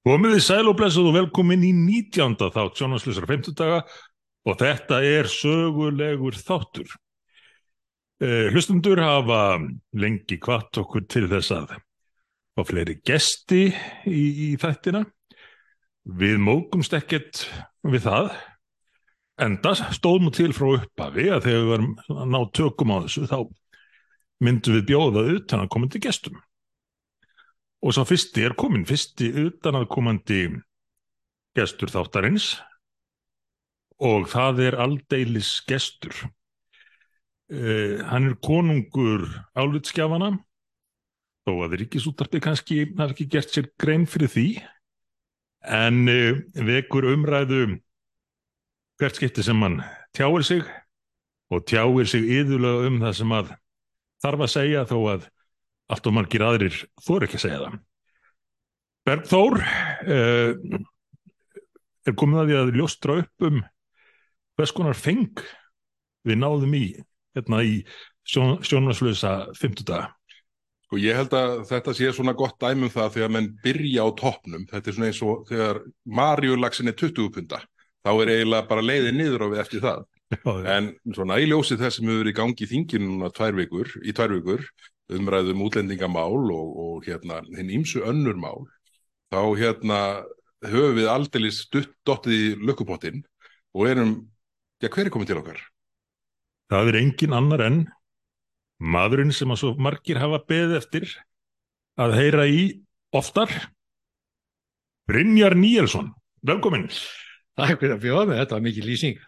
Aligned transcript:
Komið 0.00 0.32
þið 0.32 0.44
sæl 0.46 0.68
og 0.70 0.76
blessuð 0.78 1.10
og 1.10 1.16
velkomin 1.18 1.64
í 1.66 1.70
19. 1.76 2.38
þátt 2.54 2.78
sjónaslusar 2.80 3.26
50 3.28 3.56
daga 3.58 3.82
og 4.48 4.56
þetta 4.62 5.02
er 5.04 5.28
sögulegur 5.28 6.38
þáttur. 6.40 6.94
Uh, 8.20 8.48
hlustundur 8.52 9.00
hafa 9.04 9.58
lengi 10.00 10.38
kvart 10.40 10.80
okkur 10.80 11.04
til 11.04 11.26
þess 11.28 11.52
að 11.52 11.76
fá 12.56 12.64
fleiri 12.68 12.96
gesti 13.04 13.66
í, 14.08 14.24
í 14.48 14.50
þættina. 14.60 15.04
Við 16.16 16.40
mókumst 16.48 16.96
ekkert 16.96 17.44
við 17.84 18.06
það, 18.08 18.32
enda 19.40 19.76
stóðum 19.92 20.32
til 20.32 20.54
frá 20.56 20.78
upphafi 20.78 21.28
að 21.28 21.44
þegar 21.44 21.60
við 21.60 21.72
varum 21.74 21.96
að 22.16 22.28
ná 22.32 22.40
tökum 22.56 22.96
á 22.96 23.04
þessu 23.04 23.28
þá 23.28 23.38
myndum 24.40 24.80
við 24.80 24.88
bjóða 24.94 25.28
utan 25.36 25.66
að 25.66 25.74
koma 25.76 25.92
til 25.92 26.08
gestum. 26.08 26.40
Og 27.80 27.94
svo 27.96 28.04
fyrsti 28.04 28.44
er 28.44 28.56
komin, 28.58 28.84
fyrsti 28.84 29.30
utan 29.46 29.78
að 29.78 29.88
komandi 29.92 30.42
gestur 31.56 31.92
þáttarins. 31.92 32.58
Og 34.00 34.28
það 34.32 34.62
er 34.66 34.76
aldeilis 34.80 35.54
gestur. 35.68 36.14
Uh, 37.50 37.98
hann 38.06 38.28
er 38.30 38.36
konungur 38.44 39.24
álutskjafana, 39.58 40.36
þó 41.42 41.52
að 41.64 41.80
ríkisúttarpi 41.80 42.38
kannski 42.44 42.84
hafi 42.84 43.16
ekki 43.16 43.26
gert 43.32 43.50
sér 43.50 43.66
grein 43.80 44.04
fyrir 44.06 44.30
því, 44.30 44.44
en 45.66 46.04
uh, 46.06 46.38
vekur 46.68 47.08
umræðu 47.10 47.64
hvert 49.00 49.18
skipti 49.18 49.42
sem 49.42 49.64
hann 49.64 49.80
tjáir 50.14 50.46
sig. 50.46 50.62
Og 51.50 51.64
tjáir 51.66 52.06
sig 52.06 52.22
yðurlega 52.22 52.86
um 52.86 53.00
það 53.02 53.14
sem 53.18 53.32
að 53.34 53.48
þarf 54.22 54.44
að 54.44 54.52
segja 54.52 54.86
þó 54.86 54.98
að 55.16 55.24
allt 55.90 56.06
og 56.06 56.16
margir 56.16 56.44
aðrir 56.46 56.76
þóru 57.02 57.26
ekki 57.26 57.38
að 57.40 57.44
segja 57.44 57.60
það. 57.64 57.78
Bergþór 59.08 59.56
uh, 59.60 60.78
er 62.06 62.16
komið 62.20 62.42
að 62.42 62.50
því 62.50 62.58
að 62.60 62.72
ljóstra 62.78 63.18
upp 63.24 63.48
um 63.48 63.60
hvers 64.58 64.74
konar 64.76 64.98
feng 64.98 65.42
við 66.28 66.40
náðum 66.40 66.76
í 66.76 66.84
hérna 67.36 67.62
í 67.64 67.80
sjón, 68.28 68.58
sjónarslösa 68.66 69.34
50 69.56 69.86
daga. 69.88 70.10
Og 70.90 70.98
ég 70.98 71.14
held 71.14 71.34
að 71.38 71.52
þetta 71.68 71.92
sé 71.94 72.08
svona 72.12 72.34
gott 72.34 72.56
dæmum 72.58 72.90
það 72.90 73.12
þegar 73.16 73.34
menn 73.36 73.50
byrja 73.62 74.06
á 74.06 74.08
toppnum. 74.18 74.64
Þetta 74.70 74.90
er 74.90 74.96
svona 74.96 75.10
eins 75.10 75.20
og 75.22 75.44
þegar 75.46 75.82
Marjulagsin 76.18 76.90
er 76.90 76.96
20 76.98 77.30
punta. 77.36 77.60
Þá 78.02 78.10
er 78.16 78.32
eiginlega 78.34 78.68
bara 78.70 78.82
leiðið 78.82 79.14
niður 79.14 79.44
á 79.46 79.48
við 79.52 79.62
eftir 79.62 79.84
það. 79.84 80.08
Já, 80.30 80.50
En 80.76 80.88
svona 81.14 81.38
í 81.42 81.46
ljósi 81.50 81.78
þess 81.78 81.98
sem 81.98 82.06
hefur 82.06 82.24
verið 82.24 82.32
í 82.32 82.38
gangi 82.38 82.66
í 82.66 82.70
þinginu 82.70 83.06
núna 83.06 83.30
tvær 83.34 83.56
vikur, 83.58 83.88
í 84.02 84.14
tvær 84.14 84.34
vikur, 84.36 84.66
umræðum 85.16 85.62
útlendingamál 85.66 86.50
og, 86.54 86.68
og 86.84 87.06
hérna 87.08 87.40
hinn 87.56 87.72
ímsu 87.80 88.02
önnur 88.06 88.38
mál, 88.40 88.66
þá 89.32 89.42
hérna 89.58 90.00
höfum 90.66 90.98
við 90.98 91.10
aldrei 91.10 91.50
stutt 91.54 91.92
dottið 92.06 92.36
í 92.36 92.50
lukkupottin 92.60 93.24
og 93.76 93.88
erum, 93.88 94.14
já 94.82 94.90
hver 94.90 95.08
er 95.08 95.14
komið 95.14 95.32
til 95.32 95.40
okkar? 95.40 95.64
Það 96.70 96.92
er 96.92 97.00
engin 97.00 97.34
annar 97.34 97.64
en 97.66 97.80
maðurinn 98.80 99.34
sem 99.34 99.50
að 99.50 99.62
svo 99.62 99.74
margir 99.80 100.20
hafa 100.20 100.42
beðið 100.48 100.78
eftir 100.78 101.10
að 102.00 102.16
heyra 102.20 102.46
í 102.48 102.62
oftar 103.16 103.50
Brynjar 105.10 105.56
Níelsson 105.58 106.12
velkomin 106.46 106.86
Takk 107.60 107.80
fyrir 107.82 107.96
að 107.96 108.04
bjóða 108.04 108.26
mig, 108.28 108.38
þetta 108.40 108.56
var 108.56 108.62
mikið 108.64 108.86
lýsing. 108.88 109.18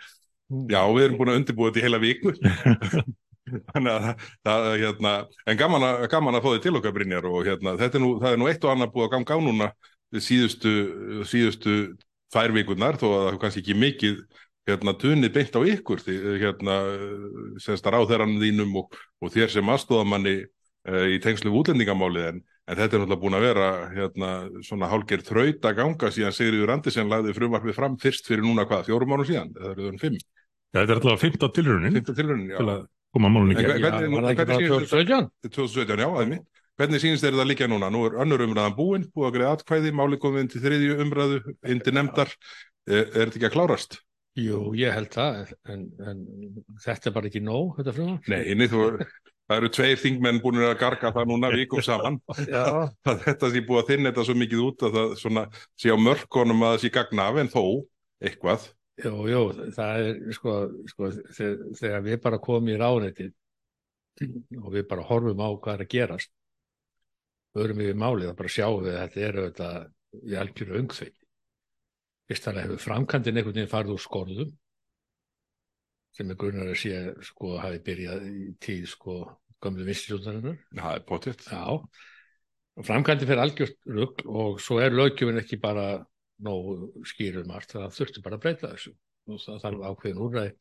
Já, 0.70 0.80
við 0.92 1.04
erum 1.06 1.18
búin 1.18 1.32
að 1.32 1.38
undirbúa 1.40 1.70
þetta 1.70 1.80
í 1.80 1.84
heila 1.86 2.00
viku. 2.02 2.32
Þannig 3.50 3.90
að 3.90 4.04
það, 4.46 4.68
hérna, 4.82 5.12
en 5.50 5.58
gaman 5.58 5.86
að, 5.86 6.04
gaman 6.12 6.38
að 6.38 6.44
fá 6.44 6.48
þið 6.52 6.62
til 6.66 6.74
okkar 6.78 6.94
Brynjar 6.94 7.26
og 7.26 7.40
hérna, 7.48 7.74
þetta 7.80 7.98
er 7.98 8.04
nú, 8.04 8.12
það 8.22 8.36
er 8.36 8.40
nú 8.40 8.48
eitt 8.50 8.66
og 8.66 8.72
annað 8.72 8.92
búið 8.94 9.08
að 9.08 9.12
ganga 9.16 9.34
á 9.34 9.40
núna 9.42 9.68
síðustu, 10.12 10.72
síðustu 11.26 11.76
tvær 12.32 12.54
vikurnar 12.54 12.98
þó 13.00 13.06
að 13.08 13.18
það 13.18 13.28
er 13.32 13.38
kannski 13.42 13.62
ekki 13.64 13.78
mikið 13.80 14.22
hérna 14.70 14.94
tunið 14.94 15.34
beint 15.34 15.58
á 15.58 15.60
ykkur 15.72 16.02
því 16.04 16.16
hérna 16.38 16.76
semst 17.62 17.86
að 17.88 17.96
ráðherranum 17.96 18.42
þínum 18.42 18.76
og, 18.78 18.98
og 19.18 19.32
þér 19.34 19.50
sem 19.50 19.72
aðstofamanni 19.74 20.36
uh, 20.44 21.06
í 21.10 21.18
tengslu 21.24 21.50
útlendingamálið 21.58 22.28
en, 22.28 22.38
en 22.70 22.78
þetta 22.78 22.94
er 22.94 23.02
náttúrulega 23.02 23.22
búin 23.24 23.38
að 23.38 23.46
vera 23.48 23.70
hérna 23.96 24.30
svona 24.62 24.92
hálger 24.92 25.26
þraut 25.26 25.66
að 25.66 25.80
ganga 25.80 26.12
síðan 26.14 26.36
Sigriður 26.36 26.76
Andersen 26.76 27.10
lagði 27.10 27.34
frumvarpið 27.40 27.78
fram 27.80 27.98
fyrst 27.98 28.30
fyrir 28.30 28.46
núna 28.46 28.68
hvað, 28.70 28.86
fjórum 28.86 29.16
árum 29.16 29.28
síðan, 29.28 29.50
það 29.58 29.74
eru 29.74 29.88
þannig 29.88 30.04
fimm, 30.06 30.22
Þetta 30.72 30.88
er 30.88 30.98
alltaf 30.98 31.20
15 31.20 31.50
tilraunin. 31.52 31.96
Fymta 31.98 32.14
tilraunin, 32.16 32.48
já. 32.48 32.56
til 32.56 32.70
að 32.72 32.84
koma 33.12 33.32
það 33.32 33.52
ekki 33.52 33.82
hvernig 33.84 34.16
bara 34.16 34.58
sýnist 34.58 34.92
2017? 34.92 35.30
2017, 35.48 36.02
já, 36.02 36.08
aðeins. 36.10 36.46
Hvernig 36.80 37.02
sýnist 37.02 37.26
þeir 37.26 37.36
það 37.36 37.50
líka 37.50 37.68
núna? 37.68 37.90
Nú 37.92 38.06
er 38.08 38.16
önnur 38.24 38.46
umræðan 38.46 38.76
búin, 38.78 39.02
búið 39.12 39.28
að 39.28 39.34
greið 39.36 39.50
atkvæði, 39.50 39.92
máli 39.98 40.18
komið 40.22 40.42
inn 40.42 40.52
til 40.54 40.62
þriðju 40.62 40.94
umræðu, 41.04 41.42
inn 41.68 41.82
til 41.84 41.92
nefndar. 41.98 42.32
Er, 42.88 43.04
er 43.04 43.28
þetta 43.28 43.38
ekki 43.38 43.48
að 43.50 43.54
klárast? 43.58 43.98
Jú, 44.40 44.70
ég 44.80 44.94
held 44.96 45.12
það, 45.12 45.52
en, 45.68 45.84
en 46.08 46.22
þetta 46.80 47.10
er 47.10 47.14
bara 47.18 47.28
ekki 47.28 47.42
nóg, 47.44 47.74
þetta 47.76 47.92
frumvarp. 47.98 48.30
Nei, 48.32 48.68
þú, 48.72 48.86
það 49.44 49.58
eru 49.60 49.70
tveir 49.76 50.00
þingmenn 50.00 50.40
búin 50.40 50.62
að 50.64 50.78
garga 50.80 51.10
það 51.12 51.28
núna 51.28 51.50
vikum 51.52 51.84
saman. 51.84 52.16
Þetta 53.26 53.50
sé 53.52 53.62
búið 53.66 53.82
að 53.82 53.90
þinn 53.90 54.08
þetta 54.08 54.24
svo 54.24 54.36
mikið 54.40 54.62
út 54.64 54.86
að 54.88 54.96
það 54.96 55.12
svona, 55.20 55.42
sé 55.76 55.92
á 55.92 55.96
mörkunum 56.00 56.64
að 56.64 56.72
það 56.72 56.84
sé 56.86 56.92
gagna 56.96 57.28
af 57.28 57.40
en 57.42 57.52
þó 57.52 57.64
eitthvað. 58.24 58.64
Jú, 59.04 59.14
jú, 59.30 59.42
það 59.76 60.02
er, 60.02 60.20
sko, 60.36 60.54
sko 60.90 61.10
þegar, 61.36 62.04
við 62.06 62.20
bara 62.24 62.40
komum 62.42 62.70
í 62.72 62.78
ráðnetið 62.80 63.32
og 64.60 64.70
við 64.74 64.86
bara 64.90 65.06
horfum 65.08 65.42
á 65.42 65.48
hvað 65.50 65.74
er 65.74 65.84
að 65.84 65.92
gerast, 65.94 66.32
öðrum 67.58 67.82
við 67.82 67.98
málið, 68.00 68.30
þá 68.30 68.38
bara 68.38 68.54
sjáum 68.56 68.86
við 68.86 68.96
að 68.96 69.02
þetta 69.02 69.26
er 69.26 69.40
auðvitað 69.42 69.76
í 70.22 70.38
algjöru 70.42 70.78
öngþveik. 70.80 71.18
Fyrst 72.30 72.46
þannig 72.46 72.66
hefur 72.66 72.82
framkantinn 72.86 73.38
einhvern 73.40 73.58
veginn 73.58 73.72
farið 73.72 73.94
úr 73.96 74.02
skorðum, 74.02 74.52
sem 76.16 76.32
er 76.32 76.38
grunar 76.40 76.70
að 76.70 76.80
sé, 76.82 76.96
sko, 77.24 77.56
hafi 77.60 77.80
byrjað 77.86 78.26
í 78.28 78.46
tíð, 78.62 78.86
sko, 78.92 79.18
gömlu 79.64 79.86
vinstjúðarinnar. 79.88 80.58
Það 80.76 80.96
er 80.98 81.04
potið. 81.08 81.44
Já, 81.48 81.64
framkvæmdi 82.88 83.28
fyrir 83.28 83.42
algjört 83.42 83.78
rugl 83.98 84.32
og 84.32 84.60
svo 84.64 84.80
er 84.80 84.94
löggjöfin 84.96 85.40
ekki 85.42 85.60
bara 85.60 85.86
nógu 86.42 86.90
skýrum 87.06 87.48
margt, 87.50 87.74
það 87.76 87.92
þurfti 87.96 88.22
bara 88.24 88.38
að 88.38 88.44
breyta 88.46 88.70
þessu 88.72 88.94
og 89.30 89.42
það 89.44 89.60
þarf 89.64 89.84
ákveðin 89.90 90.22
úrræði. 90.26 90.54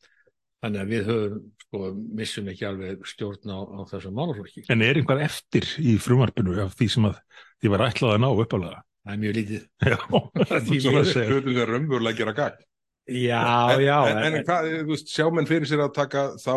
Þannig 0.62 0.82
að 0.84 0.92
við 0.94 1.08
höfum, 1.10 1.38
sko, 1.64 1.80
missum 2.20 2.50
ekki 2.52 2.66
alveg 2.70 3.06
stjórn 3.10 3.50
á, 3.50 3.60
á 3.66 3.80
þessum 3.90 4.14
málaflokki. 4.20 4.62
En 4.70 4.84
er 4.86 5.00
einhver 5.00 5.24
eftir 5.26 5.66
í 5.82 5.96
frumvarpinu 5.98 6.54
af 6.62 6.76
því 6.78 6.88
sem 6.94 7.08
að 7.10 7.16
því 7.64 7.72
var 7.74 7.84
ætlað 7.88 8.14
að 8.14 8.22
ná 8.22 8.28
uppalega? 8.30 8.84
Það 9.02 9.16
er 9.16 9.22
mjög 9.24 9.34
lítið. 9.40 9.64
Já, 9.90 9.98
Því 10.68 10.78
svona 10.84 11.00
miður. 11.00 11.10
segir. 11.10 11.32
Hlutum 11.34 11.56
sem 11.58 11.72
raunverulega 11.72 12.20
gera 12.22 12.36
gagn. 12.38 12.68
Já, 13.10 13.74
en, 13.74 13.82
já. 13.82 13.96
En, 14.08 14.18
en, 14.24 14.36
hvað, 14.46 14.68
þú 14.86 14.92
veist, 14.94 15.10
sjá 15.10 15.26
menn 15.34 15.48
fyrir 15.50 15.66
sér 15.68 15.82
að 15.84 15.94
taka 15.96 16.22
þá 16.40 16.54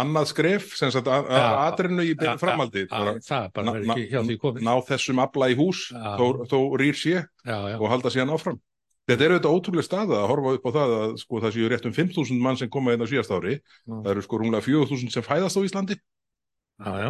annað 0.00 0.28
skref, 0.30 0.68
sem 0.78 0.92
sagt, 0.94 1.08
að- 1.10 1.26
að 1.26 1.42
Já. 1.42 1.56
atrinu 1.66 2.04
í 2.06 2.12
Já, 2.14 2.36
framhaldi. 2.40 2.84
já, 2.86 3.18
það 3.26 3.48
bara 3.52 3.72
verður 3.74 3.90
ekki 3.96 4.04
hjá 4.12 4.20
því 4.22 4.36
komið. 4.44 4.62
ná 4.62 4.74
þessum 4.86 5.18
afla 5.24 5.48
í 5.50 5.56
hús 5.58 5.80
þó, 5.92 6.58
rýr 6.78 6.94
sé 6.96 7.26
og 7.44 7.88
halda 7.90 8.08
síðan 8.14 8.32
áfram. 8.32 8.60
Þetta 9.04 9.20
er 9.26 9.34
auðvitað 9.34 9.56
ótrúlega 9.58 9.84
staða 9.84 10.16
að 10.22 10.28
horfa 10.30 10.52
upp 10.56 10.64
á 10.64 10.70
það 10.78 10.92
að 11.02 11.16
sko, 11.20 11.40
það 11.42 11.52
séu 11.58 11.68
rétt 11.68 11.86
um 11.90 11.92
5.000 11.92 12.40
mann 12.40 12.56
sem 12.56 12.70
koma 12.72 12.94
hérna 12.94 13.04
á 13.04 13.10
síðast 13.12 13.34
ári. 13.36 13.58
Það 13.84 14.10
eru 14.14 14.22
sko 14.24 14.38
rúmlega 14.40 14.64
4.000 14.64 15.10
sem 15.12 15.22
fæðast 15.26 15.58
á 15.58 15.66
Íslandi 15.66 15.98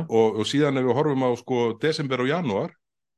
og, 0.09 0.41
og 0.41 0.45
síðan 0.49 0.81
ef 0.81 0.85
við 0.89 0.97
horfum 0.99 1.23
á 1.23 1.31
sko 1.39 1.61
desember 1.79 2.21
og 2.25 2.33
janúar 2.33 2.73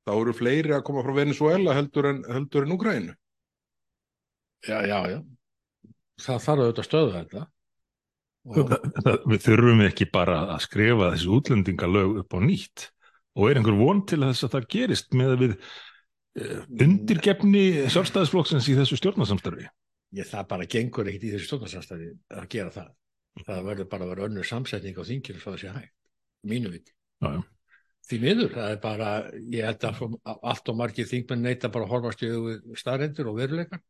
þá 0.07 0.13
eru 0.21 0.35
fleiri 0.37 0.75
að 0.77 0.85
koma 0.85 1.03
frá 1.07 1.15
Venezuela 1.17 1.73
heldur 1.73 2.11
en, 2.13 2.21
heldur 2.29 2.67
en 2.67 2.75
Úgrænu. 2.77 3.15
Já, 4.67 4.83
já, 4.85 5.01
já. 5.09 5.23
Það 6.23 6.43
þarf 6.47 6.63
auðvitað 6.65 6.83
að 6.83 6.89
stöða 6.89 7.15
þetta. 7.17 7.47
Og, 8.47 8.59
Það, 8.71 8.85
það, 9.03 9.17
við 9.33 9.41
þurfum 9.43 9.83
ekki 9.89 10.07
bara 10.15 10.37
að 10.55 10.61
skrifa 10.65 11.09
þessi 11.13 11.33
útlendingalög 11.35 12.21
upp 12.23 12.37
á 12.37 12.39
nýtt 12.45 12.85
og 13.37 13.49
er 13.51 13.59
einhver 13.59 13.79
von 13.81 14.05
til 14.07 14.21
þess 14.23 14.47
að 14.47 14.53
það 14.55 14.69
gerist 14.77 15.17
með 15.19 15.33
að 15.33 15.43
við 15.43 15.57
uh, 15.57 16.61
undirgefni 16.87 17.65
sjálfstæðisflokksins 17.93 18.71
í 18.71 18.77
þessu 18.79 19.01
stjórnarsamstarfi. 19.01 19.67
ég, 20.17 20.29
það 20.31 20.47
bara 20.53 20.69
gengur 20.77 21.11
ekkit 21.11 21.27
í 21.27 21.35
þessu 21.35 21.51
stjórnarsamstæði 21.51 22.13
að 22.39 22.49
gera 22.55 22.73
það. 22.77 22.95
Það 23.45 23.67
verður 23.67 23.91
bara 23.93 24.07
að 24.07 24.13
vera 24.15 24.31
önnur 24.31 24.49
samsetning 24.49 24.97
á 24.97 25.05
þinginu 25.05 25.43
svo 25.43 25.53
það 25.53 25.61
sé 25.61 25.75
hægt. 25.75 25.95
Mínu 26.47 26.73
já. 26.79 27.43
Því 28.07 28.19
miður, 28.23 28.53
það 28.55 28.71
er 28.71 28.81
bara, 28.85 29.11
ég 29.51 29.67
held 29.67 29.85
að 29.89 30.03
allt 30.47 30.69
og 30.71 30.77
margir 30.79 31.09
þingmenn 31.11 31.43
neita 31.43 31.71
bara 31.75 31.89
að 31.89 31.95
horfast 31.97 32.23
í 32.23 32.29
staðrendur 32.79 33.33
og 33.33 33.41
veruleikar. 33.41 33.83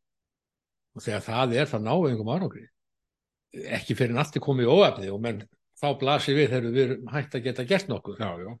Og 0.97 1.03
þegar 1.05 1.23
það 1.27 1.55
er, 1.55 1.69
það 1.69 1.85
náu 1.85 1.97
einhverjum 1.99 2.33
árangri. 2.33 2.65
Ekki 3.77 3.95
fyrir 3.97 4.17
er 4.17 4.43
komið 4.43 4.67
í 4.67 4.71
óefni 4.73 5.11
og 5.13 5.21
menn 5.23 5.43
þá 5.77 5.89
blasir 6.01 6.37
við 6.37 6.53
þegar 6.53 6.71
við 6.73 6.85
erum 6.85 7.11
hægt 7.13 7.35
að 7.37 7.43
geta 7.45 7.65
gert 7.69 7.91
nokkuð. 7.91 8.21
Já, 8.21 8.31
já. 8.41 8.53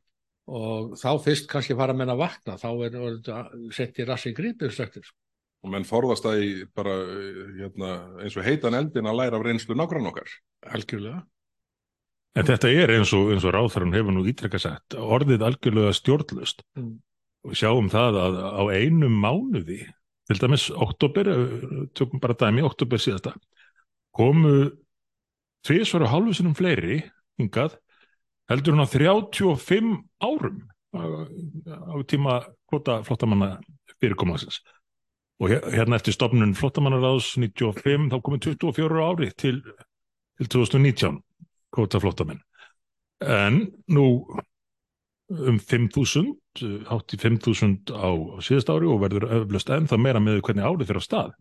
Og 0.47 0.93
þá 0.95 1.09
fyrst 1.25 1.49
kannski 1.51 1.75
fara 1.75 1.95
menn 1.97 2.13
að 2.13 2.21
vakna, 2.21 2.55
þá 2.61 2.69
er 2.87 3.71
sett 3.75 3.97
í 3.99 4.05
rassi 4.07 4.31
gripið 4.37 4.71
stöktur. 4.75 5.09
Og 5.65 5.73
menn 5.73 5.87
forðast 5.87 6.23
það 6.23 6.43
í 6.45 6.51
bara 6.77 6.93
hérna, 7.57 7.89
eins 8.21 8.37
og 8.37 8.45
heitan 8.45 8.77
eldin 8.77 9.09
að 9.09 9.17
læra 9.19 9.39
af 9.39 9.43
reynslu 9.43 9.75
nágrann 9.75 10.07
okkar. 10.11 10.29
Algjörlega. 10.69 11.25
En 12.37 12.45
þetta 12.45 12.69
er 12.69 12.93
eins 12.93 13.11
og, 13.17 13.31
eins 13.33 13.45
og 13.49 13.55
ráþarann 13.55 13.95
hefur 13.97 14.13
nú 14.13 14.23
ítrekka 14.29 14.61
sagt, 14.61 14.93
orðið 14.93 15.45
algjörlega 15.47 15.95
stjórnlust. 15.97 16.61
Mm. 16.77 16.99
Og 17.47 17.57
sjáum 17.57 17.89
það 17.89 18.19
að 18.21 18.37
á 18.45 18.63
einum 18.77 19.17
mánuði 19.23 19.81
til 20.27 20.41
dæmis 20.41 20.67
oktober, 20.71 21.29
tökum 21.95 22.19
bara 22.19 22.35
dæmi, 22.35 22.65
oktober 22.67 22.99
síðasta, 22.99 23.31
komu 24.15 24.69
tvisvar 25.67 26.05
og 26.05 26.11
hálfu 26.11 26.37
sinum 26.37 26.55
fleiri 26.57 27.01
hingað 27.39 27.77
heldur 28.51 28.75
hún 28.75 28.85
á 28.85 28.87
35 28.87 29.93
árum 30.23 30.59
á, 30.95 31.95
tíma 32.07 32.39
kvota 32.69 33.01
flottamanna 33.07 33.57
fyrirkomaðsins 34.01 34.61
og 35.41 35.51
hérna 35.51 35.99
eftir 35.99 36.15
stopnun 36.15 36.55
flottamannaráðs 36.57 37.35
95 37.37 38.09
þá 38.13 38.17
komið 38.23 38.49
24 38.57 39.03
ári 39.03 39.31
til, 39.37 39.61
til 40.39 40.51
2019 40.55 41.19
kvota 41.75 42.01
flottamenn 42.01 42.41
en 43.21 43.65
nú 43.91 44.07
um 45.33 45.57
5.000 45.59 46.85
hátt 46.87 47.13
í 47.13 47.19
5.000 47.21 47.91
á 47.93 48.09
síðast 48.43 48.71
ári 48.71 48.87
og 48.87 49.01
verður 49.03 49.27
öflust 49.41 49.73
enn 49.73 49.89
það 49.89 50.03
meira 50.05 50.23
með 50.23 50.39
hvernig 50.47 50.67
árið 50.67 50.91
fyrir 50.91 51.03
á 51.03 51.07
stað. 51.07 51.35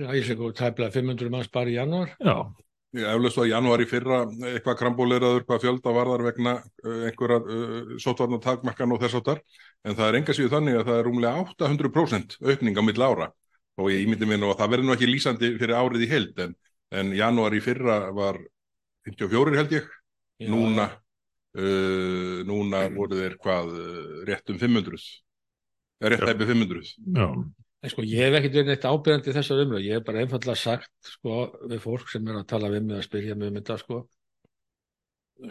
Já, 0.00 0.08
ég 0.16 0.26
sé 0.26 0.34
góð 0.38 0.56
tæplega 0.58 0.94
500 0.96 1.32
manns 1.32 1.50
bara 1.52 1.70
í 1.70 1.76
januar 1.76 2.12
Já, 2.24 2.48
Ég 2.90 3.06
eflaust 3.06 3.38
í 3.38 3.50
janúar 3.52 3.82
í 3.84 3.86
fyrra 3.86 4.24
eitthvað 4.50 4.78
krambóleraður, 4.80 5.44
hvað 5.46 5.60
fjölda 5.62 5.92
varðar 5.94 6.24
vegna 6.26 6.54
uh, 6.58 7.04
einhverja 7.06 7.36
uh, 7.38 7.92
sótvarnar 8.02 8.40
takmarkan 8.42 8.94
og 8.96 8.98
þess 9.04 9.18
áttar, 9.20 9.42
en 9.86 9.94
það 9.94 10.08
er 10.08 10.18
enga 10.18 10.34
síðu 10.34 10.50
þannig 10.56 10.78
að 10.80 10.88
það 10.88 10.98
er 10.98 11.06
rúmlega 11.06 11.44
800% 11.44 12.34
aukning 12.50 12.80
á 12.80 12.82
mill 12.82 13.04
ára. 13.06 13.28
Og 13.78 13.92
ég 13.94 14.02
ímyndi 14.02 14.26
mér 14.26 14.42
nú 14.42 14.50
að 14.50 14.58
það 14.64 14.72
verður 14.74 14.88
nú 14.88 14.96
ekki 14.96 15.10
lýsandi 15.12 15.52
fyrir 15.60 15.76
árið 15.78 16.02
í 16.02 16.10
held 16.10 16.42
en, 16.42 16.56
en 16.90 17.14
janúar 17.14 17.54
í 17.54 17.62
fyrra 17.62 18.00
var 18.16 18.40
54 19.06 19.60
held 19.60 19.76
ég, 19.78 19.86
Já, 20.42 20.50
núna, 20.50 20.88
uh, 21.58 22.36
núna 22.48 22.84
voru 22.94 23.18
þeir 23.18 23.38
hvað 23.42 23.72
uh, 23.74 24.20
rétt 24.28 24.52
um 24.52 24.60
500, 24.60 25.08
eða 26.00 26.12
rétt 26.14 26.28
hæpi 26.30 26.50
500. 26.52 26.94
já, 27.16 27.26
En 27.80 27.88
sko, 27.88 28.02
ég 28.04 28.26
hef 28.26 28.34
ekkert 28.36 28.56
verið 28.58 28.66
neitt 28.68 28.82
ábyrjandi 28.84 29.32
þessar 29.32 29.62
umröð, 29.62 29.84
ég 29.86 29.96
hef 29.96 30.02
bara 30.04 30.20
einfallega 30.20 30.60
sagt, 30.60 30.90
sko, 31.14 31.36
við 31.70 31.78
fólk 31.80 32.10
sem 32.12 32.26
er 32.28 32.42
að 32.42 32.50
tala 32.50 32.68
við 32.68 32.82
mig 32.84 32.98
að 32.98 33.06
spyrja 33.06 33.36
mig 33.40 33.48
um 33.48 33.56
þetta, 33.56 33.76
sko, 33.80 34.00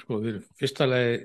sko, 0.03 0.19
við 0.21 0.37
fyrsta 0.59 0.85
lagi 0.85 1.15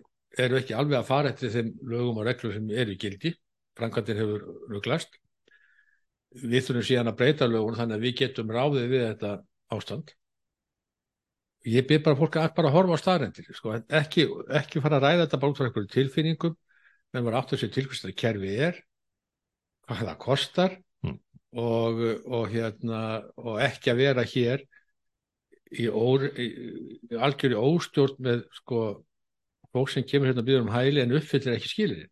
erum 0.41 0.61
ekki 0.63 0.77
alveg 0.79 0.97
að 1.03 1.11
fara 1.11 1.35
eftir 1.35 1.53
þeim 1.53 1.75
lögum 1.93 2.23
og 2.23 2.27
reglum 2.31 2.55
sem 2.55 2.73
eru 2.73 2.97
gildi, 3.03 3.35
framkvæmdin 3.77 4.23
hefur 4.23 4.47
ruglast, 4.73 5.21
við 6.41 6.65
þurfum 6.67 6.89
síðan 6.89 7.13
að 7.13 7.19
breyta 7.21 7.51
lögun 7.51 7.77
þannig 7.79 7.99
að 7.99 8.07
við 8.09 8.17
getum 8.23 8.55
ráðið 8.57 8.89
við 8.95 9.05
þetta 9.11 9.35
ástand. 9.77 10.15
Ég 11.65 11.87
byrð 11.89 12.03
bara 12.05 12.19
fólk 12.19 12.37
að 12.37 12.51
bara 12.59 12.73
horfa 12.75 12.97
á 12.97 13.01
staðrendir, 13.01 13.47
sko, 13.57 13.79
ekki, 13.89 14.27
ekki 14.61 14.83
fara 14.85 14.99
að 14.99 15.07
ræða 15.07 15.23
þetta 15.25 15.41
bara 15.41 15.53
út 15.55 15.61
frá 15.61 15.69
einhverju 15.69 15.93
tilfinningum, 15.95 16.57
menn 17.15 17.25
var 17.25 17.39
áttur 17.41 17.61
sér 17.61 17.71
til 17.73 17.87
hvers 17.89 18.03
það 18.05 18.17
kerfi 18.21 18.57
er, 18.69 18.81
hvað 19.89 20.09
það 20.11 20.19
kostar 20.27 20.81
Mm. 21.05 21.19
og, 21.61 21.99
og, 22.25 22.45
hérna, 22.49 23.01
og 23.37 23.59
ekki 23.61 23.91
að 23.93 23.99
vera 24.01 24.23
hér 24.25 24.63
í, 25.69 25.85
ór, 25.89 26.23
í, 26.41 26.47
í 27.13 27.19
algjörði 27.21 27.59
óstjórn 27.61 28.23
með 28.25 28.47
sko, 28.57 28.79
fólk 29.75 29.93
sem 29.93 30.07
kemur 30.09 30.31
hérna 30.31 30.41
að 30.41 30.49
byggja 30.49 30.63
um 30.65 30.73
hæli 30.73 31.03
en 31.03 31.13
uppfyllir 31.19 31.59
ekki 31.59 31.73
skilir 31.73 32.07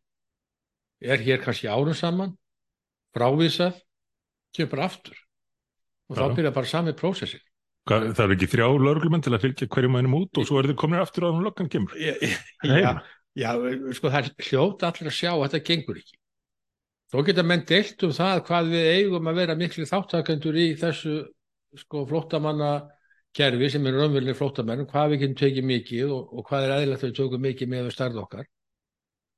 er 1.01 1.25
hér 1.25 1.41
kannski 1.43 1.71
árum 1.73 1.97
saman 1.97 2.37
frávísað 3.17 3.81
kemur 4.53 4.75
bara 4.75 4.91
aftur. 4.91 5.17
Og 6.13 6.19
þá 6.19 6.25
Já. 6.27 6.35
byrja 6.37 6.55
bara 6.59 6.69
sami 6.69 6.93
prósessi 6.93 7.41
Hvað, 7.83 8.05
það 8.15 8.25
er 8.29 8.33
ekki 8.37 8.47
þrjá 8.53 8.67
lögreglumenn 8.79 9.23
til 9.27 9.33
að 9.35 9.43
fylgja 9.43 9.67
hverjum 9.75 9.97
einum 9.99 10.13
út 10.21 10.39
og 10.39 10.45
svo 10.47 10.61
er 10.61 10.69
þið 10.71 10.77
komin 10.79 11.01
aftur 11.03 11.25
á 11.27 11.29
þannig 11.33 11.47
löggan 11.49 11.71
kemur 11.73 11.97
já, 11.99 12.93
já, 13.35 13.49
sko 13.99 14.13
það 14.13 14.19
er 14.21 14.47
hljóta 14.47 14.91
allir 14.93 15.11
að 15.11 15.17
sjá 15.17 15.31
að 15.33 15.43
þetta 15.49 15.61
gengur 15.67 15.99
ekki 15.99 16.19
þó 17.13 17.17
geta 17.27 17.45
menn 17.49 17.65
deilt 17.69 18.05
um 18.07 18.15
það 18.15 18.43
hvað 18.47 18.71
við 18.71 18.87
eigum 18.93 19.31
að 19.33 19.41
vera 19.43 19.59
miklu 19.59 19.89
þáttakendur 19.91 20.61
í 20.63 20.69
þessu 20.79 21.17
sko 21.83 22.05
flóttamanna 22.07 22.71
kerfi 23.35 23.73
sem 23.75 23.87
er 23.91 23.99
raunveruleg 23.99 24.39
flóttamenn 24.39 24.87
hvað 24.87 25.15
við 25.17 25.23
getum 25.25 25.37
tekið 25.43 25.69
mikið 25.73 26.15
og, 26.15 26.23
og 26.39 26.47
hvað 26.49 26.69
er 26.69 26.75
eðlilegt 26.79 27.03
að 27.03 27.11
við 27.11 27.19
tökum 27.19 27.47
mikið 27.49 27.73
með 27.75 27.87
við 27.89 27.95
starð 27.99 28.23
okkar 28.23 28.47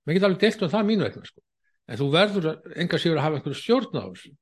menn 0.04 0.18
geta 0.18 0.28
alveg 0.28 0.44
deilt 0.44 0.64
um 0.68 0.72
það 0.76 0.88
mínu 0.92 1.06
vegna 1.08 1.28
sko. 1.32 1.40
en 1.88 2.00
þú 2.00 2.08
verður 2.12 2.48
að- 2.52 2.72
enga 2.84 3.00
sigur 3.00 3.20
að 3.20 3.24
hafa 3.30 3.40
einhverju 3.40 3.60
stjórn 3.62 3.96
á 3.96 4.04
þessu 4.12 4.34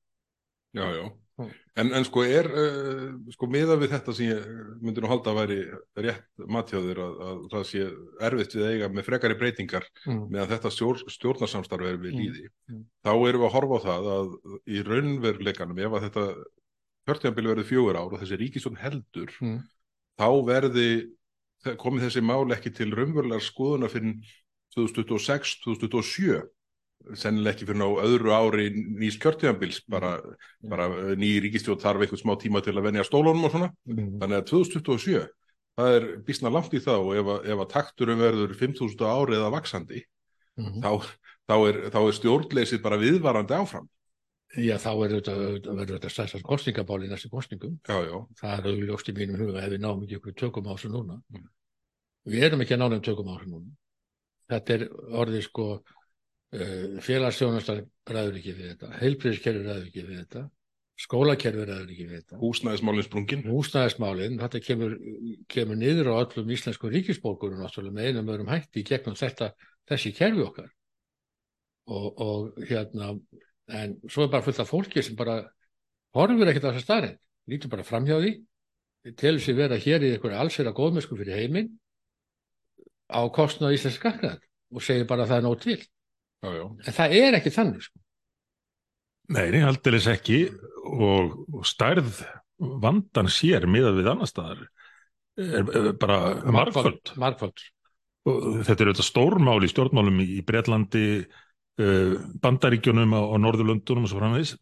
Já, 0.72 0.86
já. 0.90 1.02
Já. 1.04 1.10
En, 1.40 1.88
en 1.96 2.04
sko 2.04 2.22
er, 2.28 2.46
uh, 2.52 3.14
sko 3.32 3.46
miða 3.48 3.78
við 3.80 3.94
þetta 3.94 4.12
sem 4.14 4.28
ég 4.28 4.48
myndi 4.84 5.00
nú 5.00 5.08
halda 5.08 5.32
að 5.32 5.38
væri 5.40 5.56
rétt 6.04 6.42
matjáður 6.52 7.00
að, 7.06 7.14
að 7.28 7.38
það 7.54 7.64
sé 7.70 7.86
erfitt 8.28 8.56
við 8.58 8.66
eiga 8.68 8.90
með 8.92 9.06
frekari 9.08 9.38
breytingar 9.40 9.86
mm. 10.04 10.18
meðan 10.28 10.50
þetta 10.52 10.72
stjór, 10.74 11.00
stjórnarsamstarf 11.16 11.88
er 11.88 11.96
við 12.02 12.12
Mm. 12.12 12.20
líði. 12.20 12.44
Mm. 12.68 12.82
Þá 13.06 13.12
erum 13.16 13.40
við 13.42 13.48
að 13.48 13.54
horfa 13.56 13.80
á 13.80 13.84
það 13.86 14.10
að 14.18 14.36
í 14.68 14.82
raunveruleikanum 14.90 15.80
ef 15.86 15.96
að 15.96 16.04
þetta 16.08 16.26
kjörtjambil 17.08 17.48
verður 17.48 17.70
fjögur 17.72 17.98
ár 17.98 18.12
og 18.12 18.20
þessi 18.20 18.40
ríkistjórn 18.42 18.78
heldur 18.84 19.32
Mm. 19.40 19.58
þá 20.20 20.28
verði 20.52 20.88
komið 21.80 22.08
þessi 22.10 22.22
mál 22.28 22.44
ekki 22.52 22.70
til 22.76 22.90
raunverulegar 22.92 23.42
skoðuna 23.42 23.88
fyrir 23.88 24.20
2026-2027 24.76 26.42
sennilega 27.18 27.54
ekki 27.56 27.66
fyrir 27.68 27.80
ná 27.82 27.86
öðru 28.04 28.32
ári 28.36 28.66
nýs 28.74 29.16
kjörtjambils 29.22 29.80
bara, 29.90 30.14
bara 30.62 30.86
uh, 30.90 31.12
ný 31.18 31.32
ríkistjórn 31.44 31.80
þarf 31.82 32.04
eitthvað 32.06 32.22
smá 32.22 32.34
tíma 32.40 32.62
til 32.64 32.74
að 32.78 32.86
venja 32.88 33.04
stólunum 33.08 33.46
og 33.48 33.54
svona. 33.54 33.70
Mm. 33.90 34.18
þannig 34.22 34.38
að 34.42 34.48
2027 34.52 35.26
það 35.78 35.96
er 35.96 36.06
bísna 36.26 36.50
langt 36.52 36.74
í 36.76 36.80
þá 36.84 36.92
og 37.00 37.12
ef, 37.16 37.30
að- 37.34 37.46
ef 37.54 37.62
að 37.64 37.70
takturum 37.72 38.20
verður 38.20 38.54
5.000 38.60 39.06
á 39.08 39.12
ári 39.18 39.38
eða 39.40 39.52
vaksandi 39.58 40.02
Mm. 40.52 40.82
þá, 40.84 40.90
þá, 41.48 41.54
er, 41.70 41.76
þá 41.88 41.96
er 42.04 42.12
stjórnleysið 42.18 42.80
bara 42.84 42.98
viðvarandi 43.00 43.54
áfram. 43.56 43.86
Já 44.52 44.74
þá 44.76 44.90
verður 45.00 45.22
þetta, 45.22 45.36
þetta, 45.54 45.74
verður 45.78 45.96
þetta 45.96 46.10
stærsta 46.12 46.40
kostningabál 46.44 46.98
í 47.06 47.08
næstu 47.08 47.30
kostningum 47.32 47.78
já, 47.88 47.96
já, 48.04 48.18
það 48.36 48.52
er 48.58 48.68
auðljóst 48.68 49.08
í 49.08 49.14
mínum 49.16 49.40
huga 49.40 49.62
ef 49.64 49.70
við 49.72 49.80
náum 49.80 50.02
ekki 50.04 50.18
ykkur 50.18 50.34
tökum 50.36 50.68
á 50.68 50.76
þessu 50.76 50.90
núna. 50.92 51.16
Mm. 51.32 51.46
við 52.28 52.44
erum 52.50 52.60
ekki 52.66 52.76
að 52.76 52.82
náum 52.84 53.00
tökum 53.08 53.30
á 53.32 53.34
þessu 53.40 53.48
núna. 53.54 53.72
Þetta 54.52 54.76
er 54.76 54.84
orðið 55.22 55.42
sko 55.48 55.66
félagsstjónastar 56.52 57.84
ræður 58.08 58.40
ekki 58.40 58.52
við 58.56 58.72
þetta. 58.72 58.90
Heilbriðiskerfi 59.00 59.62
ræður 59.64 59.86
ekki 59.86 60.04
við 60.08 60.18
þetta. 60.20 60.42
Skólakerfi 61.02 61.64
ræður 61.68 61.94
ekki 61.94 62.06
við 62.08 62.18
þetta. 62.18 62.40
Húsnæðismálinn 62.42 63.06
sprungin. 63.06 63.46
Húsnæðismálin, 63.48 64.36
þetta 64.42 64.60
kemur, 64.66 64.98
kemur 65.50 65.80
niður 65.80 66.12
á 66.12 66.14
öllum 66.20 66.52
íslensku 66.52 66.92
ríkisbókurum 66.92 67.62
náttúrulega 67.62 67.96
með 67.96 68.10
einum 68.10 68.30
öðrum 68.34 68.52
hætti 68.52 68.82
í 68.82 68.86
gegnum 68.90 69.16
þetta, 69.18 69.52
þessi 69.88 70.12
kerfi 70.18 70.44
okkar. 70.44 70.68
Og, 71.92 72.06
og 72.22 72.62
hérna 72.68 73.14
en 73.72 73.96
svo 74.06 74.26
er 74.26 74.32
bara 74.32 74.44
fullt 74.44 74.60
af 74.62 74.70
fólki 74.70 75.02
sem 75.02 75.16
bara 75.18 75.40
horfur 76.14 76.50
ekkert 76.50 76.68
á 76.68 76.70
þessa 76.70 76.84
staðinn 76.84 77.18
lítur 77.50 77.72
bara 77.72 77.86
framhjá 77.86 78.18
því. 78.20 78.32
Telur 79.18 79.42
sér 79.42 79.58
vera 79.58 79.78
hér 79.80 80.04
í 80.04 80.12
einhverju 80.14 80.38
allsera 80.38 80.74
góðmennsku 80.76 81.16
fyrir 81.18 81.40
heiminn 81.40 81.72
á 83.10 83.26
kostnað 83.34 83.74
íslensk 83.74 83.98
skakkað 83.98 84.38
og 84.72 84.84
segir 84.84 85.08
bara 85.10 85.24
að 85.24 85.32
það 85.32 85.40
er 85.40 85.46
nóg 85.48 85.56
til 85.64 85.80
já, 86.42 86.50
já, 86.58 86.64
en 86.66 86.96
það 86.98 87.16
er 87.18 87.38
ekki 87.38 87.54
þannig 87.54 87.86
sko. 87.86 88.02
Nei, 89.32 89.62
aldeilis 89.64 90.08
ekki. 90.10 90.44
Og, 90.82 91.34
og 91.54 91.66
stærð 91.66 92.24
vandan 92.82 93.28
sér 93.30 93.68
miðað 93.70 94.00
við 94.00 94.08
annar 94.12 94.28
staðar 94.28 94.64
er, 95.38 95.62
er 95.62 95.92
bara 95.98 96.18
margföld 96.52 97.14
margföld. 97.20 97.62
og 98.28 98.62
þetta 98.66 98.76
er 98.76 98.90
auðvitað 98.90 99.08
stórmál 99.08 99.58
í 99.62 99.70
stjórnmálum 99.70 100.20
í 100.24 100.40
Bretlandi 100.46 101.04
uh, 101.22 102.16
Bandaríkjunum 102.42 103.14
og, 103.18 103.28
og 103.34 103.42
Norðurlöndunum 103.44 104.08
og 104.08 104.12
svo 104.12 104.20
framvegis. 104.20 104.56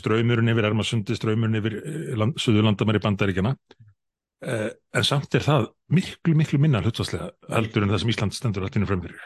Ströymurinn 0.00 0.48
yfir 0.48 0.70
Ermasundi, 0.70 1.12
ströymurinn 1.12 1.60
yfir 1.60 1.74
eh, 1.76 2.12
land, 2.16 2.38
Suðurlandamæri 2.40 3.02
Bandaríkjana 3.04 3.52
uh, 3.52 4.70
en 4.72 5.04
samt 5.06 5.36
er 5.36 5.44
það 5.44 5.68
miklu, 5.92 6.36
miklu 6.40 6.60
minna 6.62 6.80
hlutvarslega 6.84 7.28
heldur 7.52 7.84
en 7.84 7.92
það 7.92 8.04
sem 8.04 8.14
Ísland 8.14 8.36
stendur 8.36 8.64
allt 8.64 8.78
innum 8.80 8.88
fremfyrir 8.88 9.20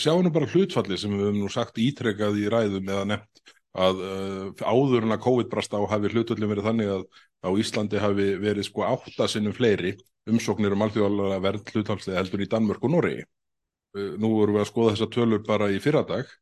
sjáum 0.00 0.22
nú 0.24 0.32
bara 0.32 0.48
hlutfalli 0.48 0.96
sem 0.98 1.12
við 1.12 1.26
höfum 1.26 1.40
nú 1.42 1.48
sagt 1.52 1.80
ítrekað 1.80 2.38
í 2.40 2.46
ræðum 2.52 2.88
eða 2.88 3.08
nefnt 3.14 3.42
að 3.70 4.00
uh, 4.02 4.62
áður 4.66 5.06
en 5.06 5.14
að 5.14 5.24
COVID 5.26 5.50
brast 5.50 5.74
á 5.76 5.80
hafi 5.90 6.10
hlutfallin 6.10 6.50
verið 6.50 6.66
þannig 6.66 6.92
að 6.94 7.04
á 7.46 7.50
Íslandi 7.62 8.00
hafi 8.02 8.30
verið 8.42 8.66
sko 8.66 8.86
átta 8.88 9.28
sinnum 9.30 9.54
fleiri 9.54 9.94
umsóknir 10.30 10.74
um 10.74 10.82
alþjóðalega 10.86 11.42
verð 11.44 11.70
hlutfallslega 11.74 12.18
heldur 12.18 12.42
í 12.42 12.48
Danmörk 12.50 12.84
og 12.84 12.94
Noregi. 12.94 13.26
Uh, 13.96 14.16
nú 14.18 14.32
vorum 14.38 14.58
við 14.58 14.64
að 14.64 14.70
skoða 14.72 14.94
þessa 14.96 15.10
tölur 15.14 15.44
bara 15.46 15.70
í 15.70 15.78
fyrradag 15.82 16.32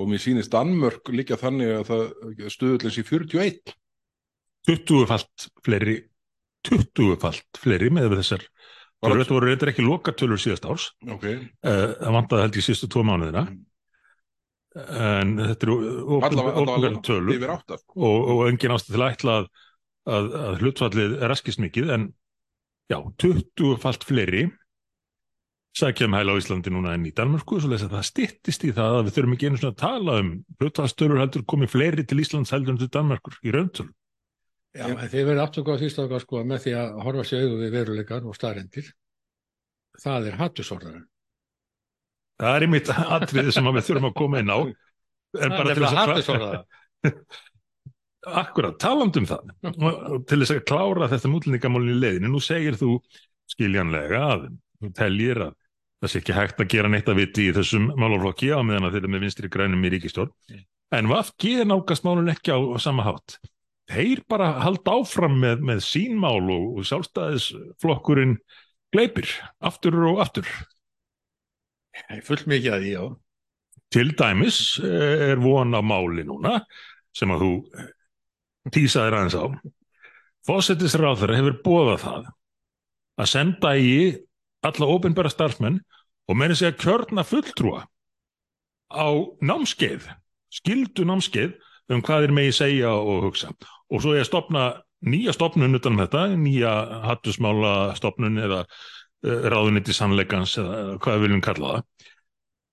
og 0.00 0.08
mér 0.08 0.22
sýnist 0.22 0.54
Danmörk 0.54 1.12
líka 1.12 1.36
þannig 1.40 1.74
að 1.80 1.90
það 1.90 2.48
stöðullins 2.54 3.00
í 3.00 3.06
41. 3.10 3.74
20-falt 4.68 5.50
fleiri 5.64 5.98
20-falt 6.68 7.60
fleiri 7.60 7.88
með 7.92 8.18
þessar 8.18 8.44
þetta 9.00 9.34
voru 9.34 9.48
reyndar 9.48 9.72
ekki 9.72 9.86
lokatölur 9.86 10.40
síðast 10.40 10.68
árs. 10.68 10.90
Ok, 11.08 11.26
uh, 11.30 11.82
það 11.96 12.16
vantaði 12.18 12.46
held 12.46 12.60
ég 12.60 12.66
sístu 12.66 12.90
tvo 12.92 13.04
mánuðina. 13.08 13.46
En 14.76 15.34
þetta 15.40 15.66
eru 15.66 16.20
allavega 16.22 16.90
tölur. 17.02 17.48
átta. 17.50 17.80
og, 17.96 18.28
og 18.34 18.42
engin 18.46 18.74
ástæð 18.76 18.94
til 18.94 19.02
að 19.02 19.14
ætla 19.16 19.36
að, 19.40 19.48
að, 20.06 20.28
að 20.44 20.60
hlutfallið 20.62 21.16
raskist 21.32 21.62
mikið 21.64 21.94
en 21.96 22.04
já, 22.90 22.98
20-falt 23.24 24.06
fleiri 24.06 24.44
sækja 25.76 26.06
um 26.06 26.14
hæla 26.14 26.34
á 26.34 26.40
Íslandi 26.40 26.70
núna 26.72 26.94
en 26.94 27.06
í 27.06 27.12
Danmörku. 27.14 27.60
Svo 27.60 27.70
að 27.70 27.90
það 27.94 28.06
styttist 28.08 28.64
í 28.66 28.72
það 28.74 28.96
að 28.98 29.04
við 29.06 29.16
þurfum 29.16 29.34
ekki 29.36 29.48
einu 29.48 29.60
svona 29.60 29.74
að 29.74 29.82
tala 29.82 30.16
um 30.22 30.30
hlutfallstölur 30.60 31.22
heldur 31.22 31.46
komið 31.50 31.72
fleiri 31.74 32.06
til 32.06 32.20
Íslands 32.22 32.52
heldur 32.54 32.74
en 32.74 32.80
til 32.82 32.90
Danmörkur 32.94 33.38
í 33.46 33.54
rauntölu. 33.54 33.92
Já, 34.76 34.84
en 34.86 35.00
þið 35.02 35.24
verður 35.26 35.42
aftur 35.42 35.66
góða 35.66 35.80
því 35.80 35.88
stakka 35.90 36.20
sko 36.22 36.42
með 36.46 36.64
því 36.64 36.74
að 36.78 36.98
horfa 37.04 37.24
sér 37.26 37.46
auðu 37.46 37.56
við 37.58 37.72
veruleikar 37.74 38.26
og 38.28 38.36
staðrendir. 38.38 38.90
Það 40.00 40.28
er 40.30 40.36
hattusorðarinn. 40.38 41.06
Það 42.40 42.56
er 42.56 42.66
einmitt 42.66 42.90
atriði 42.94 43.54
sem 43.54 43.70
við 43.70 43.86
þurfum 43.88 44.10
að 44.10 44.18
koma 44.22 44.42
inn 44.44 44.54
á. 44.54 44.58
En 45.30 45.52
bara 45.54 45.74
til 45.76 45.86
þess 45.86 46.30
að. 46.34 46.54
Akkurat, 48.40 48.74
talandum 48.82 49.28
það. 49.30 49.52
Og 49.62 50.24
til 50.28 50.40
þess 50.40 50.54
að 50.56 50.64
klára 50.66 51.06
þetta 51.12 51.30
mútlendingamálinn 51.30 51.94
í 51.94 52.00
leiðinu, 52.00 52.32
nú 52.32 52.40
segir 52.42 52.74
þú 52.76 52.96
skiljanlega 53.50 54.24
að 54.26 54.48
þú 54.80 54.90
teljir 54.98 55.42
að 55.46 55.54
það 56.00 56.12
sé 56.12 56.20
ekki 56.22 56.36
hægt 56.36 56.60
að 56.64 56.70
gera 56.74 56.90
neitt 56.90 57.08
að 57.12 57.20
viti 57.20 57.46
í 57.46 57.54
þessum 57.54 57.88
málaflokki 57.94 58.50
á 58.50 58.58
meðan 58.66 58.88
að 58.88 58.96
þeir 58.96 59.02
eru 59.04 59.12
með 59.14 59.24
vinstri 59.26 59.52
grænum 59.52 59.86
í 59.86 59.92
ríkistjórn. 59.94 60.34
En 60.98 61.10
VFG 61.10 61.64
nákast 61.70 62.06
málun 62.06 62.32
ekki 62.32 62.54
á 62.56 62.58
sama 62.82 63.06
hátt. 63.06 63.38
Þeir 63.90 64.22
bara 64.30 64.52
halda 64.62 64.98
áfram 65.00 65.40
með, 65.42 65.64
með 65.66 65.80
sínmál 65.82 66.38
og, 66.44 66.66
og 66.78 66.86
sjálfstæðisflokkurinn 66.86 68.36
gleipir, 68.94 69.30
aftur 69.62 69.98
og 70.12 70.20
aftur. 70.22 70.46
Fullt 72.26 72.46
mikið 72.50 72.76
að 72.76 72.84
því, 72.84 72.92
já. 72.94 73.04
Til 73.90 74.12
dæmis 74.14 74.60
eh, 74.86 75.30
er 75.32 75.42
von 75.42 75.74
á 75.74 75.82
máli 75.82 76.22
núna 76.26 76.60
sem 77.16 77.32
að 77.34 77.42
þú 77.42 77.52
tísaðir 78.70 79.16
aðeins 79.18 79.38
á. 79.38 79.44
Fósettisráður 80.46 81.34
hefur 81.36 81.56
bóðað 81.64 82.04
það 82.04 82.28
að 83.20 83.30
senda 83.32 83.72
í 83.76 83.94
alla 84.64 84.88
óbyrnbæra 84.94 85.32
starfsmenn 85.32 85.80
og 86.30 86.38
meira 86.38 86.56
segja 86.56 86.76
kjörna 86.78 87.24
fulltrúa 87.26 87.82
á 88.90 89.08
námskeið, 89.42 90.06
skildu 90.54 91.06
námskeið 91.08 91.58
um 91.90 92.04
hvað 92.06 92.28
er 92.28 92.34
megi 92.36 92.54
segja 92.54 92.92
og 92.94 93.26
hugsa. 93.28 93.50
Og 93.90 94.02
svo 94.02 94.14
er 94.14 94.24
að 94.24 94.30
stopna 94.30 94.64
nýja 95.06 95.34
stopnun 95.34 95.78
utan 95.78 95.96
um 95.96 96.02
þetta, 96.02 96.24
nýja 96.36 96.72
hattusmála 97.08 97.74
stopnun 97.98 98.40
eða 98.40 98.64
uh, 98.64 99.46
ráðuniti 99.52 99.96
sannleikans 99.96 100.58
eða 100.60 100.80
hvað 101.00 101.16
við 101.16 101.26
viljum 101.26 101.44
kalla 101.44 101.74
það 101.74 102.10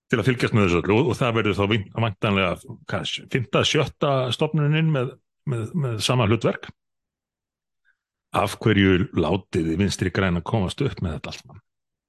til 0.08 0.18
að 0.20 0.28
fylgjast 0.30 0.56
með 0.56 0.66
þessu 0.66 0.80
öllu 0.82 0.98
og, 1.02 1.14
það 1.18 1.38
verður 1.38 1.56
þá 1.58 1.64
vantanlega 2.00 2.52
5. 2.88 3.62
7. 3.68 4.12
stopnunin 4.36 4.92
með, 4.92 5.14
með, 5.48 5.64
með 5.76 5.98
sama 6.04 6.28
hlutverk 6.28 6.70
af 8.38 8.56
hverju 8.60 9.08
látiði 9.16 9.76
vinstri 9.80 10.12
græna 10.14 10.40
komast 10.44 10.80
upp 10.84 11.02
með 11.04 11.18
þetta 11.18 11.34
allt 11.34 11.64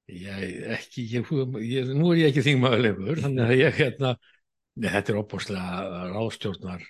Ég, 0.09 0.39
ekki, 0.73 1.03
ég, 1.11 1.27
ég, 1.69 1.89
nú 1.93 2.07
er 2.09 2.23
ég 2.23 2.31
ekki 2.31 2.41
þingmaðulegur 2.47 3.19
þannig 3.21 3.43
að 3.45 3.59
ég 3.59 3.75
hérna 3.77 4.15
þetta 4.79 5.13
er 5.13 5.19
opbúrslega 5.19 6.07
ráðstjórnar 6.15 6.87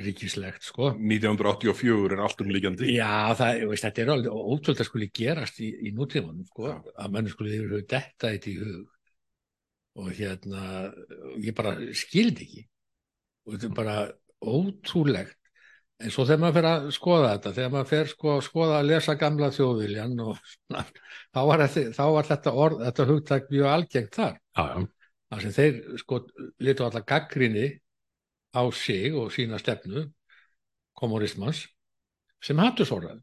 ríkislegt 0.00 0.64
sko. 0.66 0.92
1984 0.96 2.16
er 2.16 2.22
allt 2.24 2.42
um 2.44 2.50
líkjandi 2.52 2.94
Já, 2.94 3.34
það, 3.38 3.60
veist, 3.70 3.86
þetta 3.86 4.02
er 4.02 4.12
alveg 4.14 4.32
ótrúlega 4.32 4.84
að 4.84 4.88
skuli 4.88 5.08
gerast 5.14 5.60
í, 5.62 5.68
í 5.88 5.92
nútímanum 5.96 6.46
sko, 6.48 6.70
Já. 6.70 6.76
að 7.04 7.14
menn 7.16 7.30
skuli 7.32 7.54
yfir 7.58 7.76
hug 7.76 7.86
detta 7.90 8.32
þetta 8.32 8.50
í 8.52 8.56
hug. 8.62 8.82
Og 10.02 10.08
hérna 10.16 10.66
ég 11.44 11.56
bara 11.56 11.74
skildi 11.96 12.46
ekki. 12.46 12.64
Og 13.44 13.56
þetta 13.56 13.68
er 13.68 13.76
bara 13.76 13.96
ótrúlegt. 14.42 15.38
En 16.02 16.10
svo 16.10 16.24
þegar 16.26 16.40
maður 16.42 16.56
fer 16.56 16.68
að 16.70 16.88
skoða 16.96 17.28
þetta 17.34 17.52
þegar 17.58 17.74
maður 17.74 17.90
fer 17.92 18.08
sko 18.10 18.32
að 18.32 18.40
skoða 18.48 18.78
að 18.80 18.88
lesa 18.88 19.14
gamla 19.20 19.50
þjóðviljan 19.54 20.16
og 20.24 20.40
svona, 20.54 20.82
þá 21.30 21.40
var 21.50 21.62
þetta, 21.62 21.84
þá 21.98 22.04
var 22.16 22.28
þetta 22.30 22.54
orð, 22.64 22.82
þetta 22.88 23.06
hugtak 23.12 23.52
mjög 23.52 23.68
algengt 23.70 24.18
þar. 24.18 24.40
Já, 24.56 24.64
já. 24.72 25.12
þar 25.30 25.44
sem 25.44 25.54
þeir 25.58 25.78
sko 26.02 26.18
litu 26.66 26.86
allar 26.88 27.06
gaggrinni 27.12 27.68
á 28.52 28.62
sig 28.76 29.14
og 29.16 29.32
sína 29.34 29.60
stefnu 29.60 30.06
kommunismans 30.98 31.66
sem 32.42 32.58
hattu 32.60 32.86
sórað 32.88 33.22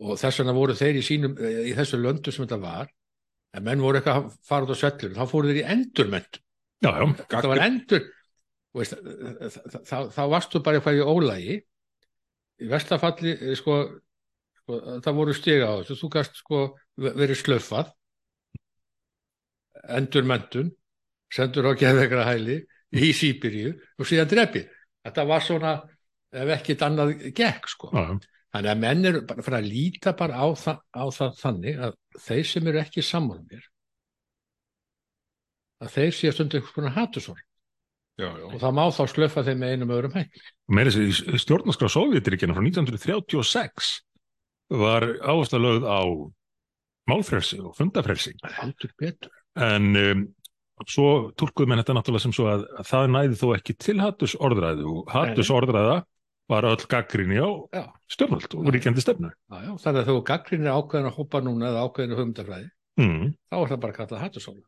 og 0.00 0.16
þess 0.20 0.40
vegna 0.40 0.56
voru 0.56 0.76
þeir 0.78 1.00
í, 1.00 1.04
sínum, 1.04 1.34
í 1.36 1.74
þessu 1.76 2.00
löndu 2.00 2.32
sem 2.32 2.46
þetta 2.46 2.60
var 2.62 2.92
en 3.56 3.66
menn 3.66 3.82
voru 3.82 3.98
eitthvað 3.98 4.22
að 4.22 4.38
fara 4.46 4.66
út 4.66 4.72
á 4.72 4.80
svellur 4.80 5.16
þá 5.18 5.24
fóru 5.28 5.50
þeir 5.50 5.62
í 5.62 5.66
já, 6.80 6.92
það 7.28 7.50
var 7.50 7.64
endur 7.66 8.06
veist, 8.76 8.94
þá, 9.84 9.96
þá 10.14 10.22
varstu 10.30 10.62
bara 10.64 10.78
eitthvað 10.78 11.00
í 11.00 11.04
ólægi 11.04 11.58
í 12.60 12.68
vestafalli 12.68 13.34
sko, 13.58 13.76
sko, 14.60 14.80
það 15.04 15.16
voru 15.16 15.36
stiga 15.36 15.70
á 15.72 15.74
þessu. 15.80 15.96
Þú 16.00 16.10
gæst 16.16 16.42
sko 16.42 16.60
verið 17.00 17.40
slöffað. 17.40 17.94
Endurmentun 19.96 20.74
sendur 21.32 21.70
á 21.70 21.78
geðvegra 21.78 22.26
hæli 22.28 22.60
í 22.90 23.12
Sýbiríu 23.16 23.72
og 23.98 24.08
síðan 24.08 24.30
drepi 24.30 24.64
þetta 25.04 25.26
var 25.28 25.44
svona 25.44 25.74
ef 26.30 26.52
ekkit 26.56 26.84
annað 26.86 27.16
gekk 27.34 27.70
sko 27.70 27.90
já, 27.94 28.02
já. 28.10 28.20
Þannig 28.50 28.70
að 28.72 28.80
menn 28.82 29.06
eru 29.06 29.18
bara 29.22 29.42
fyrir 29.46 29.56
að 29.60 29.66
líta 29.70 30.12
bara 30.18 30.40
á, 30.42 30.46
þa 30.58 30.72
á 30.90 31.04
það 31.14 31.36
þannig 31.38 31.76
að 31.86 31.92
þeir 32.18 32.48
sem 32.50 32.70
eru 32.70 32.80
ekki 32.80 33.04
saman 33.06 33.44
mér 33.46 33.68
að 35.80 35.94
þeir 35.94 36.16
sé 36.16 36.32
stundu 36.34 36.58
einhvers 36.58 36.74
konar 36.74 36.96
já. 38.20 38.28
og 38.28 38.58
það 38.60 38.74
má 38.76 38.82
þá 38.92 39.02
slöfa 39.12 39.44
þeim 39.46 39.62
með 39.62 39.74
einum 39.74 39.94
öðrum 39.94 40.16
hægt. 40.18 40.42
Meira 40.68 40.92
þessi 40.92 41.40
stjórnarskrá 41.44 41.88
Sovjetiríkjana 41.94 42.56
frá 42.56 42.64
1936 42.66 43.92
var 44.82 45.06
áherslu 45.22 45.60
lögð 45.62 45.86
á 45.88 46.00
málfrelsi 47.10 47.58
og 47.62 47.74
fundafrelsi 47.78 48.34
en 49.60 49.88
um, 49.96 50.26
svo 50.88 51.32
tólkuðu 51.36 51.66
menn 51.68 51.78
þetta 51.82 51.94
náttúrulega 51.98 52.22
sem 52.24 52.32
svo 52.32 52.46
að, 52.48 52.64
að 52.80 52.86
það 52.88 53.10
næði 53.16 53.36
þó 53.40 53.46
ekki 53.56 53.74
til 53.78 53.98
hattus 54.00 54.34
orðræðu 54.40 54.86
og 55.02 55.10
hattus 55.12 55.50
orðræða 55.52 55.98
var 56.50 56.64
öll 56.66 56.86
gaggrinni 56.90 57.38
á 57.38 57.48
Já. 57.74 57.84
stjórnvöld 58.10 58.54
og 58.58 58.70
ríkjandi 58.74 59.00
stefnu. 59.04 59.28
Já, 59.30 59.56
já, 59.68 59.72
þannig 59.84 60.00
að 60.02 60.08
þú 60.10 60.22
gaggrinir 60.26 60.72
ákveðin 60.74 61.06
að 61.10 61.16
hópa 61.20 61.40
núna 61.46 61.68
eða 61.70 61.84
ákveðin 61.86 62.14
að 62.16 62.20
höfumdafræði, 62.22 62.70
Mm. 63.00 63.28
þá 63.48 63.54
er 63.60 63.68
það 63.70 63.80
bara 63.80 63.92
kallað 63.96 64.20
hatusóla. 64.24 64.62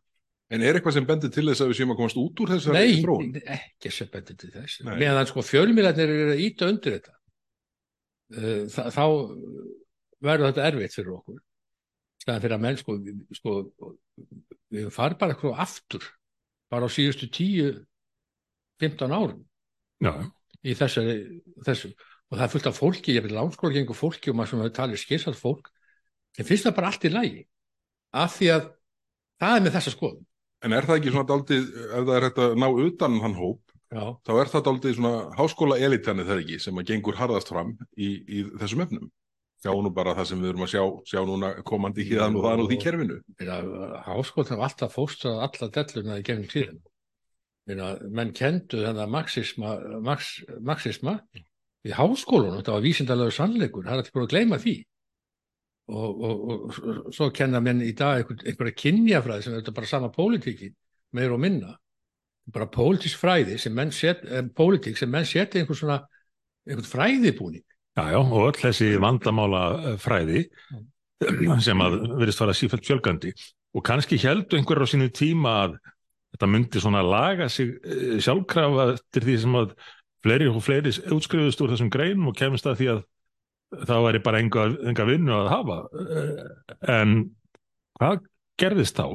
En 0.52 0.62
er 0.62 0.74
eitthvað 0.78 0.92
sem 0.94 1.06
bendir 1.08 1.30
til 1.32 1.46
þess 1.48 1.60
að 1.64 1.68
við 1.72 1.76
séum 1.80 1.90
að 1.92 1.96
komast 1.98 2.16
út 2.20 2.40
úr 2.44 2.50
þessari 2.52 2.76
Nei, 2.78 3.02
þróun? 3.02 3.42
ekki 3.56 3.90
sem 3.92 4.08
betur 4.12 4.36
til 4.36 4.50
þess. 4.52 4.80
Nei. 4.84 4.94
Meðan 5.00 5.26
sko 5.26 5.40
fjölmiðlarnir 5.42 6.12
eru 6.12 6.32
að 6.36 6.40
íta 6.44 6.68
undir 6.68 6.92
þetta, 7.00 7.14
uh, 8.36 8.62
þa 8.68 8.84
þá 8.92 9.04
verður 10.22 10.52
þetta 10.52 10.66
erfitt 10.70 10.94
fyrir 10.96 11.12
okkur. 11.18 11.40
Stæðan 12.22 12.42
fyrir 12.44 12.56
að 12.56 12.60
menn 12.62 12.76
sko, 12.78 12.96
við- 13.02 13.26
sko 13.40 13.56
við 14.72 14.88
farum 14.94 15.20
bara 15.20 15.36
eitthvað 15.36 15.62
aftur, 15.66 16.08
bara 16.72 16.88
á 16.88 16.94
síðustu 16.94 17.28
10-15 17.28 19.14
árum. 19.14 19.44
Já, 20.02 20.12
í 20.64 20.74
þessari, 20.78 21.16
þessu. 21.66 21.92
Og 22.32 22.38
það 22.38 22.44
er 22.46 22.52
fullt 22.54 22.68
af 22.70 22.78
fólki, 22.80 23.14
ég 23.16 23.24
vil 23.26 23.36
lánskóla 23.36 23.76
gengur 23.76 23.98
fólki 23.98 24.32
og 24.32 24.38
maður 24.38 24.54
sem 24.54 24.62
hefur 24.62 24.76
talið 24.78 25.02
skissað 25.02 25.38
fólk. 25.38 25.72
En 26.40 26.48
finnst 26.48 26.64
það 26.64 26.76
bara 26.78 26.92
allt 26.92 27.04
í 27.04 27.12
lagi 27.12 27.42
af 28.12 28.36
því 28.38 28.48
að 28.54 28.68
það 29.42 29.56
er 29.56 29.64
með 29.64 29.74
þessa 29.76 29.92
skoðum 29.92 30.28
En 30.62 30.74
er 30.76 30.86
það 30.86 31.00
ekki 31.00 31.12
svona 31.12 31.28
daldið, 31.28 31.70
ef 31.88 32.04
það 32.06 32.16
er 32.16 32.26
hægt 32.28 32.40
að 32.44 32.52
ná 32.62 32.68
utan 32.84 33.16
um 33.16 33.24
hann 33.24 33.34
hóp, 33.34 33.72
já, 33.90 34.04
þá 34.22 34.32
er 34.36 34.50
það 34.52 34.64
daldið 34.68 34.94
svona 34.98 35.14
háskóla 35.38 35.78
elitani 35.82 36.26
það 36.28 36.42
ekki 36.44 36.58
sem 36.62 36.78
að 36.78 36.92
gengur 36.92 37.18
harðast 37.18 37.50
fram 37.50 37.72
í, 37.96 38.10
í 38.22 38.44
þessum 38.60 38.84
efnum. 38.84 39.08
Sjá 39.62 39.70
nú 39.78 39.92
bara 39.94 40.16
það 40.18 40.26
sem 40.26 40.40
við 40.42 40.50
erum 40.50 40.64
að 40.66 40.72
sjá, 40.72 40.82
sjá 41.06 41.20
núna 41.26 41.50
komandi 41.66 42.02
híðan 42.08 42.34
og 42.34 42.46
það 42.48 42.62
og 42.64 42.70
því 42.70 42.78
kerfinu. 42.82 43.18
háskóla 44.02 44.56
hafa 44.56 44.64
alltaf 44.66 44.96
fóstrað 44.96 45.42
alla 45.46 45.68
delluna 45.76 46.16
í 46.18 46.24
gegnum 46.26 46.48
tíðin 46.50 46.80
Meina, 47.70 47.92
menn 48.10 48.32
kendu 48.34 48.80
þennan 48.82 49.12
marxisma, 49.12 49.76
max, 50.02 50.32
marxisma 50.66 51.20
í 51.86 51.92
háskólunum, 51.94 52.58
þetta 52.58 52.74
var 52.74 52.82
vísindalegu 52.82 53.34
sannleikur, 53.36 53.86
það 53.86 54.00
er 54.00 54.02
ekki 54.02 54.14
búin 54.16 54.26
að 54.26 54.32
gleyma 54.32 54.58
því. 54.64 54.74
Og, 55.92 56.08
og, 56.10 56.42
og, 56.42 56.80
og 56.82 57.14
svo 57.14 57.28
kenna 57.34 57.60
menn 57.62 57.84
í 57.86 57.92
dag 57.98 58.18
einhver, 58.18 58.42
einhverja 58.50 58.78
kynjafræði 58.82 59.46
sem 59.46 59.54
er 59.60 59.74
bara 59.76 59.90
sama 59.90 60.10
pólitíki 60.14 60.72
meir 61.14 61.34
og 61.34 61.38
minna. 61.42 61.76
Bara 62.50 62.66
pólitísk 62.66 63.22
fræði 63.22 63.60
sem 63.62 63.74
menn 63.78 63.94
set, 63.94 64.26
eh, 64.26 64.42
pólitík 64.42 64.98
sem 64.98 65.10
menn 65.10 65.26
setja 65.28 65.62
einhver 65.62 65.78
svona 65.78 66.00
einhvern 66.66 66.90
fræðibúning 66.90 67.62
já, 67.98 68.04
já, 68.12 68.20
og 68.20 68.46
öll 68.48 68.60
þessi 68.60 68.92
vandamála 69.02 69.96
fræði 70.00 70.46
sem 71.62 71.82
að 71.82 71.98
verðist 72.18 72.42
fara 72.42 72.54
sífælt 72.56 72.86
fjölgandi. 72.88 73.32
Og 73.72 73.84
kannski 73.86 74.18
heldu 74.20 74.58
einhverjar 74.58 74.88
á 74.88 74.92
sínu 74.92 75.08
tíma 75.14 75.54
að 75.64 75.76
þetta 76.32 76.48
myndi 76.48 76.82
svona 76.82 77.02
laga 77.04 77.48
sig 77.52 77.74
eh, 77.84 78.18
sjálfkrafa 78.22 78.92
til 79.12 79.24
því 79.26 79.36
sem 79.44 79.58
að 79.60 79.74
fleiri 80.22 80.48
og 80.50 80.62
fleiri 80.64 80.92
útskrifuðust 80.92 81.62
úr 81.64 81.74
þessum 81.74 81.90
greinum 81.92 82.30
og 82.30 82.38
kemist 82.38 82.68
að 82.68 82.78
því 82.80 82.90
að 82.94 83.02
það 83.88 84.06
væri 84.06 84.22
bara 84.24 84.40
enga, 84.42 84.66
enga 84.90 85.06
vinnu 85.08 85.36
að 85.36 85.50
hafa. 85.52 85.78
Eh, 86.02 86.42
en 86.96 87.14
hvað 88.00 88.24
gerðist 88.60 88.98
þá? 89.00 89.06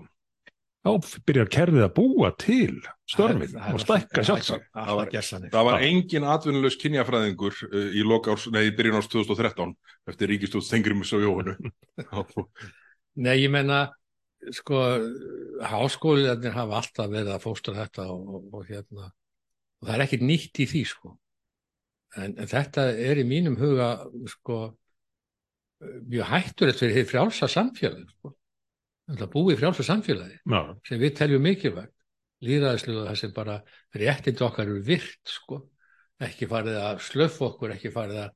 Þá 0.85 1.19
byrjar 1.27 1.49
kerfið 1.51 1.83
að 1.83 1.93
búa 1.97 2.29
til 2.39 2.77
störfin 3.09 3.55
og 3.73 3.81
stækka 3.81 4.23
sjálfsagt. 4.23 4.67
það 5.51 5.67
var 5.67 5.83
engin 5.83 6.27
atvinnulegs 6.27 6.77
kynjafræðingur 6.79 7.57
uh, 7.67 7.87
í 7.91 8.03
lok 8.07 8.29
árs, 8.31 8.47
nei, 8.53 8.67
í 8.69 8.73
byrjun 8.77 8.99
árs 8.99 9.09
2013 9.11 9.73
eftir 10.11 10.31
ríkistóð 10.31 10.63
Stengrimus 10.67 11.11
og 11.17 11.25
Jóhannu. 11.25 11.57
Nei, 13.17 13.33
ég 13.41 13.49
menna 13.51 13.87
sko, 14.53 14.81
háskóliðarnir 15.65 16.55
hafa 16.55 16.81
alltaf 16.81 17.09
verið 17.11 17.31
að 17.33 17.45
fóstra 17.45 17.75
þetta 17.79 18.05
og, 18.13 18.27
og, 18.35 18.49
og 18.53 18.67
hérna, 18.69 19.09
og 19.81 19.87
það 19.87 19.95
er 19.95 20.03
ekkert 20.05 20.27
nýtt 20.29 20.61
í 20.61 20.67
því, 20.69 20.83
sko. 20.91 21.13
En, 22.17 22.35
en 22.37 22.49
þetta 22.49 22.89
er 22.93 23.21
í 23.21 23.25
mínum 23.27 23.57
huga, 23.59 23.89
sko, 24.37 24.59
mjög 25.81 26.29
hættulegt 26.31 26.83
fyrir 26.83 26.99
því 26.99 27.07
frjálsa 27.09 27.49
samfélagi, 27.51 28.05
sko. 28.13 28.35
Búið 29.07 29.61
frjálsa 29.61 29.85
samfélagi 29.87 30.35
Já, 30.43 30.61
sem 30.87 30.99
við 30.99 31.13
teljum 31.15 31.45
mikilvægt. 31.47 31.93
Lýraðislu 32.43 32.99
það 33.05 33.19
sem 33.21 33.33
bara 33.33 33.55
réttind 33.95 34.41
okkar 34.45 34.67
eru 34.67 34.81
virt, 34.85 35.21
sko. 35.25 35.61
Ekki 36.21 36.49
farið 36.49 36.77
að 36.81 36.99
slöff 37.05 37.39
okkur, 37.45 37.73
ekki 37.73 37.89
farið 37.93 38.19
að 38.25 38.35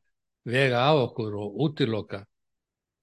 vega 0.51 0.81
á 0.81 0.91
okkur 0.95 1.35
og 1.37 1.59
útiloka 1.67 2.23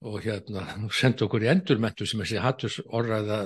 og 0.09 0.19
hérna 0.23 0.65
senda 0.99 1.27
okkur 1.27 1.45
í 1.45 1.51
endurmentu 1.51 2.07
sem 2.09 2.23
þessi 2.23 2.41
hattus 2.43 2.79
orðaða 2.87 3.39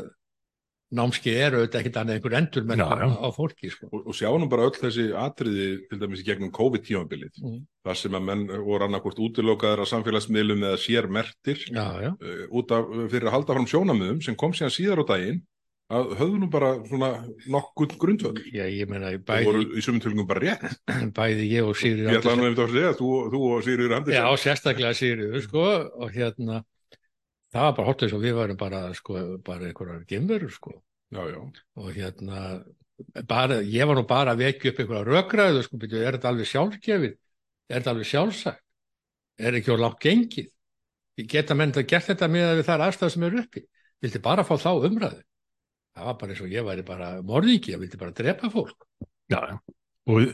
námski 0.93 1.31
eru 1.33 1.61
auðvitað 1.61 1.79
ekkert 1.81 1.99
annað 2.01 2.13
en 2.13 2.19
einhver 2.19 2.35
endurmentu 2.39 2.87
Já, 2.87 2.99
já. 3.03 3.07
á 3.17 3.27
fólki 3.35 3.71
sko. 3.73 3.87
og, 3.91 4.07
og 4.11 4.17
sjáum 4.17 4.45
bara 4.51 4.67
öll 4.69 4.77
þessi 4.77 5.05
atriði 5.17 5.67
til 5.89 5.99
dæmis 6.03 6.21
í 6.23 6.27
gegnum 6.27 6.51
COVID-tímabilið 6.55 7.39
Mm. 7.43 7.61
þar 7.83 7.97
sem 7.99 8.13
að 8.19 8.27
menn 8.29 8.43
voru 8.63 8.85
annarkvort 8.87 9.19
útilokaðar 9.19 9.83
á 9.83 9.91
samfélagsmiðlum 9.91 10.61
eða 10.69 10.77
sér 10.79 11.09
mertir 11.11 11.57
Já, 11.67 11.87
já, 12.05 12.11
uh, 12.13 12.45
út 12.55 12.71
af, 12.71 12.85
fyrir 13.11 13.27
að 13.27 13.35
halda 13.39 13.57
fram 13.57 13.65
sjónamiðum 13.73 14.21
sem 14.23 14.35
kom 14.39 14.53
síðan 14.55 14.71
síðar 14.77 15.01
á 15.03 15.05
daginn 15.15 15.41
að 15.93 16.13
höfðu 16.17 16.37
nú 16.39 16.47
bara 16.49 16.69
svona 16.87 17.09
nokkuð 17.51 17.97
grundvöld 18.01 18.39
já, 18.55 18.63
ég 18.71 18.87
meina 18.89 19.11
og 19.13 19.25
bæði, 19.27 19.45
voru 19.49 19.63
í 19.77 19.81
sumum 19.83 19.99
tilgum 20.01 20.25
bara 20.29 20.41
rétt 20.45 20.77
bæði 21.17 21.49
ég 21.51 21.67
og 21.67 21.75
Sigrid 21.77 22.07
ég 22.07 22.21
ætla 22.21 22.37
nú 22.39 22.45
einmitt 22.47 22.61
að 22.63 22.71
segja, 22.77 22.93
þú, 22.97 23.09
þú 23.33 23.41
og 23.51 23.65
Sigurður 23.67 23.91
Já, 23.91 23.97
Andersen 23.99 24.39
sérstaklega 24.45 24.93
Sigrid 24.97 25.43
sko, 25.43 25.65
og 25.99 26.15
hérna 26.15 26.61
það 27.53 27.67
var 27.67 27.75
bara 27.77 27.89
hótt 27.89 28.05
eins 28.05 28.15
og 28.17 28.23
við 28.23 28.37
varum 28.37 28.59
bara 28.59 28.85
sko, 28.97 29.19
bara 29.45 29.69
einhverjar 29.69 30.07
gemverur 30.09 30.51
sko. 30.53 30.73
já, 31.13 31.21
já, 31.29 31.41
og 31.77 31.91
hérna 31.93 32.39
bara, 33.27 33.61
ég 33.61 33.87
var 33.87 33.97
nú 33.97 34.05
bara 34.07 34.33
að 34.33 34.43
vekja 34.43 34.71
upp 34.71 34.81
einhverja 34.81 35.05
rökræðu, 35.09 35.63
sko, 35.65 35.79
byrju, 35.81 36.01
er 36.01 36.17
þetta 36.17 36.31
alveg 36.31 36.49
sjálfgefið? 36.49 37.15
Er 37.69 37.79
þetta 37.79 37.93
alveg 37.93 38.09
sjálfsagt? 38.09 38.63
Er 39.39 39.57
ekki 39.57 39.73
á 39.73 39.77
lágt 39.81 40.01
gengið? 40.03 40.49
Geta 41.29 41.57
menn 41.57 41.73
að 41.73 41.87
gert 41.89 42.09
þetta 42.09 42.29
með 42.31 42.47
að 42.49 42.59
við 42.59 42.67
þar 42.69 42.83
aðstæð 42.87 43.13
sem 43.13 43.25
eru 43.27 43.41
uppi, 43.43 43.63
vildi 44.01 44.21
bara 44.23 44.45
fá 44.47 44.53
þá 44.57 44.71
umræðu. 44.89 45.21
Það 45.93 46.07
var 46.09 46.19
bara 46.21 46.33
eins 46.33 46.41
og 46.41 46.53
ég 46.53 46.65
væri 46.65 46.85
bara 46.85 47.09
morðingi, 47.21 47.73
ég 47.73 47.81
vildi 47.81 47.99
bara 48.01 48.15
drepa 48.17 48.49
fólk. 48.53 48.87
Já. 49.29 49.41
Og 50.09 50.19
við, 50.19 50.31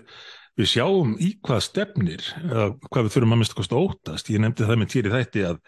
við 0.59 0.71
sjáum 0.71 1.17
í 1.19 1.33
hvað 1.43 1.65
stefnir, 1.67 2.23
eða 2.45 2.69
hvað 2.87 3.07
við 3.07 3.15
þurfum 3.15 3.35
að 3.35 3.41
mista 3.43 3.59
kost 3.59 3.75
að 3.75 3.83
óttast. 3.89 4.31
Ég 4.31 4.43
nefndi 4.43 4.67
það 4.69 4.79
með 4.79 4.91
týri 4.95 5.13
þætti 5.15 5.45
að 5.49 5.59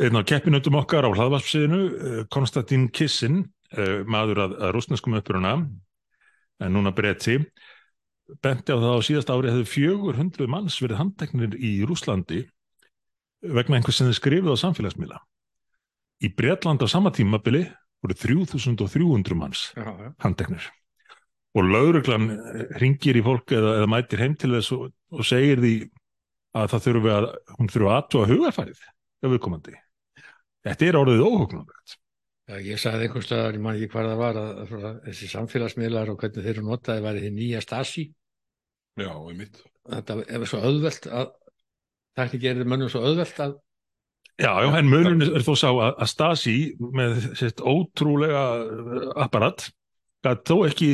einn 0.00 0.16
á 0.16 0.22
keppinautum 0.24 0.78
okkar 0.80 1.04
á 1.04 1.10
hlaðvarpsviðinu, 1.12 1.82
eh, 1.82 2.24
Konstantín 2.32 2.88
Kissin, 2.92 3.44
eh, 3.76 4.00
maður 4.08 4.46
að, 4.46 4.56
að 4.60 4.72
rúsneskum 4.76 5.16
uppuruna, 5.18 5.68
en 6.62 6.72
núna 6.72 6.94
bretti, 6.94 7.38
benti 8.40 8.72
á 8.72 8.78
það 8.78 8.96
á 8.96 9.00
síðast 9.04 9.32
ári 9.32 9.52
hefðu 9.52 9.66
400 9.68 10.48
manns 10.48 10.78
verið 10.80 11.00
handteknir 11.00 11.56
í 11.58 11.82
Rúslandi 11.84 12.46
vegna 13.42 13.76
einhvers 13.76 13.98
sem 13.98 14.08
þið 14.08 14.18
skrifuð 14.20 14.54
á 14.54 14.62
samfélagsmiðla. 14.62 15.18
Í 16.22 16.30
Bretland 16.38 16.80
á 16.80 16.86
sama 16.86 17.10
tímabili 17.10 17.66
voru 18.02 18.14
3300 18.14 19.36
manns 19.36 19.72
handteknir. 20.22 20.62
Og 21.58 21.66
lauruglan 21.66 22.30
ringir 22.80 23.18
í 23.18 23.24
fólk 23.26 23.52
eða, 23.52 23.82
eða 23.82 23.90
mætir 23.90 24.22
heim 24.22 24.38
til 24.38 24.54
þess 24.54 24.72
og, 24.72 24.86
og 25.12 25.26
segir 25.26 25.60
því 25.60 25.74
að 26.56 26.70
það 26.72 26.84
þurfi 26.86 27.12
að 27.12 27.26
hún 27.58 27.72
þurfi 27.72 27.90
að 27.90 27.96
aðtúa 27.98 28.30
hugarfærið 28.30 28.82
viðkomandi. 29.30 29.74
Þetta 30.62 30.88
er 30.88 30.98
orðið 30.98 31.26
óhugnumvegt. 31.26 31.98
Já, 32.50 32.56
ég 32.58 32.80
sagði 32.82 33.06
einhvers 33.06 33.28
staðar, 33.28 33.54
ég 33.56 33.62
man 33.62 33.76
ekki 33.78 33.92
hvað 33.92 34.08
það 34.10 34.20
var 34.20 34.38
að, 34.40 34.48
að, 34.62 34.72
að 34.88 34.96
þessi 35.06 35.28
samfélagsmiðlar 35.30 36.10
og 36.10 36.18
hvernig 36.18 36.42
þeir 36.42 36.56
eru 36.56 36.64
notaði 36.66 37.04
væri 37.04 37.22
því 37.22 37.30
nýja 37.36 37.60
stasi 37.62 38.04
já, 38.98 39.12
einmitt 39.14 39.60
þetta 39.88 40.16
er 40.26 40.46
svo 40.50 40.62
auðvelt 40.66 41.06
að 41.06 41.30
það 42.18 42.34
gerir 42.42 42.68
mönnum 42.68 42.90
svo 42.92 43.04
auðvelt 43.06 43.44
að 43.46 43.60
Já, 44.40 44.48
já, 44.64 44.68
en 44.78 44.88
munurinn 44.88 45.22
er 45.36 45.44
þó 45.44 45.52
sá 45.60 45.68
að, 45.68 45.90
að 45.92 46.08
Stasi 46.08 46.54
með 46.80 47.18
sitt 47.36 47.60
ótrúlega 47.60 48.40
apparat 49.20 49.66
gat 50.24 50.40
þó 50.48 50.64
ekki 50.70 50.88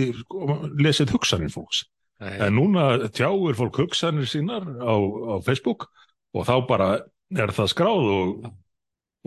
lesið 0.82 1.12
hugsanir 1.14 1.52
fólks. 1.54 1.84
En 2.18 2.56
núna 2.58 3.06
tjáir 3.14 3.54
fólk 3.56 3.78
hugsanir 3.78 4.26
sínar 4.28 4.66
á, 4.82 4.94
á 4.98 5.34
Facebook 5.46 5.86
og 6.34 6.48
þá 6.48 6.54
bara 6.66 6.88
er 7.36 7.52
það 7.56 7.72
skráð 7.74 8.08
og, 8.14 8.48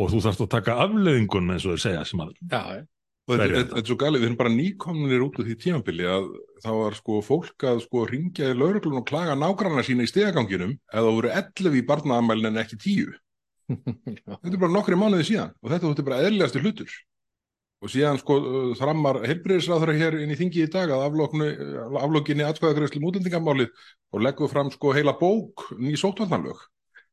og 0.01 0.11
þú 0.13 0.23
þarfst 0.25 0.45
að 0.45 0.51
taka 0.55 0.79
afleðingun 0.85 1.53
eins 1.53 1.67
og 1.67 1.75
þeir 1.75 1.85
segja 1.85 2.05
sem 2.09 2.23
að 2.23 2.33
já, 2.39 2.61
og 3.27 3.33
þetta, 3.35 3.45
er 3.45 3.55
þetta, 3.55 3.67
þetta 3.73 3.81
er 3.83 3.89
svo 3.91 3.97
galið, 4.01 4.21
við 4.21 4.29
erum 4.29 4.39
bara 4.39 4.53
nýkomnir 4.55 5.25
út 5.25 5.37
úr 5.39 5.49
því 5.49 5.57
tímabili 5.61 6.07
að 6.09 6.29
það 6.63 6.79
var 6.81 6.97
sko 6.97 7.19
fólk 7.25 7.67
að 7.71 7.83
sko 7.85 8.05
ringja 8.09 8.49
í 8.51 8.57
lauruglun 8.57 9.01
og 9.01 9.07
klaga 9.09 9.37
nágranna 9.37 9.85
sína 9.85 10.07
í 10.07 10.11
stegaganginum 10.11 10.73
eða 10.91 11.05
það 11.05 11.19
voru 11.19 11.35
11 11.37 11.77
í 11.77 11.85
barnaðamælin 11.91 12.51
en 12.51 12.63
ekki 12.63 12.81
10 12.81 13.13
þetta 14.41 14.51
er 14.51 14.59
bara 14.59 14.73
nokkri 14.73 14.97
mánuði 14.99 15.29
síðan 15.31 15.55
og 15.61 15.71
þetta 15.71 15.87
þótti 15.87 16.05
bara 16.09 16.19
eðlilegasti 16.25 16.61
hlutur. 16.65 16.99
Og 17.81 17.89
síðan 17.89 18.19
sko 18.21 18.35
þrammar 18.77 19.23
heilbriðisráðara 19.25 19.95
hér 19.97 20.19
inn 20.21 20.33
í 20.33 20.37
þingi 20.37 20.67
í 20.67 20.69
dag 20.69 20.91
að 20.93 21.07
afloknu, 21.07 21.47
aflokinni 21.97 22.45
atkvæðagreðslu 22.45 23.01
mútendingamálið 23.01 23.71
og 24.13 24.21
leggur 24.21 24.51
fram 24.51 24.69
sko 24.73 24.91
heila 24.93 25.15
bók 25.17 25.71
ný 25.79 25.95
sóttvarnalög 25.97 26.61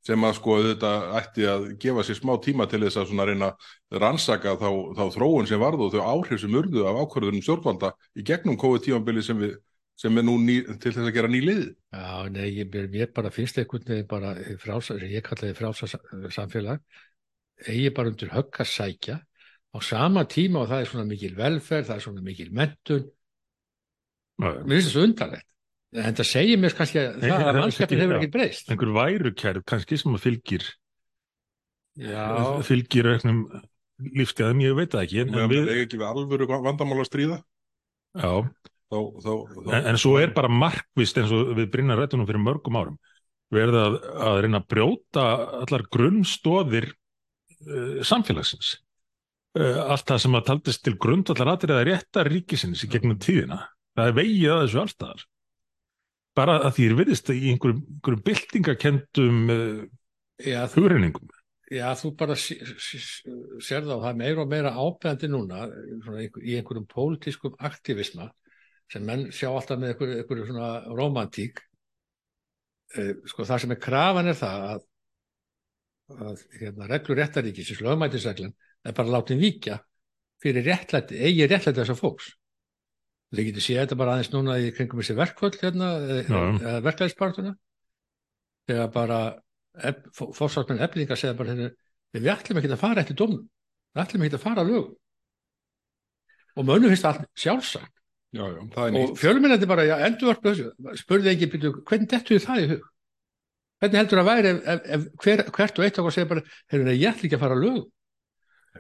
sem 0.09 0.25
að 0.25 0.37
sko 0.39 0.55
þetta 0.65 0.91
ætti 1.19 1.47
að 1.53 1.65
gefa 1.83 2.05
sér 2.09 2.17
smá 2.17 2.33
tíma 2.45 2.65
til 2.71 2.81
þess 2.87 2.97
að 3.03 3.11
svona 3.11 3.27
reyna 3.29 3.49
rannsaka 3.93 4.55
þá, 4.61 4.69
þá 4.97 5.03
þróun 5.19 5.49
sem 5.51 5.61
varðu 5.61 5.89
og 5.89 5.93
þau 5.95 6.05
áhrif 6.15 6.41
sem 6.41 6.57
urðu 6.61 6.87
af 6.89 7.01
ákvörðunum 7.03 7.45
stjórnvalda 7.45 7.91
í 8.17 8.25
gegnum 8.31 8.57
COVID-tímabili 8.63 9.25
sem, 9.27 9.43
við, 9.45 9.59
sem 10.01 10.17
er 10.17 10.25
nú 10.25 10.39
ný, 10.41 10.63
til 10.81 10.95
þess 10.95 11.05
að 11.05 11.13
gera 11.19 11.31
ný 11.33 11.43
lið. 11.45 11.63
já, 11.93 12.09
nei, 12.33 12.47
ég, 12.57 12.73
mér- 12.73 12.89
mér 12.95 13.13
bara 13.13 13.35
finnst 13.35 13.61
einhvern 13.61 13.85
veginn 13.93 14.09
bara 14.09 14.33
sem 14.81 15.05
ég 15.13 15.27
kallaði 15.29 15.59
frálsa 15.61 15.91
sa- 15.93 16.03
samfélag 16.39 16.81
eigi 17.69 17.93
bara 17.93 18.13
undir 18.15 18.33
högg 18.33 18.63
að 18.63 18.73
sækja. 18.73 19.19
Á 19.75 19.79
sama 19.85 20.25
tíma 20.25 20.63
og 20.63 20.71
það 20.71 20.81
er 20.81 20.89
svona 20.89 21.05
mikil 21.05 21.35
velferð, 21.37 21.89
það 21.91 21.97
er 21.99 22.05
svona 22.07 22.23
mikil 22.25 22.49
mentun 22.57 23.05
mér 24.39 24.63
finnst 24.65 24.89
þessu 24.89 25.03
undarlegt 25.05 25.47
en 25.97 26.19
það 26.19 26.29
segir 26.29 26.61
mér 26.61 26.77
kannski 26.77 27.01
að 27.01 27.19
Nei, 27.23 27.29
það 27.31 27.49
að 27.49 27.59
mannskapin 27.63 27.97
ekki- 27.97 28.05
hefur 28.05 28.19
ekki 28.19 28.33
breyst. 28.37 28.71
Einhver 28.73 28.95
værukerð 28.99 29.67
kannski 29.69 29.99
sem 30.01 30.15
að 30.15 30.25
fylgir 30.27 30.65
já, 31.99 32.25
fylgir 32.69 33.11
auknum 33.15 33.45
lífsgæðum, 33.99 34.61
ég 34.63 34.77
veit 34.79 34.93
það 34.95 35.07
ekki 35.07 35.23
en, 35.25 35.35
en, 35.35 35.51
við, 35.51 35.65
við 35.67 35.85
ekki 35.85 35.99
við 35.99 36.09
alvöru 36.09 36.47
vandamál 36.51 37.01
að 37.03 37.09
stríða 37.09 37.39
já, 38.15 38.33
þá, 38.93 38.99
þá, 39.25 39.31
þá 39.57 39.73
en, 39.73 39.89
en 39.91 39.99
svo 39.99 40.19
er 40.21 40.35
bara 40.37 40.51
markvist 40.53 41.19
eins 41.19 41.33
og 41.35 41.55
við 41.59 41.71
brinna 41.73 41.97
rættunum 41.99 42.29
fyrir 42.29 42.45
mörgum 42.45 42.79
árum 42.79 42.99
verða 43.55 43.87
að, 43.89 43.97
að 44.29 44.43
reyna 44.45 44.61
að 44.61 44.69
brjóta 44.75 45.25
allar 45.63 45.87
grunnstóðir 45.95 46.91
uh, 46.93 48.05
samfélagsins. 48.05 48.75
Uh, 49.57 49.81
allt 49.89 50.05
það 50.11 50.23
sem 50.25 50.37
að 50.37 50.47
taldist 50.51 50.83
til 50.85 50.95
grundvallar 51.01 51.55
atriða 51.55 51.87
réttar 51.89 52.29
ríkisins 52.29 52.85
í 52.85 52.91
gegnum 52.93 53.17
tíðina. 53.23 53.63
Það 53.97 54.11
er 54.11 54.19
vegið 54.19 54.53
að 54.53 54.61
þessu 54.67 54.83
allstaðar 54.83 55.25
bara 56.37 56.59
að 56.69 56.75
því 56.77 56.87
er 56.89 56.97
virðist 57.01 57.31
í 57.35 57.39
einhverjum, 57.53 57.83
einhverjum 57.97 58.25
byltingakendum 58.29 59.39
já, 60.39 60.61
þú, 60.71 60.83
hugreiningum 60.83 61.31
já, 61.73 61.87
þú 62.01 62.13
bara 62.19 62.37
sé- 62.39 62.59
sé- 62.79 63.33
sérð 63.65 63.95
á 63.95 63.97
það 63.99 64.11
er 64.13 64.21
meira 64.23 64.45
og 64.45 64.53
meira 64.53 64.75
ábæðandi 64.77 65.31
núna 65.33 65.65
svona, 66.05 66.27
í 66.27 66.59
einhverjum 66.59 66.87
pólitískum 66.91 67.57
aktivisma 67.71 68.29
sem 68.89 69.05
menn 69.05 69.27
sjá 69.35 69.51
alltaf 69.51 69.81
með 69.81 69.95
einhverju, 69.95 70.21
einhverju 70.23 70.47
svona 70.49 70.71
romantík 70.97 71.61
eh, 72.97 73.13
sko 73.29 73.45
það 73.49 73.65
sem 73.65 73.75
er 73.75 73.83
krafan 73.83 74.31
er 74.33 74.39
það 74.39 74.65
að, 74.73 74.87
að 76.29 76.47
hérna, 76.63 76.89
reglur 76.89 77.19
réttaríkisins, 77.21 77.83
lögmætisreglan 77.85 78.55
er 78.87 78.95
bara 78.97 79.13
látin 79.19 79.41
víkja 79.43 79.77
fyrir 80.43 80.65
réttlæti, 80.71 81.19
eigi 81.19 81.49
réttlæti 81.51 81.83
þessar 81.83 81.99
fólks 81.99 82.31
þið 83.35 83.51
getur 83.51 83.65
séð 83.65 83.83
þetta 83.83 83.99
bara 84.01 84.15
aðeins 84.17 84.31
núna 84.33 84.57
í 84.63 84.71
kringum 84.77 85.03
þessi 85.03 85.17
verkvöld 85.19 85.59
hérna, 85.61 85.91
Já. 86.25 86.39
eða 86.39 86.79
verklæðispartuna 86.87 87.53
þegar 88.69 88.91
bara 88.95 89.19
fórsvarsmenn 90.17 90.83
eflingar 90.85 91.21
segja 91.21 91.37
bara 91.37 91.53
hérna, 91.53 91.69
við 92.17 92.31
ætlum 92.33 92.61
ekki 92.61 92.73
að 92.73 92.81
fara 92.81 93.05
eftir 93.05 93.19
dómnum. 93.19 93.45
Við 93.95 94.03
ætlum 94.05 94.25
ekki 94.27 94.39
að 94.39 94.45
fara 94.45 94.65
að 94.65 94.73
lögum. 94.73 94.97
Og 96.59 96.67
mönnum 96.67 96.93
finnst 96.93 97.07
það 97.07 97.19
allt 97.19 97.43
sjálfsagt. 97.45 97.95
Já, 98.37 98.45
já, 98.45 98.61
það 98.75 98.83
er 98.83 98.89
og 98.89 98.97
nýtt 98.99 99.21
fjölmennandi 99.23 99.69
bara, 99.69 99.85
já, 99.89 99.95
endurvarp 100.05 100.97
spurði 101.01 101.31
ekki, 101.33 101.47
hvernig 101.89 102.11
dettu 102.11 102.41
það 102.45 102.65
í 102.65 102.67
hug? 102.75 102.89
Hvernig 103.79 104.01
heldur 104.03 104.21
að 104.21 104.27
væri 104.29 104.51
ef, 104.51 104.83
ef, 104.97 105.07
hver, 105.23 105.43
hvert 105.55 105.79
og 105.79 105.87
eitt 105.87 106.01
okkar 106.03 106.15
segir 106.17 106.29
bara 106.33 106.43
nei, 106.83 106.99
ég 106.99 107.09
ætla 107.09 107.29
ekki 107.29 107.39
að 107.39 107.45
fara 107.45 107.57
að 107.57 107.63
lögum 107.65 107.87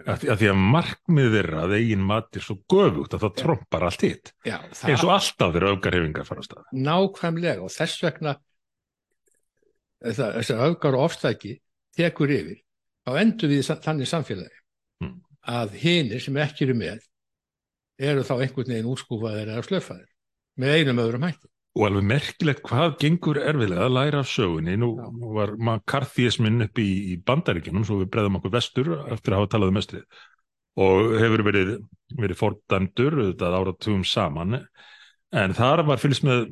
að 0.07 0.21
því 0.23 0.31
að, 0.35 0.43
að 0.53 0.61
markmið 0.75 1.31
þeirra 1.35 1.63
að 1.65 1.75
eigin 1.79 2.05
mat 2.11 2.37
er 2.39 2.45
svo 2.45 2.57
göfugt 2.71 3.17
að 3.17 3.25
það 3.25 3.35
trompar 3.43 3.87
allt 3.89 4.05
hitt 4.07 4.33
eins 4.47 5.03
og 5.05 5.13
alltaf 5.17 5.55
þeirra 5.57 5.73
öfgarhefingar 5.75 6.29
fara 6.29 6.45
á 6.45 6.47
stað 6.47 6.71
nákvæmlega 6.89 7.65
og 7.67 7.73
þess 7.75 8.03
vegna 8.07 8.37
þessi 10.05 10.55
öfgar 10.55 10.95
og 10.99 11.09
ofstæki 11.09 11.57
tekur 11.99 12.31
yfir 12.31 12.61
þá 13.09 13.19
endur 13.25 13.51
við 13.55 13.75
þannig 13.83 14.11
samfélagi 14.11 14.55
Mm. 14.99 15.21
að 15.47 15.77
hinir 15.79 16.19
sem 16.19 16.35
ekki 16.43 16.65
eru 16.67 16.75
með 16.75 17.05
eru 18.03 18.25
þá 18.27 18.33
einhvern 18.43 18.73
veginn 18.73 18.89
útskúfaðir 18.91 19.53
eða 19.53 19.63
slöfaðir 19.63 20.09
með 20.59 20.73
einum 20.75 20.99
öðrum 21.05 21.27
hætti. 21.29 21.47
Og 21.79 21.85
alveg 21.87 22.07
merkilegt 22.11 22.65
hvað 22.67 22.97
gengur 22.99 23.39
erfiðlega 23.39 23.85
að 23.87 23.95
læra 23.95 24.23
af 24.25 24.31
sögunni. 24.31 24.75
Nú 24.81 24.89
Já. 24.99 25.05
var 25.37 25.53
McCarthyismin 25.55 26.65
upp 26.67 26.81
í, 26.83 26.89
í 27.13 27.19
bandaríkjunum, 27.23 27.85
svo 27.87 28.01
við 28.01 28.11
breðum 28.17 28.41
okkur 28.41 28.55
vestur 28.57 28.91
eftir 29.15 29.35
að 29.37 29.45
hafa 29.45 29.51
talað 29.53 29.71
um 29.71 29.79
vestrið. 29.79 30.25
Og 30.79 31.15
hefur 31.19 31.45
verið, 31.47 31.71
verið 32.19 32.41
fordæmdur, 32.41 33.19
auðvitað 33.21 33.57
áratugum 33.61 34.03
saman. 34.07 34.59
En 35.39 35.55
þar 35.55 35.85
var 35.87 36.03
fylgst 36.03 36.27
með 36.27 36.49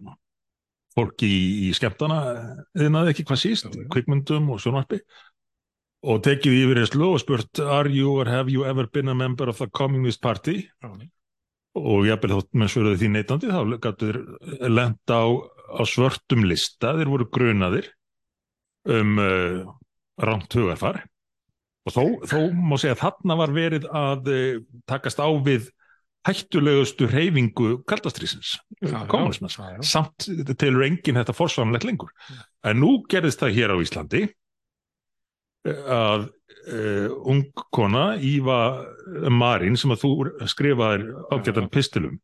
fólki 0.97 1.29
í, 1.29 1.43
í 1.67 1.71
skemmtana, 1.77 2.21
eðinaði 2.79 3.13
ekki 3.13 3.27
hvað 3.29 3.43
síst, 3.43 3.67
Já, 3.69 3.83
já. 3.83 3.89
kvikmyndum 3.93 4.53
og 4.55 4.63
sjónvarpi. 4.63 5.03
Og 6.07 6.23
tekið 6.23 6.61
yfir 6.61 6.81
þessu 6.85 7.03
og 7.09 7.19
spurt, 7.19 7.61
are 7.67 7.91
you 7.91 8.15
or 8.15 8.31
have 8.31 8.53
you 8.53 8.63
ever 8.69 8.87
been 8.87 9.11
a 9.11 9.15
member 9.15 9.51
of 9.51 9.59
the 9.59 9.67
Communist 9.75 10.23
Party? 10.23 10.69
Og 11.77 12.07
jafnvel 12.09 12.37
þótt 12.37 12.57
menn 12.57 12.73
svöruði 12.73 13.01
því 13.03 13.11
neitandi 13.13 13.53
þá 13.53 13.77
gætu 13.85 14.09
þeir 14.11 14.73
lenda 14.73 15.19
á, 15.21 15.27
á 15.77 15.83
svörtum 15.89 16.47
lista, 16.49 16.95
þeir 16.97 17.13
voru 17.13 17.29
grunaðir 17.33 17.91
um 18.97 19.19
uh, 19.21 19.67
rámt 20.23 20.55
hugarfar. 20.57 21.03
Og 21.87 21.95
þó, 21.95 22.03
þó 22.27 22.39
má 22.57 22.77
segja 22.81 22.97
að 22.97 23.03
þarna 23.05 23.39
var 23.39 23.55
verið 23.55 23.89
að 23.95 24.31
uh, 24.33 24.63
takast 24.91 25.23
á 25.23 25.29
við 25.47 25.71
hættulegustu 26.27 27.07
reyfingu 27.07 27.83
já, 28.83 28.99
já. 29.07 29.83
samt 29.87 30.27
telur 30.59 30.87
enginn 30.87 31.21
þetta 31.21 31.35
forsvanlegt 31.37 31.87
lengur. 31.87 32.11
En 32.67 32.81
nú 32.83 32.97
gerðist 33.11 33.43
það 33.43 33.55
hér 33.59 33.75
á 33.75 33.77
Íslandi 33.83 34.23
eh, 35.69 35.85
að 35.87 36.27
uh, 36.73 37.09
ung 37.29 37.45
kona 37.75 38.17
Íva 38.19 38.61
Marín 39.31 39.79
sem 39.79 39.93
að 39.95 40.03
þú 40.05 40.13
skrifaðir 40.51 41.09
ágættan 41.35 41.71
pistilum 41.73 42.19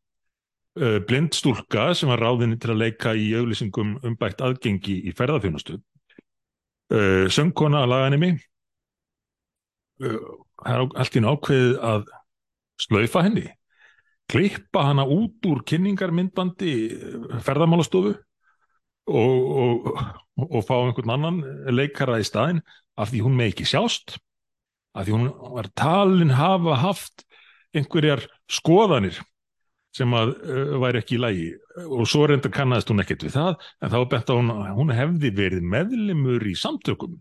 uh, 0.79 0.99
blind 1.07 1.35
stúlka 1.37 1.91
sem 1.97 2.11
var 2.11 2.23
ráðinni 2.23 2.59
til 2.61 2.73
að 2.73 2.81
leika 2.85 3.15
í 3.15 3.31
auglýsingum 3.37 3.97
um 4.03 4.17
bætt 4.19 4.43
aðgengi 4.43 4.99
í 5.07 5.15
ferðarþjónustu 5.17 5.79
uh, 5.79 7.25
söngkona 7.31 7.83
að 7.83 7.93
laganemi 7.93 8.33
uh, 10.03 10.19
allt 10.65 11.15
í 11.15 11.21
einu 11.21 11.33
ákveðið 11.33 11.79
að 11.83 12.11
slaufa 12.81 13.23
henni. 13.25 13.47
Klippa 14.31 14.85
hana 14.87 15.03
út 15.05 15.43
úr 15.49 15.61
kynningarmyndbandi 15.67 16.73
eh, 16.95 17.39
ferðamálastofu 17.43 18.13
og, 19.11 19.33
og, 19.63 19.89
og 20.47 20.61
fá 20.63 20.77
einhvern 20.77 21.11
annan 21.11 21.41
leikara 21.75 22.21
í 22.21 22.27
staðinn 22.27 22.61
af 22.95 23.11
því 23.11 23.25
hún 23.25 23.35
með 23.35 23.51
ekki 23.51 23.67
sjást 23.67 24.15
af 24.93 25.05
því 25.05 25.15
hún 25.17 25.29
var 25.55 25.69
talin 25.77 26.33
hafa 26.37 26.79
haft 26.81 27.25
einhverjar 27.73 28.25
skoðanir 28.51 29.19
sem 29.93 30.13
að 30.17 30.33
uh, 30.41 30.73
væri 30.81 31.01
ekki 31.01 31.17
í 31.17 31.21
lagi. 31.21 31.47
Og 31.85 32.07
svo 32.09 32.25
reyndar 32.29 32.53
kannaðist 32.53 32.89
hún 32.89 33.03
ekkert 33.03 33.25
við 33.27 33.35
það 33.37 33.55
en 33.81 33.93
þá 33.93 33.99
bent 34.09 34.33
að 34.33 34.41
hún, 34.41 34.51
hún 34.79 34.93
hefði 34.93 35.33
verið 35.37 35.69
meðlimur 35.73 36.45
í 36.49 36.55
samtökum 36.57 37.19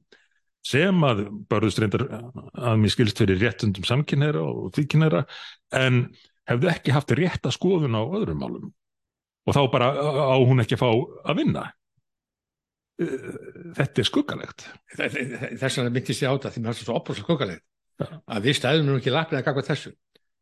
sem 0.62 1.04
að 1.04 1.24
börðust 1.50 1.80
reyndar 1.82 2.06
að 2.08 2.76
mér 2.78 2.94
skilst 2.94 3.18
fyrir 3.18 3.40
réttundum 3.42 3.86
samkynneira 3.86 4.44
og 4.46 4.70
tvíkynneira 4.76 5.24
en 5.74 6.04
hefði 6.48 6.70
ekki 6.70 6.94
haft 6.94 7.14
rétta 7.18 7.50
skoðun 7.54 7.98
á 7.98 8.02
öðrum 8.02 8.40
málum. 8.42 8.70
Og 9.42 9.56
þá 9.56 9.62
bara 9.72 9.90
á 9.90 10.38
hún 10.38 10.62
ekki 10.62 10.78
að 10.78 10.84
fá 10.84 10.90
að 11.32 11.40
vinna. 11.40 11.64
Eh, 11.66 11.81
þetta 13.78 14.02
er 14.02 14.08
skuggalegt 14.08 14.64
Þess 14.96 15.76
vegna 15.78 15.92
myndist 15.92 16.24
ég 16.24 16.30
á 16.30 16.34
þetta 16.36 16.52
því 16.54 16.62
mér 16.64 16.74
er 16.74 16.80
svo 16.80 16.96
oprósa 16.98 17.24
skuggalegt 17.24 17.64
Já. 18.00 18.08
að 18.26 18.46
við 18.46 18.58
stæðum 18.58 18.88
nú 18.88 18.96
ekki 18.98 19.12
lappið 19.12 19.38
að 19.38 19.44
gagva 19.48 19.64
þessu. 19.66 19.92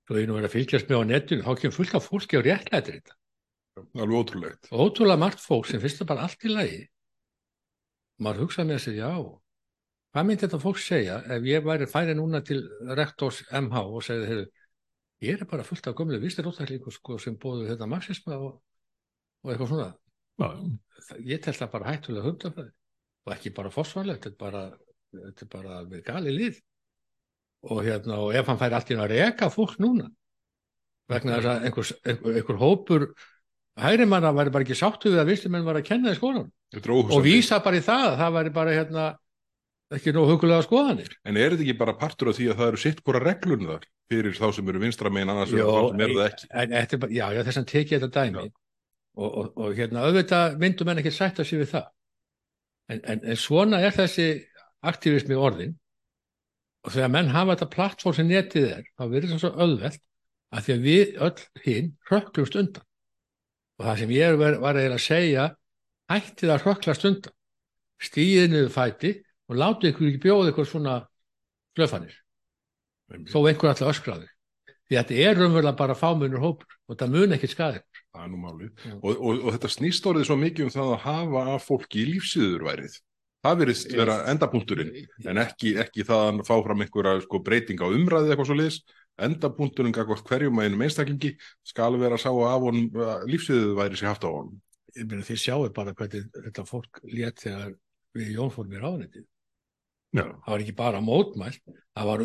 Svo 0.06 0.18
ég 0.18 0.28
nú 0.28 0.36
verið 0.36 0.48
að 0.48 0.54
fylgjast 0.54 0.90
með 0.90 1.02
á 1.02 1.04
netinu, 1.10 1.44
þá 1.46 1.60
kemur 1.60 1.76
fullt 1.76 1.96
af 1.98 2.06
fólki 2.06 2.38
og 2.38 2.46
réttlætir 2.46 2.96
þetta. 2.98 3.16
alveg 3.94 4.16
ótrúlegt. 4.20 4.70
Og 4.70 4.82
ótrúlega 4.86 5.22
margt 5.22 5.42
fólk 5.42 5.68
sem 5.70 5.82
finnst 5.82 6.00
það 6.02 6.10
bara 6.12 6.26
allt 6.26 6.46
í 6.46 6.52
lagi. 6.52 6.80
Maður 8.20 8.42
hugsaði 8.44 8.68
með 8.68 8.80
sér, 8.84 8.96
já, 9.00 9.12
hvað 10.12 10.26
myndi 10.28 10.44
þetta 10.46 10.62
fólk 10.64 10.80
segja 10.82 11.20
ef 11.36 11.46
ég 11.48 11.64
væri 11.64 11.88
færi 11.88 12.16
núna 12.18 12.42
til 12.44 12.60
rektors 12.98 13.40
MH 13.48 13.84
og 13.86 14.04
segði, 14.04 14.26
heyrðu, 14.30 14.46
ég 15.24 15.38
er 15.38 15.48
bara 15.48 15.64
fullt 15.64 15.88
af 15.88 15.96
gömlu 15.96 16.20
vistir 16.20 16.48
ótæklingu 16.50 16.92
sko, 16.92 17.18
sem 17.22 17.38
bóðu 17.40 17.70
þetta 17.70 17.88
marxisma 17.88 18.36
og, 18.36 18.58
og 19.44 19.52
eitthvað 19.52 19.72
svona. 19.72 19.90
Já, 20.40 21.16
Ég 21.26 21.40
tel 21.42 21.56
það 21.56 21.72
bara 21.72 21.90
hættulega 21.90 22.28
hundafræði 22.28 22.72
og 23.26 23.32
ekki 23.34 23.52
bara 23.56 23.72
fórsvarlegt, 23.74 24.28
þetta 24.28 24.62
þetta 25.10 25.46
er 25.46 25.50
bara 25.52 25.80
við 25.90 26.02
gali 26.06 26.34
lið. 26.34 26.60
Og 27.70 27.82
hérna, 27.84 28.20
og 28.24 28.36
ef 28.36 28.48
hann 28.48 28.60
færi 28.60 28.76
allt 28.78 28.92
í 28.92 28.96
að 28.96 29.10
reka 29.12 29.50
fólk 29.52 29.74
núna, 29.82 30.06
vegna 31.10 31.36
þess 31.36 31.50
að 31.50 31.66
einhver, 31.68 31.90
einhver, 32.06 32.38
einhver 32.40 32.60
hópur 32.60 33.06
hærimanna 33.80 34.30
væri 34.36 34.54
bara 34.54 34.66
ekki 34.66 34.78
sáttu 34.78 35.12
við 35.12 35.22
að 35.22 35.32
vistumenn 35.34 35.66
var 35.66 35.80
að 35.80 35.88
kenna 35.90 36.14
í 36.14 36.18
skólan 36.18 36.48
og 36.88 37.20
vísa 37.24 37.60
bara 37.64 37.80
í 37.80 37.84
það 37.84 38.06
að 38.06 38.16
það 38.22 38.34
væri 38.38 38.54
bara 38.56 38.76
hérna 38.76 39.04
ekki 39.90 40.14
nóg 40.14 40.30
hugulega 40.30 40.64
skoðanir. 40.64 41.12
En 41.26 41.36
er 41.36 41.52
þetta 41.52 41.66
ekki 41.66 41.78
bara 41.82 41.96
partur 41.98 42.30
af 42.30 42.38
því 42.38 42.48
að 42.52 42.60
það 42.60 42.72
eru 42.72 42.82
sitt 42.84 43.04
hvora 43.04 43.22
reglurinn 43.24 43.70
þar 43.72 43.86
fyrir 44.10 44.36
þá 44.38 44.46
sem 44.56 44.72
eru 44.72 44.82
vinstra 44.82 45.12
megin 45.12 45.32
annars 45.34 45.54
Jó, 45.54 45.66
sem 45.90 46.04
eru 46.06 46.18
það 46.20 46.28
ekki? 46.30 46.50
En, 46.62 46.74
bara, 47.04 47.14
já, 47.16 47.24
já, 47.34 47.42
þess 47.48 47.60
að 47.60 47.70
tekið 47.74 48.04
þetta 48.04 48.24
dæmi 48.24 48.46
og, 49.18 49.28
og, 49.28 49.48
og 49.56 49.74
hérna 49.78 50.04
auðvitað 50.06 50.58
myndum 50.60 50.90
menn 50.90 51.00
ekki 51.02 51.12
sætta 51.14 51.46
sig 51.46 51.62
við 51.62 51.72
það. 51.74 51.88
En, 52.90 53.00
en, 53.04 53.24
en 53.32 53.38
svona 53.38 53.80
er 53.84 53.94
þessi 53.94 54.28
aktivismi 54.86 55.38
orðin 55.38 55.76
og 56.86 56.94
þegar 56.94 57.12
menn 57.12 57.32
hafa 57.34 57.56
þetta 57.56 57.72
plattform 57.74 58.16
sem 58.16 58.30
netið 58.30 58.68
er, 58.70 58.86
þá 58.96 59.04
verður 59.06 59.34
það 59.34 59.42
svo 59.42 59.50
öðvelt 59.66 60.00
að 60.50 60.64
því 60.66 60.76
að 60.76 60.86
við 60.86 61.18
öll 61.26 61.64
hinn 61.66 61.90
hrökklumst 62.08 62.56
undan. 62.58 62.86
Og 63.78 63.86
það 63.86 64.00
sem 64.00 64.14
ég 64.16 64.38
var, 64.40 64.56
var 64.62 64.80
að 64.80 64.96
segja, 65.04 65.44
hættið 66.10 66.54
að 66.54 66.64
hrökklast 66.64 67.06
undan. 67.08 67.36
Stíðið 68.00 68.48
niður 68.54 68.72
fæti 68.74 69.12
og 69.50 69.60
látið 69.60 69.92
ykkur 69.92 70.08
ekki 70.08 70.22
bjóða 70.24 70.52
ykkur 70.54 70.68
svona 70.68 70.96
slöfanir 71.76 72.16
þó 73.30 73.40
einhver 73.48 73.72
alltaf 73.72 73.90
öskraði 73.90 74.28
því 74.90 74.98
að 74.98 75.10
þetta 75.10 75.16
er 75.26 75.38
raunverulega 75.38 75.78
bara 75.78 75.96
fámunur 75.98 76.42
hópur 76.42 76.76
og 76.88 76.98
það 76.98 77.14
mun 77.16 77.36
ekki 77.36 77.50
skaði 77.50 77.82
Það 78.10 78.24
er 78.24 78.30
nú 78.32 78.40
málið. 78.42 78.70
Og, 78.96 79.10
og, 79.12 79.42
og 79.44 79.54
þetta 79.54 79.70
snýst 79.70 80.08
orðið 80.10 80.26
svo 80.28 80.36
mikið 80.40 80.66
um 80.66 80.72
það 80.74 80.94
að 80.94 81.04
hafa 81.04 81.44
af 81.54 81.66
fólki 81.68 82.02
í 82.02 82.08
lífsýðurværið. 82.14 82.96
Það 83.40 83.60
verðist 83.62 83.92
vera 83.96 84.16
endapunkturinn 84.28 84.90
en 85.30 85.40
ekki, 85.40 85.76
ekki 85.80 86.04
það 86.04 86.24
að 86.26 86.40
fá 86.48 86.56
fram 86.66 86.82
einhverja 86.84 87.22
sko, 87.24 87.40
breyting 87.44 87.80
á 87.80 87.88
umræði 87.88 88.34
eitthvað 88.34 88.50
svo 88.50 88.56
liðs. 88.58 88.80
Endapunkturinn 89.20 89.94
gagvart 89.96 90.26
hverjum 90.28 90.60
að 90.60 90.68
einum 90.68 90.84
einstaklingi 90.84 91.30
skal 91.64 91.94
vera 92.00 92.18
að 92.18 92.24
sá 92.26 92.28
að 92.32 92.50
af 92.50 92.66
honum 92.66 93.00
lífsýðurværi 93.30 94.00
sér 94.00 94.12
haft 94.12 94.26
á 94.26 94.30
honum. 94.30 94.58
ég 94.96 95.06
meina 95.06 95.26
þið 95.26 95.40
sjáu 95.40 95.68
bara 95.74 95.94
hvernig 95.96 96.30
þetta 96.34 96.64
fólk 96.66 97.00
lét 97.06 97.42
þegar 97.44 97.74
við 98.16 98.32
Jón 98.36 98.52
fórum 98.54 98.74
í 98.74 98.80
ráðnættið 98.80 99.26
já, 100.16 100.24
það 100.24 100.50
var 100.52 100.64
ekki 100.64 100.76
bara 100.78 101.02
mótmælt 101.04 101.60
það 101.66 102.08
var 102.10 102.24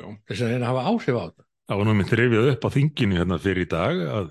já. 0.00 0.08
þess 0.28 0.44
að 0.44 0.52
reyna 0.52 0.66
að 0.66 0.70
hafa 0.70 0.84
áhrif 0.90 1.16
á 1.16 1.22
þetta 1.22 1.46
það 1.70 1.80
var 1.80 1.88
nú 1.88 1.94
mynd 1.96 2.14
reyfið 2.20 2.50
upp 2.52 2.66
á 2.66 2.74
þinginu 2.76 3.20
hérna 3.20 3.40
fyrir 3.40 3.64
í 3.64 3.70
dag 3.70 4.04
að 4.18 4.30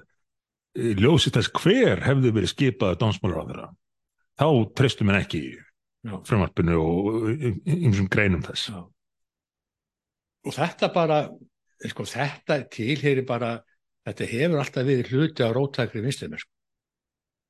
í 0.79 0.93
ljósi 0.99 1.31
þess 1.33 1.51
hver 1.59 2.03
hefði 2.05 2.33
verið 2.35 2.53
skipað 2.53 2.99
dómsmálaráðara 3.01 3.69
þá 4.39 4.47
treystum 4.77 5.11
en 5.11 5.19
ekki 5.19 5.43
Já. 5.99 6.15
frumvarpinu 6.27 6.77
og 6.79 7.29
ymsum 7.67 8.07
greinum 8.11 8.43
þess 8.45 8.69
Já. 8.71 8.79
og 10.47 10.55
þetta 10.55 10.91
bara 10.95 11.19
sko, 11.91 12.05
þetta 12.07 12.61
tilheyri 12.71 13.25
bara 13.27 13.57
þetta 14.07 14.29
hefur 14.31 14.61
alltaf 14.61 14.87
verið 14.87 15.11
hluti 15.13 15.43
á 15.43 15.49
rótækri 15.51 16.03
vinstumir 16.05 16.39
sko. 16.41 16.53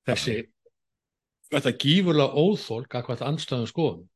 þessi 0.10 0.38
þetta 1.54 1.76
gífurlega 1.82 2.42
óþól 2.42 2.86
gagvart 2.90 3.26
andstöðum 3.26 3.70
skoðum 3.70 4.08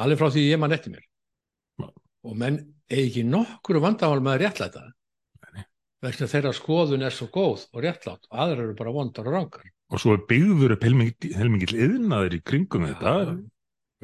alveg 0.00 0.20
frá 0.20 0.30
því 0.30 0.46
ég 0.50 0.60
mann 0.60 0.76
eftir 0.76 0.94
mér 0.94 1.06
Já. 1.80 1.88
og 1.88 2.36
menn 2.36 2.60
eigi 2.90 3.06
ekki 3.08 3.28
nokkru 3.28 3.80
vandamál 3.82 4.20
með 4.20 4.36
að 4.36 4.42
réttlæta 4.44 4.84
Nei. 4.84 4.99
Vegna 6.04 6.28
þeirra 6.30 6.52
skoðun 6.56 7.04
er 7.06 7.14
svo 7.14 7.28
góð 7.32 7.66
og 7.74 7.84
réttlátt 7.84 8.26
og 8.30 8.42
aðrar 8.44 8.66
eru 8.66 8.76
bara 8.78 8.92
vondar 8.94 9.28
og 9.28 9.36
rangar. 9.36 9.70
Og 9.90 10.00
svo 10.00 10.14
er 10.16 10.26
byggður 10.28 10.76
upp 10.76 10.84
heilmikill 10.86 11.76
yðnaður 11.76 12.36
í 12.38 12.42
kringum 12.46 12.86
þetta. 12.88 13.14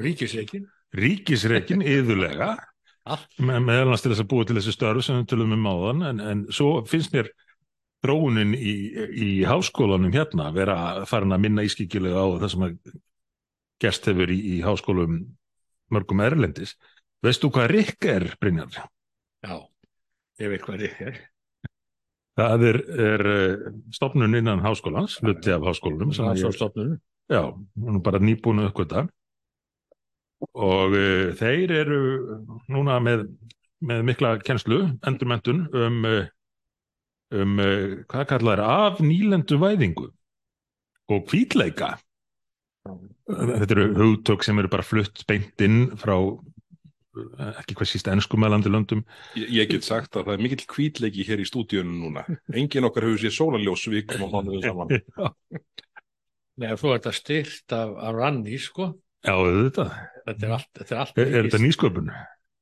Ríkisreikin 0.01 0.67
ríkisreikin 0.97 1.83
yðurlega 1.83 2.53
allt. 3.11 3.27
Með, 3.39 3.59
meðal 3.65 3.87
annars 3.87 4.03
til 4.05 4.13
þess 4.13 4.23
að 4.23 4.31
búa 4.33 4.47
til 4.47 4.57
þessi 4.59 4.75
störf 4.75 5.05
sem 5.05 5.19
við 5.21 5.29
tölum 5.33 5.55
um 5.57 5.69
áðan 5.71 6.05
en, 6.11 6.21
en 6.23 6.43
svo 6.53 6.81
finnst 6.87 7.15
mér 7.15 7.31
þróunin 8.05 8.53
í, 8.55 8.75
í 9.09 9.29
háskólanum 9.47 10.13
hérna 10.13 10.51
vera 10.55 11.05
farin 11.09 11.33
að 11.35 11.43
minna 11.47 11.65
ískikilega 11.65 12.21
á 12.23 12.27
það 12.43 12.51
sem 12.53 12.67
að 12.67 12.77
gerst 13.83 14.09
hefur 14.09 14.31
í, 14.33 14.37
í 14.37 14.59
háskólum 14.65 15.17
mörgum 15.93 16.21
erlendis. 16.23 16.75
Veist 17.25 17.41
þú 17.41 17.51
hvað 17.55 17.71
Rikk 17.73 18.07
er, 18.11 18.27
Brynjar? 18.41 18.85
já, 19.45 19.55
ég 20.41 20.53
veit 20.53 20.63
hvað 20.65 20.83
rík 20.83 21.01
er 21.07 21.19
Það 22.37 22.65
er, 22.69 22.81
er 23.01 23.27
eh, 23.33 23.67
stofnun 23.95 24.37
innan 24.37 24.61
háskólans, 24.61 25.17
hluti 25.23 25.53
af 25.53 25.65
háskólanum 25.65 26.13
Rannsóknarstofnun. 26.13 26.97
já, 27.27 27.43
hún 27.75 27.95
er 27.97 28.03
bara 28.05 28.19
nýbúinu 28.23 28.69
uppgöta 28.69 29.07
og 30.53 30.93
uh, 30.93 31.33
þeir 31.33 31.71
eru 31.73 31.97
núna 32.69 32.99
með 33.01 33.25
með 33.85 34.03
mikla 34.07 34.33
kennslu, 34.45 34.81
endurmentun 35.05 35.65
um, 35.75 36.03
eh, 36.07 36.27
um 37.37 37.59
eh, 37.61 38.03
hvað 38.09 38.27
kallar 38.31 38.61
af 38.63 39.01
nýlendu 39.03 39.59
væðingu 39.61 40.09
og 41.13 41.31
hvítleika. 41.31 41.95
Þetta 43.27 43.75
eru 43.75 43.87
hugtök 43.97 44.43
sem 44.43 44.59
eru 44.59 44.71
bara 44.71 44.85
flutt 44.85 45.23
beint 45.27 45.61
inn 45.63 45.91
frá 45.99 46.15
ekki 47.61 47.77
hvað 47.77 47.91
síst 47.91 48.11
enskumælandi 48.11 48.71
löndum. 48.73 49.05
Ég, 49.39 49.49
ég 49.61 49.71
get 49.71 49.87
sagt 49.87 50.15
að 50.17 50.29
það 50.29 50.37
er 50.37 50.45
mikill 50.45 50.67
kvítleiki 50.73 51.25
hér 51.27 51.43
í 51.43 51.47
stúdíunum 51.47 51.97
núna. 52.03 52.25
Engin 52.53 52.87
okkar 52.89 53.07
hefur 53.07 53.23
séð 53.23 53.35
sólaljós 53.39 53.87
vikum 53.93 54.27
og 54.27 54.35
mánuðu 54.35 54.63
saman. 54.65 54.93
Nei, 56.61 56.71
þú 56.77 56.95
ert 56.95 57.09
að 57.09 57.19
styrt 57.19 57.73
af, 57.77 57.91
af 58.01 58.15
ranni, 58.17 58.57
sko. 58.61 58.95
Já, 59.25 59.35
þetta, 59.37 59.85
Þetta 60.27 60.47
er 60.47 60.53
allt, 60.57 60.73
þetta 60.75 60.93
er 60.93 61.01
allt 61.03 61.21
er, 61.21 61.29
er 61.29 61.47
þetta 61.47 61.59
nýsköpun? 61.63 62.09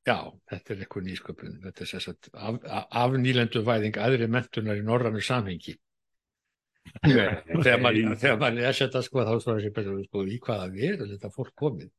Já, 0.06 0.18
þetta 0.52 0.72
er 0.72 0.82
eitthvað 0.84 1.06
nýsköpun. 1.08 1.56
Þetta 1.64 1.86
er 1.86 1.94
að 1.96 2.28
af, 2.46 2.86
af, 3.02 3.16
nýlendu 3.18 3.62
væðing 3.66 3.98
aðri 3.98 4.28
mentunar 4.30 4.78
í 4.78 4.84
norrannu 4.86 5.22
samhengi. 5.24 5.74
þegar 7.02 7.80
maður 7.82 8.12
þegar 8.20 8.38
maður 8.38 8.58
les 8.60 8.82
þetta 8.84 9.02
sko 9.02 9.24
þá 9.26 9.32
svo 9.34 9.56
þessi 9.56 9.72
betur 9.74 10.04
sko 10.04 10.22
í 10.22 10.38
hvaða 10.44 10.68
veru 10.76 11.08
þetta 11.10 11.32
fólk 11.34 11.54
komið. 11.58 11.90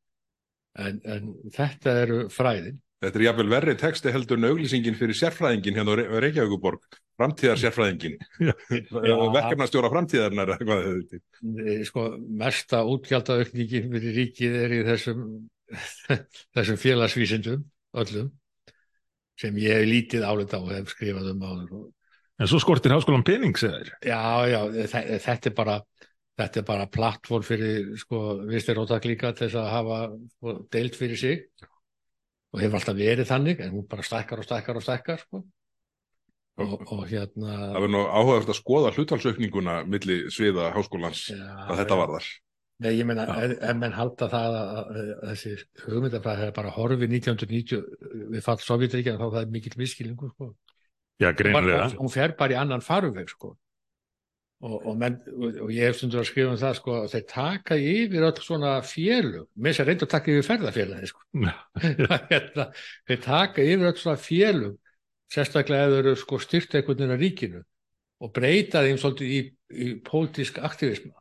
En, 0.78 1.00
en 1.10 1.32
þetta 1.54 1.94
eru 2.04 2.18
fræðin. 2.30 2.76
Þetta 3.02 3.18
er 3.20 3.24
jafnvel 3.28 3.50
verri 3.50 3.74
texti 3.78 4.10
heldur 4.14 4.38
en 4.40 4.46
auglýsingin 4.48 4.96
fyrir 4.98 5.14
sérfræðingin 5.18 5.76
hérna 5.78 5.94
á 5.94 5.98
Re- 6.00 6.20
Reykjavíkuborg, 6.24 6.96
framtíðar 7.18 7.60
sérfræðingin, 7.62 8.16
Já. 8.48 9.14
verkefnastjóra 9.36 9.90
framtíðarinnar, 9.92 10.50
eða 10.56 10.66
hvað 10.66 10.82
þau 10.86 10.96
þetta. 11.12 11.76
Sko 11.90 12.04
mesta 12.42 12.80
útgjaldaaukningin 12.94 13.86
fyrir 13.94 14.16
ríkið 14.18 14.56
er 14.64 14.74
í 14.74 14.80
þessum 14.88 15.22
þessum 16.58 16.80
félagsvísindum 16.82 17.62
öllum 18.02 18.32
sem 19.38 19.58
ég 19.62 19.78
hef 19.78 19.86
lítið 19.92 20.26
álita 20.26 20.58
og 20.62 20.72
hef 20.74 20.90
skrifað 20.94 21.30
um 21.36 21.44
áður 21.46 21.76
En 22.38 22.46
svo 22.50 22.58
skortir 22.62 22.92
háskólan 22.94 23.24
pening, 23.26 23.54
segir 23.58 23.88
þér. 23.88 23.94
Já, 24.06 24.20
já, 24.46 24.58
þe- 24.90 25.06
þetta 25.24 25.50
er 25.50 25.54
bara 25.58 25.78
þetta 26.38 26.60
er 26.60 26.66
bara 26.68 26.88
plattform 26.90 27.44
fyrir 27.46 27.92
sko, 27.98 28.22
viðstir 28.48 28.80
ótak 28.80 29.06
líka 29.08 29.32
til 29.34 29.46
þess 29.46 29.60
að 29.60 29.70
hafa 29.74 30.00
sko, 30.36 30.56
deilt 30.72 30.98
fyrir 30.98 31.20
sig 31.20 31.46
og 32.54 32.62
hefur 32.62 32.78
alltaf 32.78 32.98
verið 32.98 33.28
þannig 33.28 33.62
en 33.64 33.72
hún 33.74 33.86
bara 33.90 34.06
stækkar 34.06 34.42
og 34.42 34.48
stækkar 34.48 34.80
og 34.80 34.84
stækkar 34.84 35.24
sko. 35.24 35.44
og, 36.58 36.74
og 36.94 37.02
hérna 37.10 37.56
Það 37.58 37.78
verður 37.78 37.94
nú 37.94 38.04
áhugavert 38.06 38.52
að 38.52 38.60
skoða 38.60 38.92
hlutalsaukninguna 38.96 39.80
milli 39.86 40.20
sviða 40.34 40.70
háskólans 40.74 41.28
já, 41.30 41.42
að 41.68 41.82
þetta 41.82 41.98
varðar. 42.02 42.30
Nei, 42.78 42.92
ég 42.94 43.06
meina, 43.08 43.24
Já. 43.26 43.38
ef, 43.58 43.74
menn 43.74 43.94
halda 43.96 44.28
það 44.30 44.56
að, 44.56 44.68
að, 44.78 44.98
að 45.18 45.30
þessi 45.32 45.54
hugmyndafræði 45.82 46.44
er 46.46 46.52
bara 46.54 46.74
horfið 46.76 47.14
1990 47.16 47.80
við 48.36 48.44
fall 48.46 48.60
Sovjetríkjana 48.62 49.18
þá 49.18 49.32
það 49.32 49.40
er 49.40 49.48
mikill 49.56 49.78
miskilingur 49.80 50.30
sko. 50.30 50.52
Já, 51.18 51.32
greinlega. 51.34 51.88
hún, 51.88 51.96
hún 52.04 52.12
fer 52.14 52.36
bara 52.38 52.54
í 52.54 52.58
annan 52.60 52.84
faruveg 52.86 53.32
sko. 53.34 53.56
Og, 54.58 54.74
og, 54.80 54.94
menn, 54.98 55.16
og, 55.30 55.60
og 55.66 55.70
ég 55.70 55.86
hef 55.86 55.98
stundur 56.00 56.22
að 56.22 56.28
skrifa 56.30 56.50
um 56.54 56.58
það 56.60 56.76
sko, 56.80 56.96
að 57.04 57.12
þeir 57.14 57.24
taka 57.30 57.78
yfir 57.78 58.26
öll 58.28 58.42
svona 58.42 58.72
félug 58.82 59.46
þess 59.54 59.82
að 59.84 59.90
reynda 59.90 60.08
að 60.08 60.12
taka 60.16 60.32
yfir 60.34 60.48
ferðafélagi 60.48 61.10
sko. 61.12 61.24
Hérna, 62.32 62.68
þeir 63.08 63.22
taka 63.28 63.66
yfir 63.66 63.90
öll 63.92 64.00
svona 64.02 64.22
félug 64.22 64.76
sérstaklega 65.32 65.86
ef 65.86 65.94
þeir 65.94 66.02
eru 66.06 66.16
sko, 66.24 66.40
styrt 66.42 66.74
einhvern 66.74 66.98
veginn 66.98 67.14
að 67.14 67.24
ríkinu 67.24 67.62
og 68.18 68.34
breyta 68.34 68.82
þeim 68.82 68.98
svolítið 68.98 69.32
í, 69.36 69.40
í 69.78 69.88
pólitísk 70.02 70.58
aktivisma 70.64 71.14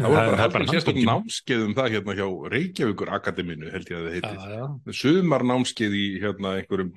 Það 0.00 0.08
voru 0.08 0.36
bara 0.40 0.64
er 0.64 0.70
sérstök 0.72 0.96
handbókin. 0.96 1.08
námskeið 1.10 1.62
um 1.66 1.74
það 1.76 1.90
hérna 1.92 2.14
hjá 2.16 2.26
Reykjavíkur 2.54 3.10
Akademínu 3.12 3.72
held 3.74 3.90
ég 3.92 3.98
að 3.98 4.06
það 4.06 4.14
já, 4.14 4.14
heiti. 4.16 4.54
já, 4.56 4.94
Sumar 4.96 5.44
námskeið 5.46 5.96
í 5.98 6.04
hérna 6.22 6.54
einhverjum 6.62 6.94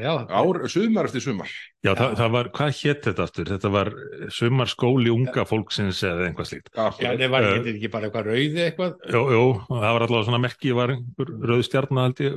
já, 0.00 0.12
Ár, 0.40 0.58
sumar 0.72 1.08
eftir 1.08 1.22
sumar. 1.24 1.50
Já, 1.84 1.92
það, 1.94 2.10
Já. 2.10 2.16
það 2.20 2.30
var, 2.36 2.48
hvað 2.58 2.72
hétt 2.80 3.04
þetta 3.08 3.26
aftur? 3.26 3.50
Þetta 3.54 3.70
var 3.74 3.90
sumarskóli 4.36 5.12
unga 5.14 5.44
fólksins 5.48 6.00
eða 6.06 6.26
einhvað 6.28 6.48
slíkt. 6.50 6.72
já, 6.74 6.86
það 7.20 7.30
var 7.34 7.46
Eh, 7.50 7.70
ekki, 7.74 7.90
bara 7.92 8.08
eitthvað 8.10 8.28
rauði 8.30 8.64
eitthvað 8.66 8.96
Jú, 9.14 9.22
jú, 9.36 9.44
og 9.68 9.76
það 9.84 9.94
var 9.96 10.06
allavega 10.06 10.26
svona 10.30 10.42
merki, 10.44 10.72
var 10.76 10.94
einhver 10.96 11.32
rauð 11.52 11.64
stjarnar 11.68 12.10
held 12.10 12.20
ég 12.26 12.36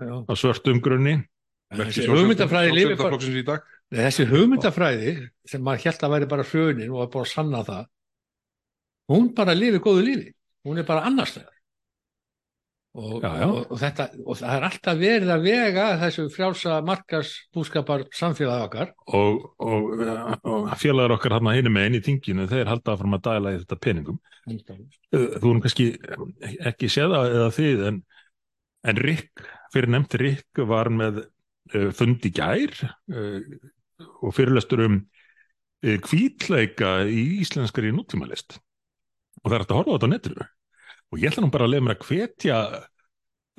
já. 0.00 0.14
á 0.26 0.32
svörtum 0.34 0.80
grunni. 0.82 1.16
Þessi 1.70 2.08
hugmyndafræði 2.10 2.96
bara 2.98 3.18
þessi 3.94 4.24
hugmyndafræði 4.26 5.12
sem 5.46 5.62
maður 5.62 5.84
held 5.86 6.04
að 6.06 6.12
væri 6.16 6.28
bara 6.32 6.46
hrönin 6.50 6.90
og 6.90 6.98
var 7.04 7.10
bara 7.14 7.24
að 7.28 7.32
sanna 7.34 7.60
það 7.68 7.84
hún 9.10 9.30
bara 9.34 9.54
lifir 9.54 9.82
góðu 9.82 10.02
lífi 10.06 10.32
hún 10.66 10.78
er 10.82 10.86
bara 10.86 11.04
annars 11.06 11.36
þegar 11.36 11.54
og, 12.94 13.22
Já, 13.22 13.30
já. 13.38 13.46
og, 13.46 13.58
og, 13.70 13.78
þetta, 13.78 14.06
og 14.26 14.38
það 14.40 14.54
er 14.56 14.64
alltaf 14.66 14.96
verið 14.98 15.28
að 15.30 15.44
vega 15.46 15.84
þessu 16.00 16.24
frjálsa 16.34 16.78
markas 16.82 17.32
búskapar 17.54 18.02
samfélagi 18.16 18.66
okkar 18.66 18.90
Og, 19.14 19.44
og, 19.62 20.02
og 20.42 20.72
félagar 20.80 21.14
okkar 21.14 21.36
hann 21.36 21.50
að 21.52 21.60
hinu 21.60 21.74
með 21.74 21.86
einn 21.86 21.98
í 22.00 22.02
þinginu, 22.08 22.48
þeir 22.50 22.72
halda 22.72 22.96
áfram 22.96 23.14
að 23.14 23.24
dæla 23.28 23.54
í 23.54 23.60
þetta 23.60 23.80
peningum. 23.86 24.18
Þú 25.14 25.20
erum 25.38 25.62
kannski 25.62 25.86
ekki 26.72 26.90
séð 26.90 27.14
það 27.14 27.36
eða 27.36 27.50
þið, 27.60 27.84
en, 27.90 28.00
en 28.90 29.02
Rick, 29.06 29.44
fyrir 29.74 29.94
nefnt 29.94 30.18
Rick, 30.24 30.62
var 30.74 30.90
með 30.90 31.24
uh, 31.24 31.90
fund 31.94 32.26
í 32.26 32.34
gær 32.34 32.74
uh, 33.14 33.38
og 34.20 34.34
fyrirlestur 34.34 34.86
um 34.88 34.98
uh, 34.98 35.98
hvítleika 36.08 37.04
í 37.06 37.42
íslenskari 37.44 37.94
nútímalist. 37.94 38.58
Og 39.44 39.52
það 39.52 39.56
er 39.56 39.62
hægt 39.62 39.76
að 39.76 39.80
horfa 39.80 39.94
á 39.94 39.94
þetta 39.94 40.10
á 40.10 40.14
netinu. 40.16 40.54
Og 41.10 41.18
ég 41.18 41.30
ætla 41.30 41.44
nú 41.44 41.50
bara 41.52 41.66
að 41.66 41.74
leiða 41.74 41.86
mér 41.86 41.96
að 41.96 42.06
hvetja 42.08 42.58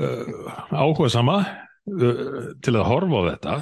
uh, 0.01 0.51
áhuga 0.71 1.09
sama 1.11 1.39
uh, 1.41 2.51
til 2.63 2.75
að 2.77 2.87
horfa 2.87 3.23
á 3.23 3.29
þetta 3.31 3.55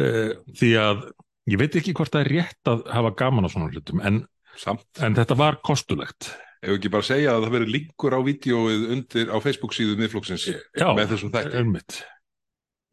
uh, 0.00 0.30
því 0.60 0.70
að 0.80 1.04
ég 1.52 1.60
veit 1.60 1.76
ekki 1.80 1.94
hvort 1.98 2.14
það 2.14 2.24
er 2.24 2.32
rétt 2.38 2.72
að 2.72 2.86
hafa 2.94 3.12
gaman 3.18 3.48
á 3.48 3.52
svona 3.52 3.68
hlutum 3.72 4.00
en, 4.06 4.22
Samt. 4.56 4.88
en 5.02 5.18
þetta 5.18 5.36
var 5.38 5.60
kostulegt. 5.64 6.32
Ef 6.62 6.76
ekki 6.76 6.92
bara 6.94 7.06
segja 7.06 7.34
að 7.34 7.44
það 7.46 7.54
verður 7.56 7.74
linkur 7.74 8.14
á 8.14 8.20
vídeoið 8.22 8.82
undir 8.94 9.32
á 9.34 9.36
Facebook 9.42 9.72
síðu 9.74 9.96
miðflokksins 9.98 10.48
Já, 10.52 10.88
með 10.94 11.16
þessum 11.16 11.32
þætti. 11.34 12.02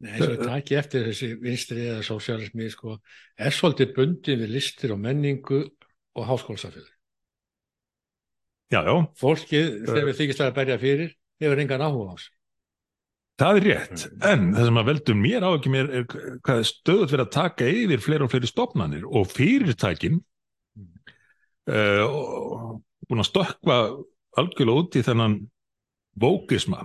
Nei, 0.00 0.14
eins 0.14 0.24
og 0.24 0.32
ég 0.32 0.46
taki 0.48 0.76
eftir 0.80 1.10
þessi 1.10 1.26
vinstri 1.42 1.82
eða 1.84 2.04
sósialismi 2.06 2.70
sko, 2.72 2.96
er 3.36 3.52
svolítið 3.52 3.92
bundið 3.98 4.44
við 4.46 4.54
listir 4.56 4.94
og 4.94 5.02
menningu 5.02 5.60
og 6.16 6.24
háskólsafélagi. 6.24 6.94
Já, 8.70 8.84
já, 8.86 8.92
Fólkið, 9.18 9.70
þegar 9.88 10.06
við 10.06 10.18
þykist 10.20 10.44
að 10.44 10.52
berja 10.60 10.76
fyrir, 10.78 11.16
hefur 11.42 11.62
engan 11.64 11.82
áhuga 11.82 12.12
á 12.12 12.14
þessu. 12.14 12.30
það 13.40 13.58
er 13.58 13.66
rétt. 13.66 14.04
En 14.28 14.44
það 14.54 14.68
sem 14.68 14.80
að 14.80 14.90
veldum 14.90 15.22
mér 15.24 15.46
á 15.46 15.50
ekki 15.50 15.72
mér 15.72 15.90
er 16.00 16.06
hvað 16.10 16.60
er 16.60 16.68
stöðut 16.68 17.14
verið 17.14 17.24
að 17.24 17.34
taka 17.38 17.70
yfir 17.72 18.04
fleiri 18.04 18.26
og 18.26 18.32
fleiri 18.34 18.50
stofnanir 18.50 19.08
og 19.08 19.30
fyrirtækin 19.32 20.20
uh, 21.70 22.78
búin 23.08 23.24
að 23.24 23.30
stökkva 23.30 23.78
algjörlega 24.38 24.84
út 24.84 24.98
í 25.00 25.04
þennan 25.06 25.36
bókisma 26.20 26.84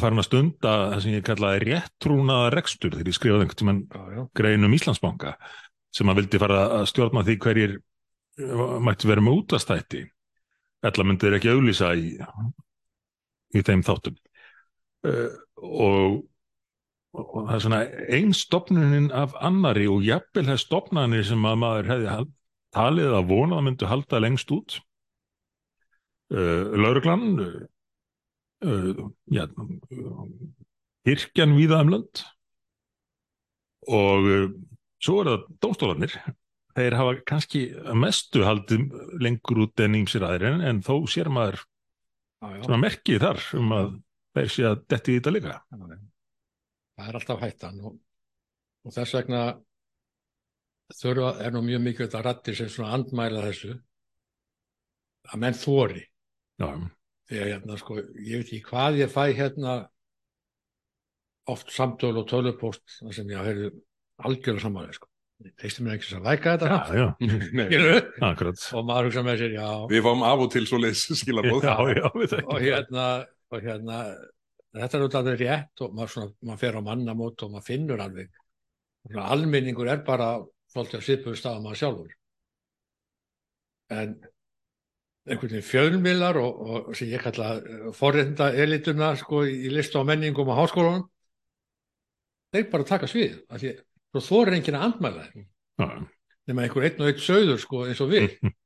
farin 0.00 0.22
að 0.22 0.28
stunda 0.28 0.74
það 0.92 1.02
sem 1.04 1.16
ég 1.16 1.26
kallaði 1.26 1.64
réttrúnaða 1.64 2.52
rekstur 2.54 2.94
þegar 2.94 3.10
ég 3.10 3.18
skrifaði 3.18 3.48
einhvern 3.48 3.82
já. 3.90 4.22
grein 4.38 4.68
um 4.68 4.76
Íslandsbanka 4.76 5.34
sem 5.94 6.10
að 6.10 6.22
vildi 6.22 6.40
fara 6.40 6.62
að 6.78 6.88
stjórna 6.90 7.24
því 7.26 7.36
hverjir 7.42 7.76
mætti 8.84 9.10
vera 9.10 9.22
með 9.22 9.42
útastætti 9.42 10.04
ella 10.84 11.06
myndir 11.06 11.36
ekki 11.38 11.52
auðlýsa 11.52 11.90
í, 11.96 12.14
í 13.54 13.64
þeim 13.64 13.82
þáttum. 13.86 14.16
Uh, 15.04 15.34
og, 15.60 16.16
og 17.16 17.36
það 17.48 17.54
er 17.56 17.64
svona 17.66 17.82
ein 18.18 18.32
stopnunin 18.36 19.10
af 19.14 19.36
annari 19.44 19.86
og 19.90 20.04
jafnvel 20.06 20.46
það 20.50 20.62
stopnanir 20.64 21.28
sem 21.28 21.44
að 21.48 21.60
maður 21.62 21.92
hefði 21.92 22.26
talið 22.74 23.16
að 23.20 23.30
vona 23.30 23.60
að 23.60 23.66
myndu 23.68 23.90
halda 23.90 24.20
lengst 24.22 24.52
út. 24.54 24.78
Uh, 26.32 26.72
lauruglan 26.80 27.26
uh, 27.38 27.58
uh, 28.66 29.02
ja, 29.32 29.48
um 31.84 31.92
lönd. 31.92 32.24
Og 33.84 34.24
svo 35.04 35.18
er 35.20 35.28
það 35.28 35.42
dómstólarnir 35.60 36.14
þeir 36.74 36.96
hafa 36.98 37.14
kannski 37.28 37.62
að 37.78 38.00
mestu 38.02 38.42
haldið 38.46 38.88
lengur 39.22 39.62
út 39.66 39.84
en 39.84 39.98
ímsir 40.00 40.24
aðrir 40.26 40.58
en, 40.66 40.82
þó 40.84 40.96
sér 41.10 41.30
maður 41.32 41.60
Já, 42.44 42.48
já. 42.58 42.62
svona 42.66 42.80
merkið 42.82 43.22
þar 43.22 43.44
um 43.60 43.76
að 43.76 43.92
þeir 44.34 44.50
sé 44.52 44.66
að 44.68 44.82
detti 44.92 45.14
í 45.14 45.20
þetta 45.20 45.32
líka. 45.32 45.54
Það 46.94 47.06
er 47.08 47.18
alltaf 47.20 47.40
hættan 47.44 47.78
og, 47.80 47.94
og 48.84 48.94
þess 48.94 49.16
vegna 49.16 49.44
þurfa 50.94 51.30
er 51.46 51.54
nú 51.54 51.62
mjög 51.64 51.86
mikið 51.86 52.06
þetta 52.06 52.24
rattir 52.26 52.58
sem 52.58 52.68
svona 52.70 52.92
andmæla 52.98 53.46
þessu 53.46 53.72
að 55.32 55.40
menn 55.40 55.56
þóri 55.56 56.04
að 56.60 56.84
hérna 57.30 57.78
sko, 57.80 57.96
ég 58.20 58.42
veit 58.42 58.50
ekki 58.50 58.60
hvað 58.68 59.00
ég 59.00 59.14
fæ 59.14 59.22
hérna 59.34 59.78
oft 61.50 61.72
samtöl 61.72 62.12
og 62.20 62.28
tölupóst 62.28 62.84
þar 63.00 63.16
sem 63.16 63.32
ég 63.32 63.48
heyrðu 63.48 63.70
algjörlega 64.24 64.64
samanlega 64.66 64.98
sko. 64.98 65.08
Teistum 65.60 65.88
mér 65.88 65.98
ekki 65.98 66.14
að 66.16 66.28
læka 66.28 66.52
þetta 66.54 66.96
já, 66.96 67.06
já, 67.74 67.96
akkurat. 68.24 68.60
Og 68.78 68.84
maður 68.86 69.08
hugsa 69.10 69.24
með 69.26 69.40
sér, 69.42 69.56
já. 69.58 69.66
Við 69.90 70.04
fáum 70.06 70.22
af 70.24 70.44
og 70.44 70.52
til 70.54 70.62
svo 70.70 70.78
leiðs 70.80 71.02
skilabóð. 71.20 71.66
Já, 71.66 71.74
já, 71.98 72.04
við 72.14 72.22
og 72.22 72.30
þekkjum 72.32 72.62
hérna, 72.64 73.06
og 73.50 73.64
hérna 73.66 73.98
þetta 74.74 74.98
er 74.98 75.04
auðvitað 75.04 75.20
alveg 75.20 75.42
rétt 75.42 75.84
og 75.84 75.96
maður, 75.98 76.12
svona, 76.14 76.32
maður 76.48 76.60
fer 76.62 76.78
á 76.78 76.80
mannamót 76.88 77.44
og 77.44 77.54
maður 77.54 77.66
finnur 77.66 78.04
alveg. 78.04 78.38
Svona, 79.04 79.26
almenningur 79.34 79.90
er 79.90 80.04
bara 80.06 80.28
svolítið 80.72 81.00
að 81.00 81.08
svipuðu 81.08 81.40
stað 81.40 81.64
maður 81.64 81.80
sjálfur. 81.82 82.14
En 83.94 84.14
einhvern 85.24 85.54
veginn 85.54 85.66
fjölmiðlar 85.66 86.38
og, 86.40 86.62
og 86.68 86.94
sem 86.96 87.10
ég 87.12 87.22
kalla 87.24 87.56
forreynda 87.96 88.50
elituna 88.60 89.14
sko 89.20 89.42
í 89.48 89.70
list 89.72 89.96
og 89.96 90.06
menningum 90.08 90.52
á 90.52 90.60
háskólanum 90.60 91.06
þeir 92.54 92.70
bara 92.72 92.88
taka 92.88 93.08
svið 93.10 93.38
af 93.48 93.60
því 93.60 93.70
að 93.72 93.82
þú 94.22 94.42
er 94.42 94.56
enginn 94.58 94.78
að 94.78 94.86
andmæla 94.88 95.24
þeim. 95.30 95.48
Nema 96.44 96.64
einhver 96.66 96.86
einn 96.86 97.02
og 97.02 97.10
einn 97.10 97.24
sögður 97.24 97.60
sko 97.62 97.82
eins 97.88 98.04
og 98.04 98.12
við. 98.12 98.30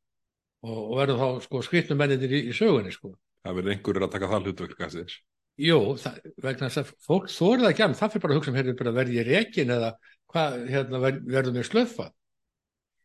Og, 0.58 0.74
og 0.74 0.96
verður 0.98 1.20
þá 1.20 1.44
sko 1.44 1.58
skrifnum 1.62 2.00
mennindir 2.00 2.32
í, 2.34 2.38
í 2.50 2.54
sögunni 2.56 2.90
sko. 2.90 3.12
Það 3.46 3.60
verður 3.60 3.72
einhverjur 3.76 4.04
að 4.08 4.10
taka 4.10 4.30
það 4.32 4.48
hlutverk 4.48 4.80
kannski. 4.80 5.18
Jú, 5.62 5.76
það, 6.02 6.16
vegna 6.42 6.66
þess 6.66 6.80
að 6.80 6.88
fólk 7.06 7.28
þórið 7.30 7.62
það 7.62 7.70
ekki 7.70 7.84
að 7.84 7.94
það 8.00 8.10
fyrir 8.10 8.24
bara 8.24 8.34
að 8.34 8.40
hugsa 8.40 8.50
um 8.50 8.58
hérna 8.58 8.94
verði 8.96 9.20
ég 9.20 9.28
rekin 9.28 9.70
eða 9.76 9.92
hvað 10.34 10.56
hérna 10.72 11.00
ver, 11.04 11.20
verður 11.30 11.54
mér 11.54 11.68
slöffa 11.68 12.08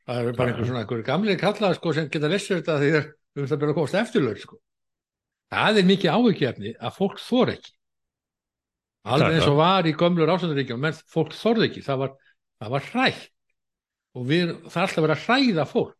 það 0.07 0.19
er 0.19 0.37
bara 0.37 0.51
einhver 0.51 0.67
svona 0.67 0.81
einhver 0.83 1.05
gamlega 1.07 1.41
kallað 1.43 1.77
sko 1.77 1.93
sem 1.95 2.09
geta 2.11 2.31
lesið 2.31 2.59
þetta 2.59 2.77
því 2.81 2.89
þeir 2.95 3.07
um 3.43 3.47
það 3.49 3.61
byrja 3.61 3.73
að 3.73 3.77
komast 3.77 3.99
eftirlaug 4.01 4.41
sko. 4.41 4.59
Það 5.53 5.79
er 5.79 5.87
mikið 5.89 6.17
áhugjöfni 6.17 6.73
að 6.79 6.97
fólk 6.97 7.21
þór 7.23 7.53
ekki. 7.53 7.73
Alveg 9.13 9.37
eins 9.37 9.49
og 9.49 9.57
var 9.59 9.87
í 9.87 9.95
gömlur 9.99 10.31
ásöndaríkjum 10.33 10.81
menn 10.83 10.99
fólk 11.11 11.33
þórði 11.35 11.69
ekki, 11.69 11.83
það 11.83 12.01
var, 12.03 12.13
það 12.63 12.73
var 12.73 12.89
hrætt. 12.89 13.29
Og 14.13 14.25
við, 14.29 14.51
það 14.69 14.79
er 14.79 14.87
alltaf 14.87 15.05
verið 15.05 15.15
að 15.15 15.23
hræða 15.27 15.67
fólk. 15.69 15.95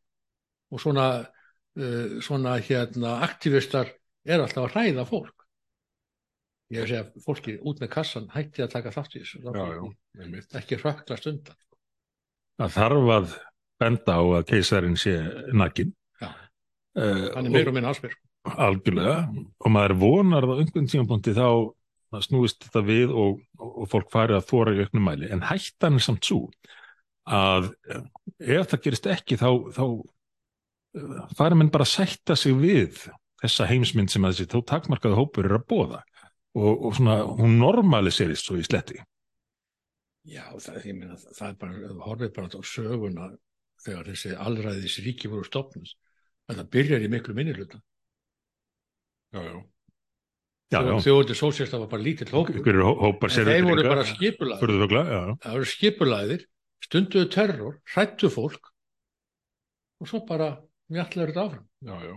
Og 0.73 0.81
svona 0.81 1.07
uh, 1.21 2.19
svona 2.25 2.57
hérna 2.61 3.15
aktivistar 3.25 3.93
er 4.25 4.43
alltaf 4.43 4.67
að 4.67 4.75
hræða 4.77 5.07
fólk. 5.09 5.47
Ég 6.73 6.81
er 6.81 6.87
að 6.87 6.91
segja 6.93 7.25
fólki 7.25 7.57
út 7.61 7.81
með 7.83 7.91
kassan 7.93 8.29
hætti 8.33 8.63
að 8.65 8.73
taka 8.73 8.93
þátt 8.95 9.17
í 9.17 9.21
þessu. 9.21 9.41
Já, 9.45 9.65
já, 9.77 10.45
ekki 10.61 10.79
hrökklast 10.81 11.29
undan. 11.29 11.59
Það 12.61 12.75
þarf 12.77 13.11
að 13.17 13.35
benda 13.81 14.15
á 14.17 14.23
að 14.23 14.45
keisarinn 14.49 14.97
sé 14.97 15.17
nakin. 15.53 15.91
Já. 16.21 16.29
uh, 16.97 17.27
hann 17.35 17.49
er 17.49 17.53
meir 17.53 17.69
og 17.69 17.77
minn 17.77 17.89
áspyr 17.89 18.15
algjörlega. 18.43 19.17
Og 19.63 19.71
maður 19.71 19.95
vonar 20.01 20.45
að 20.45 20.53
á 20.53 20.59
einhvern 20.61 20.89
tímapunkti 20.91 21.35
þá 21.35 21.47
það 21.47 21.61
snúist 22.21 22.63
þetta 22.65 22.83
við 22.85 23.13
og, 23.17 23.41
og 23.57 23.89
fólk 23.91 24.11
fari 24.13 24.35
að 24.37 24.47
þóra 24.49 24.73
í 24.75 24.83
auknum 24.83 25.05
mæli. 25.07 25.29
En 25.33 25.43
hættan 25.47 25.97
er 25.97 26.05
samt 26.05 26.27
svo 26.27 26.47
að 27.23 27.71
ef 28.37 28.71
það 28.71 28.81
gerist 28.85 29.07
ekki 29.11 29.37
þá, 29.39 29.49
þá 29.75 29.85
eh, 30.99 31.21
fari 31.39 31.59
menn 31.59 31.71
bara 31.73 31.87
að 31.87 31.93
sætta 31.93 32.37
sig 32.39 32.57
við 32.59 33.05
þessa 33.43 33.67
heimsmynd 33.69 34.11
sem 34.11 34.25
að 34.25 34.35
þessi 34.35 34.51
þó 34.51 34.59
takmarkaðu 34.73 35.19
hópur 35.19 35.47
er 35.47 35.57
að 35.57 35.65
bóða 35.71 36.03
og, 36.53 36.85
og 36.89 36.97
svona 36.97 37.21
hún 37.39 37.57
normaliserist 37.61 38.47
svo 38.47 38.59
í 38.59 38.67
sletti. 38.67 38.99
Já 40.27 40.45
það, 40.53 40.83
ég 40.87 40.99
meina, 40.99 41.17
það 41.19 41.47
er 41.49 41.57
bara 41.59 41.95
horfið 42.05 42.35
bara 42.35 42.59
á 42.59 42.61
söguna 42.63 43.31
þegar 43.83 44.11
þessi 44.11 44.35
allræðis 44.39 45.01
ríki 45.03 45.31
voru 45.31 45.43
stopnus 45.47 45.97
að 46.47 46.61
það 46.61 46.69
byrjar 46.75 47.03
í 47.03 47.09
miklu 47.11 47.35
minnilöta 47.35 47.81
Já, 49.33 49.41
já. 49.41 49.72
Þjóður 51.05 51.37
sósérsta 51.39 51.79
var 51.83 51.87
bara 51.91 52.03
lítill 52.03 52.29
hópur. 52.33 52.59
En 53.29 53.47
þeir 53.47 53.63
voru 53.69 53.83
bara 53.93 54.03
skipulaðir 54.17 54.59
það 55.43 55.55
voru 55.57 55.69
skipulaðir 55.73 56.45
stunduðu 56.83 57.29
terror, 57.31 57.77
hrættu 57.93 58.29
fólk 58.33 58.69
og 60.03 60.09
svo 60.09 60.19
bara 60.27 60.49
mjallar 60.91 61.31
þetta 61.31 61.43
áfram. 61.47 61.65
Já, 61.87 61.95
já. 62.09 62.15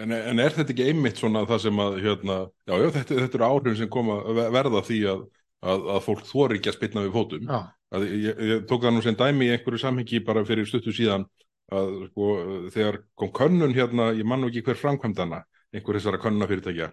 En, 0.00 0.12
en 0.16 0.38
er 0.40 0.54
þetta 0.56 0.72
ekki 0.72 0.86
einmitt 0.88 1.18
svona 1.20 1.42
það 1.44 1.58
sem 1.66 1.80
að, 1.84 1.98
hérna, 2.00 2.36
já, 2.64 2.72
já, 2.80 2.86
þetta, 2.94 3.16
þetta 3.26 3.36
eru 3.38 3.44
áhrifin 3.50 3.76
sem 3.82 3.90
koma 3.92 4.14
ve- 4.32 4.46
verða 4.54 4.80
því 4.86 4.98
að, 5.12 5.24
að, 5.68 5.82
að 5.92 6.00
fólk 6.06 6.22
þori 6.30 6.56
ekki 6.60 6.70
að 6.72 6.76
spilna 6.78 7.02
við 7.04 7.12
fótum. 7.18 7.48
já, 7.50 7.60
Að 7.92 8.06
ég, 8.08 8.38
ég 8.48 8.62
tók 8.70 8.86
það 8.86 8.94
nú 8.96 9.02
sem 9.04 9.16
dæmi 9.20 9.50
í 9.50 9.52
einhverju 9.52 9.82
samhengi 9.82 10.22
bara 10.24 10.40
fyrir 10.48 10.64
stuttu 10.64 10.94
síðan 10.96 11.26
að 11.72 11.90
sko, 12.08 12.28
þegar 12.72 13.02
kom 13.20 13.32
könnun 13.36 13.74
hérna, 13.76 14.06
ég 14.16 14.24
man 14.24 14.40
nú 14.40 14.48
ekki 14.48 14.62
hver 14.64 14.80
framkvæmdana, 14.80 15.42
einhver 15.76 15.98
þessara 15.98 16.20
könnunafyrirtækja 16.24 16.88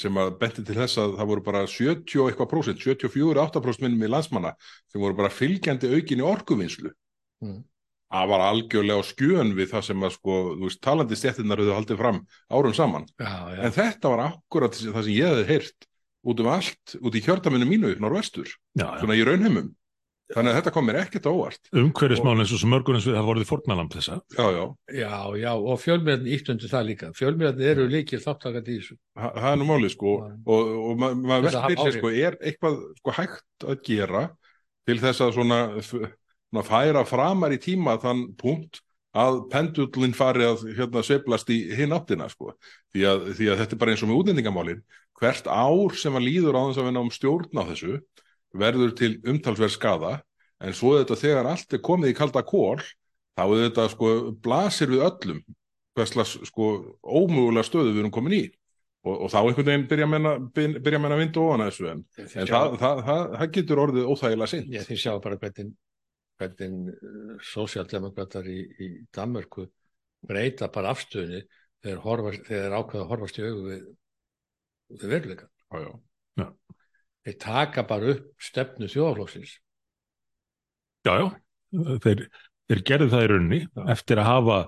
sem 0.00 0.18
að 0.20 0.34
benti 0.40 0.64
til 0.64 0.76
þess 0.78 1.00
að 1.02 1.14
það 1.18 1.30
voru 1.30 1.44
bara 1.46 1.62
70 1.70 2.20
og 2.22 2.30
eitthvað 2.30 2.50
prósent, 2.50 2.82
74-8% 2.82 3.84
minnum 3.84 4.04
í 4.06 4.10
landsmanna 4.10 4.54
sem 4.92 5.02
voru 5.02 5.16
bara 5.18 5.32
fylgjandi 5.32 5.92
aukinni 5.94 6.26
orkuvinnslu. 6.26 6.92
Mm. 7.44 7.62
Það 8.14 8.28
var 8.30 8.44
algjörlega 8.44 9.02
á 9.02 9.08
skjön 9.08 9.54
við 9.56 9.72
það 9.72 9.86
sem 9.88 10.04
að 10.06 10.12
sko, 10.14 10.34
þú 10.54 10.68
veist, 10.68 10.80
talandi 10.84 11.18
stéttinnar 11.18 11.62
höfðu 11.62 11.74
haldið 11.74 11.98
fram 12.02 12.20
árum 12.52 12.76
saman. 12.76 13.08
já, 13.18 13.32
já. 13.56 13.62
En 13.66 13.74
þetta 13.74 14.12
var 14.12 14.22
akkurat 14.28 14.76
það 14.78 15.00
sem 15.08 15.16
ég 15.16 15.32
hefði 15.32 15.48
heyrt 15.50 15.88
út 16.24 16.40
um 16.40 16.50
allt, 16.52 16.94
út 17.00 17.16
í 17.18 17.22
kjördaminu 17.24 17.66
mínu, 17.68 17.94
norvestur, 18.00 18.52
svona 18.78 19.16
í 19.18 19.24
raunheimum. 19.26 19.72
Þannig 20.32 20.54
að 20.54 20.56
þetta 20.56 20.72
kom 20.72 20.86
mér 20.88 20.96
ekkert 21.02 21.26
á 21.28 21.32
óvart. 21.36 21.66
umhverfismál 21.76 22.38
eins 22.40 22.52
og 22.54 22.60
svo 22.62 22.68
mörgur 22.72 22.96
eins 22.96 23.04
við 23.04 23.18
hafa 23.18 23.28
vorið 23.28 23.48
fórnalamb 23.50 23.92
þessa. 23.92 24.14
Já, 24.32 24.46
já, 24.56 24.62
já, 24.96 25.16
já, 25.36 25.50
og 25.52 25.82
fjölmiðarnir 25.82 26.38
íttundu 26.38 26.70
það 26.70 26.86
líka. 26.88 27.10
Fjölmiðarnir 27.18 27.72
eru 27.74 27.84
líkir 27.92 28.22
þáttakandi 28.24 28.72
í 28.72 28.78
þessu. 28.78 28.96
Það 29.20 29.36
það 29.42 29.50
er 29.50 29.60
nú 29.60 29.66
málið 29.68 29.92
sko. 29.92 30.14
Já. 30.16 30.32
og, 30.54 30.72
og 30.78 31.02
ma 31.02 31.10
maður 31.12 31.44
veltir 31.48 31.60
hafa 31.66 31.84
sér 31.84 31.98
sko, 31.98 32.14
er 32.24 32.38
eitthvað 32.40 32.80
sko 33.02 33.16
hægt 33.18 33.68
að 33.68 33.84
gera 33.90 34.24
til 34.88 34.98
þess 35.04 35.26
að 35.26 35.36
svona, 35.36 35.60
svona 35.84 36.64
færa 36.70 37.04
framar 37.08 37.52
í 37.52 37.60
tíma 37.60 37.98
þann 38.00 38.24
punkt 38.40 38.80
að 39.14 39.44
pendullin 39.52 40.16
fari 40.16 40.48
að 40.48 40.64
hérna, 40.74 41.04
sveiflast 41.04 41.52
í 41.52 41.60
hinn 41.76 41.92
áttina 41.94 42.30
sko. 42.32 42.56
því, 42.96 43.04
að, 43.12 43.28
því 43.36 43.52
að 43.52 43.60
þetta 43.60 43.76
er 43.76 43.84
bara 43.84 43.92
eins 43.92 44.02
og 44.02 44.10
með 44.10 44.24
útlendingamálin. 44.24 44.82
Hvert 45.20 45.46
ár 45.46 45.94
sem 46.00 46.16
að 46.16 46.26
líður 46.30 46.56
á 46.58 46.62
þess 46.64 46.80
að 46.80 46.88
við 46.88 46.96
náum 46.96 47.12
stjórn 47.14 47.60
á 47.60 47.62
þessu 47.68 48.00
verður 48.54 48.94
til 48.98 49.12
umtalsverð 49.30 49.74
skada 49.74 50.12
en 50.64 50.74
svo 50.76 50.94
þetta 50.98 51.18
þegar 51.20 51.50
allt 51.50 51.74
er 51.76 51.82
komið 51.84 52.12
í 52.14 52.18
kalda 52.18 52.42
kól 52.46 52.78
þá 53.34 53.42
er 53.44 53.62
þetta 53.66 53.86
sko 53.92 54.10
blasir 54.44 54.92
við 54.92 55.04
öllum 55.08 55.40
hverslas 55.94 56.36
sko 56.48 56.68
ómögulega 57.02 57.66
stöðu 57.66 57.92
við 57.92 58.02
erum 58.04 58.14
komin 58.14 58.36
í. 58.38 58.44
Og, 59.04 59.26
og 59.26 59.28
þá 59.28 59.38
einhvern 59.42 59.66
veginn 59.68 59.88
byrja 59.90 60.06
að 60.08 60.44
byrja 60.80 60.98
menn 61.02 61.12
að 61.12 61.20
vinda 61.20 61.40
ofan 61.42 61.62
þessu 61.66 61.88
en, 61.90 61.98
en 62.16 62.28
Þið 62.30 62.34
það, 62.34 62.46
sjá- 62.48 62.76
það, 62.80 63.00
það, 63.08 63.24
það 63.34 63.50
getur 63.58 63.82
orðið 63.82 64.06
óþægilega 64.14 64.50
sinn 64.54 64.70
ég 64.72 64.86
þið 64.88 65.00
sjá 65.02 65.10
bara 65.26 65.38
hvernig 65.42 65.74
hvernig 66.40 66.88
uh, 66.94 67.34
sósjaldemokrater 67.50 68.48
í, 68.48 68.56
í 68.80 68.88
Danmörku 69.14 69.66
breyta 70.24 70.70
bara 70.72 70.94
afstöðinni 70.96 71.42
þegar, 71.84 72.38
þegar 72.48 72.78
ákveða 72.80 73.10
horfast 73.10 73.38
í 73.38 73.44
augu 73.44 73.66
við, 73.68 73.84
við 74.94 75.06
veruleika 75.12 75.50
já, 75.52 75.84
já. 75.84 75.92
Þeir 77.24 77.38
taka 77.40 77.84
bara 77.88 78.14
upp 78.14 78.44
stefnu 78.44 78.88
þjóðaflóksins 78.92 79.58
já, 81.06 81.12
já, 81.20 81.26
þeir, 82.04 82.24
þeir 82.70 82.82
gerðu 82.90 83.10
það 83.12 83.26
í 83.26 83.30
rauninni 83.32 83.60
Já. 83.64 83.82
eftir 83.96 84.20
að 84.20 84.30
hafa 84.30 84.58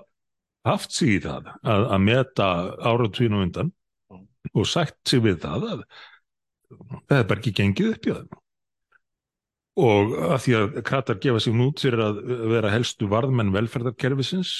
haft 0.67 0.95
sig 0.95 1.15
í 1.15 1.21
það 1.23 1.51
að, 1.61 1.87
að 1.95 2.03
meta 2.07 2.49
áratvínu 2.91 3.41
undan 3.45 3.71
Já. 3.71 4.19
og 4.53 4.69
sagt 4.69 4.99
sig 5.09 5.23
við 5.25 5.39
það 5.45 5.67
að 5.71 5.85
það 7.07 7.17
er 7.19 7.27
bara 7.29 7.39
ekki 7.41 7.55
gengið 7.55 7.93
upp 7.93 8.07
í 8.07 8.13
það. 8.13 8.39
Og 9.77 10.15
að 10.25 10.39
því 10.43 10.53
að 10.57 10.79
kratar 10.87 11.19
gefa 11.21 11.41
sig 11.45 11.53
nút 11.53 11.83
fyrir 11.83 12.01
að 12.01 12.23
vera 12.49 12.71
helstu 12.73 13.09
varðmenn 13.11 13.53
velferðarkerfisins 13.53 14.55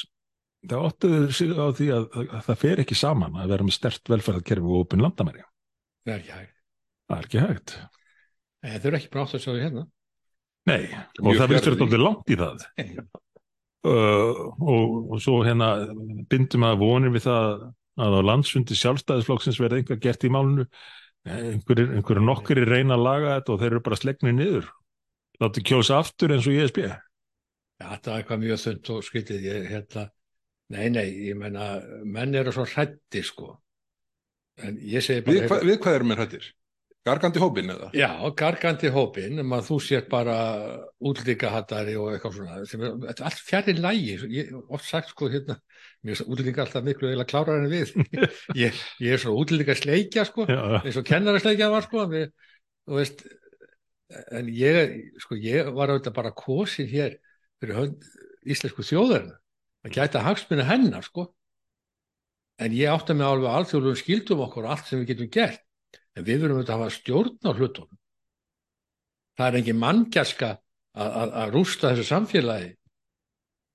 það 0.68 0.86
áttuðu 0.90 1.32
sig 1.34 1.54
á 1.58 1.66
því 1.74 1.88
að, 1.96 2.06
að 2.28 2.44
það 2.50 2.62
fer 2.62 2.84
ekki 2.84 2.98
saman 2.98 3.40
að 3.42 3.56
vera 3.56 3.66
með 3.66 3.78
stert 3.80 4.14
velferðarkerfi 4.14 4.70
og 4.70 4.86
opin 4.86 5.04
landamæri. 5.04 5.44
Það 6.06 6.14
er 6.14 6.22
ekki 6.22 6.36
hægt 6.38 6.57
það 7.08 7.18
er 7.18 7.28
ekki 7.30 7.44
hægt. 7.44 7.78
En 8.64 8.76
þeir 8.76 8.90
eru 8.92 9.00
ekki 9.00 9.12
bara 9.14 9.26
átt 9.26 9.38
að 9.38 9.44
sjá 9.46 9.52
því 9.54 9.64
hérna. 9.64 9.86
Nei, 10.68 10.84
og 11.22 11.28
Mjög 11.30 11.42
það 11.42 11.52
vilst 11.54 11.68
því. 11.68 11.76
dálítið 11.80 12.04
langt 12.04 12.32
í 12.34 12.38
það. 12.42 12.68
Uh, 13.88 14.40
og, 14.60 14.96
og 15.16 15.20
svo 15.24 15.38
hérna 15.46 15.68
bindum 16.32 16.66
að 16.68 16.80
vonir 16.82 17.14
við 17.14 17.28
það 17.28 17.52
að 17.98 18.16
á 18.20 18.22
landsfundi 18.28 18.76
sjálfstæðisflokksins 18.78 19.60
verði 19.62 19.82
einhver 19.82 20.02
gert 20.04 20.26
í 20.28 20.32
málinu. 20.34 20.66
Einhverjir 21.28 21.94
einhver 21.98 22.20
nokkri 22.24 22.66
reyna 22.68 22.96
að 22.98 23.06
laga 23.06 23.38
þetta 23.38 23.54
og 23.54 23.62
þeir 23.62 23.72
eru 23.72 23.84
bara 23.88 24.00
slegnir 24.00 24.36
niður. 24.36 24.68
Láti 25.44 25.64
kjósa 25.66 26.00
aftur 26.02 26.34
eins 26.34 26.48
og 26.50 26.56
ISB 26.58 26.82
Já, 27.78 27.86
þetta 27.94 28.10
var 28.10 28.22
eitthvað 28.22 28.40
mjög 28.42 28.62
þund 28.64 28.92
og 28.96 29.02
skytið 29.06 29.44
ég 29.46 29.66
hérna, 29.70 30.04
nei, 30.74 30.88
nei, 30.90 31.06
ég 31.28 31.38
menna 31.38 31.68
menn 32.10 32.34
eru 32.40 32.54
svo 32.56 32.66
hrætti 32.66 33.22
sko. 33.26 33.52
En 34.66 34.80
ég 34.82 35.06
segi 35.06 35.22
bara 35.22 35.36
Við, 35.36 35.44
hva, 35.52 35.60
við 35.62 35.78
hvað 35.84 35.98
erum 36.00 36.14
við 36.14 36.22
hrættir? 36.24 36.48
Gargandi 37.08 37.40
hópin 37.42 37.72
eða? 37.72 37.88
Já, 37.96 38.10
gargandi 38.38 38.90
hópin, 38.92 39.40
um 39.44 39.56
að 39.56 39.68
þú 39.70 39.78
sér 39.86 40.08
bara 40.12 40.36
útlíkahattari 41.08 41.96
og 42.00 42.12
eitthvað 42.12 42.36
svona, 42.36 42.58
sem 42.68 42.84
er, 42.84 42.98
þetta 43.06 43.24
er 43.24 43.30
allt 43.30 43.44
fjarri 43.48 43.76
lægi, 43.78 44.18
ég 44.34 44.50
hef 44.52 44.76
oft 44.78 44.88
sagt 44.90 45.14
sko 45.14 45.30
hérna, 45.32 45.58
mér 46.04 46.20
er 46.20 46.32
útlíka 46.34 46.64
alltaf 46.66 46.86
miklu 46.86 47.10
eiginlega 47.10 47.32
klárar 47.32 47.62
en 47.62 47.72
við, 47.72 47.94
ég, 48.64 48.82
ég 49.04 49.16
er 49.16 49.24
svona 49.24 49.44
útlíka 49.44 49.76
sleikja 49.78 50.28
sko, 50.28 50.48
Já, 50.52 50.62
eins 50.82 51.00
og 51.00 51.08
kennarasleikja 51.08 51.70
var 51.74 51.88
sko, 51.88 52.08
við, 52.12 52.30
þú 52.88 53.00
veist, 53.00 53.24
en 54.36 54.52
ég, 54.52 54.98
sko, 55.24 55.40
ég 55.44 55.72
var 55.76 55.94
auðvitað 55.94 56.18
bara 56.20 56.36
kosin 56.36 56.90
hér 56.92 57.20
fyrir 57.62 57.80
hönd 57.80 58.10
íslensku 58.48 58.84
þjóðarna, 58.88 59.38
að 59.88 59.96
gæta 59.96 60.26
hagsmunni 60.26 60.68
hennar 60.68 61.08
sko, 61.08 61.30
en 62.58 62.74
ég 62.74 62.92
átta 62.92 63.16
mig 63.16 63.28
alveg 63.28 63.54
alþjóðlegum 63.54 64.00
skildum 64.00 64.44
okkur 64.48 64.66
og 64.66 64.74
allt 64.74 64.90
sem 64.90 65.02
við 65.02 65.14
getum 65.14 65.32
gert, 65.32 65.64
en 66.18 66.26
við 66.28 66.42
verðum 66.44 66.64
að 66.64 66.72
hafa 66.74 66.90
stjórn 66.98 67.38
á 67.46 67.52
hlutunum. 67.54 68.00
Það 69.38 69.48
er 69.52 69.58
engin 69.62 69.80
manngjaska 69.82 70.50
að, 70.58 71.08
að, 71.22 71.32
að 71.44 71.54
rústa 71.54 71.92
þessu 71.94 72.08
samfélagi 72.10 72.72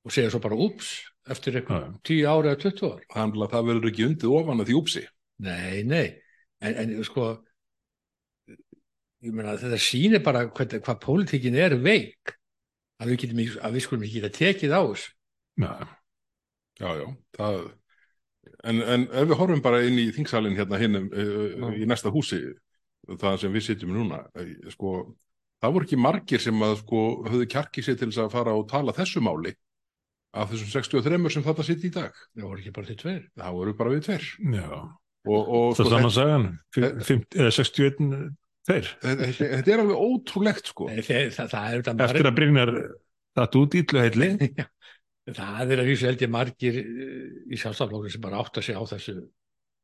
og 0.03 0.15
segja 0.15 0.33
svo 0.35 0.41
bara 0.43 0.59
úps 0.59 0.89
eftir 1.31 1.61
eitthvað. 1.61 1.93
10 2.09 2.27
ári 2.27 2.51
eða 2.51 2.61
20 2.65 2.89
ár. 2.91 3.05
Þannig 3.15 3.45
að 3.47 3.53
það 3.55 3.69
verður 3.71 3.91
ekki 3.93 4.07
undið 4.09 4.37
ofan 4.41 4.63
að 4.65 4.71
því 4.73 4.79
úpsi. 4.81 5.03
Nei, 5.47 5.83
nei, 5.87 6.07
en, 6.67 6.75
en 6.83 6.95
sko 7.07 7.29
ég 9.23 9.35
meina 9.35 9.55
þetta 9.61 9.79
sýnir 9.79 10.23
bara 10.27 10.45
hvað, 10.51 10.81
hvað 10.83 10.99
pólitíkin 11.05 11.59
er 11.63 11.77
veik. 11.83 12.35
Að 13.03 13.13
við, 13.13 13.21
getum, 13.25 13.43
ekki- 13.43 13.63
að 13.67 13.77
við 13.77 13.85
skulum 13.87 14.03
ekki 14.07 14.19
geta 14.21 14.33
tekið 14.39 14.75
á 14.75 14.81
þessu. 14.83 15.13
Já, 15.63 15.73
Já, 16.83 16.89
já, 16.99 17.07
það... 17.37 17.57
En, 18.65 18.79
en 18.83 19.05
ef 19.11 19.29
við 19.31 19.37
horfum 19.39 19.61
bara 19.63 19.83
inn 19.87 19.99
í 20.03 20.09
þingsalinn 20.15 20.57
hérna 20.59 20.79
hinn 20.81 20.97
Já. 21.11 21.69
í 21.79 21.87
næsta 21.91 22.11
húsi, 22.15 22.41
það 23.19 23.37
sem 23.43 23.53
við 23.55 23.65
sitjum 23.69 23.93
núna, 23.95 24.25
eh, 24.39 24.53
sko, 24.75 24.93
það 25.63 25.75
voru 25.77 25.87
ekki 25.89 25.99
margir 25.99 26.43
sem 26.43 26.63
að 26.63 26.77
sko 26.83 27.03
höfðu 27.29 27.47
kjarki 27.55 27.83
sér 27.87 27.99
til 28.01 28.09
þess 28.11 28.23
að 28.27 28.33
fara 28.35 28.55
og 28.59 28.69
tala 28.71 28.95
þessu 28.97 29.23
máli 29.23 29.55
af 30.35 30.51
þessum 30.51 30.71
63 30.75 31.31
sem 31.35 31.43
þetta 31.47 31.65
sitt 31.67 31.85
í 31.85 31.91
dag. 31.95 32.13
það 32.35 32.47
voru 32.49 32.63
ekki 32.63 32.73
bara 32.79 32.87
til 32.91 32.97
tveir 33.03 33.23
Það 33.39 33.57
voru 33.59 33.75
bara 33.79 33.91
við 33.95 34.05
tver. 34.09 34.29
já. 34.59 34.69
Og, 35.23 35.43
og 35.47 35.75
Það 35.77 35.85
sko, 35.85 35.85
er 35.87 35.97
saman 35.97 36.15
sagan, 36.19 36.47
Fim- 36.75 37.01
fimm- 37.07 37.27
eða 37.39 37.51
61 37.55 38.13
þeir, 38.67 38.89
þetta, 39.03 39.27
þetta 39.59 39.73
er 39.77 39.83
alveg 39.85 40.01
ótrúlegt 40.03 40.67
sko. 40.73 40.89
Nei, 40.91 41.03
þeir, 41.03 41.31
það, 41.35 41.51
það 41.53 41.67
er 41.77 41.83
þetta 41.87 42.07
eftir 42.09 42.27
að 42.31 42.37
Brynjar 42.39 42.73
þetta 43.39 43.61
út 43.63 43.77
ítlu 43.79 44.03
heitli. 44.03 44.31
það 45.31 45.71
er 45.77 45.83
að 45.83 45.89
vísu 45.93 46.09
held 46.09 46.23
ég 46.25 46.31
margir 46.33 46.79
eh, 46.83 47.27
í 47.53 47.59
sjálfstaflokkur 47.61 48.11
sem 48.11 48.23
bara 48.25 48.41
átta 48.43 48.63
sig 48.65 48.75
á 48.75 48.83
þessu 48.83 49.19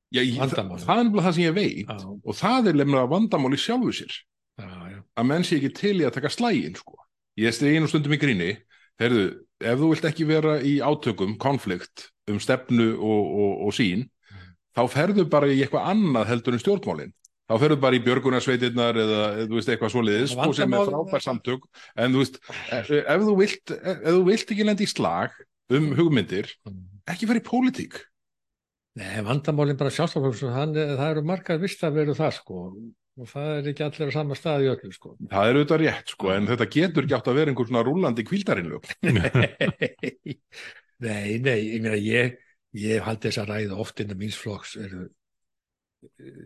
Já, 0.08 0.22
ég, 0.24 0.38
það, 0.38 0.54
Vandamál. 0.56 0.78
það 0.80 0.98
er 0.98 1.04
nefnilega 1.04 1.24
það 1.26 1.34
sem 1.36 1.44
ég 1.44 1.56
veit 1.58 1.90
já, 1.92 1.96
og 2.24 2.36
það 2.38 2.68
er 2.70 2.76
lemnilega 2.80 3.10
vandamál 3.12 3.52
í 3.52 3.58
sjálfu 3.60 3.92
sér. 3.92 4.14
já, 4.58 5.00
að 5.20 5.26
menn 5.28 5.44
sé 5.44 5.58
ekki 5.58 5.70
til 5.76 5.96
í 6.00 6.06
að 6.08 6.14
taka 6.16 6.30
slægin 6.32 6.78
sko. 6.80 6.96
ég 7.36 7.52
stegi 7.54 7.76
einu 7.76 7.90
stundum 7.90 8.14
í 8.16 8.20
gríni 8.22 8.48
heyrðu, 8.98 9.26
ef 9.60 9.78
þú 9.82 9.90
vilt 9.92 10.08
ekki 10.08 10.26
vera 10.30 10.54
í 10.64 10.78
átökum 10.80 11.36
konflikt 11.38 12.08
um 12.32 12.40
stefnu 12.40 12.94
og, 12.96 13.28
og, 13.36 13.52
og 13.68 13.76
sín 13.76 14.06
þá 14.74 14.82
ferðu 14.96 15.28
bara 15.28 15.50
í 15.52 15.60
eitthvað 15.60 15.90
annað 15.92 16.32
heldur 16.32 16.56
en 16.56 16.64
stjórnmálin 16.64 17.12
þá 17.48 17.54
ferðu 17.62 17.78
bara 17.82 17.98
í 17.98 18.02
björgunarsveitirnar 18.04 19.00
eða 19.04 19.22
þú 19.40 19.56
veist 19.56 19.72
eitthvað 19.72 19.94
svoleiðis 19.94 20.34
sko, 20.34 20.50
sem 20.56 20.76
er 20.76 20.90
frábær 20.90 21.24
samtök. 21.24 21.64
En 21.96 22.14
þú 22.14 22.22
veist, 22.22 22.38
ef, 22.76 22.92
ef, 23.00 23.24
þú 23.24 23.34
vilt, 23.40 23.74
ef, 23.78 23.96
ef 23.96 24.12
þú 24.12 24.22
vilt 24.28 24.54
ekki 24.54 24.68
lendi 24.68 24.86
í 24.86 24.92
slag 24.92 25.40
um 25.78 25.90
hugmyndir 25.98 26.52
ekki 27.08 27.28
fara 27.28 27.40
í 27.40 27.48
pólitík. 27.48 27.98
Nei, 28.98 29.18
vandamálinn 29.24 29.78
bara 29.78 29.92
sjálfstaflokkur 29.94 30.54
það 30.54 31.04
eru 31.10 31.26
margar 31.26 31.60
vist 31.62 31.84
að 31.86 32.00
veru 32.00 32.16
það 32.18 32.32
sko. 32.40 32.64
Og 33.18 33.26
það 33.26 33.48
er 33.52 33.68
ekki 33.72 33.82
allir 33.82 34.10
á 34.10 34.14
sama 34.14 34.36
stað 34.38 34.64
í 34.64 34.68
öllu 34.70 34.90
sko. 34.94 35.14
Það 35.30 35.48
er 35.48 35.56
auðvitað 35.56 35.80
rétt 35.82 36.12
sko, 36.14 36.28
en 36.34 36.46
þetta 36.46 36.68
getur 36.74 37.06
ekki 37.06 37.16
átt 37.16 37.30
að 37.30 37.38
vera 37.40 37.52
einhver 37.52 37.68
svona 37.70 37.82
rúlandi 37.86 38.24
kvíldarinlög 38.26 38.86
Nei, 40.98 41.38
nei, 41.38 41.58
ég 41.62 41.82
meina 41.82 41.98
ég 41.98 42.38
ég 42.78 43.02
haldi 43.04 43.28
þess 43.28 43.42
að 43.42 43.50
ræða 43.52 43.78
oft 43.82 44.02
innan 44.02 44.18
míns 44.20 44.38
flokks 44.38 44.74
eru, 44.78 45.06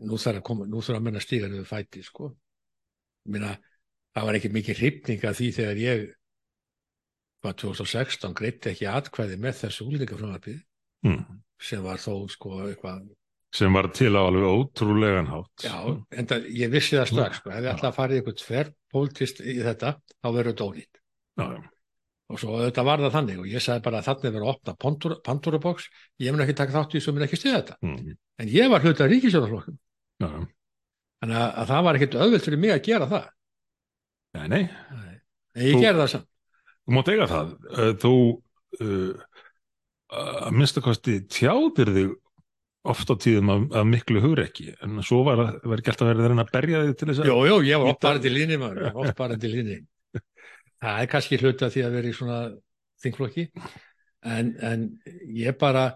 nú 0.08 0.18
þarf 0.20 0.42
koma, 0.46 0.66
nú 0.66 0.80
þarf 0.80 0.98
að 1.00 1.06
menna 1.08 1.20
stíga 1.22 1.48
niður 1.50 1.68
fæti 1.68 2.02
sko 2.06 2.30
meina, 3.28 3.54
það 4.16 4.26
var 4.28 4.38
ekki 4.38 4.50
mikið 4.54 4.78
hrifning 4.82 5.24
af 5.28 5.36
því 5.38 5.48
þegar 5.58 5.80
ég 5.82 6.04
hvað 7.42 7.56
2016 7.64 8.36
greitti 8.38 8.70
ekki 8.72 8.86
atkvæði 8.90 9.38
með 9.42 9.58
þessu 9.64 9.88
úlíkafrömmarpið 9.90 10.60
Mm. 11.02 11.24
sem 11.58 11.80
var 11.82 11.96
þó 11.98 12.28
sko 12.30 12.60
eitthvað 12.62 13.08
sem 13.52 13.72
var 13.74 13.88
til 13.90 14.12
á 14.14 14.22
alveg 14.22 14.44
ótrúlegan 14.46 15.26
hátt. 15.26 15.64
Já, 15.66 15.74
en 16.14 16.28
það, 16.30 16.44
ég 16.54 16.70
vissi 16.70 16.94
það 16.94 17.08
strax 17.10 17.40
sko, 17.40 17.50
ef 17.50 17.64
ég 17.66 17.72
ætla 17.72 17.88
að 17.90 17.96
fara 17.96 18.14
í 18.14 18.20
eitthvað 18.20 18.36
tverrpóltist 18.38 19.40
í 19.42 19.56
þetta, 19.66 19.90
þá 20.22 20.28
verður 20.30 20.52
þetta 20.52 20.68
ónýtt 20.70 21.00
Já, 21.42 21.44
já. 21.56 21.60
Og 22.32 22.40
svo 22.40 22.58
þetta 22.62 22.84
var 22.88 23.02
það 23.04 23.14
þannig 23.16 23.38
og 23.42 23.46
ég 23.52 23.62
sagði 23.64 23.84
bara 23.84 24.00
að 24.00 24.06
þannig 24.08 24.32
verður 24.32 24.46
að 24.46 24.52
opna 24.54 24.74
Pandora- 24.84 25.20
Pandora-box, 25.28 25.88
ég 26.24 26.32
mun 26.34 26.44
ekki 26.46 26.56
taka 26.58 26.72
þátt 26.78 26.96
í 26.96 27.02
og 27.04 27.14
mun 27.18 27.26
ekki 27.26 27.38
stiða 27.40 27.60
þetta, 27.60 27.76
Mm. 27.84 28.16
en 28.42 28.48
ég 28.48 28.70
var 28.72 28.80
hluta 28.86 29.08
ríkisjónarflokkum, 29.12 29.76
já. 30.22 30.30
þannig 31.22 31.36
að, 31.42 31.50
að 31.62 31.66
það 31.72 31.84
var 31.88 31.98
ekkert 32.00 32.16
auðvelt 32.24 32.46
fyrir 32.48 32.58
mig 32.64 32.72
að 32.74 32.82
gera 32.88 33.06
það. 33.12 33.28
Nei, 34.34 34.46
nei, 34.48 34.62
en 35.54 35.62
ég 35.66 35.76
Þú- 35.76 35.82
gerði 35.84 36.00
það 36.02 36.10
samt. 36.16 36.28
Þú 36.82 36.96
mátt 36.96 37.08
eiga 37.12 37.26
það. 37.30 37.52
Eh, 37.78 37.92
Þú 38.02 38.12
uh, 38.80 39.12
að 40.12 40.52
minnstakosti 40.56 41.14
tjáðir 41.30 41.92
þig 41.94 42.14
oft 42.92 43.12
á 43.12 43.14
tíðum 43.14 43.50
af, 43.54 43.60
af 43.78 43.84
miklu 43.86 44.20
hugrekki, 44.24 44.72
en 44.82 44.98
svo 45.06 45.20
var, 45.28 45.38
að- 45.38 45.60
var 45.70 45.78
ekki 45.84 45.92
verið 46.00 46.24
að 46.24 46.30
reyna 46.32 46.42
að 46.48 46.50
berja 46.56 46.80
þig 46.88 46.96
til 46.98 47.08
þess 47.12 47.20
að... 47.22 47.28
Jú, 47.30 47.36
jú, 47.46 47.58
ég 47.68 47.78
var 47.84 47.98
bara 48.02 48.18
til 48.24 48.32
líni 48.34 48.58
maður, 48.58 49.12
bara 49.22 49.36
til 49.38 49.52
líni 49.54 49.76
það 50.82 51.00
er 51.00 51.10
kannski 51.10 51.40
hluta 51.40 51.70
því 51.72 51.84
að 51.86 51.96
vera 51.98 52.10
í 52.10 52.16
svona 52.16 52.38
þingflokki. 53.02 53.48
En, 54.22 54.54
en 54.62 54.86
ég 55.34 55.56
bara 55.58 55.92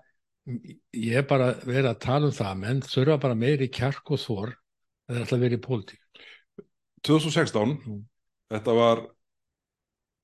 ég 0.94 1.18
er 1.18 1.26
bara 1.26 1.52
verið 1.66 1.90
að 1.90 2.00
tala 2.04 2.28
um 2.28 2.34
það 2.34 2.50
að 2.52 2.62
menn 2.62 2.82
þurfa 2.86 3.18
bara 3.24 3.38
meiri 3.38 3.68
kjark 3.72 4.14
og 4.14 4.22
þor 4.22 4.52
að 4.54 5.08
það 5.08 5.16
er 5.16 5.24
alltaf 5.24 5.42
verið 5.42 5.58
í 5.58 5.64
pólitík. 5.66 6.24
2016 7.06 7.76
Mm. 7.86 8.00
þetta 8.50 8.74
var 8.74 9.02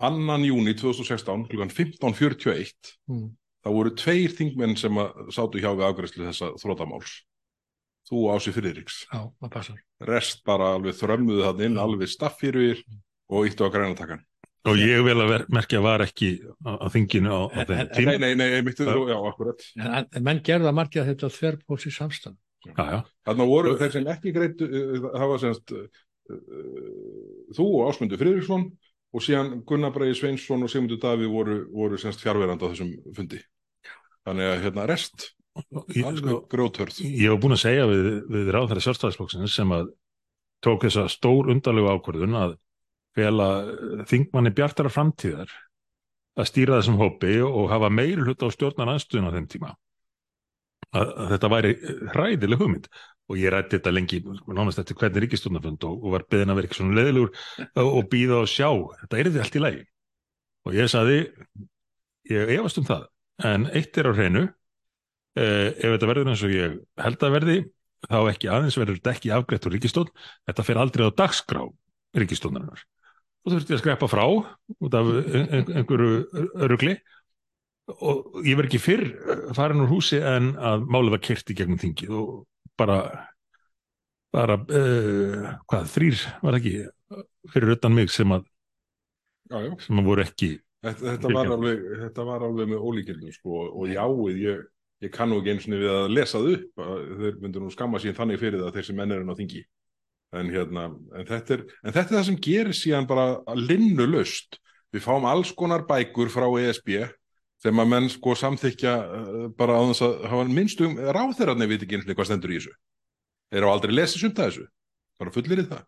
annan 0.02 0.44
júni 0.46 0.74
2016 0.78 1.46
klukkan 1.50 1.70
15.41 1.70 2.94
mm. 3.10 3.28
þá 3.62 3.68
voru 3.70 3.94
tveir 3.98 4.34
þingmenn 4.34 4.78
sem 4.78 4.98
sátu 5.30 5.62
hjá 5.62 5.70
við 5.74 5.86
afgræslu 5.86 6.26
þessa 6.26 6.50
þrótamáls 6.62 7.20
þú 8.10 8.26
Ási 8.34 8.54
það 9.40 9.52
passar. 9.54 9.82
Rest 10.06 10.42
bara 10.46 10.72
alveg 10.76 10.98
þrömmuðu 10.98 11.46
það 11.46 11.64
inn 11.68 11.78
alveg 11.78 12.10
staffýrur 12.10 12.82
og 13.30 13.46
íttu 13.46 13.66
á 13.66 13.70
grænatakkan 13.74 14.24
Og 14.70 14.78
ég 14.78 15.00
vil 15.02 15.16
að 15.18 15.30
ver, 15.32 15.44
merkja 15.50 15.80
var 15.82 16.04
ekki 16.04 16.28
á, 16.62 16.78
á 16.78 16.86
þinginu 16.92 17.34
á, 17.34 17.40
á 17.50 17.60
þeim 17.66 17.88
tíma. 17.96 18.12
nei, 18.14 18.18
nei, 18.22 18.34
nei, 18.38 18.48
einmitt, 18.60 18.78
Já. 18.78 18.94
já, 18.94 19.16
akkurat 19.18 19.64
en, 19.74 20.06
en 20.06 20.26
menn 20.28 20.42
gerða 20.46 20.72
margir 20.76 21.02
að 21.02 21.10
þetta 21.12 21.30
þverrpóls 21.34 21.88
í 21.88 21.94
já. 21.96 23.02
þarna 23.26 23.48
voru 23.50 23.74
þeir 23.80 23.92
sem 23.96 24.06
ekki 24.12 24.34
greitt 24.36 24.62
hafa 25.18 25.40
semst 25.42 25.74
uh, 25.74 25.88
þú 27.56 27.66
og 27.80 27.90
Ásmundur 27.90 28.22
Friðriksson 28.22 28.68
og 29.12 29.24
síðan 29.26 29.64
Gunnar 29.66 29.92
Breiði 29.94 30.20
Sveinsson 30.20 30.62
og 30.64 30.70
Sigmundur 30.70 31.00
Daví 31.02 31.26
voru, 31.28 31.64
voru 31.74 31.98
semst 32.00 32.22
fjárverandi 32.22 32.62
á 32.62 32.70
þessum 32.70 32.94
fundi 33.16 33.42
þannig 34.22 34.52
að 34.52 34.62
hérna 34.68 34.86
rest 34.92 35.32
sko, 35.58 36.38
grjótörð 36.52 37.02
ég 37.02 37.34
var 37.34 37.42
búin 37.42 37.58
að 37.58 37.64
segja 37.66 37.88
við, 37.90 38.12
við 38.30 38.54
ráðherra 38.54 38.86
sjálfstæðisflokksins 38.86 39.58
sem 39.58 39.74
að 39.74 39.90
tók 40.62 40.86
þessa 40.86 41.08
stór 41.10 41.50
undarlegu 41.50 41.90
ákvörðun 41.96 42.38
að 42.38 42.54
fela 43.16 43.48
eh, 43.62 44.02
þingmanni 44.10 44.52
bjartara 44.56 44.92
framtíðar 44.92 45.52
að 46.38 46.48
stýra 46.48 46.78
þessum 46.78 47.00
hópi 47.00 47.38
og 47.44 47.70
hafa 47.72 47.90
meiri 47.92 48.22
hlut 48.24 48.44
á 48.44 48.48
stjórnar 48.52 48.94
aðstöðun 48.94 49.28
á 49.28 49.34
þeim 49.36 49.48
tíma. 49.52 49.72
Að, 50.92 51.10
að 51.10 51.34
þetta 51.34 51.50
væri 51.52 51.72
hræðileg 52.14 52.62
hugmynd. 52.62 52.88
Og 53.30 53.38
ég 53.38 53.52
rætti 53.54 53.78
þetta 53.78 53.92
lengi 53.94 54.18
nánast 54.50 54.80
eftir 54.82 54.96
hvernig 54.98 55.24
ríkistjórnarfund 55.24 55.84
og, 55.88 56.00
og 56.02 56.16
var 56.16 56.24
beðin 56.28 56.52
að 56.52 56.58
vera 56.58 56.68
ekki 56.68 56.78
svona 56.80 56.96
leðilegur 56.98 57.30
og, 57.80 58.00
býða 58.12 58.40
og 58.42 58.50
sjá. 58.50 58.68
Þetta 59.04 59.20
er 59.20 59.30
því 59.30 59.42
allt 59.44 59.56
í 59.56 59.62
lagi. 59.62 59.84
Og 60.66 60.74
ég 60.76 60.90
saði 60.90 61.20
ég 62.32 62.52
efast 62.56 62.80
um 62.82 62.88
það. 62.88 63.06
En 63.52 63.68
eitt 63.72 64.00
er 64.00 64.10
á 64.10 64.12
hreinu. 64.16 64.42
Eh, 65.38 65.68
ef 65.70 65.94
þetta 65.94 66.10
verður 66.10 66.32
eins 66.32 66.44
og 66.44 66.52
ég 66.52 66.74
held 67.00 67.24
að 67.24 67.36
verði 67.38 67.56
þá 68.10 68.18
ekki 68.32 68.50
aðeins 68.50 68.78
verður 68.78 68.98
þetta 68.98 69.14
ekki 69.14 69.30
afgreitt 69.34 69.68
úr 69.68 69.74
ríkistjórn 69.76 70.10
þetta 70.48 70.64
fer 70.66 70.80
aldrei 70.82 71.06
á 71.06 71.10
dagskrá 71.22 71.62
ríkistjórnarinnar 72.18 72.82
og 73.42 73.50
þú 73.50 73.56
þurfti 73.58 73.74
að 73.76 73.82
skreppa 73.82 74.08
frá 74.10 74.24
út 74.30 74.94
af 74.98 75.10
ein- 75.12 75.48
ein- 75.58 75.72
einhverju 75.80 76.46
örugli 76.66 76.96
og 77.92 78.40
ég 78.46 78.56
verð 78.56 78.68
ekki 78.70 78.78
fyrr 78.82 79.04
farin 79.56 79.82
úr 79.82 79.90
húsi 79.90 80.20
en 80.22 80.52
að 80.56 80.84
málið 80.86 81.16
var 81.16 81.22
kyrt 81.26 81.50
í 81.50 81.56
gegnum 81.58 81.80
þingið 81.82 82.12
og 82.14 82.28
bara 82.78 82.98
bara 84.32 84.54
uh, 84.56 85.48
hvað, 85.68 85.88
þrýr 85.92 86.20
var 86.40 86.56
ekki 86.56 86.76
fyrir 87.52 87.74
utan 87.74 87.92
mig 87.92 88.08
sem 88.14 88.30
að, 88.32 88.46
já, 89.50 89.58
já. 89.66 89.72
sem 89.84 89.98
að 90.00 90.06
voru 90.08 90.24
ekki 90.24 90.52
Þetta, 90.82 91.12
þetta, 91.12 91.28
var 91.36 91.50
alveg, 91.54 91.82
þetta 92.00 92.22
var 92.26 92.42
alveg 92.42 92.70
með 92.72 92.80
ólíkildum 92.82 93.30
sko, 93.36 93.58
og 93.70 93.84
jáið, 93.92 94.38
ég, 94.42 94.62
ég 95.04 95.12
kann 95.14 95.30
nú 95.30 95.36
ekki 95.38 95.52
eins 95.52 95.66
og 95.68 95.76
við 95.78 95.92
að 95.92 96.06
lesa 96.16 96.40
að 96.42 96.48
þeir 97.20 97.36
myndu 97.44 97.60
nú 97.62 97.68
skamma 97.70 98.00
sín 98.02 98.16
þannig 98.16 98.40
fyrir 98.40 98.64
það 98.64 98.72
þeir 98.80 98.88
sem 98.88 98.98
menn 98.98 99.14
er 99.14 99.22
á 99.22 99.34
þingi 99.38 99.60
en, 100.32 100.50
hérna, 100.52 100.88
en, 101.12 101.26
þetta 101.28 101.56
er, 101.58 101.64
en 101.82 101.94
þetta 101.94 102.08
er 102.08 102.18
það 102.18 102.28
sem 102.30 102.38
gerir 102.46 102.76
síðan 102.76 103.08
bara 103.10 103.56
linnu 103.58 104.06
löst 104.08 104.58
við 104.92 105.04
fáum 105.04 105.26
alls 105.28 105.52
konar 105.56 105.86
bækur 105.88 106.30
frá 106.32 106.46
ESB 106.60 106.94
sem 107.62 107.78
að 107.78 107.90
menn 107.92 108.08
sko 108.10 108.34
samþykja 108.38 108.92
uh, 108.98 109.48
bara 109.56 109.78
á 109.78 109.82
þess 109.92 110.04
að 110.06 110.24
hafa 110.32 110.46
minnstum 110.50 110.96
ráþeirarnir 110.98 111.70
veit 111.70 111.84
ekki 111.84 111.98
eins 111.98 112.08
og 112.08 112.16
hvað 112.18 112.28
stendur 112.30 112.52
í 112.52 112.58
þessu. 112.58 112.72
Þeir 113.52 113.60
eru 113.60 113.70
aldrei 113.70 113.92
lesið 113.94 114.24
sumt 114.24 114.40
að 114.40 114.48
þessu. 114.50 114.64
Bara 115.20 115.34
fullir 115.36 115.62
í 115.62 115.66
það. 115.70 115.84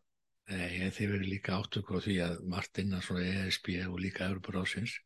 Nei, 0.52 0.90
þeir 0.92 1.10
verður 1.14 1.28
líka 1.32 1.56
áttökur 1.56 1.98
á 1.98 2.04
því 2.04 2.14
að 2.20 2.34
margt 2.52 2.80
innan 2.82 3.02
svona 3.02 3.24
ESB 3.24 3.68
og 3.88 3.98
líka 4.02 4.26
Európa-ráðsins 4.28 4.98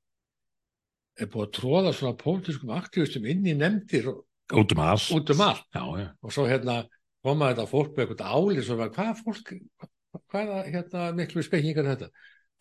er 1.19 1.31
búið 1.31 1.47
að 1.47 1.53
tróða 1.59 1.93
svona 1.95 2.19
pólitískum 2.19 2.73
aktivistum 2.75 3.27
inn 3.31 3.47
í 3.47 3.55
nefndir 3.59 4.11
og- 4.13 4.25
út 4.59 4.75
um 4.75 4.83
allt. 4.83 5.09
Út 5.15 5.31
um 5.35 5.41
allt. 5.47 5.65
Já, 5.75 5.85
já. 6.03 6.09
og 6.23 6.35
svo 6.35 6.47
hérna 6.51 6.83
koma 7.25 7.49
þetta 7.53 7.67
fólk 7.71 7.91
með 7.97 8.05
eitthvað 8.05 8.35
álið 8.39 8.65
svo 8.69 8.77
var, 8.79 8.91
hvað 8.95 9.23
fólk, 9.25 9.53
hvað, 9.53 9.91
hvaða 10.33 10.59
hérna, 10.69 11.07
miklu 11.19 11.43
spekkingar 11.47 11.85
er 11.89 11.97
þetta? 11.97 12.09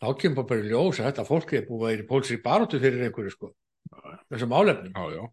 Þá 0.01 0.07
kemur 0.21 0.45
bara 0.49 0.61
í 0.63 0.69
ljós 0.71 0.99
að 1.01 1.07
þetta 1.11 1.25
fólk 1.27 1.53
er 1.57 1.65
búið 1.67 1.83
að 1.83 1.91
vera 1.91 2.03
í 2.03 2.09
pólsri 2.09 2.37
baróttu 2.43 2.79
fyrir 2.81 3.05
einhverju 3.07 3.33
sko, 3.33 3.51
þessum 4.29 4.53
álefnum. 4.57 4.93
já, 4.93 5.05
já, 5.17 5.23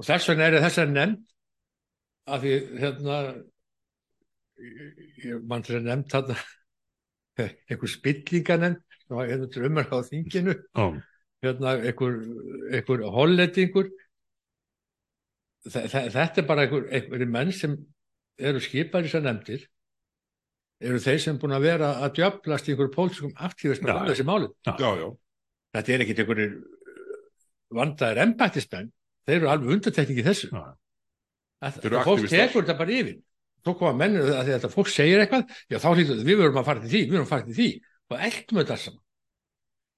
Og 0.00 0.06
þess 0.08 0.28
vegna 0.32 0.48
er 0.48 0.56
þess 0.64 0.80
að 0.82 0.92
nefnd 0.96 1.22
að 2.32 2.44
því 2.46 2.52
hérna 2.82 3.16
mann 5.50 5.64
til 5.66 5.78
að 5.78 5.86
nefnd 5.88 6.12
þarna 6.12 6.36
einhver 7.72 7.90
spillinganemnd 7.90 8.82
sem 9.02 9.16
var 9.16 9.46
til 9.52 9.64
umar 9.68 9.88
á 9.90 9.98
þinginu 10.06 10.54
Já, 10.58 10.84
hérna 11.46 11.72
einhver, 11.80 12.18
einhver 12.72 13.04
hollendingur 13.16 13.88
Þe- 15.62 15.86
þe- 15.92 16.08
þetta 16.10 16.42
er 16.42 16.46
bara 16.48 16.64
einhver, 16.66 16.88
einhver 16.90 17.24
menn 17.30 17.52
sem 17.54 17.76
eru 18.38 18.62
skipar 18.62 19.04
í 19.04 19.08
þessar 19.10 19.26
nefndir 19.26 19.66
eru 20.82 21.00
þeir 21.02 21.20
sem 21.22 21.38
búin 21.38 21.54
að 21.56 21.66
vera 21.68 21.90
að 22.02 22.14
djöflast 22.18 22.68
í 22.68 22.74
einhverju 22.74 22.94
pólitískum 22.94 23.34
með 23.36 23.92
já. 23.92 23.98
þessi 24.10 24.26
máli. 24.26 24.48
já, 24.66 24.88
já. 24.98 25.08
Þetta 25.72 25.92
er 25.94 26.04
ekkit 26.04 26.22
einhverjir 26.22 26.56
vandaðir 27.72 28.22
embættismenn, 28.26 28.90
þeir 29.26 29.38
eru 29.38 29.52
alveg 29.52 29.76
undartekning 29.76 30.20
í 30.20 30.26
þessu. 30.26 30.50
Að 31.62 31.78
fólk 32.02 32.26
tekur 32.28 32.66
þetta 32.66 32.78
bara 32.80 32.98
yfir. 32.98 33.20
Svo 33.62 33.76
koma 33.78 33.94
mennur 33.94 34.26
að 34.26 34.48
því 34.48 34.50
að 34.50 34.56
þetta 34.56 34.72
fólk 34.72 34.90
segir 34.90 35.22
eitthvað, 35.22 35.56
já 35.70 35.78
þá 35.78 35.88
hlýtur 35.92 36.22
við 36.26 36.40
verum 36.40 36.58
að 36.58 36.68
fara 36.68 36.82
til 36.82 36.90
því, 36.90 37.02
við 37.04 37.14
verum 37.14 37.26
að 37.28 37.32
fara 37.32 37.46
til 37.46 37.58
því 37.60 37.68
og 38.12 38.24
eltum 38.26 38.58
þetta 38.58 38.78
saman. 38.82 39.02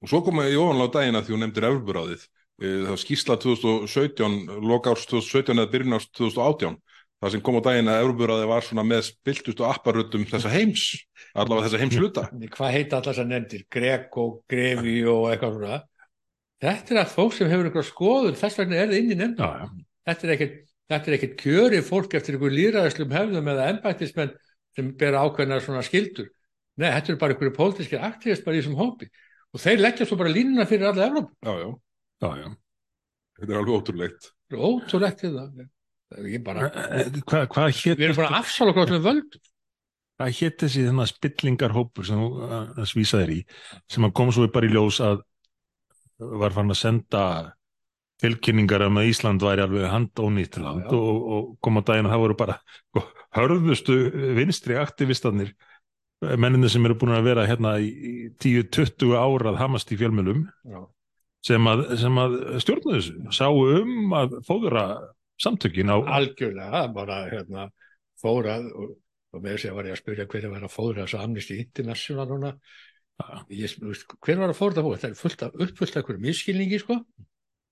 Og 0.04 0.10
svo 0.12 0.20
komum 0.26 0.44
við 0.44 0.52
í 0.52 0.58
ofanlega 0.60 0.94
daginn 0.98 1.16
að 1.16 1.24
því 1.24 1.34
hún 1.34 1.42
nefndir 1.46 1.66
Evropuráðið. 1.70 2.26
Eh, 2.60 2.82
Það 2.84 2.98
skýrsla 3.00 3.36
2017, 3.40 4.36
lokárs 4.68 5.06
2017 5.08 5.56
eða 5.56 5.72
byrjun 5.72 5.96
árs 5.96 6.10
2018. 6.12 6.76
Það 7.24 7.32
sem 7.32 7.40
kom 7.40 7.56
á 7.56 7.64
daginn 7.64 7.86
að 7.88 8.02
Evropuráðið 8.02 8.50
var 8.50 8.64
svona 8.66 8.82
með 8.84 8.98
spiltustu 9.06 9.64
apparöldum 9.64 10.26
þessa 10.28 10.50
heims, 10.52 10.82
allavega 11.32 11.70
þessa 11.70 11.78
heimsluta. 11.80 12.24
Hvað 12.58 12.74
heita 12.74 12.98
allar 12.98 13.06
þessar 13.14 13.28
nefndir? 13.30 13.62
Grek 13.72 14.18
og 14.20 14.34
Grefi 14.52 14.96
og 15.08 15.30
eitthvað 15.30 15.54
svona. 15.56 15.78
Þetta 16.64 16.92
er 16.92 17.00
að 17.00 17.14
fólk 17.14 17.36
sem 17.38 17.48
hefur 17.48 17.70
einhverja 17.70 17.88
skoður, 17.88 18.36
þess 18.42 18.60
vegna 18.60 18.76
er 18.76 18.92
það 18.92 18.98
inn 18.98 19.14
í 19.14 19.16
já. 19.40 19.54
Þetta 20.04 20.26
er 20.26 20.32
ekkert, 20.34 20.58
þetta 20.92 21.10
er 21.10 21.16
ekkert 21.16 21.36
kjöri 21.40 21.80
fólk 21.88 22.16
eftir 22.18 22.36
einhver 22.36 22.52
líraðislum 22.58 23.16
hefðum 23.16 23.48
eða 23.54 23.68
embættismenn 23.72 24.34
sem 24.76 24.90
bera 25.00 25.24
ákveðna 25.24 25.62
svona 25.64 25.84
skildur. 25.86 26.28
Nei, 26.76 26.90
þetta 26.90 27.14
eru 27.14 27.22
bara 27.22 27.36
einhverju 27.38 27.54
pólitískir 27.56 28.04
aktivist 28.04 28.44
bara 28.44 28.58
í 28.58 28.60
þessum 28.60 28.76
hópi. 28.76 29.08
Og 29.56 29.64
þeir 29.64 29.80
leggja 29.80 30.08
svo 30.10 30.20
bara 30.20 30.34
línuna 30.34 30.68
fyrir 30.68 30.90
alla 30.90 31.08
Evróp. 31.08 31.32
Já, 31.40 31.56
já, 31.56 31.72
já, 32.20 32.30
já. 32.42 32.48
þetta 33.40 33.54
er 33.54 33.62
alveg 33.62 33.78
ótrúlegt. 33.78 34.28
Það 34.50 34.58
er 34.58 34.68
ótrúlegt 34.68 35.24
til 35.24 35.32
það. 35.38 35.64
Bara, 36.44 36.68
Eh, 37.00 37.10
Hvað 37.26 37.48
hva 37.54 37.66
hét, 37.70 37.98
við 37.98 38.06
erum 38.08 38.16
bara 38.20 38.30
að 38.30 38.38
afsála 38.42 38.70
okkur 38.74 38.86
öllum 38.86 39.02
völd. 39.04 39.36
hvað 40.20 40.34
hét 40.38 40.56
þessi 40.62 40.84
þennan 40.86 41.08
spillingarhópur 41.10 42.06
sem 42.06 42.20
þú 42.22 42.28
uh, 42.46 42.84
svísaðir 42.86 43.32
í 43.34 43.40
sem 43.90 44.04
að 44.06 44.12
kom 44.14 44.30
svo 44.32 44.46
bara 44.54 44.68
í 44.68 44.70
ljós 44.70 45.00
að 45.02 45.24
var 46.38 46.54
fann 46.54 46.70
að 46.70 46.78
senda 46.78 47.22
tilkynningar 48.22 48.84
um 48.86 49.00
að 49.00 49.08
Ísland 49.10 49.42
væri 49.42 49.64
alveg 49.64 49.88
handónýtt 49.90 50.56
land 50.62 50.84
Já, 50.86 50.92
já. 50.92 50.94
og, 50.94 51.24
og 51.34 51.48
kom 51.66 51.80
á 51.80 51.82
daginn 51.82 52.06
að 52.06 52.14
það 52.14 52.22
voru 52.22 52.36
bara 52.44 52.56
hörðustu 53.34 53.96
vinstri 54.38 54.76
aktivistanir 54.78 55.50
menninni 56.38 56.70
sem 56.70 56.86
eru 56.86 56.94
búin 56.96 57.16
að 57.18 57.26
vera 57.26 57.48
hérna 57.50 57.74
í 57.82 57.90
í 57.90 58.14
10-20 58.38 59.16
ára 59.18 59.50
að 59.50 59.58
hamast 59.64 59.90
í 59.92 59.98
fjölmjölum 59.98 60.44
sem 61.44 61.66
að, 61.68 61.82
sem 62.00 62.22
að 62.22 62.38
stjórna 62.62 62.94
þessu 63.00 63.34
sáu 63.34 63.58
um 63.82 64.14
að 64.16 64.38
fóðura 64.46 64.84
samtökin 65.42 65.90
á 65.90 65.96
Algjörlega, 66.18 66.82
bara 66.94 67.20
hérna 67.30 67.68
fórað 68.20 68.68
og, 68.72 68.96
og 69.34 69.42
með 69.42 69.56
þess 69.56 69.70
að 69.70 69.76
var 69.78 69.88
ég 69.90 69.96
að 69.96 70.02
spyrja 70.02 70.26
hver 70.30 70.48
var 70.52 70.66
að 70.68 70.74
fóra 70.74 71.04
þessu 71.04 71.20
Amnesty 71.22 71.58
International 71.64 72.26
núna. 72.30 72.52
Ég, 73.54 73.74
hver 74.24 74.40
var 74.40 74.50
að 74.52 74.58
fóra 74.58 74.74
það 74.78 74.86
fóra? 74.88 75.00
Það 75.04 75.10
er 75.10 75.20
fullt 75.20 75.42
af, 75.46 75.54
uppfullt 75.66 75.94
af 75.94 76.00
einhverju 76.02 76.22
misskilningi, 76.24 76.80
sko, 76.82 76.96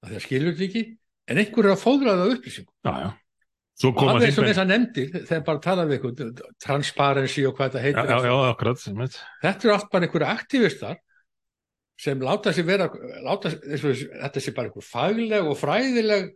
að 0.02 0.14
það 0.16 0.24
skilur 0.26 0.54
þetta 0.54 0.68
ekki, 0.68 0.82
en 1.30 1.40
einhver 1.42 1.68
er 1.68 1.74
að 1.76 1.82
fóðra 1.82 2.16
það 2.20 2.34
upplýsingum. 2.36 2.74
já, 2.86 2.94
já. 3.06 3.10
Og 3.82 3.88
eins 3.88 4.12
og 4.12 4.20
þingmenn- 4.22 4.48
þess 4.52 4.60
að 4.62 4.68
nefndir, 4.68 5.14
þegar 5.26 5.44
bara 5.46 5.60
tala 5.64 5.84
við 5.88 5.94
einhvern, 5.96 6.34
transparency 6.62 7.46
og 7.48 7.56
hvað 7.58 7.78
já, 7.78 7.80
heitir. 7.86 8.10
já, 8.12 8.18
já, 8.28 8.34
akkurat 8.52 8.78
sem. 8.78 9.00
Þetta 9.42 9.66
eru 9.66 9.72
allt 9.74 9.88
bara 9.90 10.06
einhverju 10.06 10.28
aktivistar 10.28 10.98
sem 11.98 12.20
láta 12.22 12.52
sér 12.54 12.66
vera, 12.68 12.86
láta, 13.24 13.50
þetta 13.50 14.42
sé 14.44 14.52
bara 14.54 14.68
einhver 14.70 14.86
fagleg 14.86 15.48
og 15.48 15.58
fræðileg 15.58 16.28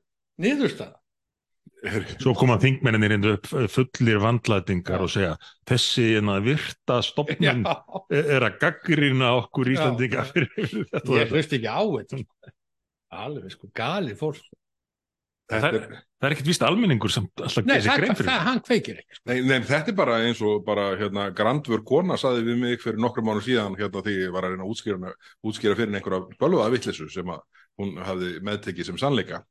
niðurstaða. 0.43 0.97
Svo 2.19 2.33
koma 2.35 2.57
þingmenninir 2.63 3.13
inn 3.17 3.27
upp 3.35 3.47
fullir 3.71 4.19
vandlætingar 4.23 5.05
og 5.05 5.11
segja 5.13 5.37
þessi 5.69 6.07
hérna 6.17 6.39
virta 6.43 6.99
stopnum 7.05 7.63
Já, 7.63 7.75
er 8.17 8.47
að 8.49 8.57
gaggrina 8.63 9.33
okkur 9.43 9.71
Íslandinga 9.77 10.25
fyrir 10.33 10.57
þetta 10.91 11.19
ég 11.21 11.35
hlust 11.35 11.57
ekki 11.59 11.71
á 11.71 11.81
þetta. 11.85 12.23
sko. 12.23 12.55
Alveg, 13.17 13.53
sko, 13.55 13.69
gali 13.77 14.17
fólk. 14.19 14.41
Það 15.47 15.63
Þetta 15.63 15.79
er, 15.79 15.85
það 16.19 16.27
er 16.27 16.35
ekkert 16.35 16.49
víst 16.51 16.63
almenningur 16.67 17.13
sem 17.15 17.27
alltaf 17.39 17.67
Nei, 17.69 17.77
gerir 17.77 17.87
það, 17.87 17.99
grein 18.01 18.11
það, 18.11 18.19
fyrir. 18.19 18.31
það, 18.33 18.41
hann 18.49 18.61
kveikir 18.67 18.97
ekki. 18.99 19.19
nei, 19.31 19.37
nei, 19.47 19.59
þetta 19.69 19.93
er 19.93 19.97
bara 20.01 20.17
eins 20.27 20.41
og 20.43 20.65
bara 20.67 20.87
hérna, 20.99 21.27
grandvör 21.39 21.85
kona 21.87 22.17
saði 22.19 22.43
við 22.49 22.59
mig 22.65 22.81
fyrir 22.83 22.99
nokkrum 23.05 23.29
mánu 23.31 23.45
síðan 23.47 23.77
hérna 23.79 24.03
því 24.03 24.15
ég 24.25 24.33
var 24.35 24.49
að 24.49 24.57
reyna 24.57 24.67
að 24.67 24.73
útskýra, 24.75 25.13
útskýra 25.47 25.79
fyrir 25.79 25.95
einhverja 26.01 26.41
bölvaða 26.43 26.73
vittlisu 26.75 27.07
sem 27.15 27.31
að 27.31 27.45
hún 27.79 27.95
hafði 28.03 28.33
meðtekið 28.49 28.91
sem 28.91 28.99
sannleika. 29.05 29.45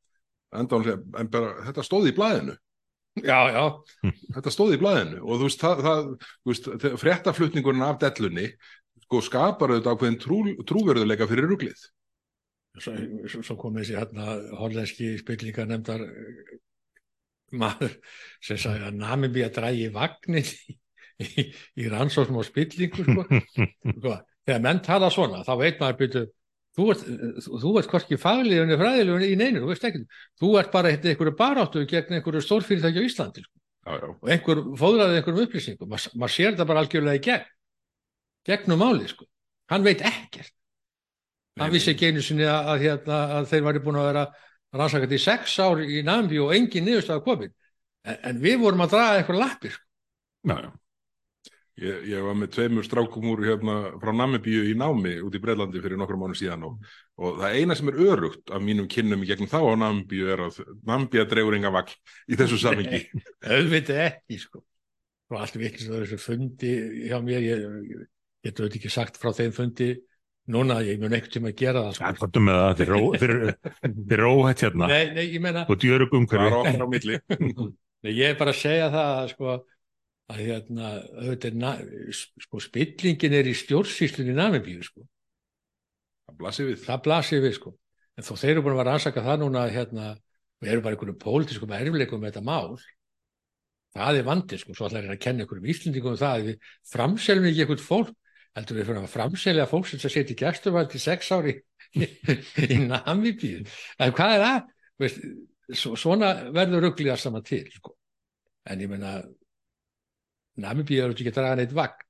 Enda 0.54 0.76
hún 0.78 0.84
segja, 0.86 1.00
en 1.20 1.28
bara 1.32 1.52
þetta 1.66 1.82
stóði 1.86 2.12
í 2.12 2.16
blæðinu. 2.16 2.54
Já, 3.24 3.38
já, 3.48 3.62
þetta 4.36 4.52
stóði 4.52 4.76
í 4.76 4.80
blæðinu 4.82 5.20
og 5.24 5.38
þú 5.40 5.46
veist, 5.48 5.62
það, 5.64 5.78
það, 5.86 6.08
þú 6.44 6.52
veist 6.52 6.66
fréttaflutningurinn 7.02 7.84
af 7.86 7.98
dellunni 8.02 8.46
sko 9.06 9.20
skapar 9.24 9.72
auðvitað 9.72 9.94
ákveðin 9.96 10.18
trú, 10.20 10.38
trúverðuleika 10.68 11.28
fyrir 11.30 11.48
ruglið. 11.48 11.86
svo, 12.76 12.92
svo- 13.32 13.42
svo 13.46 13.56
kom 13.56 13.78
þessi 13.80 13.96
hérna 13.96 14.34
hollenski 14.60 15.14
spillingar 15.22 15.66
nefndar 15.70 16.02
maður 17.56 17.94
sem 18.44 18.58
sagði 18.60 18.88
að 18.90 18.98
Namibía 19.00 19.48
drægi 19.54 19.86
vagnin 19.94 20.42
í, 20.42 20.76
í, 21.24 21.44
í 21.80 21.88
rannsóknum 21.92 22.42
og 22.42 22.48
spillingu 22.48 23.04
sko. 23.06 23.24
sko, 24.00 24.16
þegar 24.46 24.64
menn 24.66 24.82
tala 24.84 25.08
svona 25.14 25.40
þá 25.46 25.52
veit 25.62 25.80
maður 25.80 26.00
byrju 26.02 26.24
þú 26.76 26.86
ert, 26.92 27.04
þú 27.46 27.72
ert 27.80 27.92
hvorki 27.92 28.18
fagliðunni 28.20 28.78
fræðilegunni 28.80 29.28
í 29.32 29.36
neinu, 29.40 29.62
þú 29.62 29.70
veist 29.70 29.86
ekki 29.88 30.02
þú 30.40 30.50
ert 30.60 30.72
bara 30.74 30.92
eitthvað 30.92 31.12
einhverju 31.12 31.36
baráttu 31.38 31.84
gegn 31.88 32.18
einhverju 32.18 32.42
stórfyrirtæki 32.44 33.00
á 33.00 33.08
Íslandi 33.08 33.44
sko. 33.44 33.54
Já, 33.86 33.92
já. 33.96 34.08
og 34.10 34.32
einhver 34.34 34.62
fóðraði 34.80 35.20
einhverjum 35.20 35.46
upplýsingum 35.46 35.92
Ma, 35.92 36.00
maður 36.18 36.34
sér 36.34 36.52
þetta 36.52 36.68
bara 36.68 36.82
algjörlega 36.84 37.20
í 37.20 37.24
gegn 37.24 37.46
gegnum 38.46 38.82
máli 38.82 39.08
sko 39.10 39.28
hann 39.72 39.86
veit 39.86 40.04
ekkert 40.04 40.52
hann 41.60 41.72
vissi 41.72 41.94
ekki 41.94 42.10
einu 42.10 42.24
sinni 42.24 42.44
að, 42.44 42.72
að, 42.72 42.82
hérna, 42.84 43.20
að 43.38 43.48
þeir 43.52 43.66
væri 43.68 43.84
búin 43.84 44.00
að 44.00 44.10
vera 44.10 44.24
rannsakað 44.76 45.16
í 45.16 45.22
sex 45.22 45.54
ár 45.62 45.80
í 45.80 46.02
Nambi 46.04 46.40
og 46.42 46.52
engin 46.56 46.84
niðurstaða 46.84 47.24
komin 47.24 47.54
en, 48.04 48.18
en 48.20 48.42
við 48.42 48.58
vorum 48.60 48.84
að 48.84 48.96
draga 48.96 49.20
eitthvað 49.20 49.40
lappir 49.40 49.76
sko. 49.76 49.84
Já, 50.46 50.56
já. 50.66 50.70
Ég, 51.76 52.06
ég 52.08 52.22
var 52.24 52.32
með 52.40 52.54
tveimur 52.54 52.86
strákum 52.86 53.26
úr 53.34 53.42
hérna 53.44 53.72
frá 54.00 54.08
Namibíu 54.16 54.62
í 54.64 54.72
námi 54.80 55.18
út 55.20 55.34
í 55.36 55.40
Breitlandi 55.44 55.82
fyrir 55.84 55.98
nokkrum 56.00 56.22
mánu 56.24 56.36
síðan 56.38 56.62
og, 56.70 56.78
og 57.20 57.34
það 57.42 57.56
eina 57.58 57.76
sem 57.76 57.90
er 57.92 57.98
örugt 58.00 58.48
af 58.56 58.62
mínum 58.64 58.86
kynnum 58.88 59.20
í 59.26 59.28
gegnum 59.28 59.50
þá 59.52 59.58
á 59.60 59.72
Namibíu 59.82 60.30
er 60.32 60.40
að 60.46 60.62
Namibíu 60.88 61.26
dregur 61.28 61.58
enga 61.58 61.72
vagn 61.74 61.92
í 62.32 62.38
þessu 62.40 62.56
samingi. 62.62 63.02
auðvitað 63.52 64.00
ekki 64.06 64.38
sko. 64.40 64.62
og 65.28 65.38
allt 65.42 65.58
vikið 65.60 65.84
sem 65.84 65.94
þessu 65.98 66.18
fundi 66.22 66.72
hjá 67.10 67.20
mér 67.28 67.44
ég, 67.44 67.68
ég 67.92 68.06
get 68.46 68.56
auðvitað 68.64 68.80
ekki 68.80 68.94
sagt 68.96 69.20
frá 69.20 69.34
þeim 69.36 69.52
fundi 69.60 69.90
núna, 70.56 70.78
ég 70.86 71.00
mun 71.02 71.12
ekkert 71.18 71.36
tíma 71.36 71.52
að 71.52 71.60
gera 71.60 71.84
það 71.90 72.16
sko. 72.16 72.40
með 72.40 72.60
það, 72.62 72.74
þeir 72.80 72.88
eru 72.88 72.98
ó- 73.04 73.16
þeir 73.20 73.32
eru- 73.36 73.54
þeir 74.06 74.16
eru 74.22 74.32
óhætt 74.32 74.64
hérna 74.64 74.88
nei, 74.96 75.04
nei, 75.12 75.24
ég 75.34 75.40
meina 75.44 75.66
og 75.68 75.80
djörug 75.84 76.08
Það 76.14 76.20
umhverfi. 76.22 76.46
er 76.48 76.60
okkar 76.62 76.86
á 76.86 76.88
milli. 76.96 77.20
Nei, 78.06 78.12
ég 78.12 78.28
er 78.30 78.36
bara 78.38 78.52
að 78.52 78.58
segja 78.60 78.86
það 78.92 79.08
að 79.18 79.30
sko 79.32 79.54
að 80.32 80.42
hérna, 80.42 80.90
auðvitað 81.22 81.66
er 81.70 82.16
sko 82.16 82.60
spillingin 82.62 83.36
er 83.38 83.46
í 83.46 83.54
stjórnsýslunni 83.54 84.34
í 84.34 84.36
Namibíu 84.36 84.82
sko, 84.86 85.06
Það 86.26 86.38
blasir 86.40 86.66
við. 86.66 86.78
það 86.82 87.02
blasir 87.04 87.42
við 87.44 87.56
sko 87.60 87.72
en 88.16 88.26
þó 88.26 88.32
þeir 88.40 88.52
eru 88.56 88.62
búin 88.64 88.74
að 88.74 88.80
vera 88.80 88.90
að 88.90 88.94
rannsaka 88.96 89.22
það 89.22 89.42
núna 89.44 89.64
hérna, 89.70 90.06
og 90.58 90.68
eru 90.72 90.82
bara 90.82 90.96
einhverjum 90.96 91.18
pólitískum 91.22 91.74
erfleikum 91.76 92.22
með 92.22 92.32
þetta 92.32 92.46
mál 92.48 92.76
það 93.96 94.20
er 94.20 94.26
vandi 94.26 94.58
sko, 94.60 94.74
svo 94.74 94.88
ætlar 94.88 95.06
ég 95.06 95.14
að 95.14 95.22
kenna 95.22 95.44
einhverjum 95.44 95.70
Íslendingum 95.72 96.16
um 96.16 96.20
það 96.20 96.34
að 96.34 96.48
við 96.48 96.70
framseljum 96.90 97.48
ekki 97.50 97.64
einhvern 97.64 97.84
fólk 97.86 98.14
heldur 98.56 98.78
við 98.78 98.88
fyrir 98.88 99.02
að 99.04 99.12
framselja 99.12 99.68
fólk 99.70 99.88
sem 99.90 100.00
í 100.32 100.36
gæstuvald 100.40 100.96
í 100.96 101.02
sex 101.02 101.30
ári 101.36 101.54
í, 102.02 102.78
Namibíu 102.88 103.62
en 103.62 104.16
hvað 104.16 104.34
er 104.34 104.44
það? 104.46 104.60
Veist, 104.96 105.24
svo, 105.76 105.94
svona 106.00 106.32
verður 106.56 106.88
rugliða 106.88 107.18
saman 107.20 107.44
til 107.46 107.66
sko. 107.74 107.94
en 108.66 108.80
ég 108.82 108.90
meina 108.90 109.18
Namibíu 110.62 111.04
er 111.04 111.12
ekki 111.14 111.30
að 111.30 111.38
draga 111.38 111.60
neitt 111.60 111.74
vagn 111.76 112.04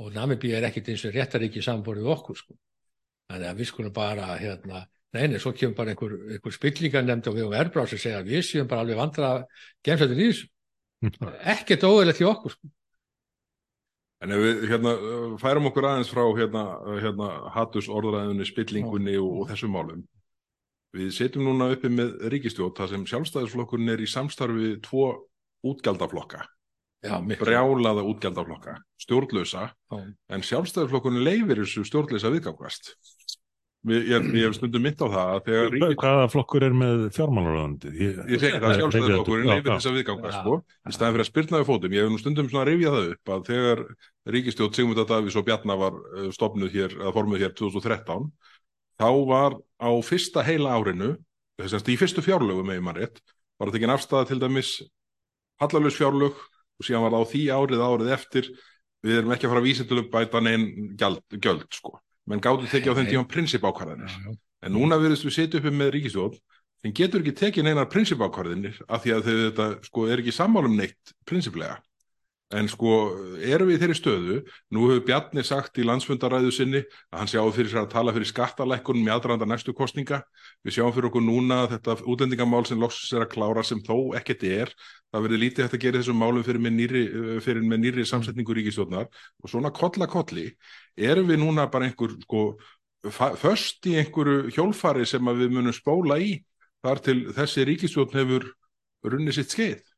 og 0.00 0.14
Namibíu 0.14 0.56
er 0.56 0.66
ekkit 0.68 0.92
eins 0.92 1.04
og 1.08 1.14
réttaríki 1.16 1.62
samanborið 1.64 2.06
við 2.06 2.14
okkur 2.14 2.40
sko. 2.40 2.56
þannig 3.30 3.50
að 3.50 3.60
við 3.60 3.70
skulum 3.70 3.94
bara 3.94 4.32
hérna, 4.40 4.84
nei, 5.14 5.26
nei, 5.30 5.38
svo 5.42 5.52
kemur 5.54 5.76
bara 5.78 5.94
einhver, 5.94 6.16
einhver 6.34 6.54
spillingar 6.54 7.04
nefnd 7.06 7.30
og 7.30 7.36
við 7.36 7.46
um 7.46 7.56
erbráð 7.60 7.92
sem 7.92 8.02
segja 8.04 8.22
að 8.22 8.32
við 8.32 8.44
séum 8.48 8.70
bara 8.70 8.84
alveg 8.84 8.98
vandra 8.98 9.32
gemsættin 9.86 10.22
í 10.22 10.28
þessu 10.30 10.48
ekkert 11.54 11.86
óeðlegt 11.88 12.22
í 12.22 12.28
okkur 12.28 12.56
sko. 12.56 12.72
En 14.20 14.34
ef 14.36 14.42
við 14.44 14.66
hérna, 14.68 14.90
færum 15.40 15.70
okkur 15.70 15.86
aðeins 15.88 16.10
frá 16.12 16.26
hérna, 16.36 16.64
hérna, 17.00 17.28
hattus 17.54 17.88
orðræðunni, 17.88 18.44
spillingunni 18.44 19.14
og, 19.16 19.30
og 19.40 19.46
þessum 19.48 19.72
málum. 19.72 20.02
Við 20.96 21.12
setjum 21.16 21.46
núna 21.46 21.70
uppi 21.72 21.88
með 21.92 22.26
ríkistjótt 22.34 22.76
þar 22.76 22.90
sem 22.92 23.06
sjálfstæðisflokkurinn 23.08 23.92
er 23.94 24.02
í 24.04 24.08
samstarfi 24.10 24.58
við 24.58 24.74
tvo 24.84 25.06
útgjaldaflokka, 25.70 26.42
brjálaða 27.00 28.04
útgjaldaflokka, 28.04 28.76
stjórnlösa, 29.00 29.70
Já. 29.72 30.00
en 30.28 30.44
sjálfstæðisflokkurinn 30.44 31.24
leifir 31.24 31.62
þessu 31.62 31.84
stjórnlösa 31.88 32.32
viðgangast. 32.34 32.94
Við, 33.80 34.10
ég, 34.10 34.26
ég 34.36 34.44
hef 34.44 34.58
stundum 34.58 34.82
mynd 34.84 35.00
á 35.00 35.08
það 35.08 35.30
að 35.32 35.38
þegar 35.46 35.70
ríkistjótt 35.72 36.02
Hvaða 36.02 36.24
flokkur 36.28 36.64
er 36.66 36.74
með 36.76 37.04
fjármálaröðandi? 37.16 37.92
Ég 37.96 38.42
segi 38.42 38.58
það 38.60 38.74
sjálfstæðisflokkurinn 38.76 39.48
leifir 39.48 39.72
þess 39.72 39.88
að 39.88 39.96
viðgangast 39.96 40.36
Já. 40.36 40.42
sko, 40.42 40.58
í 40.68 40.92
staðin 40.92 41.14
fyrir 41.14 41.24
að 41.24 41.30
spyrna 41.30 41.60
við 41.62 41.68
fótum 41.70 41.94
ég 41.96 42.04
hef 42.04 42.12
nú 42.12 42.20
stundum 42.20 42.50
svona 42.52 42.66
rifjað 42.68 42.96
það 42.98 43.08
upp 43.14 43.32
að 43.32 43.48
þegar 43.48 43.82
ríkistjótt 44.36 44.76
Sigmund 44.76 45.00
Davís 45.08 45.38
og 45.40 45.46
Bjarna 45.48 45.74
var 45.80 45.96
uh, 45.96 46.28
stofnuð 46.36 46.76
hér, 46.76 46.92
eða 47.00 47.14
formuð 47.16 47.40
hér 47.40 47.56
2013 47.56 48.28
þá 49.00 49.10
var 49.32 49.56
á 49.80 49.90
fyrsta 50.04 50.44
heila 50.44 50.76
árinu 50.76 51.16
þess 51.56 51.80
að 51.80 51.88
í 51.88 51.96
fyrstu 51.96 52.20
fjárlögum 52.20 52.68
með 52.68 52.84
og 56.80 56.86
síðan 56.86 57.04
var 57.04 57.16
það 57.16 57.24
á 57.24 57.30
því 57.32 57.42
árið 57.56 57.82
árið 57.86 58.14
eftir 58.16 58.52
við 59.04 59.18
erum 59.20 59.34
ekki 59.36 59.46
að 59.46 59.52
fara 59.52 59.62
að 59.62 59.68
vísa 59.68 59.88
til 59.88 60.00
að 60.00 60.08
bæta 60.12 60.40
neinn 60.44 60.96
gjöld 60.96 61.68
sko 61.76 61.98
menn 62.30 62.42
gátu 62.44 62.68
tekið 62.70 62.94
á 62.94 62.98
þeim 62.98 63.10
tíma 63.10 63.26
prinsipákvarðanir. 63.30 64.16
En 64.62 64.74
núna 64.76 64.98
verðist 65.00 65.26
við 65.26 65.36
setja 65.36 65.60
uppi 65.60 65.72
með 65.74 65.94
ríkistjórn 65.96 66.36
sem 66.80 66.94
getur 66.96 67.24
ekki 67.24 67.36
tekið 67.36 67.66
neinar 67.66 67.88
prinsipákvarðinir 67.92 68.80
af 68.88 69.04
því 69.04 69.14
að 69.16 69.26
þau 69.26 69.38
þetta 69.40 69.68
sko 69.88 70.04
er 70.08 70.22
ekki 70.22 70.34
sammálum 70.36 70.76
neitt 70.78 71.14
prinsiplega. 71.28 71.80
En 72.50 72.66
sko 72.66 72.92
erum 73.46 73.68
við 73.70 73.76
í 73.76 73.80
þeirri 73.80 73.94
stöðu, 73.94 74.36
nú 74.74 74.88
hefur 74.88 75.04
Bjarni 75.06 75.42
sagt 75.46 75.78
í 75.78 75.84
landsfundaræðu 75.86 76.50
sinni 76.50 76.80
að 76.82 77.20
hann 77.20 77.28
sjáum 77.30 77.52
fyrir 77.54 77.70
sér 77.70 77.84
að 77.84 77.92
tala 77.92 78.14
fyrir 78.16 78.26
skattalækkunum 78.26 79.06
í 79.06 79.12
aðranda 79.14 79.46
næstu 79.46 79.70
kostninga. 79.78 80.18
Við 80.66 80.74
sjáum 80.74 80.90
fyrir 80.96 81.12
okkur 81.12 81.22
núna 81.22 81.60
þetta 81.70 81.94
útlendingamál 82.10 82.64
sem 82.66 82.82
loksins 82.82 83.14
er 83.14 83.22
að 83.22 83.30
klára 83.36 83.62
sem 83.62 83.78
þó 83.86 84.16
ekkert 84.18 84.42
er. 84.48 84.74
Það 85.14 85.24
verður 85.28 85.42
lítið 85.44 85.64
hægt 85.64 85.76
að 85.78 85.84
gera 85.84 86.02
þessum 86.02 86.18
málum 86.24 86.46
fyrir 86.48 86.64
með 86.64 86.74
nýri, 86.80 87.04
fyrir 87.46 87.70
með 87.70 87.82
nýri 87.84 88.08
samsetningu 88.10 88.58
ríkistjórnar 88.58 89.06
og 89.06 89.54
svona 89.54 89.70
kolla 89.74 90.10
kolli 90.10 90.48
erum 90.98 91.30
við 91.30 91.42
núna 91.44 91.70
bara 91.70 91.86
einhver 91.86 92.18
sko 92.24 92.44
föst 93.40 93.86
í 93.86 93.94
einhverju 94.02 94.50
hjólfari 94.56 95.06
sem 95.06 95.30
við 95.38 95.54
munum 95.54 95.74
spóla 95.74 96.18
í 96.18 96.34
þar 96.82 97.00
til 97.04 97.18
þessi 97.36 97.64
ríkistjórn 97.68 98.18
hefur 98.18 98.50
runnið 99.06 99.38
sitt 99.38 99.54
skeið. 99.54 99.89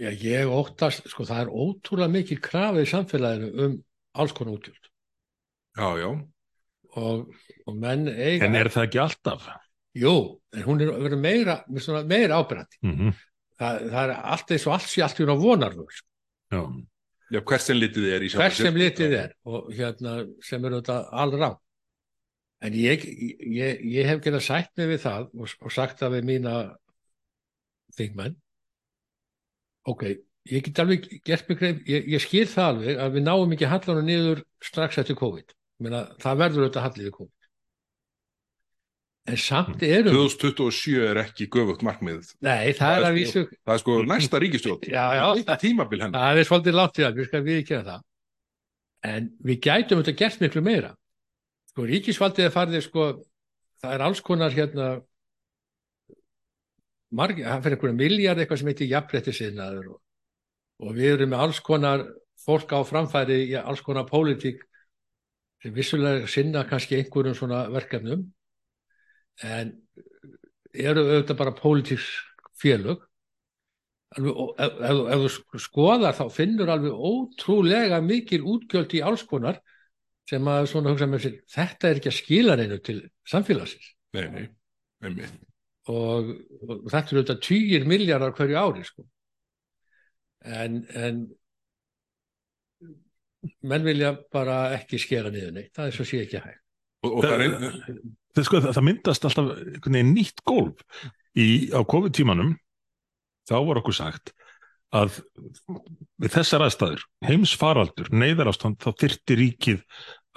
Já, 0.00 0.08
ég 0.24 0.50
óttast, 0.50 1.04
sko, 1.12 1.26
það 1.28 1.42
er 1.44 1.50
ótrúlega 1.52 2.10
mikil 2.10 2.38
krafið 2.42 2.86
í 2.86 2.90
samfélaginu 2.90 3.66
um 3.66 3.74
alls 4.18 4.32
konar 4.36 4.56
útgjöld 4.56 4.88
Já, 5.76 5.88
já. 6.00 6.08
og, 7.00 7.26
og 7.66 7.76
menn 7.80 8.08
eiga 8.08 8.48
En 8.48 8.56
er 8.58 8.72
það 8.72 8.88
ekki 8.88 9.02
alltaf? 9.02 9.50
Jú, 9.96 10.14
en 10.56 10.64
hún 10.64 10.80
er 10.80 10.94
verið 10.96 11.20
meira, 11.20 11.58
með 11.68 11.84
svona 11.84 12.06
meira 12.08 12.40
ábyrrandi. 12.40 12.80
Mm 12.86 13.12
Það, 13.62 13.82
það 13.92 14.02
er 14.02 14.12
allt 14.32 14.48
eins 14.50 14.64
og 14.66 14.72
allt 14.74 14.88
sé 14.90 15.02
allt 15.04 15.18
í 15.20 15.22
hún 15.22 15.30
á 15.30 15.38
vonarvöld, 15.38 15.92
sko. 15.94 16.08
Já, 16.50 16.62
Já, 17.32 17.38
hvert 17.48 17.62
sem 17.64 17.78
litið 17.78 18.06
er 18.12 18.24
í 18.24 18.30
sjálfu 18.32 18.42
hvers 18.42 18.56
sér. 18.58 18.66
sem 18.66 18.78
litið 18.80 19.12
er 19.16 19.30
og 19.48 19.68
hérna 19.72 20.14
sem 20.44 20.64
eru 20.66 20.80
þetta 20.80 20.96
allrá. 21.22 21.48
En 22.62 22.74
ég, 22.76 23.04
ég, 23.48 23.84
ég 23.92 24.08
hef 24.08 24.20
getað 24.24 24.44
sætt 24.44 24.72
mig 24.80 24.90
við 24.90 25.00
það 25.04 25.30
og, 25.30 25.54
og 25.62 25.72
sagt 25.72 26.02
það 26.02 26.16
við 26.16 26.26
mína 26.28 26.56
þingmenn. 27.96 28.36
Ok, 29.90 30.02
ég 30.50 30.62
get 30.66 30.78
alveg 30.82 31.08
gert 31.26 31.48
mig 31.48 31.58
greið, 31.58 31.80
ég, 31.90 32.08
ég 32.14 32.22
skil 32.22 32.46
það 32.46 32.68
alveg 32.72 33.00
að 33.02 33.16
við 33.16 33.24
náum 33.26 33.54
ekki 33.56 33.70
hallanum 33.70 34.06
niður 34.06 34.42
strax 34.62 34.98
eftir 35.02 35.18
COVID. 35.18 35.54
Meina, 35.82 36.04
það 36.22 36.38
verður 36.44 36.66
auðvitað 36.66 36.84
hallið 36.86 37.06
við 37.08 37.14
COVID. 37.16 37.38
En 39.32 39.38
samt 39.38 39.82
erum, 39.86 40.14
2027 40.16 41.02
er 41.06 41.18
ekki 41.22 41.46
göfugt 41.54 41.84
markmið. 41.86 42.32
nei, 42.42 42.72
það 42.74 42.78
Það 42.78 42.96
er 42.96 43.02
að 43.02 43.10
sko- 43.12 43.18
vísu, 43.18 43.42
Það 43.66 43.74
er 43.74 43.82
sko 43.82 43.92
næsta 44.10 44.40
ríkistjórn. 44.42 44.88
Já, 44.90 45.04
já. 45.14 45.26
Eitt 45.38 45.60
tímabil 45.62 46.00
hennar. 46.02 46.18
það 46.24 46.38
er 46.40 46.48
svolítið 46.48 46.74
langt 46.74 46.98
í 46.98 47.02
það, 47.04 47.14
við 47.20 47.28
skal 47.28 47.42
við 47.46 47.60
ekki 47.62 47.78
það. 47.86 48.00
En 49.02 49.30
við 49.42 49.60
gætum 49.62 50.02
þetta 50.02 50.16
gert 50.18 50.40
miklu 50.42 50.62
meira. 50.62 50.90
Sko, 51.70 51.86
ríkisvaldið 51.86 52.44
er 52.48 52.50
farið, 52.50 52.82
sko, 52.82 53.06
það 53.82 53.94
er 53.94 54.00
alls 54.08 54.20
konar 54.20 54.50
hérna, 54.50 54.88
marg, 57.12 57.38
það 57.44 57.64
fyrir 57.64 57.76
einhverja 57.76 57.98
miljard 57.98 58.42
eitthvað 58.42 58.60
sem 58.60 58.72
heitir 58.72 58.90
jafnrétti 58.90 59.34
sinnaður 59.36 59.94
og, 59.94 60.00
og 60.82 60.96
við 60.96 61.16
erum 61.16 61.32
með 61.34 61.44
alls 61.46 61.60
konar 61.64 62.04
fólk 62.42 62.74
á 62.74 62.80
framfæri 62.86 63.38
í 63.50 63.56
alls 63.60 63.82
konar 63.84 64.08
pólitík 64.08 64.62
sem 65.62 65.74
vissulega 65.74 66.26
sinna 66.30 66.64
kannski 66.68 66.98
einhverjum 66.98 67.36
svona 67.38 67.64
verkefnum 67.72 68.24
en 69.46 69.72
eru 70.72 71.04
auðvitað 71.06 71.38
bara 71.38 71.56
pólitísk 71.56 72.48
félög 72.58 73.04
alveg, 74.16 74.32
og 74.32 74.56
ef, 74.60 74.80
ef, 74.88 75.02
ef 75.14 75.38
þú 75.52 75.62
skoðar 75.66 76.16
þá 76.18 76.24
finnur 76.32 76.72
alveg 76.72 76.96
ótrúlega 76.96 78.00
mikil 78.04 78.42
útgjöld 78.56 78.96
í 78.98 79.04
alls 79.04 79.24
konar 79.28 79.60
sem 80.28 80.48
að 80.48 80.68
svona 80.70 80.92
hugsa 80.92 81.08
með 81.10 81.26
sér 81.26 81.38
þetta 81.54 81.88
er 81.88 82.00
ekki 82.00 82.12
að 82.12 82.18
skila 82.18 82.58
reynu 82.58 82.82
til 82.84 82.98
samfélagsins 83.28 83.94
Nei, 84.12 84.26
nei, 84.28 84.44
einmitt. 85.04 85.51
Og, 85.90 86.32
og 86.62 86.90
þetta 86.90 87.02
er 87.02 87.18
auðvitað 87.18 87.42
týjir 87.46 87.86
miljardar 87.90 88.34
hverju 88.36 88.58
ári 88.58 88.84
sko. 88.86 89.06
en, 90.42 90.82
en 90.94 91.22
menn 93.66 93.86
vilja 93.86 94.14
bara 94.32 94.72
ekki 94.76 95.00
skera 95.02 95.30
niður 95.32 95.56
neitt, 95.56 95.72
það 95.74 95.88
er 95.88 95.96
svo 95.96 96.06
sé 96.06 96.22
ekki 96.22 96.42
hægt. 96.42 96.60
Og, 97.02 97.16
og 97.18 97.24
það 97.26 97.44
ein, 97.44 97.56
það, 98.36 98.44
sko, 98.46 98.60
það, 98.60 98.74
það 98.76 98.86
myndast 98.86 99.26
alltaf 99.26 99.88
nýtt 100.12 100.44
gólf 100.46 100.84
í, 101.34 101.46
á 101.74 101.80
COVID-tímanum 101.82 102.54
þá 103.50 103.56
var 103.66 103.80
okkur 103.82 103.98
sagt 103.98 104.34
að 104.92 105.18
við 106.20 106.34
þessar 106.36 106.66
aðstæður 106.66 107.06
heimsfaraldur, 107.26 108.10
neyðarástand 108.12 108.78
þá 108.82 108.92
þyrti 109.00 109.38
ríkið 109.40 109.80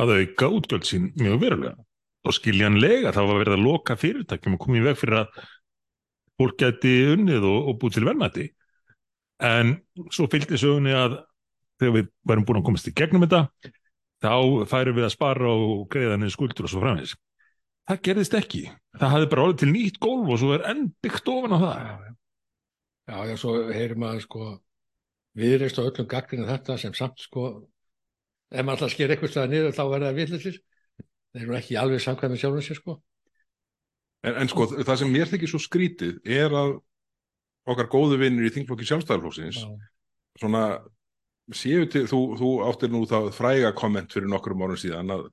að 0.01 0.13
auka 0.15 0.49
útgjöld 0.57 0.87
sín 0.87 1.11
mjög 1.19 1.41
verulega 1.43 1.75
og 2.25 2.35
skiljanlega 2.35 3.13
það 3.15 3.29
var 3.29 3.41
verið 3.43 3.57
að 3.57 3.65
loka 3.65 3.97
fyrirtækjum 3.99 4.57
og 4.57 4.61
komið 4.65 4.81
í 4.81 4.85
veg 4.87 4.99
fyrir 4.99 5.19
að 5.21 5.39
fólk 6.41 6.57
gæti 6.59 6.93
unnið 7.13 7.47
og, 7.47 7.69
og 7.69 7.77
búið 7.81 7.97
til 7.97 8.05
verðmæti. 8.09 8.47
En 9.45 9.75
svo 10.13 10.27
fylgdi 10.31 10.59
sögunni 10.59 10.95
að 10.95 11.19
þegar 11.79 11.95
við 11.97 12.09
værum 12.27 12.47
búin 12.47 12.61
að 12.61 12.67
komast 12.69 12.89
í 12.89 12.95
gegnum 12.95 13.25
þetta 13.25 13.45
þá 14.23 14.35
færum 14.71 14.97
við 14.97 15.07
að 15.07 15.15
spara 15.15 15.53
og 15.53 15.85
greiða 15.91 16.19
niður 16.19 16.35
skuldur 16.35 16.67
og 16.67 16.73
svo 16.73 16.83
framvegis. 16.83 17.15
Það 17.85 18.03
gerðist 18.07 18.35
ekki, 18.39 18.63
það 18.97 19.11
hafði 19.13 19.31
bara 19.31 19.45
orðið 19.45 19.61
til 19.61 19.71
nýtt 19.71 19.97
gólf 20.01 20.29
og 20.33 20.39
svo 20.41 20.53
er 20.55 20.63
enn 20.71 20.87
byggt 21.05 21.27
ofan 21.29 21.53
á 21.53 21.59
það. 21.61 21.89
Já, 23.05 23.17
já, 23.29 23.35
svo 23.37 23.51
heyrir 23.69 23.99
maður 24.01 24.23
sko 24.25 24.45
viðreist 25.37 25.77
á 25.77 25.85
öllum 25.85 26.07
gaggrinu 26.09 26.47
þetta 26.49 26.77
sem 26.81 26.95
samt 26.97 27.21
sko 27.21 27.43
ef 28.49 28.63
maður 28.63 28.71
alltaf 28.79 28.95
sker 28.95 29.13
eitthvað 29.13 29.33
stæða 29.33 29.51
niður 29.51 29.75
þá 29.75 29.83
verða 29.91 30.09
það 30.09 30.19
villisir 30.21 30.57
þeir 31.35 31.45
eru 31.45 31.59
ekki 31.59 31.77
alveg 31.79 32.03
samkvæmið 32.03 32.41
sjálfum 32.41 32.65
sér 32.65 32.79
sko. 32.79 32.97
En, 34.25 34.39
en 34.41 34.51
sko 34.51 34.69
það 34.73 34.99
sem 35.01 35.11
mér 35.13 35.29
þykir 35.29 35.51
svo 35.51 35.61
skrítið 35.61 36.19
er 36.23 36.55
að 36.55 36.77
okkar 37.69 37.89
góðu 37.91 38.19
vinnir 38.21 38.47
í 38.47 38.53
þingflokki 38.53 38.87
sjálfstæðarflokksins 38.89 39.59
já, 39.61 39.69
svona 40.39 40.63
séu 41.53 41.85
til, 41.89 42.05
þú, 42.09 42.21
þú 42.39 42.53
áttir 42.65 42.93
nú 42.93 43.03
það 43.09 43.29
fræga 43.35 43.73
komment 43.77 44.13
fyrir 44.13 44.29
nokkrum 44.31 44.63
árum 44.65 44.79
síðan 44.79 45.13
að, 45.13 45.27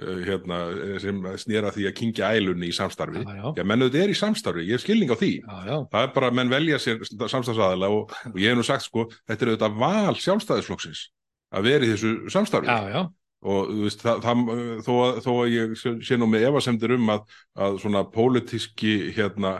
uh, 0.00 0.20
hérna, 0.24 0.60
sem 1.02 1.20
snýra 1.42 1.72
því 1.74 1.88
að 1.90 1.96
kingja 1.98 2.30
ælunni 2.36 2.70
í 2.70 2.76
samstarfi. 2.76 3.24
Já, 3.24 3.34
já, 3.36 3.46
Já, 3.58 3.64
menn 3.68 3.84
auðvitað 3.84 4.04
er 4.06 4.14
í 4.14 4.18
samstarfi, 4.18 4.64
ég 4.68 4.78
hef 4.78 4.84
skilning 4.84 5.12
á 5.12 5.16
því. 5.20 5.32
Já, 5.42 5.56
já, 5.68 5.76
það 5.92 6.06
er 6.06 6.14
bara 6.16 6.32
menn 6.38 6.52
velja 6.52 6.80
sér 6.82 7.04
samstarfsaðala 7.04 7.92
og, 7.92 8.16
og 8.32 8.40
ég 8.40 8.52
hef 8.52 8.60
nú 8.60 8.66
sagt 8.66 8.88
sko, 8.88 9.08
þetta 9.28 9.44
er 9.44 9.52
auðvitað 9.52 9.78
val 9.84 10.18
sjálfstæðisflokksins 10.24 11.04
að 11.52 11.68
vera 11.68 11.88
í 11.88 11.92
þessu 11.92 12.14
samstarfi. 12.32 12.72
Já, 12.72 12.96
já, 12.96 13.02
og 13.46 13.68
veist, 13.84 14.00
það, 14.02 14.20
það, 14.24 14.44
þó, 14.86 14.92
að, 15.06 15.18
þó 15.24 15.30
að 15.44 15.50
ég 15.54 15.74
sé- 15.78 16.18
nú 16.18 16.26
með 16.26 16.46
efasemdir 16.50 16.94
um 16.96 17.10
að, 17.14 17.26
að 17.54 17.76
svona 17.84 18.02
pólitíski 18.10 18.94
hérna 19.14 19.52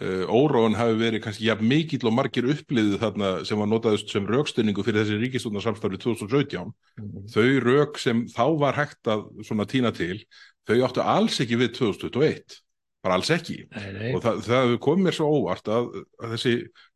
uh, 0.00 0.24
óróun 0.30 0.76
hafi 0.78 0.94
verið 1.00 1.22
kannski 1.24 1.48
jafn 1.48 1.66
mikill 1.66 2.06
og 2.06 2.14
margir 2.14 2.46
uppliðu 2.52 3.00
þarna 3.02 3.32
sem 3.48 3.58
var 3.58 3.70
notaðust 3.72 4.10
sem 4.14 4.26
rökstunningu 4.30 4.84
fyrir 4.86 5.02
þessi 5.02 5.18
ríkistúnarsamstarfi 5.24 5.98
2017 6.06 6.72
Mhm. 6.94 7.24
þau 7.34 7.46
rök 7.64 7.98
sem 7.98 8.24
þá 8.30 8.44
var 8.60 8.76
hægt 8.78 9.08
að 9.10 9.24
svona 9.42 9.66
tína 9.66 9.90
til, 9.94 10.20
þau 10.68 10.76
áttu 10.86 11.02
alls 11.02 11.40
ekki 11.42 11.58
við 11.58 11.72
2021, 11.74 12.60
bara 13.02 13.16
alls 13.18 13.30
ekki. 13.34 13.64
Nei, 13.74 13.88
nei, 13.98 14.12
og 14.14 14.22
það, 14.22 14.38
það 14.46 14.74
kom 14.86 15.02
mér 15.02 15.16
svo 15.18 15.26
óvart 15.40 15.66
að, 15.68 15.90
að 16.22 16.36
þessi 16.36 16.54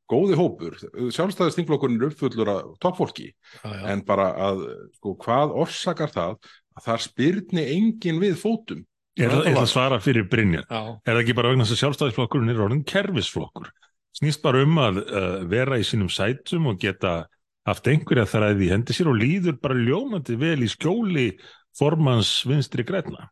góði 0.09 0.39
hópur, 0.39 0.77
sjálfstæðist 1.15 1.59
þinglokkurinn 1.61 1.99
er 2.01 2.11
uppfullur 2.11 2.51
af 2.53 2.69
toppfólki, 2.83 3.33
já, 3.61 3.73
en 3.93 4.05
bara 4.09 4.31
að 4.49 4.63
sko, 4.99 5.15
hvað 5.25 5.57
orsakar 5.65 6.15
það? 6.15 6.39
Að 6.79 6.87
það 6.87 7.03
spyrni 7.09 7.65
engin 7.75 8.21
við 8.23 8.39
fótum. 8.39 8.85
Ég 9.19 9.27
ætla 9.27 9.43
ég 9.43 9.51
ætla 9.51 9.65
að 9.65 9.73
svara 9.73 9.99
fyrir 10.03 10.29
Brynjar. 10.31 10.67
Er 10.71 11.11
það 11.11 11.25
ekki 11.25 11.35
bara 11.35 11.51
vegna 11.51 11.67
þess 11.67 11.75
að 11.75 11.81
sjálfstæðisflokkurinn 11.83 12.53
er 12.53 12.61
orðin 12.63 12.85
kerfisflokkur? 12.87 13.73
Snýst 14.19 14.45
bara 14.45 14.63
um 14.63 14.79
að 14.83 15.01
uh, 15.03 15.41
vera 15.51 15.79
í 15.79 15.87
sínum 15.87 16.11
sætum 16.11 16.71
og 16.71 16.79
geta 16.83 17.25
haft 17.69 17.91
einhverja 17.91 18.29
þræði 18.31 18.69
í 18.69 18.71
hendi 18.73 18.95
sér 18.97 19.11
og 19.11 19.19
líður 19.19 19.59
bara 19.63 19.77
ljómandi 19.77 20.39
vel 20.41 20.63
í 20.65 20.71
skjóli 20.71 21.27
formans 21.79 22.31
vinstri 22.49 22.87
græna. 22.87 23.29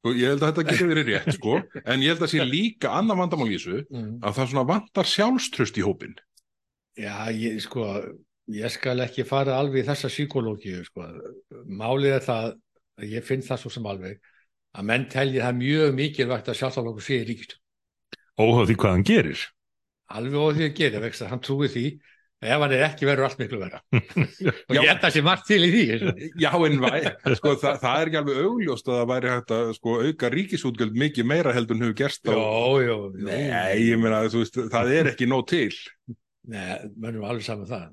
Sko, 0.00 0.12
ég 0.16 0.30
held 0.32 0.40
að 0.42 0.48
þetta 0.50 0.64
getur 0.70 0.88
verið 0.88 1.08
rétt, 1.10 1.34
sko, 1.36 1.58
en 1.92 2.00
ég 2.00 2.14
held 2.14 2.24
að 2.24 2.30
sé 2.32 2.44
líka 2.48 2.92
annað 2.96 3.18
vandamál 3.20 3.50
í 3.50 3.56
þessu 3.58 3.80
Mm. 3.90 4.14
að 4.24 4.36
það 4.38 4.50
svona 4.52 4.66
vantar 4.70 5.08
sjálfströst 5.10 5.76
í 5.76 5.84
hópin. 5.84 6.14
Já, 6.96 7.28
ég, 7.36 7.58
sko, 7.60 7.84
ég 8.50 8.72
skal 8.72 8.96
ekki 9.04 9.26
fara 9.28 9.58
alveg 9.60 9.84
í 9.84 9.88
þessa 9.90 10.08
psykológíu, 10.08 10.80
sko. 10.88 11.04
Málið 11.68 12.16
er 12.16 12.24
það, 12.24 12.48
að 13.00 13.12
ég 13.12 13.26
finn 13.28 13.44
það 13.44 13.60
svo 13.62 13.72
sem 13.76 13.86
alveg, 13.92 14.18
að 14.72 14.88
menn 14.88 15.04
telji 15.12 15.42
það 15.44 15.60
mjög 15.60 15.94
mikilvægt 16.00 16.48
að 16.48 16.58
sjálfstaflokkur 16.62 17.04
sé 17.04 17.20
í 17.20 17.26
ríkistum. 17.28 17.60
Óháð 18.40 18.70
því 18.70 18.76
hvað 18.80 18.94
hann 18.96 19.06
gerir. 19.10 19.44
Alveg 20.10 20.40
og 20.40 20.56
því 20.56 20.64
að 20.70 20.76
gera, 20.80 21.00
vegst 21.04 21.22
að 21.26 21.30
hann 21.34 21.44
trúi 21.44 21.68
því, 21.70 21.84
ef 22.40 22.62
hann 22.62 22.72
er 22.72 22.84
ekki 22.86 23.08
verður 23.08 23.26
allt 23.26 23.40
miklu 23.40 23.58
vera. 23.60 23.80
og 24.70 24.76
ég 24.76 24.86
held 24.88 25.04
að 25.04 25.14
sé 25.16 25.22
margt 25.24 25.46
til 25.48 25.60
í 25.66 25.70
því. 25.74 25.84
Já, 26.40 26.50
en 26.54 26.78
væ, 26.80 26.94
sko, 27.36 27.52
það, 27.60 27.76
það 27.82 27.96
er 27.96 28.10
ekki 28.10 28.20
alveg 28.22 28.40
augljóst 28.46 28.88
að 28.88 28.98
það 29.00 29.10
væri 29.12 29.32
hægt 29.34 29.54
að 29.56 29.72
sko, 29.76 29.96
auka 30.06 30.30
ríkisútgjöld 30.34 30.96
mikið 31.02 31.28
meira 31.28 31.54
heldur 31.56 31.76
en 31.76 31.84
hefur 31.84 31.98
gerst 32.00 32.30
á... 32.30 32.32
Jó, 32.32 32.80
jó. 32.86 32.96
Nei, 33.28 33.82
ég 33.84 34.00
meina, 34.00 34.22
veist, 34.32 34.56
það 34.72 34.94
er 34.96 35.12
ekki 35.12 35.28
nóg 35.28 35.44
til. 35.52 35.68
Nei, 36.48 36.64
mönnum 36.96 37.28
alveg 37.28 37.44
saman 37.44 37.68
það. 37.68 37.86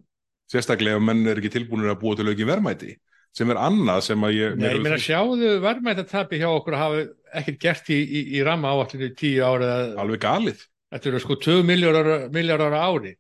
Sérstaklega 0.48 0.96
ef 0.96 1.04
menn 1.04 1.28
er 1.28 1.42
ekki 1.42 1.52
tilbúinir 1.58 1.92
að 1.92 2.02
búa 2.06 2.16
til 2.16 2.30
aukin 2.32 2.48
verðmæti, 2.48 2.96
sem 3.36 3.52
er 3.52 3.60
annað 3.60 4.06
sem 4.08 4.24
að 4.24 4.36
ég... 4.38 4.58
Nei, 4.64 4.70
ég 4.78 4.84
meina 4.86 5.04
sjáðu 5.04 5.58
verðmættatapi 5.66 6.40
hjá 6.40 6.48
okkur 6.54 6.80
hafa 6.80 7.06
ekkert 7.36 7.60
gert 7.66 7.92
í, 7.92 8.00
í, 8.00 8.26
í 8.40 8.48
ramma 8.48 8.72
áallinu 8.72 9.12
tíu 9.20 9.44
ára 9.44 9.74
Alveg 10.00 10.24
galið. 10.24 10.64
Þetta 10.88 11.10
eru 11.12 11.20
sko 11.20 11.36
2 11.44 11.64
miljardar 11.68 12.78
ári 12.80 13.18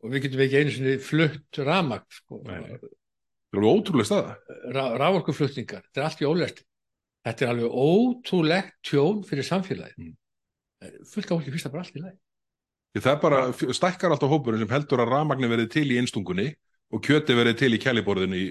og 0.00 0.14
við 0.14 0.24
getum 0.26 0.42
ekki 0.44 0.60
einu 0.60 0.72
sinni 0.74 0.96
flutt 1.04 1.60
ramagn, 1.66 2.06
sko. 2.14 2.40
Það 2.46 2.72
er 2.72 3.60
alveg 3.60 3.70
ótrúlega 3.74 4.08
staða. 4.08 4.34
ra 4.76 4.86
raforkuflutningar, 5.00 5.84
þetta 5.88 6.00
er 6.00 6.08
allt 6.08 6.22
í 6.22 6.28
ólesti. 6.30 6.66
Þetta 7.26 7.44
er 7.44 7.52
alveg 7.52 7.78
ótrúlegt 7.84 8.74
tjón 8.86 9.22
fyrir 9.28 9.46
samfélagið. 9.46 9.98
Mm. 10.00 10.16
Eh, 10.80 10.96
Fullt 11.10 11.32
á 11.32 11.36
ekki 11.36 11.54
fyrst 11.56 11.68
að 11.68 11.74
bara 11.74 11.84
allt 11.84 11.98
í. 12.00 12.04
Því 12.90 13.04
Það 13.04 13.20
bara, 13.22 13.40
stækkar 13.76 14.14
alltaf 14.14 14.32
hópurinn 14.32 14.64
sem 14.64 14.72
heldur 14.72 15.04
að 15.04 15.12
ramagni 15.12 15.50
verið 15.50 15.68
til 15.76 15.86
í 15.92 15.98
einstungunni 16.00 16.48
og 16.90 17.04
kjöti 17.06 17.36
verið 17.38 17.60
til 17.60 17.70
í 17.76 17.82
kæliborðinu 17.82 18.38
í 18.40 18.46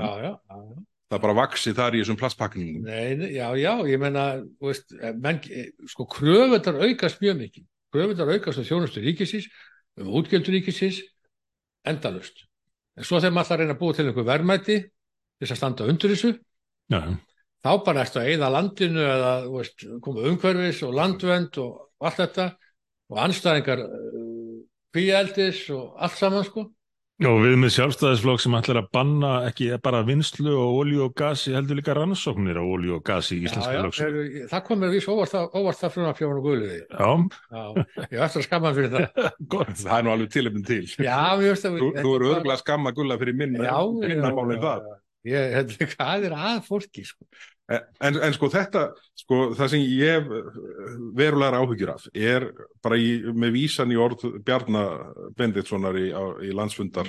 já. 0.00 0.12
já. 0.24 0.32
Það 1.12 1.20
bara 1.26 1.36
vaksi 1.36 1.74
þar 1.76 1.96
í 1.96 2.00
þessum 2.00 2.16
plastpakningum. 2.16 2.86
Nei, 2.88 3.34
já, 3.34 3.50
já, 3.60 3.72
ég 3.84 4.00
menna, 4.00 4.40
eh, 4.40 5.12
menn, 5.12 5.42
eh, 5.50 5.68
sko, 5.84 6.06
kröfundar 6.08 6.80
aukast 6.80 7.20
mjög 7.20 7.36
mikið. 7.42 7.66
Kröfundar 7.92 8.32
aukast 8.32 8.62
á 8.62 8.64
þjónustu 8.64 9.02
ríkisins, 9.04 9.50
um 10.00 10.14
útgjöldur 10.20 10.56
ríkisins, 10.56 11.02
endalust. 11.88 12.44
En 12.96 13.06
svo 13.08 13.20
þegar 13.20 13.36
maður 13.36 13.54
að 13.54 13.62
reyna 13.62 13.76
að 13.76 13.80
búa 13.82 13.96
til 13.96 14.06
einhver 14.06 14.28
verðmæti, 14.28 14.78
þess 15.40 15.54
að 15.54 15.60
standa 15.60 15.88
undir 15.90 16.12
þessu, 16.12 16.32
Já, 16.92 17.00
þá 17.64 17.70
bara 17.86 18.02
ertu 18.04 18.20
að 18.20 18.30
eyða 18.32 18.50
landinu 18.52 19.04
eða 19.06 19.32
veist, 19.52 19.86
koma 20.04 20.26
umhverfis 20.28 20.82
og 20.86 20.96
landvend 20.98 21.58
og 21.62 22.04
allt 22.04 22.20
þetta 22.20 22.48
og 23.12 23.20
anstæðingar 23.22 23.84
kvíeldis 24.92 25.64
og 25.72 25.96
allt 26.02 26.18
saman 26.18 26.46
sko. 26.48 26.66
Og 27.28 27.38
við 27.44 27.54
með 27.62 27.72
sjálfstæðisflokk 27.76 28.40
sem 28.42 28.54
ætlar 28.58 28.80
að 28.80 28.88
banna 28.96 29.32
ekki 29.48 29.68
bara 29.84 30.00
vinslu 30.06 30.54
og 30.58 30.78
olíu 30.82 31.04
og 31.06 31.14
gasi 31.18 31.54
heldur 31.54 31.78
líka 31.78 31.94
rannsóknir 31.96 32.58
á 32.58 32.64
olíu 32.64 32.96
og 32.98 33.04
gasi 33.06 33.38
í 33.38 33.46
íslenska 33.46 33.90
heyrðu, 34.02 34.46
það 34.50 34.64
komur 34.68 34.92
vís 34.92 35.08
óvart 35.10 35.34
það, 35.34 35.46
óvart 35.60 35.82
það 35.82 35.94
frumar 35.96 36.18
fjóðan 36.18 36.40
og 36.40 36.48
guðliði. 36.48 36.80
Já, 36.88 37.10
Já, 37.52 37.62
ég 38.02 38.16
er 38.18 38.26
eftir 38.26 38.42
að 38.42 38.48
skamma 38.48 38.74
fyrir 38.78 38.92
það. 38.96 39.30
gott. 39.54 39.74
Það 39.82 39.94
er 39.98 40.06
nú 40.06 40.14
alveg 40.16 40.34
tilefnin 40.36 40.66
til. 40.66 40.82
Já, 40.96 41.20
mér 41.38 41.54
að... 41.54 41.78
Þú, 41.82 41.92
þú 41.98 42.16
eru 42.16 42.32
örgulega 42.36 42.60
skamma 42.62 42.94
gulla 42.96 43.20
fyrir 43.22 43.38
minna, 43.38 43.68
Já, 43.68 43.78
minna 44.02 44.34
málið 44.36 44.66
það. 44.66 44.90
Ég, 45.28 45.52
þetta, 45.56 45.88
hvað 45.96 46.28
er 46.28 46.36
að 46.38 46.62
fólki 46.68 47.04
sko? 47.06 47.26
En, 47.72 48.16
en 48.20 48.34
sko 48.36 48.48
þetta, 48.52 48.80
sko 49.16 49.36
það 49.56 49.68
sem 49.72 49.84
ég 49.86 50.26
verulegar 51.16 51.54
áhyggjur 51.60 51.92
af 51.94 52.08
er 52.12 52.48
bara 52.84 52.98
í, 53.00 53.12
með 53.32 53.54
vísan 53.54 53.94
í 53.94 53.96
orð 54.02 54.26
Bjarnar 54.44 55.14
Benditssonar 55.38 55.96
í, 55.96 56.10
á, 56.12 56.22
í 56.44 56.50
landsfundar 56.52 57.08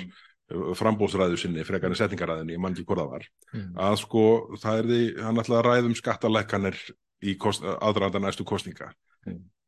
frambóðsræðu 0.78 1.38
sinni, 1.40 1.64
frekar 1.66 1.90
en 1.92 1.98
setningaræðinni, 1.98 2.54
ég 2.56 2.60
man 2.62 2.74
ekki 2.76 2.84
hvort 2.88 3.00
það 3.02 3.10
var, 3.16 3.26
Mm. 3.54 3.66
að 3.80 3.96
sko 4.02 4.22
það 4.60 4.78
er 4.80 4.86
því, 4.90 5.00
hann 5.24 5.40
ætlaði 5.42 5.58
að 5.60 5.66
ræðum 5.68 5.94
skattalækkanir 5.98 6.78
í 7.24 7.34
aðranda 7.80 8.20
næstu 8.24 8.44
kostninga. 8.44 8.88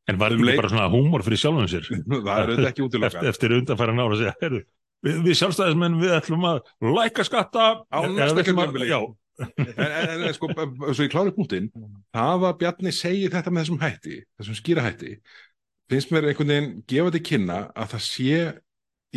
En 0.07 0.17
var 0.19 0.31
Um 0.35 0.39
þetta 0.43 0.51
ekki 0.53 0.59
bara 0.61 0.71
svona 0.71 0.89
húmor 0.93 1.23
fyrir 1.25 1.39
sjálfum 1.41 1.67
sér? 1.71 1.87
það 2.27 2.33
er 2.33 2.51
auðvitað 2.51 2.67
ekki 2.69 2.83
Eftir, 2.83 2.87
útilokað. 2.89 3.29
eftir 3.31 3.55
undanfæra 3.57 3.95
nára 3.97 4.13
að 4.13 4.21
segja, 4.21 4.35
heyrðu, 4.43 4.61
við, 5.05 5.21
við 5.25 5.39
sjálfstæðismenn 5.41 5.97
við 6.01 6.13
ætlum 6.17 6.45
að 6.49 6.61
læka 6.81 7.25
skatta 7.27 7.69
Á 7.87 7.99
næsta. 8.09 8.45
Já, 8.87 8.99
en, 9.37 9.73
en, 9.77 10.23
en 10.27 10.35
sko, 10.35 10.49
svo 10.91 11.05
ég 11.05 11.11
kláði 11.13 11.33
punktinn 11.35 11.67
það 12.15 12.47
að 12.49 12.55
Bjarni 12.61 12.93
segir 12.95 13.33
þetta 13.33 13.53
með 13.53 13.65
þessum 13.65 13.81
hætti 13.83 14.21
þessum 14.39 14.57
skýra 14.57 14.85
hætti 14.87 15.17
finnst 15.91 16.13
mér 16.13 16.29
einhvern 16.31 16.53
veginn 16.53 16.71
gefa 16.89 17.13
til 17.15 17.23
kynna 17.31 17.59
að 17.77 17.93
það 17.95 18.05
sé 18.07 18.39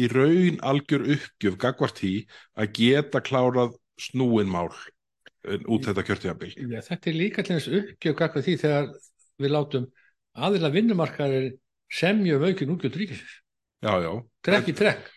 í 0.01 0.09
raun 0.13 0.61
algjör 0.71 1.07
uppgjöf 1.17 1.57
gagvart 1.61 2.03
því 2.03 2.15
að 2.61 2.75
geta 2.79 3.23
klárað 3.25 3.73
snúin 4.01 4.51
mál 4.51 4.69
eh, 4.71 5.59
út 5.67 5.89
þetta 5.89 6.05
kjörtímabil 6.07 6.53
Já, 6.55 6.85
þetta 6.91 7.11
er 7.11 7.17
líka 7.17 7.45
til 7.47 7.57
þess 7.57 7.81
uppgjöf 7.81 8.21
gagvað 8.21 8.47
því 8.47 8.59
þegar 8.63 8.93
við 9.41 9.55
látum 9.57 9.89
aðila 10.37 10.71
vinnumarkaðir 10.73 11.51
semja 11.91 12.37
um 12.39 12.47
aukin 12.47 12.77
útgjöld 12.77 12.99
ríkisins. 13.01 13.41
já, 13.83 13.93
já, 14.05 14.13
Trekk 14.47 14.71
í 14.71 14.77
trekk. 14.79 15.09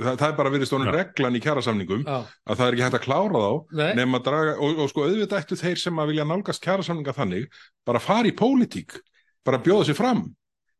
Það, 0.00 0.14
það 0.20 0.28
er 0.28 0.36
bara 0.38 0.52
verið 0.54 0.70
stónu 0.70 0.88
Já. 0.88 0.94
reglan 0.96 1.38
í 1.38 1.42
kjærasamningum 1.44 2.04
Já, 2.04 2.16
að 2.24 2.60
það 2.60 2.66
er 2.66 2.76
ekki 2.76 2.86
hægt 2.86 2.98
að 2.98 3.04
klára 3.04 3.42
þá 3.44 3.74
nei, 3.80 4.20
draga, 4.26 4.54
og, 4.58 4.80
og 4.84 4.90
sko 4.90 5.04
auðvitað 5.06 5.42
ættu 5.42 5.58
þeir 5.60 5.82
sem 5.82 6.00
að 6.00 6.12
vilja 6.12 6.28
nálgast 6.28 6.64
kjærasamninga 6.64 7.16
þannig 7.16 7.60
bara 7.86 8.02
fara 8.02 8.30
í 8.30 8.34
pólitík, 8.36 8.98
bara 9.46 9.62
bjóða 9.62 9.88
sér 9.90 9.98
fram 9.98 10.24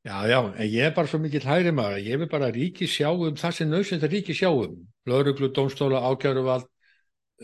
já, 0.05 0.17
já, 0.29 0.39
en 0.43 0.69
ég 0.69 0.91
er 0.91 0.95
bara 0.97 1.11
svo 1.11 1.21
mikill 1.23 1.47
hægri 1.47 1.73
maður, 1.75 1.99
að 1.99 2.11
ég 2.11 2.23
vil 2.23 2.31
bara 2.33 2.53
ríki 2.55 2.89
sjá 2.91 3.09
um 3.13 3.39
það 3.41 3.59
sem 3.59 3.71
nöðsynnt 3.71 4.05
að 4.05 4.17
ríki 4.19 4.37
sjá 4.37 4.51
um. 4.53 4.79
Lögreglu, 5.09 5.51
dómstóla, 5.53 6.01
ákjæruvald, 6.11 6.67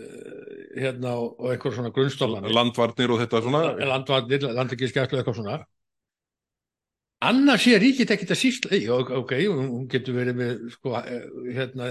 uh, 0.01 0.51
hérna 0.77 1.14
og 1.21 1.51
einhver 1.53 1.75
svona 1.77 1.93
grunnstólan. 1.93 2.49
landvarnir 2.53 3.14
og 3.14 3.21
þetta 3.23 3.43
svona 3.45 3.62
landvarnir, 3.95 4.45
landekískjæslu 4.59 5.21
eitthvað 5.21 5.41
svona 5.41 5.61
annars 7.21 7.64
sé 7.66 7.79
ríkit 7.81 8.11
ekkert 8.12 8.35
að 8.35 8.41
sísla 8.41 8.77
í, 8.77 8.87
ok, 8.93 9.12
ok, 9.21 9.35
hún 9.53 9.89
getur 9.91 10.16
verið 10.16 10.39
með 10.41 10.62
sko, 10.75 10.95
eh, 11.01 11.27
hérna 11.57 11.91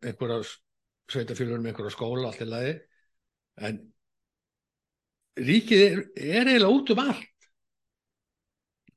einhverja 0.00 0.42
sveitafélur 1.12 1.60
með 1.60 1.72
einhverja 1.72 1.94
skóla 1.94 2.30
allt 2.30 2.44
í 2.44 2.48
lagi. 2.48 2.74
En 3.60 3.80
ríkið 5.40 5.84
er, 5.86 6.02
er 6.16 6.50
eiginlega 6.52 6.72
út 6.72 6.92
um 6.94 7.02
allt. 7.04 7.48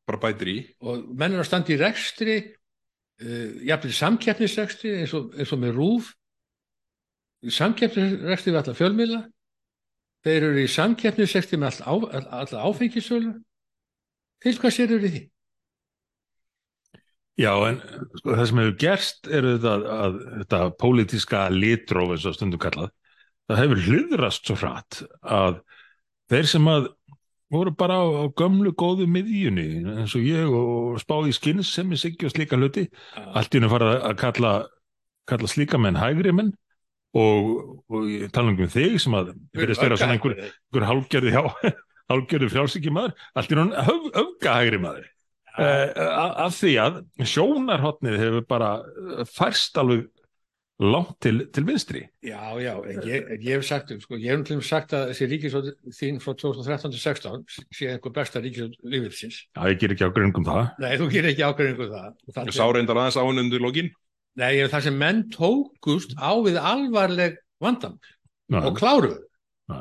Bara 0.06 0.22
bætir 0.22 0.52
í. 0.52 0.58
Og 0.86 1.08
menn 1.18 1.34
er 1.34 1.42
að 1.42 1.50
standa 1.50 1.74
í 1.74 1.80
rekstri 1.82 2.38
uh, 2.40 3.64
jafnvel 3.66 3.96
samkeppnisrekstri 4.00 4.94
eins 5.02 5.16
og, 5.18 5.34
eins 5.36 5.54
og 5.56 5.62
með 5.64 5.80
rúf 5.80 6.12
samkeppnisrekstri 7.46 8.54
við 8.54 8.62
alla 8.62 8.78
fjölmiðla. 8.78 9.24
Þeir 10.26 10.48
eru 10.50 10.62
í 10.64 10.72
samkeppnisrekstri 10.72 11.60
með 11.62 11.82
all, 11.86 11.86
á, 11.86 11.94
all, 12.20 12.28
alla 12.42 12.68
áfengisölu 12.70 13.34
til 14.42 14.56
hvað 14.62 14.74
sér 14.74 14.94
eru 14.96 15.10
því? 15.10 15.22
Já, 17.36 17.52
en 17.68 17.82
sko, 18.16 18.30
það 18.32 18.46
sem 18.48 18.60
hefur 18.62 18.76
gerst 18.80 19.28
er 19.28 19.48
þetta 19.50 19.72
að, 19.76 19.88
að 19.96 20.20
þetta 20.40 20.60
pólitíska 20.80 21.46
litróf 21.52 22.14
eins 22.16 22.28
og 22.30 22.36
stundum 22.38 22.62
kallað, 22.64 22.94
það 23.50 23.62
hefur 23.64 23.82
hliðrast 23.88 24.48
svo 24.48 24.56
hratt 24.62 25.02
að 25.22 25.58
þeir 26.32 26.48
sem 26.54 26.70
að 26.72 26.88
voru 27.52 27.74
bara 27.78 27.98
á, 28.00 28.06
á 28.24 28.26
gömlu 28.40 28.72
góðu 28.78 29.08
miðjunni 29.12 29.68
eins 29.98 30.16
og 30.18 30.24
ég 30.26 30.48
og 30.48 30.96
spáði 31.04 31.34
skins 31.36 31.74
sem 31.76 31.92
er 31.92 32.02
siggi 32.02 32.28
og 32.28 32.34
slíka 32.34 32.60
hluti, 32.60 32.88
allt 33.16 33.52
í 33.52 33.60
hennu 33.60 33.72
farið 33.72 33.98
að 34.00 34.16
kalla, 34.22 34.54
kalla 35.30 35.52
slíka 35.52 35.82
menn 35.82 36.00
hægri 36.00 36.34
menn 36.36 36.54
og, 37.16 37.52
og 37.92 38.08
tala 38.36 38.54
um 38.54 38.72
þig 38.72 38.96
sem 39.04 39.16
að 39.18 39.34
verðist 39.56 39.84
vera 39.84 40.00
svona 40.00 40.16
einhver, 40.18 40.40
einhver 40.40 40.88
hálgerði 40.90 41.36
hjá 41.36 41.44
hálgerði 42.12 42.52
frjálsiki 42.54 42.94
maður, 42.94 43.16
allt 43.36 43.52
í 43.52 43.60
hennu 43.60 43.86
höf, 43.90 44.10
öfga 44.24 44.58
hægri 44.60 44.82
maður. 44.82 45.06
uh, 45.06 45.15
af 45.62 46.58
því 46.58 46.74
að 46.84 47.00
sjónarhotnið 47.32 48.20
hefur 48.20 48.46
bara 48.50 48.76
eh, 48.84 49.24
færst 49.30 49.78
alveg 49.80 50.06
langt 50.84 51.14
til, 51.24 51.46
til 51.56 51.64
vinstri 51.64 52.02
Já, 52.26 52.52
já, 52.60 52.74
en 52.84 52.98
ég, 53.08 53.30
en 53.32 53.44
ég 53.46 53.56
hef 53.56 53.64
sagt 53.64 53.94
sko, 54.04 54.18
ég 54.20 54.34
hef 54.34 54.42
til 54.44 54.58
dæmis 54.58 54.72
sagt 54.74 54.96
að 54.98 55.14
þessi 55.14 55.30
ríkisjóð 55.32 55.70
þín 55.96 56.18
frá 56.24 56.34
2013-16 56.42 57.46
sé 57.72 57.94
einhver 57.94 58.16
besta 58.18 58.42
ríkisjóð 58.44 58.76
lífilsins. 58.84 59.46
Já, 59.56 59.62
ég 59.72 59.80
ger 59.80 59.96
ekki 59.96 60.10
á 60.10 60.16
gröngum 60.16 60.48
það 60.48 60.66
Nei, 60.84 60.92
þú 61.00 61.08
gerir 61.14 61.32
ekki 61.32 61.48
ákveðingu 61.48 61.88
það. 61.94 62.10
Það 62.36 62.52
Sá 62.58 62.66
reyndar 62.68 63.00
aðeins 63.00 63.20
á 63.20 63.24
henni 63.24 63.46
undir 63.46 63.64
lokin 63.64 63.94
Nei, 64.36 64.50
ég 64.58 64.66
er 64.66 64.74
það 64.74 64.90
sem 64.90 65.00
menn 65.00 65.24
tókust 65.32 66.18
á 66.20 66.36
við 66.44 66.60
alvarleg 66.60 67.40
vandam 67.64 67.96
og 68.52 68.76
kláruðu. 68.76 69.22
Já. 69.72 69.80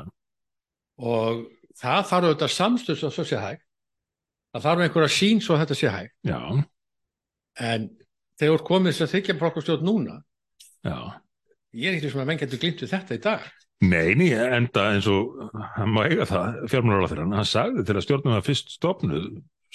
Og 0.95 1.41
það 1.75 2.05
þarf 2.09 2.29
auðvitað 2.29 2.53
samstöðs 2.55 3.03
og 3.03 3.13
svo 3.13 3.25
sé 3.27 3.41
hæg. 3.41 3.64
Það 4.55 4.63
þarf 4.63 4.85
einhverja 4.85 5.11
sín 5.11 5.41
svo 5.43 5.57
þetta 5.59 5.75
sé 5.75 5.91
hæg. 5.91 6.11
já, 6.23 6.39
En 7.59 7.89
þegar 8.39 8.63
komið 8.67 8.93
þess 8.93 9.03
að 9.05 9.13
þykja 9.15 9.35
flokkastjórn 9.39 9.85
núna 9.87 10.15
já. 10.83 10.97
ég 11.75 11.89
er 11.91 11.97
ekki 11.97 12.11
sem 12.11 12.23
að 12.23 12.29
menn 12.29 12.39
getur 12.41 12.61
glimt 12.63 12.83
við 12.83 12.91
þetta 12.95 13.15
í 13.15 13.21
dag 13.23 13.45
Nei, 13.85 14.15
ný, 14.15 14.29
enda 14.31 14.85
eins 14.93 15.07
og 15.11 15.35
hann 15.75 15.91
má 15.91 16.05
eiga 16.07 16.23
það, 16.29 16.61
fjármálaráþurann, 16.71 17.33
hann 17.35 17.47
sagði 17.47 17.83
til 17.83 17.95
að 17.97 18.05
stjórnum 18.05 18.35
að 18.37 18.45
fyrst 18.47 18.71
stofnuð 18.77 19.25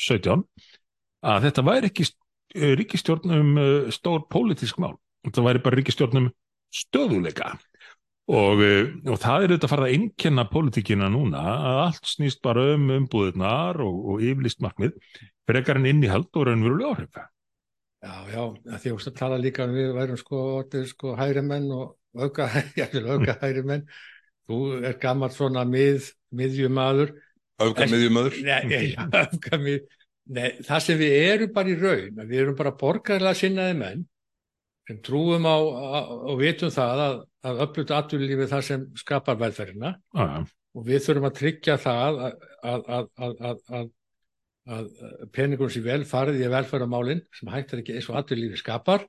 17 0.01 0.45
að 1.29 1.45
þetta 1.45 1.65
væri 1.69 1.91
ekki 1.91 2.07
eh, 2.09 2.73
ríkistjórn 2.81 3.35
um 3.37 3.51
eh, 3.61 3.91
stór 3.93 4.25
pólitísk 4.33 4.81
mál, 4.81 4.97
þetta 5.29 5.45
væri 5.45 5.63
bara 5.67 5.81
ríkistjórn 5.81 6.23
um 6.23 6.31
stöðuleika 6.73 7.53
og, 8.31 8.63
eh, 8.63 8.93
og 9.11 9.19
það 9.21 9.45
er 9.45 9.55
þetta 9.55 9.69
að 9.69 9.73
fara 9.75 9.89
að 9.89 9.97
einkenna 9.97 10.47
pólitíkina 10.51 11.11
núna 11.13 11.43
að 11.51 11.81
allt 11.87 12.11
snýst 12.13 12.41
bara 12.45 12.69
um 12.77 12.89
umbúðunar 13.01 13.81
og, 13.85 14.01
og 14.13 14.25
yfirlist 14.25 14.63
markmið 14.65 14.97
frekar 15.51 15.81
en 15.81 15.89
innihald 15.91 16.31
og 16.33 16.47
raunverulega 16.49 16.95
áhrif. 16.95 17.23
Já, 18.01 18.15
já, 18.33 18.43
að 18.73 18.79
því 18.85 18.93
að 18.97 19.17
tala 19.19 19.41
líka 19.41 19.67
um 19.67 19.75
við 19.77 19.91
værum 19.99 20.21
sko, 20.21 20.45
sko 20.89 21.17
hægri 21.19 21.43
menn 21.45 21.67
og 21.75 21.97
auka, 22.17 22.49
jafnvel 22.79 23.17
auka 23.17 23.37
hægri 23.43 23.67
menn 23.67 23.89
þú 24.49 24.61
er 24.89 24.97
gammalt 25.03 25.37
svona 25.37 25.67
mið, 25.69 26.13
miðjumadur 26.35 27.17
Öfgar 27.61 27.91
miðjumöður. 27.93 28.39
Nei, 28.47 28.93
já, 28.95 29.03
öfga 29.27 29.59
mið 29.61 29.83
Nei, 30.31 30.61
það 30.63 30.83
sem 30.85 30.99
við 31.01 31.15
erum 31.19 31.53
bara 31.55 31.73
í 31.73 31.77
raun 31.79 32.21
við 32.23 32.43
erum 32.45 32.57
bara 32.59 32.73
borgarlega 32.79 33.39
sinnaði 33.39 33.77
menn 33.81 34.05
sem 34.91 34.99
trúum 35.07 35.47
á, 35.47 35.55
og 35.55 36.41
vitum 36.41 36.73
það 36.75 37.03
að, 37.05 37.21
að 37.47 37.63
uppluta 37.67 38.01
atvinnulífi 38.01 38.49
það 38.51 38.67
sem 38.67 38.89
skapar 38.99 39.39
velferðina 39.39 39.95
já. 39.95 40.27
og 40.75 40.87
við 40.89 41.05
þurfum 41.05 41.29
að 41.29 41.39
tryggja 41.39 41.77
það 41.79 42.21
að, 42.27 42.49
að, 42.73 42.91
að, 42.99 43.15
að, 43.23 43.63
að, 43.79 43.89
að 44.75 44.91
peningur 45.37 45.71
sem 45.71 45.87
vel 45.87 46.03
farið 46.09 46.43
í 46.43 46.51
velferðamálin 46.51 47.23
sem 47.39 47.53
hættar 47.55 47.85
ekki 47.85 48.01
eins 48.01 48.11
og 48.11 48.19
atvinnulífi 48.19 48.59
skapar 48.65 49.07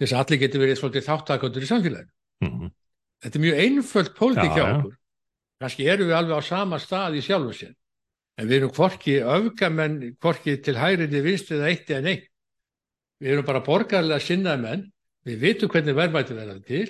þess 0.00 0.12
að 0.12 0.22
allir 0.24 0.42
getur 0.42 0.64
verið 0.64 0.80
svolítið 0.80 1.06
þáttakandur 1.06 1.64
í 1.64 1.70
samfélaginu. 1.70 2.12
Mhm. 2.44 2.72
Þetta 3.24 3.38
er 3.38 3.44
mjög 3.46 3.60
einföld 3.64 4.14
pólitík 4.16 4.50
Já, 4.50 4.56
hjá 4.56 4.64
já. 4.66 4.72
okkur. 4.76 4.96
Kannski 5.62 5.86
erum 5.88 6.10
við 6.10 6.16
alveg 6.18 6.36
á 6.36 6.42
sama 6.44 6.78
stað 6.82 7.16
í 7.16 7.22
sjálfu 7.24 7.54
sér. 7.56 7.72
En 8.36 8.48
við 8.50 8.58
erum 8.58 8.72
hvorki 8.76 9.14
öfgamenn, 9.24 9.96
hvorki 10.20 10.58
til 10.60 10.76
hægriði 10.76 11.22
vinst 11.24 11.52
eða 11.56 11.70
eitt 11.70 11.88
eða 11.88 12.04
neitt. 12.04 12.26
Við 13.22 13.32
erum 13.32 13.46
bara 13.48 13.64
borgarlega 13.64 14.20
sinnaði 14.20 14.62
menn. 14.66 14.84
Við 15.26 15.38
vitum 15.42 15.72
hvernig 15.72 15.96
verðmæti 15.98 16.36
verða 16.38 16.56
til 16.66 16.86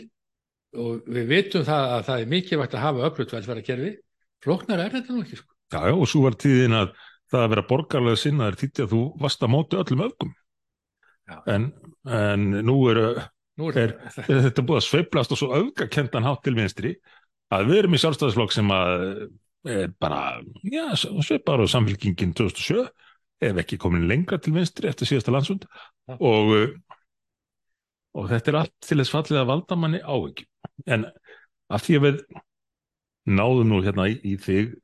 og 0.76 1.06
við 1.08 1.28
vitum 1.30 1.64
það 1.64 1.92
að 1.96 2.02
það 2.08 2.22
er 2.22 2.32
mikilvægt 2.32 2.74
að 2.76 2.82
hafa 2.84 3.04
öflut 3.08 3.32
velferðarkerfi. 3.36 3.92
Flóknar 4.44 4.82
er 4.84 4.96
þetta 4.96 5.14
nú 5.14 5.22
ekki 5.24 5.38
sko. 5.40 5.52
Já, 5.72 5.78
já, 5.88 5.94
og 5.96 6.10
svo 6.10 6.24
var 6.26 6.36
tíðin 6.38 6.76
að 6.76 6.90
það 7.32 7.44
að 7.46 7.52
vera 7.54 7.64
borgarlega 7.70 8.20
sinnaður 8.20 8.58
þýtti 8.60 8.84
að 8.84 8.92
þú 8.92 9.00
varst 9.22 9.46
að 9.46 9.52
móti 9.54 9.78
öllum 9.80 10.04
öfgum. 10.06 10.34
En, 11.50 11.64
en 12.06 12.44
nú 12.68 12.76
er, 12.92 13.00
Nú 13.56 13.70
Er- 13.72 13.96
þetta 14.12 14.60
er 14.60 14.66
búið 14.68 14.78
að 14.82 14.84
sveiflast 14.84 15.32
og 15.32 15.38
svo 15.40 15.46
öfgakendan 15.56 16.26
hátt 16.28 16.42
til 16.44 16.52
vinstri 16.58 16.90
að 17.54 17.70
við 17.70 17.78
erum 17.80 17.96
í 17.96 18.00
sjálfstæðisflokk 18.02 18.52
sem 18.52 18.68
að 18.74 18.92
er 19.66 19.88
bara, 19.98 20.42
já, 20.68 20.84
svipar 21.24 21.62
og 21.64 21.70
samfélkingin 21.72 22.34
2007 22.36 22.84
ef 23.48 23.60
ekki 23.64 23.78
komin 23.80 24.04
lengra 24.10 24.36
til 24.38 24.52
vinstri 24.54 24.90
eftir 24.92 25.08
síðasta 25.08 25.32
landsund 25.32 25.64
og 26.20 26.52
og 28.16 28.28
þetta 28.32 28.52
er 28.52 28.58
allt 28.62 28.74
til 28.86 28.98
þess 29.00 29.12
fallið 29.14 29.40
að 29.42 29.50
valda 29.52 29.78
manni 29.80 30.00
áhyggjum 30.02 30.92
en 30.96 31.06
af 31.76 31.84
því 31.86 31.98
að 31.98 32.04
við 32.06 32.20
náðum 33.36 33.72
nú 33.72 33.80
hérna 33.84 34.06
í, 34.12 34.16
í 34.22 34.36
þig 34.40 34.74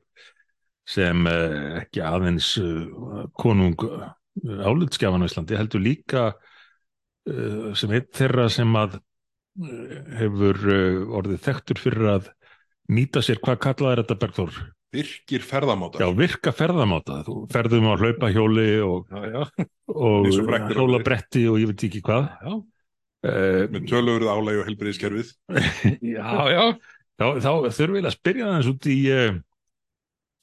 sem 0.93 1.23
uh, 1.29 1.79
ekki 1.79 2.01
aðeins 2.03 2.49
uh, 2.59 3.23
konung 3.39 3.77
uh, 3.87 4.09
álitskjafan 4.67 5.23
á 5.23 5.27
Íslandi 5.29 5.55
heldur 5.55 5.83
líka 5.83 6.23
uh, 6.33 7.71
sem 7.77 7.93
einn 7.95 8.09
þeirra 8.11 8.49
sem 8.51 8.73
að 8.79 8.99
hefur 10.17 10.57
orðið 11.13 11.43
þekktur 11.45 11.77
fyrir 11.77 12.07
að 12.15 12.29
nýta 12.89 13.21
sér 13.21 13.37
hvað 13.43 13.59
kallaði 13.61 14.01
þetta 14.01 14.17
Bergþór? 14.23 14.55
Virkir 14.93 15.45
ferðamátar. 15.45 16.01
Já, 16.03 16.09
virka 16.17 16.51
ferðamáta. 16.53 17.19
Þú 17.25 17.35
ferðum 17.53 17.87
á 17.89 17.93
hlaupahjóli 17.97 18.65
og, 18.85 19.13
Já, 19.13 19.23
já, 19.29 19.65
og 19.93 20.27
hjólabretti 20.73 21.47
og 21.49 21.61
ég 21.61 21.69
veit 21.71 21.85
ekki 21.87 22.01
hvað. 22.05 22.27
já, 22.41 22.53
Uh, 23.23 23.69
Með 23.71 23.85
töluguruð 23.87 24.31
álæg 24.33 24.57
og 24.59 24.65
helbriðiskerfið. 24.67 25.29
já, 26.15 26.31
já. 26.51 26.63
þá, 27.15 27.27
þá 27.39 27.51
þurfum 27.71 27.95
við 27.95 28.07
að 28.09 28.15
spyrja 28.17 28.49
þess 28.57 28.71
út 28.73 28.87
í 28.91 28.97
uh, 29.15 29.37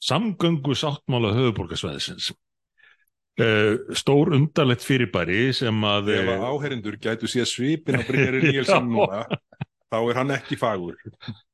samgöngu 0.01 0.77
sáttmála 0.77 1.35
höfuborgarsvæðisins. 1.35 2.31
Uh, 3.41 3.77
stór 3.95 4.33
undarlegt 4.35 4.83
fyrirbæri 4.83 5.51
sem 5.55 5.85
að 5.87 6.09
Ef 6.17 6.25
að 6.25 6.33
eh, 6.33 6.47
áherindur 6.49 6.97
gætu 7.01 7.29
séð 7.31 7.47
svipin 7.47 8.01
á 8.01 8.03
Brynjari 8.03 8.41
Níelsson 8.47 8.89
núna, 8.91 9.21
þá 9.87 9.97
er 10.01 10.19
hann 10.19 10.33
ekki 10.35 10.57
fagur. 10.59 10.97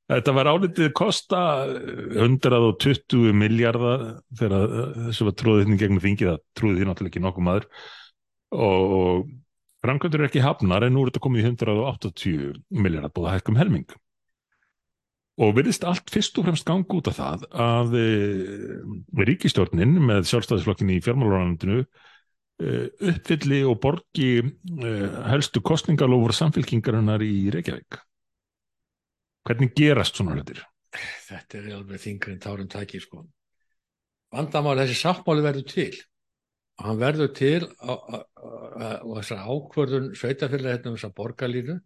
Þetta 0.07 0.34
var 0.34 0.47
álitið 0.47 0.89
kosta 0.95 1.41
120 1.67 3.36
miljardar 3.36 4.07
þegar 4.39 4.73
þessu 5.09 5.28
var 5.28 5.36
tróðið 5.43 5.65
hérna 5.65 5.75
í 5.75 5.82
gegnum 5.84 6.03
þingið, 6.07 6.32
það 6.32 6.43
trúið 6.55 6.80
því 6.80 6.88
náttúrulega 6.88 7.11
ekki 7.11 7.23
nokkuð 7.25 7.47
maður 7.49 7.69
og 8.55 9.28
framkvæmdur 9.86 10.23
er 10.23 10.30
ekki 10.30 10.43
hafnar 10.43 10.88
en 10.88 10.95
nú 10.95 11.03
er 11.03 11.11
þetta 11.11 11.23
komið 11.23 11.43
í 11.43 11.47
180 11.51 12.59
miljardar 12.84 13.13
búið 13.13 13.30
að 13.30 13.38
hækkum 13.38 13.59
helming 13.59 13.95
og 15.38 15.53
virðist 15.53 15.86
allt 15.86 16.09
fyrst 16.09 16.38
og 16.41 16.47
fremst 16.47 16.65
ganga 16.65 16.97
út 16.97 17.11
af 17.11 17.19
það 17.19 17.45
að 17.61 17.95
e, 17.99 18.07
ríkistjórnin 19.30 19.93
með 20.01 20.25
sjálfstæðisflokkinni 20.32 20.97
í 20.97 21.03
fjármálaranandinu 21.05 21.84
e, 21.84 22.71
uppfylli 23.13 23.61
og 23.69 23.78
borgi 23.84 24.32
e, 24.41 24.95
helstu 25.30 25.61
kostningalofur 25.61 26.34
samfélkingarinnar 26.39 27.21
í 27.21 27.51
Reykjavík 27.53 28.01
Hvernig 29.47 29.71
gerast 29.80 30.17
svona 30.19 30.36
hlutir? 30.36 30.59
Þetta 31.28 31.59
er 31.61 31.67
alveg 31.78 32.01
þingri 32.03 32.34
en 32.36 32.41
tárum 32.43 32.67
tæki 32.71 32.99
sko. 32.99 33.21
Vandamál 34.34 34.75
þessi 34.82 34.97
sáttmáli 34.99 35.43
verður 35.45 35.67
til 35.71 35.93
hann 36.84 36.99
verður 37.01 37.32
til 37.38 37.61
og 37.82 39.13
þessar 39.17 39.45
ákvörðun 39.49 40.09
sveitafélagi 40.17 40.73
hérna 40.75 40.91
um 40.91 40.97
þessar 40.97 41.13
borgarlínu 41.17 41.78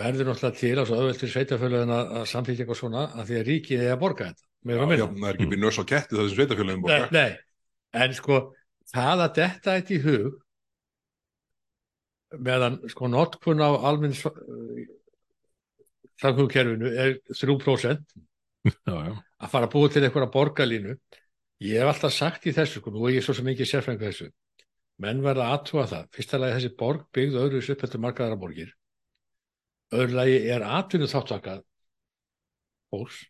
verður 0.00 0.28
náttúrulega 0.30 0.58
til 0.60 0.84
svo 0.86 0.98
öðvöld 1.00 1.20
til 1.20 1.30
sveitafélagin 1.34 1.92
að, 1.94 2.10
að 2.20 2.24
samþýkja 2.32 2.64
eitthvað 2.64 2.80
svona 2.80 3.04
að 3.14 3.28
því 3.30 3.38
að 3.40 3.48
ríkið 3.50 3.84
er 3.86 3.92
að 3.94 4.00
borga 4.04 4.28
þetta 4.30 4.46
Já, 4.60 4.84
minna. 4.86 5.06
það 5.08 5.28
er 5.30 5.36
ekki 5.38 5.48
býr 5.54 5.62
nös 5.62 5.78
á 5.80 5.84
ketti 5.88 6.18
þessum 6.18 6.36
sveitafélagum 6.36 6.82
Nei, 6.84 6.84
borga. 6.84 7.08
nei, 7.14 7.30
en 8.04 8.16
sko 8.18 8.40
það 8.90 9.24
að 9.26 9.34
detta 9.40 9.76
þetta 9.78 9.94
í 9.96 10.00
hug 10.04 10.38
meðan 12.46 12.76
sko 12.92 13.08
notkun 13.10 13.62
á 13.62 13.70
almenns 13.90 14.20
samkvæmkerfinu 16.20 16.90
er 16.90 17.16
3% 17.32 18.18
Já, 18.68 18.92
já, 18.92 19.14
að 19.40 19.48
fara 19.54 19.64
að 19.66 19.72
búa 19.72 19.88
til 19.88 20.02
einhverja 20.04 20.28
borgarlínu 20.34 20.98
ég 21.60 21.80
hef 21.80 21.90
alltaf 21.92 22.14
sagt 22.16 22.46
í 22.48 22.54
þessu 22.56 22.80
sko, 22.80 22.92
nú 22.94 23.06
er 23.08 23.18
ég 23.18 23.24
svo 23.26 23.34
sem 23.36 23.48
ekki 23.52 23.68
sérfræðingu 23.68 24.08
þessu. 24.08 24.28
Menn 25.00 25.22
verða 25.24 25.46
að 25.46 25.54
aðtúa 25.56 25.86
það. 25.88 26.08
Fyrsta 26.16 26.40
lagi 26.40 26.56
þessi 26.58 26.72
borg 26.80 27.06
byggð 27.16 27.38
öðru 27.40 27.60
upp 27.74 27.84
eftir 27.86 28.02
margaðara 28.04 28.40
borgir. 28.40 28.72
Öðru 29.96 30.16
lagi 30.18 30.38
er 30.54 30.64
atvinnu 30.66 31.08
þáttakað 31.10 31.62
fólks 32.90 33.22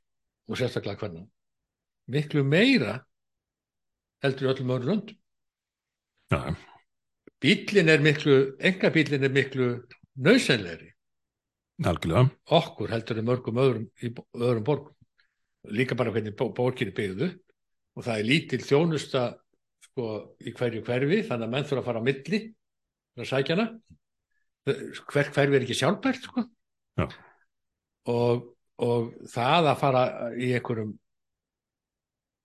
og 0.50 0.58
sérstaklega 0.58 1.00
hvernig 1.00 1.28
miklu 2.10 2.42
meira 2.44 2.98
heldur 4.24 4.50
öllum 4.52 4.74
öðru 4.76 4.90
löndum. 4.90 5.18
Já, 6.30 6.38
já. 6.46 6.54
bílinn 7.42 7.90
er 7.90 8.02
miklu, 8.04 8.36
enga 8.58 8.90
bílinn 8.94 9.26
er 9.26 9.34
miklu 9.34 9.68
nöðsynlegri 10.18 10.90
algjörlega. 11.86 12.30
okkur 12.44 12.90
heldur 12.92 13.22
mörgum 13.24 13.60
öðrum, 13.62 13.86
öðrum 14.34 14.64
borgum. 14.64 14.96
Líka 15.64 15.96
bara 15.96 16.12
hvernig 16.12 16.36
borgin 16.36 16.90
er 16.90 16.96
byggðu 16.96 17.30
og 18.00 18.06
það 18.06 18.20
er 18.22 18.28
lítil 18.28 18.60
þjónusta 18.64 19.24
sko 19.84 20.06
í 20.40 20.54
hverju 20.56 20.80
hverfi 20.86 21.20
þannig 21.28 21.46
að 21.46 21.52
menn 21.52 21.66
þurfa 21.68 21.82
að 21.82 21.88
fara 21.90 22.00
á 22.00 22.08
milli 22.08 22.40
að 23.20 23.28
sækja 23.28 23.56
hana. 23.56 23.66
Hver 24.64 25.30
hverfi 25.34 25.58
er 25.58 25.66
ekki 25.66 25.76
sjálfbært 25.76 26.24
sko. 26.24 26.46
Og, 28.10 28.48
og 28.80 29.12
það 29.28 29.70
að 29.74 29.80
fara 29.82 30.02
í 30.36 30.50
einhverjum 30.56 30.96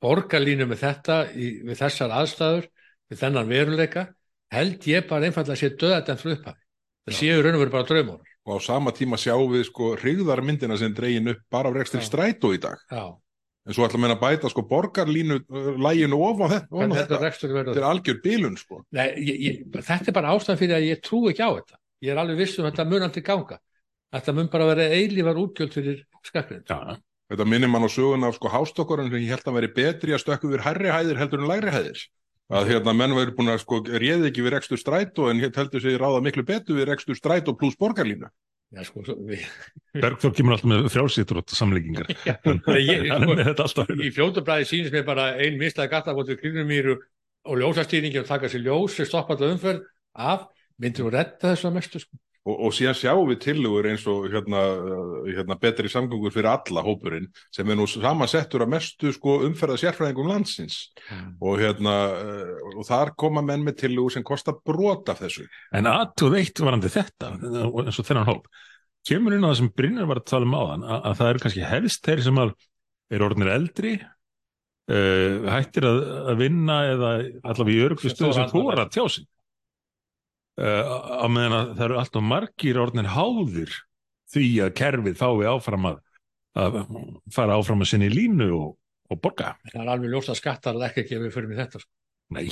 borgarlínu 0.04 0.68
með 0.70 0.84
þetta 0.84 1.20
í, 1.32 1.50
við 1.66 1.80
þessar 1.80 2.14
aðstæður 2.20 2.70
við 3.10 3.22
þennan 3.22 3.50
veruleika 3.50 4.06
held 4.54 4.86
ég 4.90 5.08
bara 5.10 5.30
einfallega 5.30 5.56
að 5.56 5.62
sé 5.62 5.72
döða 5.80 6.18
frá 6.20 6.34
upphafi 6.36 6.62
það 7.08 7.18
séu 7.18 7.42
raun 7.42 7.58
og 7.58 7.64
veru 7.64 7.74
bara 7.74 7.88
draumur 7.90 8.36
Og 8.46 8.62
á 8.62 8.66
sama 8.66 8.92
tíma 8.94 9.18
sjáum 9.18 9.50
við 9.50 9.64
sko 9.72 9.96
hrigðarmyndina 9.98 10.76
sem 10.78 10.94
dregin 10.94 11.32
upp 11.32 11.40
bara 11.50 11.72
rekstri 11.74 12.04
Já. 12.04 12.06
strætó 12.06 12.52
í 12.54 12.60
dag. 12.62 12.78
Já, 12.92 13.18
En 13.66 13.74
svo 13.74 13.86
ætla 13.88 13.98
að 13.98 14.04
meina 14.04 14.16
að 14.16 14.22
bæta 14.22 14.50
sko 14.52 14.62
borgarlínu 14.70 15.40
uh, 15.42 15.72
læginu 15.82 16.20
ofan 16.22 16.52
þetta. 16.52 17.22
þetta 17.32 17.74
er 17.74 17.88
algjör 17.88 18.20
bilun 18.22 18.60
sko. 18.62 18.84
Nei, 18.94 19.08
ég, 19.18 19.40
ég, 19.42 19.64
þetta 19.74 20.12
er 20.12 20.18
bara 20.20 20.36
ástæðan 20.36 20.60
fyrir 20.60 20.78
að 20.78 20.86
ég 20.92 21.02
trú 21.06 21.24
ekki 21.32 21.42
á 21.42 21.50
þetta. 21.50 21.80
Ég 22.06 22.14
er 22.14 22.22
alveg 22.22 22.44
viss 22.44 22.60
um 22.60 22.68
að 22.68 22.76
þetta 22.76 22.86
mun 22.92 23.08
aldrei 23.08 23.26
ganga. 23.26 23.58
Þetta 24.14 24.36
mun 24.38 24.52
bara 24.54 24.70
vera 24.70 24.86
eilífar 24.94 25.42
útgjöld 25.42 25.74
fyrir 25.74 26.04
skakkrið. 26.30 26.62
Já, 26.70 27.00
Þetta 27.32 27.48
minnir 27.50 27.72
mann 27.74 27.88
á 27.88 27.90
sögun 27.90 28.28
af 28.28 28.36
sko 28.38 28.52
hástökkurinn 28.54 29.10
sem 29.10 29.24
ég 29.24 29.34
held 29.34 29.48
að 29.50 29.58
veri 29.58 29.72
betri 29.74 30.14
að 30.14 30.22
stökku 30.22 30.52
við 30.52 30.62
hærri 30.62 30.92
hæðir 30.94 31.18
heldur 31.18 31.42
en 31.42 31.50
lægri 31.50 31.74
hæðir. 31.74 32.04
að 32.54 32.68
hérna 32.70 32.94
menn 32.94 33.16
væri 33.18 33.34
búin 33.34 33.50
að 33.50 33.64
sko 33.64 33.80
réði 33.90 34.30
ekki 34.30 34.44
við 34.46 34.54
rekstur 34.54 34.78
strætó 34.78 35.32
en 35.32 35.40
heldur 35.42 35.82
sig 35.82 35.98
ráða 35.98 36.22
miklu 36.22 36.44
betur 36.46 36.78
við 36.78 36.92
rekstur 36.92 37.18
strætó 37.18 37.56
pluss 37.58 37.78
borgarlínu. 37.82 38.30
Já, 38.74 38.82
sko, 38.88 39.04
við, 39.28 39.44
Bergþór 39.94 40.34
kemur 40.36 40.56
alltaf 40.56 40.70
með 40.72 40.88
með 43.38 43.44
þetta 43.52 43.68
alltaf 43.68 43.92
í 43.94 44.10
fljótabræði 44.16 44.68
sýnist 44.72 44.96
mér 44.96 45.06
bara 45.08 45.28
ein 45.38 45.60
mislaði 45.62 45.92
gattabótið 45.94 46.40
kringlumýru 46.42 46.96
og 47.46 47.62
ljósastýringi 47.62 48.20
og 48.24 48.28
taka 48.28 48.50
sér 48.52 48.66
ljós 48.66 48.98
sem 48.98 49.08
stoppa 49.08 49.38
þetta 49.38 49.54
umferð 49.54 49.86
af, 50.18 50.48
myndir 50.82 51.06
þú 51.06 51.14
retta 51.14 51.54
þessu 51.54 51.70
að 51.70 51.78
mestu 51.78 52.02
sko. 52.02 52.20
Og, 52.46 52.60
og 52.68 52.74
síðan 52.78 52.94
sjáum 52.94 53.30
við 53.32 53.40
tillögur 53.42 53.88
eins 53.90 54.04
og 54.12 54.28
hérna, 54.30 54.60
uh, 54.78 55.30
hérna 55.34 55.58
betri 55.58 55.90
samgöngur 55.90 56.34
fyrir 56.34 56.52
alla 56.52 56.84
hópurinn 56.86 57.26
sem 57.54 57.66
er 57.66 57.80
nú 57.80 57.88
samansettur 57.90 58.62
að 58.62 58.74
mestu 58.76 59.14
sko 59.16 59.40
umferða 59.48 59.80
sérfræðingum 59.82 60.30
landsins 60.30 60.78
og 61.42 61.58
hérna 61.64 61.96
uh, 62.14 62.70
og 62.76 62.86
þar 62.86 63.16
koma 63.18 63.42
menn 63.46 63.66
með 63.66 63.80
tillögur 63.82 64.14
sem 64.14 64.26
kostar 64.28 64.60
brot 64.62 65.10
af 65.10 65.24
þessu. 65.26 65.48
En 65.74 65.90
aðtóð 65.90 66.38
eitt 66.44 66.62
varandi 66.62 66.94
þetta 66.94 67.34
eins 67.34 68.02
og 68.02 68.10
þennan 68.12 68.30
hóp. 68.30 68.50
Kemur 69.06 69.34
inn 69.34 69.46
á 69.46 69.50
það 69.50 69.60
sem 69.64 69.74
Brynjar 69.82 70.10
var 70.10 70.22
að 70.22 70.30
tala 70.30 70.46
um 70.46 70.58
áðan 70.58 70.86
að, 70.86 71.00
að 71.02 71.18
það 71.20 71.32
eru 71.32 71.46
kannski 71.46 71.70
helst 71.70 72.06
þeir 72.06 72.26
sem 72.26 72.44
eru 72.46 73.26
orðinir 73.26 73.56
eldri 73.56 74.00
uh, 74.94 75.50
hættir 75.50 75.90
að, 75.90 76.04
að 76.30 76.44
vinna 76.46 76.82
eða 76.94 77.16
allavega 77.42 77.74
í 77.74 77.86
öruglu 77.90 78.12
Sem 78.12 78.20
stöðu 78.20 78.38
sem 78.38 78.54
þora 78.54 78.62
að 78.62 78.70
þóra 78.70 78.86
að 78.86 78.94
tjá 78.94 79.06
sig 79.18 79.32
uh, 80.62 80.96
á 81.24 81.28
meðan 81.32 81.58
að 81.58 81.74
það 81.76 81.86
eru 81.88 82.00
alltaf 82.02 82.26
margir 82.32 82.80
orðinir 82.82 83.12
háðir 83.16 83.76
því 84.34 84.48
að 84.66 84.74
kerfið 84.80 85.20
fái 85.20 85.52
áfram 85.52 85.92
að, 85.92 86.00
að 86.60 86.80
fara 87.36 87.60
áfram 87.60 87.86
að 87.86 87.92
sinni 87.94 88.10
línu 88.14 88.50
og, 88.56 88.74
og 89.12 89.22
borga 89.22 89.54
það 89.72 89.84
er 89.84 89.94
alveg 89.96 90.16
ljóst 90.16 90.34
að 90.34 90.42
skattar 90.42 90.80
að 90.80 90.90
ekki 90.90 91.08
gefið 91.12 91.36
fyrir 91.36 91.52
mig 91.52 91.62
þetta 91.64 91.84
sko. 91.84 91.92
Nei 92.34 92.48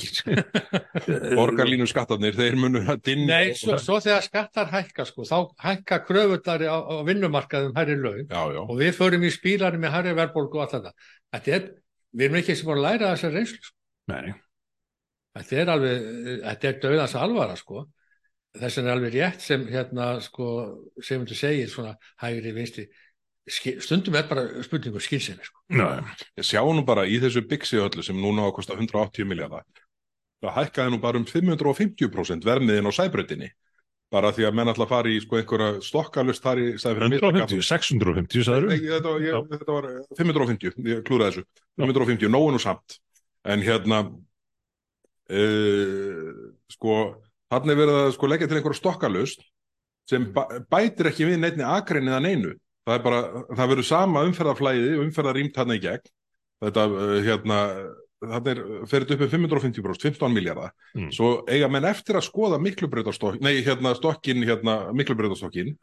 Borgarlínu 1.37 1.87
skattarnir, 1.89 2.35
þeir 2.37 2.57
munu 2.61 2.83
að 2.85 2.99
dinja. 3.07 3.39
Nei, 3.39 3.55
svo, 3.57 3.79
svo 3.81 3.97
þegar 4.03 4.25
skattar 4.27 4.69
hækka 4.69 5.05
sko, 5.09 5.25
þá 5.25 5.37
hækka 5.63 5.97
kröfutari 6.05 6.69
á, 6.69 6.77
á 6.77 7.01
vinnumarkaðum 7.07 7.73
hærri 7.77 7.97
laun 7.97 8.27
Já, 8.27 8.41
já. 8.53 8.61
og 8.61 8.75
við 8.77 8.91
förum 8.99 9.25
í 9.25 9.31
spílarni 9.33 9.81
með 9.81 9.95
hærri 9.95 10.13
verðbólgu 10.19 10.59
og 10.59 10.65
allt 10.67 10.75
þetta. 10.77 10.93
Þetta 11.33 11.55
er, 11.57 11.65
við 12.13 12.27
erum 12.27 12.39
ekki 12.43 12.57
sem 12.59 12.69
búin 12.69 12.83
að 12.83 12.85
læra 12.85 13.11
þessar 13.15 13.35
reynslu 13.39 13.61
sko. 13.63 13.75
Nei, 14.13 14.35
Þetta 15.33 15.59
er 15.59 15.71
alveg, 15.73 16.03
þetta 16.43 16.69
er 16.69 16.79
döðans 16.83 17.15
alvara 17.17 17.55
sko. 17.57 17.87
Þess 18.53 18.77
vegna 18.77 18.91
er 18.91 18.99
alveg 18.99 19.15
rétt 19.15 19.41
sem 19.41 19.63
hérna 19.65 20.09
sko, 20.21 20.49
sem 21.01 21.23
þú 21.25 21.37
segir 21.37 21.71
svona 21.71 21.95
hægri 22.21 22.53
vinstri. 22.53 22.85
Ski, 23.49 23.73
stundum 23.83 24.15
er 24.15 24.27
bara 24.29 24.45
spurningu 24.63 25.01
skynsemi 25.03 25.43
sko. 25.43 25.63
Nei. 25.73 26.03
Ég 26.39 26.45
sjá 26.47 26.61
nú 26.63 26.85
bara 26.87 27.07
í 27.09 27.17
þessu 27.19 27.41
byggsi 27.49 27.81
öllu 27.81 28.05
sem 28.05 28.19
núna 28.19 28.45
á 28.45 28.47
að 28.51 28.55
kosta 28.59 28.77
180 28.77 29.27
miljardar. 29.27 29.65
Það 30.43 30.55
hækkaði 30.59 30.93
nú 30.93 30.99
bara 31.03 31.19
um 31.19 31.25
550% 31.27 32.45
vermiðin 32.47 32.87
á 32.87 32.91
sæbrötinni. 32.93 33.49
Bara 34.13 34.29
því 34.35 34.45
að 34.45 34.57
menn 34.59 34.69
alltaf 34.69 34.91
fari 34.91 35.15
í 35.17 35.21
sko 35.23 35.39
einhverja 35.39 35.81
stokkalust 35.81 36.43
þar 36.43 36.61
í 36.61 36.65
stæði 36.77 36.99
fyrir 36.99 37.15
150, 37.17 37.63
650 37.65 38.45
sagður 38.45 38.67
Nei, 38.69 38.83
þetta, 38.85 39.13
þetta 39.55 39.77
var 39.79 39.87
550, 40.19 40.75
ég 40.91 41.01
klúraði 41.07 41.39
þessu 41.39 41.45
550, 41.81 42.29
nógu 42.35 42.51
nú 42.53 42.61
samt 42.61 42.99
en 43.49 43.65
hérna 43.65 44.03
uh, 45.31 46.51
sko 46.73 46.97
þannig 47.53 47.79
verið 47.79 47.99
að 48.01 48.11
sko 48.17 48.29
leggja 48.31 48.49
til 48.49 48.59
einhverja 48.59 48.81
stokkalust 48.81 49.43
sem 50.09 50.25
bæ, 50.35 50.43
bætir 50.71 51.11
ekki 51.11 51.29
við 51.29 51.39
neittni 51.39 51.63
akrein 51.63 52.09
eða 52.09 52.23
neinu. 52.25 52.55
Það 52.83 52.97
er 52.97 53.03
bara, 53.05 53.19
það 53.55 53.69
verður 53.71 53.87
sama 53.87 54.23
umferðarflæði 54.27 54.95
umferðarýmt 55.05 55.59
hann 55.61 55.75
í 55.77 55.83
gegn. 55.83 56.09
Þetta 56.63 56.87
uh, 56.91 57.13
hérna 57.23 57.59
það 58.23 58.49
er 58.53 58.59
ferið 58.87 59.13
upp 59.17 59.21
um 59.25 59.31
550 59.33 60.03
15 60.07 60.31
miljardar 60.31 60.71
Mm. 60.95 61.09
svo 61.11 61.29
eiga 61.49 61.67
menn 61.67 61.83
eftir 61.89 62.15
að 62.15 62.27
skoða 62.27 62.59
miklubreytastokkin, 62.61 63.41
nei 63.43 63.63
hérna 63.65 63.95
stokkin 63.97 64.43
hérna 64.45 64.93
miklubreytastokkin 64.93 65.73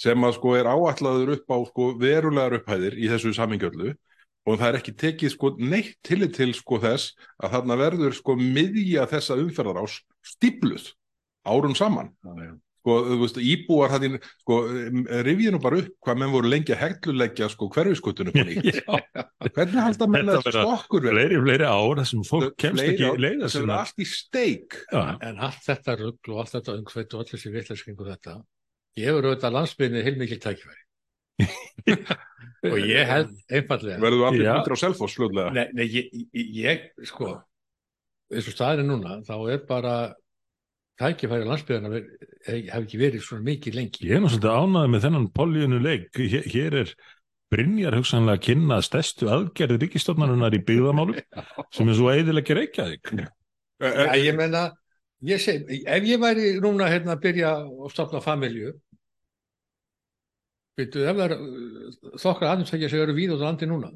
sem 0.00 0.24
að 0.24 0.32
sko 0.38 0.54
er 0.56 0.64
áætlaður 0.64 1.34
upp 1.36 1.52
á 1.52 1.58
sko 1.68 1.88
verulegar 2.00 2.56
upphæðir 2.58 2.96
í 2.98 3.06
þessu 3.12 3.34
samingöllu 3.36 3.92
og 4.46 4.60
það 4.60 4.68
er 4.68 4.76
ekki 4.80 4.94
tekið 5.02 5.32
sko 5.34 5.54
neitt 5.58 5.96
tillit 6.06 6.36
til 6.38 6.52
sko 6.54 6.78
þess 6.82 7.16
að 7.42 7.56
þarna 7.56 7.80
verður 7.80 8.14
sko 8.14 8.36
miðja 8.38 9.08
þessa 9.10 9.38
umferðarás 9.42 9.98
stípluð 10.26 10.92
árum 11.46 11.74
saman. 11.78 12.12
Sko 12.86 12.94
þú 13.02 13.16
veist 13.24 13.38
íbúar 13.42 13.90
hættin 13.90 14.20
sko 14.44 14.60
rifið 15.26 15.50
nú 15.56 15.58
bara 15.62 15.80
upp 15.82 15.88
hvað 16.06 16.20
menn 16.22 16.30
voru 16.30 16.50
lengi 16.52 16.70
að 16.76 16.84
hegluleggja 16.84 17.48
sko 17.50 17.66
hverfiskutunum 17.74 18.36
hvernig 19.56 19.82
halda 19.82 20.06
menn 20.06 20.30
Þetta 20.30 20.52
að 20.52 20.58
stokkur 20.60 21.08
fleiri, 21.10 21.40
fleiri 21.42 21.66
ár 21.66 21.98
þar 21.98 22.08
sem 22.12 22.22
fólk 22.30 22.54
kemst 22.62 22.78
Fleiri 22.78 22.94
ekki 22.94 23.22
leiða 23.24 23.34
það 23.34 23.42
verður 23.42 23.54
sinna. 23.56 23.80
allt 23.82 23.98
í 23.98 24.06
steik. 24.06 24.78
Já, 24.94 25.02
En 25.26 25.42
allt 25.48 25.62
þetta 25.66 25.98
rugg 26.04 26.30
og 26.30 26.42
allt 26.44 26.54
þetta 26.54 26.76
umhveit 26.78 27.16
og 27.18 27.24
allir 27.24 27.42
sem 27.42 27.56
vitlæskingu 27.58 28.06
þetta 28.12 28.36
gefur 28.96 29.26
auðvitað 29.32 29.56
landsbyrni 29.58 30.06
heilmikið 30.06 30.44
tækifæri 30.46 30.85
og 32.66 32.78
ég 32.80 33.10
held 33.10 33.34
einfallega 33.52 33.98
verður 34.02 34.28
allir 34.30 34.46
Já. 34.46 34.52
hundur 34.56 34.76
á 34.76 34.78
selfos 34.80 35.16
fljóðlega 35.16 35.52
Nei, 35.56 35.66
nei 35.76 35.86
ég, 35.86 36.14
ég, 36.32 36.54
ég, 36.62 36.86
sko 37.08 37.34
eins 38.32 38.48
og 38.50 38.56
staðinu 38.56 38.96
núna, 38.96 39.20
þá 39.26 39.36
er 39.52 39.60
bara 39.68 39.96
tækifæri 41.00 41.46
landsbyðan 41.46 41.98
hef 42.46 42.78
ekki 42.80 43.00
verið 43.00 43.26
svona 43.26 43.46
mikið 43.46 43.76
lengi 43.76 44.08
Ég 44.08 44.16
er 44.16 44.24
nú 44.24 44.30
svolítið 44.32 44.56
ánægði 44.56 44.92
með 44.94 45.04
þennan 45.04 45.28
políunu 45.36 45.80
leik. 45.84 46.08
Hér, 46.16 46.48
hér 46.54 46.78
er 46.82 46.94
Brynjar 47.52 47.94
hugsanlega 47.94 48.40
að 48.40 48.46
kynna 48.48 48.80
stærstu 48.82 49.28
aðgerði 49.30 49.78
ríkistofnarinnar 49.84 50.56
í 50.56 50.62
byggðamálum 50.66 51.20
sem 51.76 51.92
er 51.92 51.98
svo 51.98 52.10
eiðilegja 52.10 52.58
reykjaðik. 52.58 53.12
Já, 53.84 54.16
ég 54.18 54.38
menna, 54.38 54.64
ég 55.28 55.42
segi 55.42 55.82
ef 55.84 56.08
ég 56.08 56.22
væri 56.22 56.56
núna 56.64 56.88
hérna 56.90 57.14
að 57.14 57.22
byrja 57.28 57.52
að 57.60 57.92
stopna 57.92 58.22
familju 58.24 58.72
veitu, 60.76 61.02
ef 61.08 61.16
það 61.16 61.24
er 61.26 61.34
uh, 61.36 61.94
þokkar 62.20 62.50
aðeins 62.52 62.70
sem 62.74 62.84
eru 63.00 63.14
víð 63.16 63.34
á 63.34 63.38
landi 63.46 63.66
núna 63.70 63.90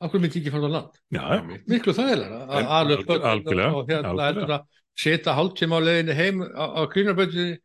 hverju 0.00 0.20
myndi 0.20 0.40
ekki 0.42 0.52
fara 0.52 0.68
á 0.68 0.72
land? 0.76 0.98
Já, 1.12 1.24
Miklu 1.72 1.92
þægilega 1.96 2.40
að 2.46 2.58
En- 2.60 2.72
ala 2.78 2.96
upp 2.98 3.06
börn 3.08 3.28
algjörlega, 3.32 3.70
og 3.76 3.88
hérna 3.88 4.10
algjörlega. 4.10 4.26
heldur 4.28 4.54
að 4.56 4.66
setja 4.96 5.34
hálftíma 5.36 5.78
á 5.78 5.86
leiðinni 5.86 6.14
heim 6.18 6.42
á, 6.42 6.64
á 6.76 6.82
krínarböndinni 6.92 7.56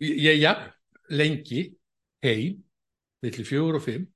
ég 0.00 0.40
jafn 0.40 0.72
lengi 1.10 1.62
heim 2.24 2.62
milli 3.22 3.44
fjögur 3.44 3.76
og 3.80 3.84
fimm 3.84 4.06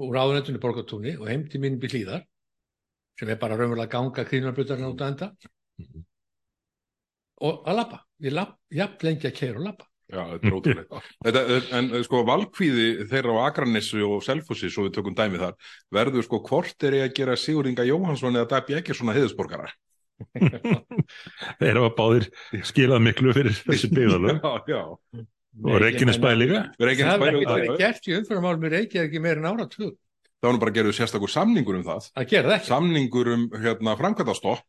og 0.00 0.12
ráðunettunni 0.12 0.60
borgartúni 0.60 1.14
og 1.20 1.28
heim 1.30 1.46
til 1.48 1.60
minn 1.62 1.78
byrð 1.80 1.94
hlýðar 1.96 2.24
sem 3.18 3.28
er 3.30 3.38
bara 3.40 3.56
raunverulega 3.56 3.92
ganga 3.94 4.24
krínarböndarinn 4.28 4.90
út 4.92 5.00
að 5.00 5.12
enda 5.14 5.30
Mhm. 5.78 6.04
og 7.40 7.64
að 7.66 7.76
lappa 7.80 7.98
ég 8.22 8.32
lapp, 8.32 8.58
jafn 8.70 9.06
lengi 9.06 9.26
að 9.26 9.34
keira 9.38 9.58
og 9.58 9.64
lappa 9.64 9.86
Já, 10.14 10.20
þetta 10.30 10.46
er 10.46 10.54
ótrúlega. 10.58 11.00
Þetta, 11.26 11.40
en 11.78 11.88
sko 12.06 12.20
valkvíði 12.28 12.84
þeirra 13.10 13.34
á 13.34 13.46
Akranessu 13.48 14.04
og 14.06 14.22
Selfossi, 14.22 14.70
svo 14.70 14.86
við 14.86 14.94
tökum 14.98 15.16
dæmi 15.18 15.40
þar, 15.42 15.56
verður 15.94 16.22
sko 16.26 16.38
hvort 16.46 16.86
er 16.86 16.92
ég 17.00 17.08
að 17.08 17.16
gera 17.18 17.34
Sigur 17.40 17.66
Inga 17.70 17.86
Jóhansson 17.88 18.38
eða 18.38 18.50
Dabbi 18.52 18.78
ekki 18.78 18.94
svona 18.94 19.16
heiðusborgara? 19.16 19.72
þeir 21.60 21.80
hafa 21.80 21.90
báðir 21.98 22.28
skilað 22.62 23.02
miklu 23.02 23.34
fyrir 23.34 23.56
þessi 23.64 23.90
byggðalög 23.90 24.38
Já, 24.44 24.52
já. 24.70 24.82
og 25.66 25.74
Reykjanesbæ 25.82 26.30
líka. 26.38 26.60
Reykjanes 26.78 27.18
það 27.18 27.58
er 27.58 27.82
gert 27.82 28.06
í 28.06 28.14
umfyrirmálum 28.20 28.62
í 28.68 28.72
Reykjavík 28.76 29.08
ekki 29.10 29.22
meira 29.24 29.42
en 29.42 29.50
áratug 29.50 29.92
Það 30.44 30.46
var 30.46 30.54
nú 30.54 30.60
bara 30.60 30.70
að 30.70 30.78
gera 30.78 30.92
sérstakur 30.92 31.30
samningur 31.32 31.76
um 31.80 31.84
það. 31.86 32.02
að 32.14 32.30
gera 32.30 32.46
það 32.50 32.56
ekki 32.60 32.70
Samningur 32.70 33.26
um 33.34 33.44
hérna 33.58 33.96
framkvæmdastopp 33.98 34.62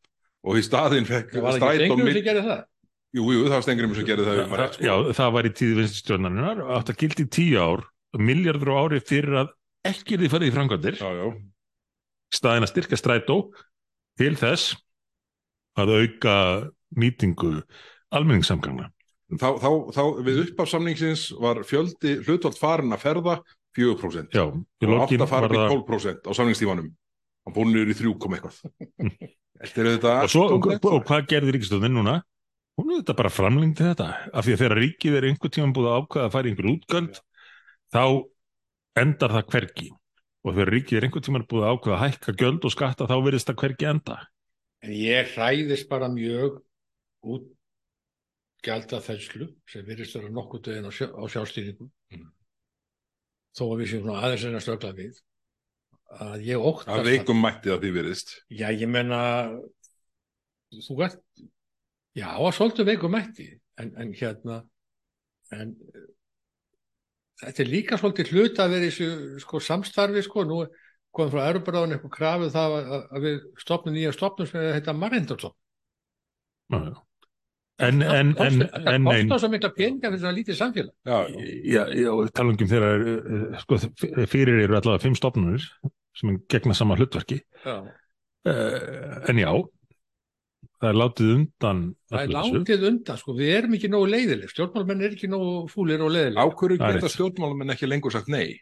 og 3.15 3.27
Jú, 3.29 3.35
jú, 3.35 3.43
það 3.47 3.55
var 3.55 3.65
stengurinn 3.65 3.95
sem 3.95 4.07
gerði 4.07 4.25
það. 4.27 4.39
um 4.43 4.55
Það, 4.55 4.71
sko. 4.75 4.85
já, 4.85 4.93
það 5.19 5.35
var 5.35 5.47
í 5.47 5.51
tíð 5.55 5.73
vinststjórnarinnar 5.79 6.63
átt 6.75 6.91
að 6.91 6.97
gildi 7.03 7.25
tíu 7.31 7.61
ár, 7.61 7.85
miljardur 8.19 8.71
á 8.71 8.75
ári 8.83 8.99
fyrir 9.03 9.37
að 9.43 9.53
ekki 9.87 10.17
er 10.17 10.23
því 10.23 10.31
farið 10.33 10.49
í 10.49 10.55
já. 11.15 11.27
staðin 12.35 12.65
að 12.67 12.71
styrka 12.73 12.99
strætó 12.99 13.37
til 14.19 14.33
þess 14.39 14.75
að 15.79 15.93
auka 15.99 16.35
nýtingu 16.95 17.53
almenningssamgangna. 18.15 18.89
Þá, 19.35 19.47
þá, 19.59 19.69
þá 19.95 20.03
við 20.27 20.41
uppaf 20.45 20.69
samningsins 20.69 21.29
var 21.41 21.63
fjöldi 21.67 22.19
hlutvöld 22.27 22.59
farin 22.59 22.93
að 22.95 23.03
ferða 23.03 23.39
4%. 23.75 24.35
Já, 24.35 24.45
og 24.45 25.01
átt 25.01 25.15
að 25.17 25.31
fara 25.31 25.49
það 25.51 25.73
12% 25.73 26.29
á 26.29 26.31
samningstímanum 26.37 26.93
hann 27.45 27.55
búin 27.55 27.73
niður 27.73 27.93
í 27.93 27.97
3 27.97 28.13
kom 28.21 28.37
eitthvað 28.37 28.61
Þetta 29.65 29.81
er 29.81 29.89
þetta 29.95 30.13
og, 30.41 30.65
og, 30.67 30.87
og 30.91 31.03
hvað 31.07 31.27
gerði 31.31 31.53
ríkistöðin 31.55 31.93
núna? 31.95 32.15
Hún 32.75 32.91
er 32.91 33.01
þetta 33.01 33.15
bara 33.15 33.31
framlengdi 33.31 33.85
þetta. 33.85 34.07
Af 34.35 34.45
því 34.45 34.55
að 34.55 34.61
þegar 34.61 34.79
ríkið 34.81 35.17
er 35.19 35.27
einhver 35.29 35.51
tíma 35.55 35.71
búið 35.75 35.89
að 35.91 35.99
ákvaða 36.01 36.25
að 36.27 36.33
fara 36.35 36.47
í 36.47 36.51
einhver 36.53 36.71
útgöld 36.73 37.19
þá 37.95 38.03
endar 38.99 39.35
það 39.35 39.49
hvergi. 39.53 39.89
Og 40.45 40.53
þegar 40.57 40.73
ríkið 40.75 40.99
er 40.99 41.07
einhver 41.07 41.25
tíma 41.25 41.43
búið 41.45 41.65
að 41.65 41.75
ákvaða 41.75 41.97
að 41.97 42.03
hækka 42.05 42.35
göld 42.41 42.67
og 42.67 42.73
skatta 42.75 43.07
þá 43.09 43.15
verðist 43.25 43.51
það 43.51 43.59
hvergi 43.63 43.89
enda. 43.91 44.17
En 44.85 44.95
ég 44.95 45.31
hræðist 45.35 45.87
bara 45.89 46.09
mjög 46.11 46.59
út 47.25 47.47
gælda 48.65 48.99
þesslu 49.05 49.47
sem 49.69 49.85
virðist 49.85 50.17
vera 50.17 50.31
nokkuð 50.33 50.65
döðin 50.67 50.89
á, 50.89 50.91
sjá, 50.93 51.07
á 51.13 51.23
sjálfstýringu 51.29 51.89
Mm. 52.13 52.29
þó 53.55 53.63
að 53.65 53.79
við 53.81 53.87
séum 53.91 54.09
aðeins 54.13 54.43
reyna 54.45 54.59
að 54.59 54.63
stögla 54.65 54.91
við 54.97 55.19
að 56.21 56.43
ég 56.45 56.65
óttast 56.69 56.91
að 56.93 57.07
veikum 57.09 57.39
mætti 57.41 57.71
það 57.71 57.79
því 57.81 57.91
veriðist 57.95 58.33
já 58.53 58.67
ég 58.73 58.89
menna 58.89 59.19
þú 60.85 60.97
ert 61.07 61.17
já, 62.15 62.29
að 62.31 62.53
svolítið 62.57 62.89
veikum 62.91 63.15
mætti 63.15 63.47
en, 63.81 63.91
en 63.99 64.13
hérna 64.15 64.61
en 65.55 65.75
þetta 67.41 67.63
er 67.63 67.71
líka 67.71 67.99
svolítið 67.99 68.33
hlut 68.33 68.61
að 68.61 68.75
vera 68.75 68.87
í 68.87 68.91
þessu 68.91 69.41
sko, 69.43 69.61
samstarfi 69.63 70.23
sko, 70.25 70.45
nú 70.47 70.61
komum 71.15 71.33
frá 71.33 71.49
Erubaráðin 71.49 71.95
eitthvað 71.95 72.15
krafið 72.15 72.53
það 72.55 72.77
að, 72.77 72.93
að 72.95 73.27
við 73.27 73.41
stopnum 73.61 73.95
nýja 73.95 74.13
stopnum 74.15 74.49
sem 74.49 74.71
heita 74.75 74.95
Marindarstopn 74.95 75.59
Já, 76.73 76.79
já. 76.81 76.95
En, 77.85 77.99
en, 77.99 78.29
en, 78.39 78.61
það 78.63 78.85
en, 78.87 78.93
en, 78.95 79.07
kostar 79.11 79.41
svo 79.43 79.49
mikla 79.51 79.69
peninga 79.75 80.07
fyrir 80.07 80.21
svona 80.21 80.37
lítið 80.37 80.57
samfélag 80.61 81.11
Já, 81.11 81.17
já, 81.67 81.81
já, 81.91 82.09
talungum 82.39 82.71
þegar, 82.71 83.03
eh, 83.11 83.59
sko, 83.65 83.79
fyrir 84.31 84.61
eru 84.63 84.77
allavega 84.79 85.03
fimm 85.03 85.17
stofnunir 85.19 85.67
sem 86.15 86.37
gegna 86.47 86.73
sama 86.73 86.95
hlutverki. 86.95 87.41
já. 87.65 87.75
Uh, 88.45 89.25
en 89.27 89.39
já, 89.41 89.49
það 90.85 90.91
er 90.91 90.99
látið 91.01 91.33
undan 91.33 91.81
það 92.11 92.21
er 92.21 92.31
látið 92.35 92.87
undan 92.91 93.19
sko. 93.21 93.35
við 93.39 93.51
erum 93.57 93.75
ekki 93.77 93.89
nógu 93.91 94.07
leiðileg 94.11 94.53
stjórnmálmenn 94.53 95.03
er 95.05 95.17
ekki 95.17 95.29
nógu 95.31 95.51
fúlir 95.71 96.05
og 96.05 96.13
leiðileg 96.13 96.41
er 96.77 96.79
geta 96.85 97.11
en 97.65 97.75
ekki 97.75 97.89
lengur 97.89 98.13
sagt 98.13 98.29
nei. 98.29 98.61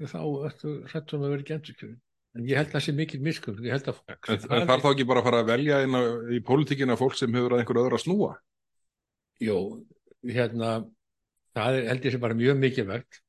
þá 0.00 0.20
ertu 0.48 0.74
hrættur 0.88 1.18
um 1.18 1.26
að 1.26 1.34
vera 1.34 1.44
ekki 1.44 1.56
endurkjörn 1.58 1.96
en 2.38 2.48
ég 2.48 2.60
held 2.60 2.70
að 2.70 2.76
það 2.76 2.84
sé 2.86 2.94
mikil 2.96 3.20
miskunn 3.24 3.62
ég 3.66 3.74
held 3.76 3.88
að 3.92 4.02
En, 4.08 4.42
þarf 4.68 4.84
þá 4.84 4.90
ekki 4.92 5.08
bara 5.08 5.22
að 5.22 5.28
fara 5.28 5.40
að 5.42 5.50
velja 5.52 5.80
inn 5.84 5.96
á, 5.96 6.02
í 6.32 6.40
pólitíkina 6.44 6.98
fólk 7.00 7.16
sem 7.18 7.34
hefur 7.34 7.56
að 7.56 7.62
einhverju 7.62 7.84
öðru 7.84 7.98
að 7.98 8.04
snúa? 8.04 8.34
Jó, 9.42 9.56
hérna, 10.26 10.74
það 11.56 11.78
er, 11.78 11.88
held 11.92 12.06
ég 12.08 12.14
sé 12.14 12.20
bara 12.22 12.38
mjög 12.38 12.60
mikilvægt 12.62 13.20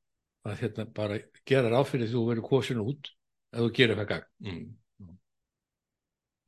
að 0.46 0.62
hérna 0.64 0.86
bara 0.96 1.18
gera 1.48 1.72
ráð 1.72 1.90
fyrir 1.92 2.08
því 2.08 2.16
þú 2.16 2.26
verður 2.28 2.48
kosin 2.48 2.84
út 2.84 3.10
ef 3.50 3.64
þú 3.64 3.70
gerir 3.76 4.00
það 4.00 4.10
gagn. 4.12 4.28
Mm. 4.46 4.62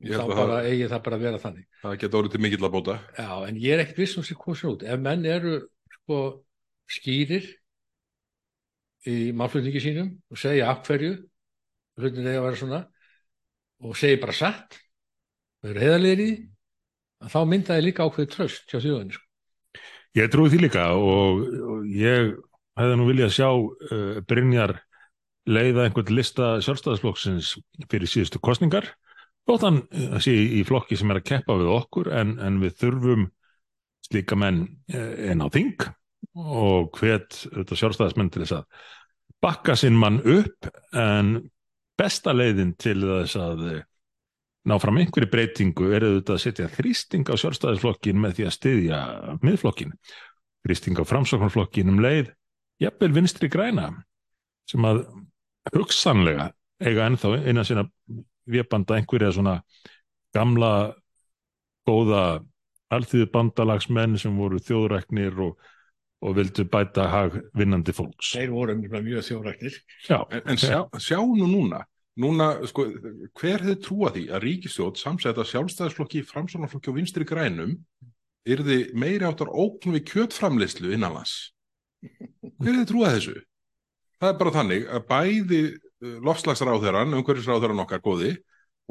Þá 0.03 0.21
að 0.23 0.31
bara 0.33 0.45
það, 0.49 0.69
eigi 0.69 0.87
það 0.91 1.03
bara 1.05 1.17
að 1.17 1.25
vera 1.27 1.41
þannig. 1.43 1.67
það 1.81 1.99
geta 2.01 2.17
orðið 2.19 2.33
til 2.33 2.41
mikill 2.43 2.65
að 2.67 2.73
bóta. 2.73 2.95
Já, 3.15 3.29
en 3.47 3.59
ég 3.63 3.75
er 3.75 3.83
ekkert 3.83 4.01
viss 4.03 4.17
um 4.19 4.25
sér 4.27 4.39
kosin 4.41 4.71
út. 4.73 4.83
Ef 4.83 4.99
menn 4.99 5.27
eru 5.29 5.53
sko 5.97 6.19
skýrir 6.91 7.47
í 9.07 9.17
málflutningi 9.35 9.83
sínum 9.83 10.09
og 10.31 10.39
segja 10.39 10.71
af 10.71 10.83
hverju 10.87 11.13
hlutin 11.99 12.27
eða 12.27 12.41
að 12.41 12.47
vera 12.47 12.59
svona 12.59 12.81
og 13.83 13.99
segja 13.99 14.21
bara 14.21 14.35
satt 14.35 14.79
þau 15.63 15.71
eru 15.71 16.29
að 17.23 17.31
þá 17.31 17.39
myndaði 17.47 17.85
líka 17.85 18.07
ákveðið 18.07 18.33
tröst 18.33 18.65
hjá 18.67 18.81
þjóðinni. 18.83 19.15
Sko. 19.15 19.27
Ég 20.19 20.31
trúi 20.31 20.49
því 20.51 20.59
líka 20.65 20.89
og, 20.99 21.39
og 21.73 21.85
ég 21.87 22.33
hefði 22.79 22.97
nú 22.99 23.07
viljað 23.07 23.35
sjá 23.37 23.47
uh, 23.49 24.19
Brynjar 24.27 24.75
leiða 25.49 25.87
einhvern 25.87 26.15
lista 26.15 26.57
sjálfstæðisflokksins 26.63 27.55
fyrir 27.91 28.09
síðustu 28.09 28.41
kostningar 28.43 28.91
þótt 29.49 29.65
hann 29.67 29.79
uh, 29.83 30.17
sé 30.23 30.33
í 30.59 30.63
flokki 30.67 30.97
sem 30.99 31.11
er 31.13 31.21
að 31.21 31.29
keppa 31.31 31.57
við 31.59 31.71
okkur 31.75 32.11
en, 32.15 32.37
en 32.43 32.59
við 32.63 32.77
þurfum 32.81 33.29
slíka 34.03 34.37
menn 34.39 34.65
uh, 34.93 35.13
inn 35.31 35.43
á 35.43 35.47
þing 35.53 35.87
og 36.33 36.93
hvet 36.97 37.43
sjálfstæðismenn 37.51 38.31
til 38.33 38.43
þess 38.45 38.59
að 38.61 38.85
bakka 39.43 39.75
sinn 39.77 39.97
mann 39.99 40.21
upp 40.23 40.69
en 40.97 41.35
besta 41.99 42.33
leiðin 42.33 42.73
til 42.79 42.99
þess 43.03 43.37
að 43.39 43.65
uh, 43.67 43.81
ná 44.69 44.77
fram 44.79 44.99
einhverju 45.01 45.29
breytingu 45.31 45.89
er 45.91 46.05
auðvitað 46.07 46.37
að 46.37 46.43
setja 46.45 46.69
þrýsting 46.71 47.27
á 47.27 47.35
sjálfstæðisflokkin 47.39 48.21
með 48.23 48.37
því 48.37 48.47
að 48.47 48.55
styðja 48.57 48.99
miðflokkin, 49.43 49.91
þrýsting 50.63 51.01
á 51.03 51.03
framsóknarflokkin 51.09 51.91
um 51.91 51.99
leið, 52.03 52.31
jafnvel 52.79 53.11
vinstri 53.17 53.49
græna 53.51 53.89
sem 54.69 54.85
að 54.87 55.03
hugsanlega 55.75 56.51
eiga 56.83 57.09
ennþá 57.09 57.33
innan 57.43 57.67
sinna 57.67 57.85
vébanda 58.49 58.97
einhverja 58.97 59.31
svona 59.35 59.59
gamla 60.35 60.73
góða 61.87 62.23
alþýðu 62.93 63.29
bandalagsmenn 63.33 64.17
sem 64.21 64.35
voru 64.37 64.59
þjóðræknir 64.63 65.39
og, 65.45 65.55
og 66.23 66.35
vildu 66.37 66.65
bæta 66.69 67.07
hag 67.11 67.39
vinnandi 67.57 67.95
fólks. 67.95 68.33
Þeir 68.37 68.53
voru 68.53 68.77
mjög 68.79 69.25
þjóðræknir. 69.29 69.79
Já, 70.07 70.19
En, 70.29 70.43
en 70.53 70.61
sjá, 70.61 70.79
sjá 71.01 71.19
nú 71.19 71.47
núna, 71.49 71.83
núna 72.19 72.51
sko, 72.69 72.87
hver 73.39 73.63
hefði 73.65 73.79
trúa 73.83 74.11
því 74.15 74.27
að 74.31 74.45
ríkistjóð 74.47 74.99
samsetta 75.01 75.45
sjálfstæðisflokki, 75.49 76.25
framsóknarflokki 76.29 76.93
og 76.93 76.99
vinstri 76.99 77.27
grænum 77.27 77.77
yrði 78.43 78.91
meiri 78.99 79.25
áttar 79.27 79.49
ókn 79.49 79.95
við 79.95 80.05
kjötframleyslu 80.11 80.93
innanlands? 80.93 81.53
Hver 82.03 82.75
hefði 82.75 82.87
trúa 82.91 83.13
þessu? 83.15 83.39
Það 84.19 84.29
er 84.29 84.39
bara 84.39 84.55
þannig 84.55 84.85
að 84.87 85.07
bæði 85.09 85.61
lofslagsráþeran, 86.23 87.15
umhverfisráþeran 87.19 87.83
okkar 87.85 88.03
góði 88.03 88.35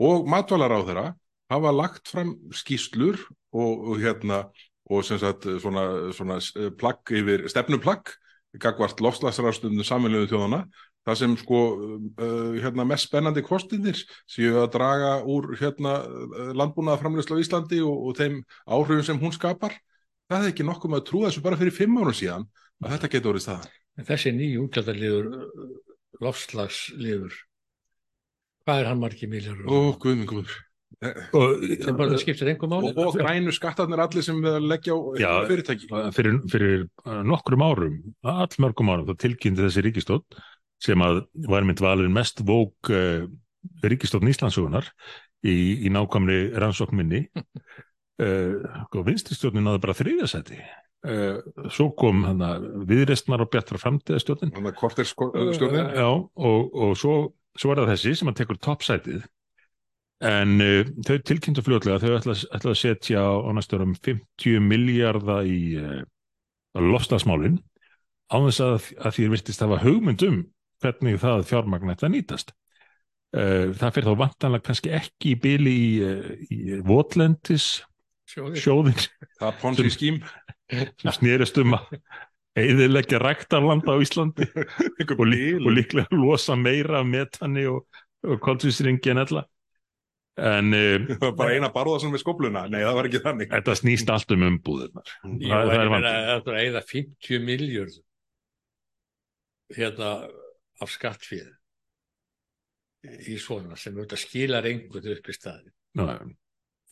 og 0.00 0.28
matvælaráþera 0.30 1.12
hafa 1.52 1.72
lagt 1.74 2.08
fram 2.08 2.36
skýslur 2.54 3.18
og, 3.52 3.72
og 3.92 4.00
hérna 4.00 4.46
og 4.90 5.04
sem 5.06 5.20
sagt 5.20 5.46
svona, 5.62 6.12
svona 6.16 6.38
plagg 6.80 7.12
yfir 7.12 7.46
stefnuplagg 7.52 8.14
gagvart 8.60 9.00
lofslagsráðstöndum 9.00 9.86
samfélögum 9.86 10.30
þjóðana 10.32 10.64
það 11.06 11.18
sem 11.18 11.36
sko 11.40 11.60
uh, 11.74 12.58
hérna, 12.62 12.86
mest 12.86 13.08
spennandi 13.08 13.42
kostinir 13.46 13.98
séu 14.30 14.58
að 14.62 14.72
draga 14.76 15.12
úr 15.28 15.52
hérna, 15.60 15.98
landbúnaðaframleyslu 16.58 17.38
á 17.38 17.42
Íslandi 17.42 17.80
og, 17.82 18.10
og 18.10 18.18
þeim 18.20 18.42
áhrifum 18.66 19.06
sem 19.06 19.22
hún 19.22 19.34
skapar. 19.34 19.74
Það 20.30 20.38
hefði 20.38 20.52
ekki 20.54 20.66
nokkuð 20.68 20.92
með 20.92 21.02
að 21.02 21.08
trúa 21.08 21.28
þessu 21.28 21.44
bara 21.44 21.58
fyrir 21.60 21.74
fimm 21.76 21.98
árum 21.98 22.16
síðan 22.16 22.46
að 22.82 22.94
þetta 22.94 23.10
getur 23.14 23.32
orðið 23.32 23.46
staðan. 23.46 23.72
En 23.98 24.08
þessi 24.08 24.34
nýju 24.36 24.66
útgjaldaliður 24.66 25.26
lofslagsliður 26.20 27.38
hvað 28.66 28.82
er 28.82 28.90
hann 28.92 29.00
margi 29.02 29.28
miljardur? 29.30 29.66
Ó, 29.66 29.96
guð 30.00 30.18
minn 30.18 30.28
guður 30.30 30.60
og, 31.02 31.64
sem 31.82 31.96
bara 31.98 32.18
skiptir 32.20 32.52
einhver 32.52 32.70
máli 32.70 32.92
og, 32.92 33.00
og 33.08 33.16
grænu 33.18 33.54
skattarnir 33.54 34.02
allir 34.04 34.24
sem 34.24 34.38
við 34.42 34.58
að 34.58 34.68
leggja 34.70 34.94
á 34.94 34.98
Já. 35.18 35.30
fyrirtæki 35.50 35.88
fyrir, 36.14 36.38
fyrir 36.52 36.84
uh, 37.06 37.22
nokkrum 37.26 37.64
árum, 37.66 37.96
allmörgum 38.22 38.92
árum, 38.92 39.08
þá 39.10 39.24
tilkynnti 39.24 39.64
þessi 39.66 39.86
ríkistótt 39.88 40.38
sem 40.82 41.02
að 41.02 41.24
var 41.48 41.66
mynd 41.66 41.82
valin 41.82 42.14
mest 42.14 42.42
vók 42.46 42.92
uh, 42.92 43.24
ríkistóttn 43.86 44.30
Íslandsugunar 44.30 44.90
í, 45.42 45.86
í 45.86 45.92
nákvæmri 45.94 46.52
rannsókminni 46.62 47.24
uh, 47.42 48.86
og 48.92 49.04
vinstristjórnin 49.08 49.66
náði 49.66 49.82
bara 49.82 49.98
þriðasæti. 49.98 50.60
Uh, 51.02 51.40
svo 51.74 51.88
kom 51.98 52.20
hana, 52.22 52.52
viðrestnar 52.86 53.42
og 53.42 53.48
bjartra 53.50 53.80
framtíðastjórnin 53.82 54.52
að 54.54 55.48
stjórnin 55.56 55.88
Já, 55.98 56.06
og, 56.14 56.68
og 56.78 56.92
svo, 56.94 57.14
svo 57.58 57.72
er 57.72 57.80
það 57.80 57.90
þessi 57.90 58.12
sem 58.20 58.30
að 58.30 58.36
tekur 58.38 58.60
toppsætið. 58.62 59.24
En 60.22 60.62
uh, 60.62 60.92
þau 61.02 61.16
tilkynntu 61.26 61.66
fljótlega 61.66 61.98
að 61.98 62.06
þau 62.06 62.14
ætla, 62.20 62.38
ætla 62.54 62.74
að 62.76 62.80
setja 62.84 63.26
á 63.26 63.50
næsturum 63.58 63.96
50 63.98 64.62
miljardar 64.62 65.50
í 65.50 65.58
uh, 65.82 66.00
lofslagsmálin 66.78 67.58
á 68.30 68.38
þess 68.46 68.62
að, 68.62 68.90
að 69.02 69.18
því 69.18 69.28
virtist 69.34 69.66
hafa 69.66 69.82
hugmyndum 69.82 70.42
hvernig 70.82 71.18
það 71.22 71.48
fjármagn 71.50 71.96
ætla 71.96 72.12
að 72.12 72.14
nýtast. 72.14 72.54
Uh, 73.34 73.72
það 73.74 73.96
fyrir 73.96 74.12
þá 74.12 74.22
vantanlega 74.22 74.70
kannski 74.70 74.94
ekki 74.94 75.34
í 75.34 75.40
byli 75.48 75.78
í, 75.82 75.94
uh, 76.06 76.34
í 76.46 76.82
votlendis 76.86 77.72
sjóðin 78.32 78.96
það 79.40 79.56
ponsi 79.60 79.90
skím 79.92 80.20
sem 80.72 81.16
snerist 81.16 81.58
um 81.62 81.76
að 81.78 81.96
eðileggja 82.62 83.20
ræktarland 83.22 83.88
á 83.88 83.94
Íslandi 84.02 84.48
og, 84.52 85.24
lí, 85.28 85.40
bil. 85.54 85.66
og 85.66 85.76
líklega 85.78 86.18
losa 86.18 86.56
meira 86.58 87.00
af 87.00 87.08
metani 87.08 87.64
og, 87.70 87.86
og 88.26 88.40
koltvísringi 88.44 89.12
en 89.14 89.22
ella. 89.24 89.46
En 90.40 90.72
uh, 90.72 91.08
það 91.12 91.26
var 91.26 91.34
bara 91.36 91.56
eina 91.56 91.72
barðason 91.72 92.12
með 92.12 92.22
skobluna. 92.24 92.64
Nei 92.72 92.80
það 92.80 92.94
var 92.98 93.08
ekki 93.08 93.24
þannig. 93.24 93.50
Þetta 93.52 93.74
snýst 93.76 94.12
allt 94.12 94.32
um 94.32 94.46
umbúðirnar. 94.48 95.16
Jú, 95.28 95.50
það, 95.50 95.72
er 95.74 95.82
ég 95.84 95.92
meina, 95.92 96.12
vant 96.12 96.46
þetta 96.46 96.54
er 96.54 96.68
eða 96.70 96.84
50 96.92 97.44
miljard 97.48 97.98
hérna 99.76 100.12
af 100.82 100.92
skattfíð 100.92 101.50
í 103.02 103.36
svona 103.40 103.76
sem 103.78 103.96
auðvitað 103.96 104.22
skilar 104.22 104.68
einhvern 104.68 105.14
upp 105.16 105.30
í 105.30 105.34
staði 105.34 105.72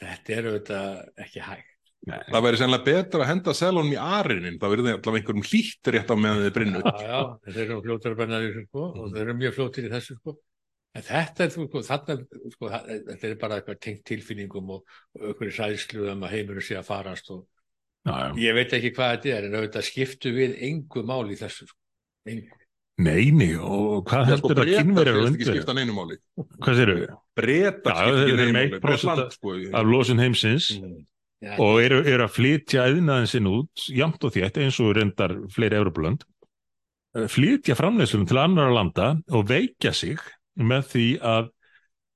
þetta 0.01 0.35
er 0.35 0.49
auðvitað 0.51 1.03
ekki 1.25 1.45
hægt 1.47 1.70
það 2.09 2.45
væri 2.47 2.57
sennilega 2.61 2.85
betra 2.87 3.21
að 3.25 3.29
henda 3.31 3.53
selunum 3.57 3.91
í 3.93 3.99
arinin 4.01 4.57
það 4.61 4.73
verður 4.73 4.93
allavega 4.95 5.21
einhverjum 5.21 5.45
hlýtt 5.51 5.91
rétt 5.95 6.13
á 6.13 6.17
meðan 6.17 6.45
þið 6.47 6.55
brinnu 6.57 6.81
já, 6.81 6.95
já, 7.05 7.19
þeir 7.51 7.65
eru 7.67 7.81
fljótir 7.85 8.15
að 8.15 8.21
benna 8.23 8.39
því 8.41 8.63
sko, 8.69 8.85
og 8.97 9.11
þeir 9.13 9.23
eru 9.27 9.35
mjög 9.43 9.57
fljótir 9.59 9.89
í 9.89 9.91
þessu 9.93 10.17
sko. 10.17 10.35
en 10.97 11.05
þetta 11.11 11.45
er, 11.45 11.51
sko, 11.55 11.83
þarna, 11.91 12.17
sko, 12.57 12.71
það- 12.73 12.89
þetta 13.11 13.29
er 13.31 13.35
bara 13.43 13.59
eitthvað 13.61 13.81
tengt 13.85 14.01
tilfinningum 14.09 14.73
og 14.79 14.97
einhverju 15.21 15.57
sæðslu 15.59 16.09
um 16.15 16.25
að 16.25 16.33
heimurinn 16.39 16.67
sé 16.71 16.79
að 16.81 16.89
farast 16.89 17.29
og 17.37 17.45
já, 18.09 18.15
já. 18.17 18.33
ég 18.47 18.57
veit 18.57 18.73
ekki 18.81 18.95
hvað 18.97 19.13
þetta 19.19 19.37
er 19.37 19.51
en 19.51 19.59
auðvitað 19.61 19.87
skiptu 19.91 20.33
við 20.35 20.57
engu 20.71 21.05
máli 21.05 21.37
í 21.37 21.41
þessu 21.43 21.69
sko. 21.69 21.79
engu. 22.33 22.57
Neini 23.01 23.55
og 23.57 24.03
hvað 24.11 24.27
heldur 24.29 24.51
sko, 24.57 24.61
að 24.61 24.73
kynverjar 24.77 25.15
ekki 25.21 25.29
undverjar 25.31 25.55
skipta 25.57 25.73
neinu 25.79 25.95
máli. 25.97 26.17
Hvað 26.61 26.75
séru 26.81 26.97
breyta 27.39 27.95
Já, 27.97 28.11
skipta 28.25 28.41
neinu 28.41 28.57
máli. 28.57 28.67
1% 28.77 28.83
Bretland, 28.85 29.33
sko, 29.37 29.55
af 29.79 29.87
losun 29.89 30.21
heimsins 30.21 30.67
Já, 31.41 31.55
og 31.57 31.79
eru, 31.81 32.03
eru 32.05 32.27
að 32.27 32.35
flytja 32.37 32.89
eðnaðin 32.91 33.31
sinn 33.31 33.49
út 33.49 33.87
jamt 33.97 34.25
og 34.29 34.35
þétt 34.35 34.59
eins 34.61 34.81
og 34.85 34.93
reyndar 34.99 35.33
fleiri 35.55 35.79
Evropulönd 35.81 36.27
flytja 37.33 37.75
framleyslunum 37.75 38.29
til 38.31 38.39
annara 38.39 38.75
landa 38.75 39.07
og 39.35 39.49
veikja 39.49 39.91
sig 39.97 40.21
með 40.61 40.85
því 40.93 41.07
að 41.27 41.49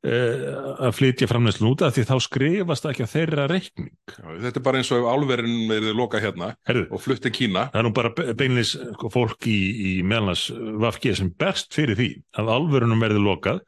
uh, 0.06 0.44
að 0.86 0.92
flytja 0.98 1.28
framleiðslun 1.30 1.70
út 1.72 1.82
af 1.86 1.96
því 1.96 2.04
þá 2.10 2.14
skrifast 2.22 2.86
ekki 2.90 3.06
á 3.08 3.14
þeirra 3.14 3.46
reikning. 3.50 3.90
Þetta 4.12 4.60
er 4.60 4.64
bara 4.68 4.80
eins 4.82 4.92
og 4.94 5.00
ef 5.02 5.08
álverin 5.10 5.56
verið 5.70 5.96
loka 5.98 6.20
hérna 6.22 6.52
Herðu, 6.68 6.84
og 6.94 7.02
flutti 7.02 7.32
Kína. 7.34 7.68
það 7.72 7.80
er 7.80 7.88
nú 7.88 7.94
bara 7.96 8.12
be- 8.14 8.36
beinlis 8.38 8.74
sko, 8.76 9.10
fólk 9.14 9.48
í, 9.50 9.58
í 9.74 9.92
meðlans 10.06 10.46
Vafki 10.84 11.14
sem 11.16 11.32
berst 11.32 11.74
fyrir 11.74 11.98
því 11.98 12.10
að 12.38 12.52
alvörunum 12.58 13.02
verði 13.02 13.24
lokað 13.24 13.64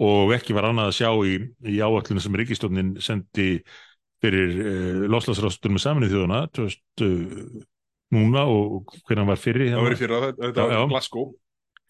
og 0.00 0.32
ekki 0.32 0.56
var 0.56 0.70
annað 0.70 0.94
að 0.94 0.98
sjá 1.02 1.10
í, 1.28 1.36
í 1.68 1.80
áallinu 1.84 2.22
sem 2.24 2.40
ríkistofnin 2.40 2.94
sendi 3.04 3.50
fyrir 4.20 4.56
uh, 4.60 5.04
loslasrástur 5.10 5.74
með 5.74 5.84
saminnið 5.84 6.16
þjóðuna 6.16 6.40
2000 6.56 7.06
uh, 7.06 7.62
núna 8.14 8.44
og 8.50 8.90
hvernig 9.06 9.22
hann 9.22 9.30
var 9.30 9.40
fyrir 9.40 9.70
Það 9.70 9.86
verið 9.86 10.02
fyrir 10.02 10.16
að 10.16 10.28
þetta 10.40 10.66
var 10.66 10.90
Glasgow 10.90 11.30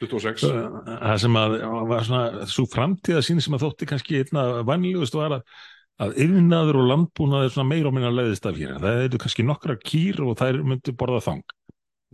26. 0.00 0.46
það 0.86 1.18
sem 1.20 1.36
að 1.36 1.54
var 1.90 2.06
svona 2.08 2.48
svo 2.48 2.64
framtíða 2.72 3.20
sín 3.24 3.42
sem 3.44 3.56
að 3.56 3.66
þótti 3.66 3.88
kannski 3.90 4.22
einna 4.22 4.44
vanlegust 4.68 5.16
var 5.16 5.36
að, 5.36 5.56
að 6.00 6.14
yfnaður 6.24 6.80
og 6.80 6.86
landbúnaður 6.88 7.54
svona 7.54 7.68
meira 7.68 7.90
og 7.90 7.96
minna 7.96 8.12
leiðist 8.14 8.48
af 8.48 8.56
hér. 8.56 8.78
Það 8.80 9.02
eru 9.04 9.20
kannski 9.20 9.44
nokkra 9.44 9.76
kýr 9.80 10.22
og 10.24 10.38
þær 10.40 10.62
myndu 10.70 10.94
borða 10.96 11.20
þang. 11.26 11.56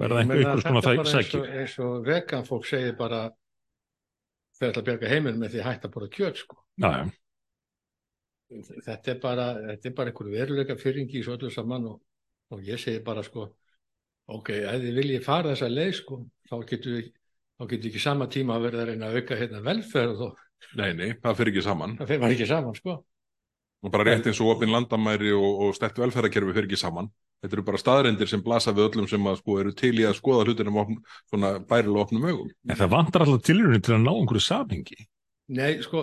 Verða 0.03 0.23
einhver 0.23 0.43
er 0.43 0.65
það 0.85 1.13
sækir. 1.13 1.39
og, 1.45 1.53
eins 1.61 1.77
og 1.87 2.09
vegan 2.09 2.49
fólk 2.49 2.67
segir 2.69 2.97
bara 2.99 3.23
þeir 4.59 4.73
ætla 4.73 4.83
að 4.83 4.89
bjarga 4.91 5.13
heiminn 5.13 5.39
með 5.41 5.55
því 5.55 5.63
að 5.63 5.71
hætta 5.71 5.89
að 5.89 5.95
borða 5.95 6.11
kjöt 6.17 6.43
sko. 6.43 6.59
Já, 6.83 6.91
já. 6.91 7.07
Þetta 8.87 9.13
er 9.13 9.21
bara 9.23 9.47
þetta 9.73 9.91
er 9.91 9.95
bara 9.99 10.13
einhver 10.13 10.33
veruleika 10.33 10.77
fyrringi 10.79 11.21
í 11.21 11.25
svo 11.27 11.37
öllu 11.37 11.51
saman 11.51 11.89
og, 11.91 12.01
og 12.55 12.63
ég 12.67 12.81
segi 12.81 13.03
bara 13.07 13.25
sko 13.27 13.49
ok, 14.31 14.51
ef 14.57 14.81
þið 14.85 15.01
viljið 15.01 15.27
fara 15.27 15.53
þessa 15.55 15.71
leið 15.73 15.93
sko, 16.01 16.21
þá 16.51 16.57
getur 16.71 16.99
við 16.99 17.13
þá 17.57 17.69
getur 17.73 17.91
ekki 17.91 18.03
sama 18.03 18.31
tíma 18.31 18.57
að 18.57 18.69
verða 18.69 18.85
að 18.85 18.91
reyna 18.93 19.11
að 19.11 19.21
auka 19.21 19.41
hérna 19.43 19.65
velferð 19.67 20.27
og 20.31 20.43
Nei, 20.73 20.95
nei, 20.97 21.11
það 21.21 21.35
fyrir 21.37 21.53
ekki 21.53 21.63
saman. 21.67 21.99
það 21.99 22.09
fyrir 22.15 22.33
ekki 22.33 22.47
saman 22.49 22.77
sko 22.79 22.95
Og 23.85 23.93
bara 23.93 24.07
rétt 24.09 24.27
eins 24.27 24.41
og 24.41 24.55
opin 24.55 24.73
landamæri 24.73 25.31
og, 25.37 25.61
og 25.67 25.75
stert 25.77 25.99
velferðarkerfi 26.01 26.55
fyrir 26.57 26.67
ekki 26.67 26.79
saman. 26.81 27.11
Þetta 27.45 27.55
eru 27.59 27.65
bara 27.67 27.79
staðrendir 27.79 28.31
sem 28.31 28.43
blasa 28.43 28.73
við 28.75 28.87
öllum 28.89 29.09
sem 29.11 29.29
að 29.29 29.37
sko 29.43 29.59
eru 29.61 29.75
til 29.77 29.93
í 30.01 30.07
að 30.09 30.17
skoða 30.19 30.47
hlutinum 30.49 30.79
opn, 30.81 30.97
svona 31.29 31.51
bærilega 31.61 32.07
opnum 32.07 32.25
augum. 32.27 32.49
En 32.67 32.81
það 32.81 32.95
vantar 32.95 33.27
alltaf 33.27 33.45
tilurinn 33.47 33.85
til 33.85 33.95
að 33.95 34.07
ná 34.07 34.11
einhverju 34.15 34.43
samhengi. 34.47 34.99
Nei, 35.49 35.77
sko, 35.83 36.01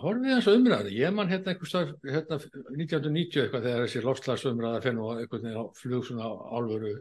horfið 0.00 0.30
þess 0.38 0.48
að 0.48 0.56
umræða 0.56 0.90
ég 0.96 1.12
man 1.12 1.28
hérna 1.28 1.52
einhvers 1.52 1.68
stað 1.68 1.90
hérna 2.08 2.38
1990 2.40 3.42
eitthvað 3.42 3.66
þegar 3.66 3.82
þessi 3.84 4.00
lofslagsumræða 4.06 4.78
fenn 4.86 4.98
og 5.04 5.20
á 5.20 5.64
flug 5.76 6.04
svona 6.08 6.26
álveru 6.56 6.94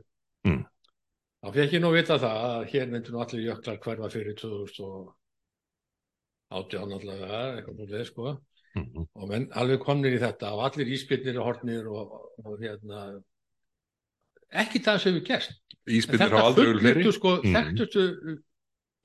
Mm. 0.45 0.65
þá 1.41 1.47
fekk 1.55 1.71
ég 1.73 1.81
nú 1.81 1.89
vita 1.95 2.17
það 2.19 2.35
að 2.49 2.65
hér 2.73 2.87
myndu 2.91 3.09
nú 3.15 3.19
allir 3.23 3.45
jöklar 3.47 3.79
hverfa 3.79 4.09
fyrir 4.11 4.35
2018 4.37 5.15
allavega 6.99 7.39
eitthvað 7.55 7.79
múlið 7.79 8.05
sko 8.11 8.25
Mhm. 8.75 9.07
og 9.15 9.29
menn 9.29 9.47
alveg 9.55 9.79
komnir 9.79 10.13
í 10.13 10.19
þetta 10.19 10.51
og 10.51 10.61
allir 10.67 10.91
íspilnir 10.91 11.39
og 11.39 11.45
hornir 11.47 11.87
og, 11.87 12.11
og 12.43 12.59
hérna 12.59 13.23
ekki 14.51 14.79
það 14.83 14.99
sem 14.99 15.13
við 15.15 15.25
gerst 15.31 15.61
Íspillir 15.87 16.27
hafa 16.29 16.43
aldrei 16.49 16.65
verið 16.65 16.81
fleiri. 16.81 17.03
fullyrtu 17.03 17.11
sko 17.15 17.31
Mhm. 17.41 17.55
þekktustu 17.55 18.03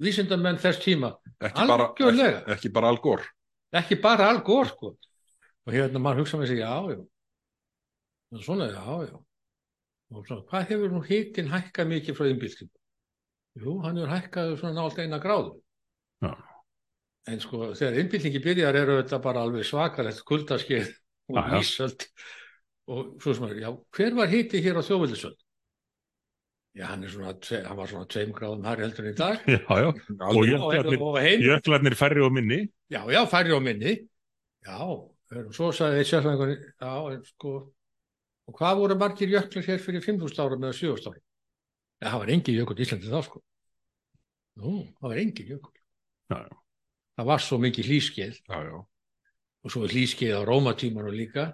vísindamenn 0.00 0.58
þess 0.62 0.80
tíma 0.82 1.12
Ekki 1.40 1.66
bara, 1.68 1.86
algjörlega. 1.90 2.40
ekki, 2.42 2.52
ekki 2.56 2.72
bara 2.74 2.88
algór. 2.92 3.24
ekki 3.72 3.96
bara 4.02 4.28
algór 4.32 4.68
sko. 4.72 4.94
og 5.66 5.72
hérna 5.74 6.00
maður 6.02 6.22
hugsa 6.24 6.38
með 6.40 6.46
sig 6.52 6.58
já, 6.62 6.72
já 6.90 7.00
og 8.30 8.44
svona, 8.44 8.66
já, 8.70 8.84
já 9.10 9.16
og 10.10 10.26
svona, 10.26 10.44
hvað 10.50 10.68
hefur 10.72 10.92
nú 10.94 11.00
hitin 11.06 11.50
hækkað 11.52 11.90
mikið 11.94 12.16
frá 12.18 12.28
innbyltingu 12.30 12.76
jú, 13.60 13.76
hann 13.84 13.98
hefur 14.00 14.14
hækkað 14.16 14.54
svona 14.60 14.76
nált 14.80 14.98
eina 15.02 15.18
gráðu 15.22 15.56
Já. 16.20 16.32
en 17.30 17.40
sko, 17.40 17.70
þegar 17.78 17.98
innbyltingi 18.02 18.40
byrjar 18.44 18.76
eru 18.82 18.98
þetta 19.02 19.18
bara 19.24 19.44
alveg 19.46 19.64
svakalegt 19.68 20.24
kuldaskeið 20.28 20.90
og 21.30 21.36
Já, 21.38 21.42
já. 21.46 21.60
ísöld 21.62 22.06
og 22.90 23.14
svo 23.22 23.34
sem 23.36 23.46
er, 23.46 23.56
já, 23.62 23.70
hver 23.96 24.16
var 24.18 24.28
hiti 24.32 24.60
hér 24.64 24.80
á 24.80 24.82
þjóðvildisöld 24.82 25.38
já, 26.76 26.84
hann 26.86 27.06
svona 27.10 27.34
hann 27.34 27.78
var 27.78 27.90
svona 27.90 28.08
tveim 28.10 28.32
gráðum 28.36 28.66
hær 28.68 28.82
heldur 28.84 29.10
í 29.10 29.14
dag 29.18 29.42
Já, 29.48 29.58
já. 29.58 29.88
Og 29.90 30.28
Aldrei, 30.28 30.54
og, 30.60 31.18
jöklarnir, 31.42 31.96
og 31.96 31.98
færri 31.98 32.22
og 32.22 32.32
minni. 32.32 32.60
Já, 32.90 33.02
já, 33.10 33.20
færri 33.30 33.54
á 33.54 33.60
minni. 33.62 33.96
Já, 34.66 34.78
og 34.84 35.54
svo 35.54 35.70
sagði 35.74 36.02
eitt 36.02 36.10
sérfæðingur, 36.10 36.54
já, 36.82 36.92
en 37.14 37.24
sko, 37.24 37.52
og 38.50 38.56
hvað 38.58 38.80
voru 38.82 38.96
margir 38.98 39.30
jöklar 39.30 39.66
hér 39.66 39.82
fyrir 39.82 40.04
5.000 40.04 40.42
árum 40.42 40.66
eða 40.66 40.76
7.000 40.78 41.10
árum? 41.10 41.22
Já, 42.00 42.08
það 42.08 42.18
var 42.22 42.32
engin 42.34 42.58
jökull 42.58 42.78
í 42.78 42.84
Íslandi 42.86 43.12
þá, 43.12 43.20
sko. 43.26 43.42
Nú, 44.60 44.74
það 45.00 45.12
var 45.12 45.22
engin 45.22 45.52
jökull. 45.54 45.76
Já, 46.30 46.38
já. 46.44 46.60
Það 47.20 47.28
var 47.28 47.42
svo 47.44 47.58
mikið 47.60 47.90
hlýskeið 47.90 48.36
já, 48.40 48.58
já. 48.64 48.76
og 49.64 49.74
svo 49.74 49.82
hlýskeið 49.84 50.38
á 50.38 50.42
rómatímanu 50.48 51.12
líka. 51.12 51.50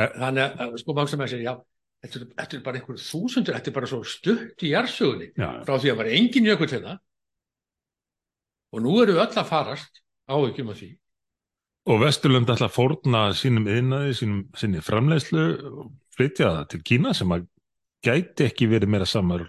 Eh. 0.00 0.08
Þannig 0.16 0.60
að, 0.64 0.78
sko, 0.80 0.96
maður 0.96 1.12
sem 1.12 1.24
að 1.24 1.32
segja, 1.34 1.52
já, 1.52 1.71
þetta 2.02 2.26
þetta 2.34 2.56
er 2.58 2.64
bara 2.66 2.80
einhver 2.80 2.98
þúsundur, 2.98 3.54
þetta 3.56 3.70
er 3.70 3.76
bara 3.76 3.90
svo 3.90 4.02
stutt 4.06 4.64
í 4.66 4.72
jarðsögunni 4.72 5.28
Já, 5.36 5.48
frá 5.66 5.76
því 5.78 5.92
að 5.92 6.00
var 6.02 6.10
engin 6.12 6.48
jökull 6.50 6.70
hérna 6.72 6.96
og 8.72 8.82
nú 8.84 8.96
eru 9.02 9.18
öll 9.20 9.28
að 9.30 9.48
farast 9.48 10.02
áhyggjum 10.32 10.72
af 10.72 10.78
því. 10.80 10.90
og 11.92 12.00
Vesturlönd 12.02 12.50
ætla 12.52 12.68
að 12.70 12.76
fórna 12.76 13.22
sínum 13.36 13.66
yðnaði, 13.68 14.14
sínum, 14.16 14.42
sinni 14.56 14.82
framleiðslu 14.84 15.46
og 15.70 15.90
flytja 16.14 16.50
það 16.56 16.68
til 16.72 16.82
Kína 16.86 17.14
sem 17.16 17.34
að 17.34 17.48
gæti 18.02 18.46
ekki 18.48 18.68
verið 18.70 18.90
meira 18.90 19.06
samar 19.06 19.44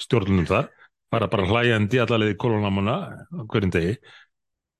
stjórnunum 0.00 0.48
þar, 0.48 0.70
bara 1.12 1.28
bara 1.28 1.48
hlæjandi 1.48 2.00
allavega 2.00 2.32
í 2.32 2.40
kolonamuna 2.40 2.96
hverjum 3.50 3.72
degi. 3.74 3.96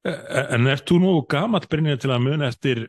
E- 0.07 0.47
En 0.57 0.67
ert 0.67 0.87
þú 0.89 1.01
nú 1.03 1.27
gamall 1.29 1.67
Brynja 1.69 1.99
til 2.01 2.11
að 2.15 2.25
muna 2.25 2.49
eftir, 2.49 2.87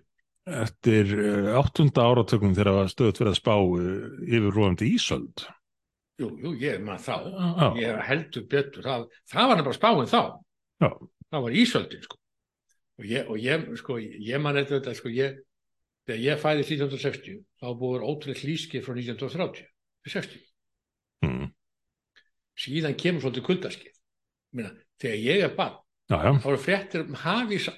eftir 0.60 1.12
eh, 1.16 1.50
áttunda 1.58 2.06
áratökum 2.10 2.54
þegar 2.58 2.92
stöðut 2.92 3.22
verið 3.22 3.34
að 3.34 3.40
spá 3.40 3.56
eh, 3.56 4.06
yfir 4.28 4.56
róandi 4.56 4.92
Ísöld? 4.96 5.46
Jú, 6.22 6.30
jú, 6.38 6.52
ég 6.62 6.82
man 6.86 7.00
þá. 7.02 7.16
Já, 7.26 7.68
Ég 7.80 8.02
heldur 8.06 8.46
betur. 8.50 8.86
Það, 8.86 9.06
það 9.32 9.48
var 9.52 9.64
bara 9.66 9.78
spáin 9.78 10.10
þá. 10.12 10.22
Já. 10.82 10.90
Það 11.32 11.46
var 11.46 11.56
ísöldin, 11.56 12.04
sko. 12.04 12.20
Og 13.00 13.08
ég, 13.08 13.30
og 13.32 13.40
ég, 13.42 13.64
sko, 13.80 13.98
ég 14.02 14.44
man 14.44 14.60
eitthvað 14.60 14.82
þetta, 14.82 14.96
sko, 15.00 15.12
ég, 15.16 15.40
þegar 16.06 16.24
ég 16.26 16.42
fæði 16.42 16.66
1960, 16.68 17.40
þá 17.62 17.68
búið 17.80 18.06
ótrúlega 18.06 18.44
hlýskið 18.44 18.84
frá 18.86 18.94
1930 18.98 19.64
til 19.64 20.14
60. 20.14 20.44
Mm. 21.26 21.48
Síðan 22.62 22.98
kemur 23.00 23.26
svolítið 23.26 23.48
kuldaskið. 23.48 23.96
Þegar 25.02 25.24
ég 25.24 25.46
er 25.48 25.56
barn, 25.56 25.80
þá 26.12 26.50
eru 26.52 26.60
fréttir 26.62 27.08
um 27.08 27.18
hafís 27.24 27.70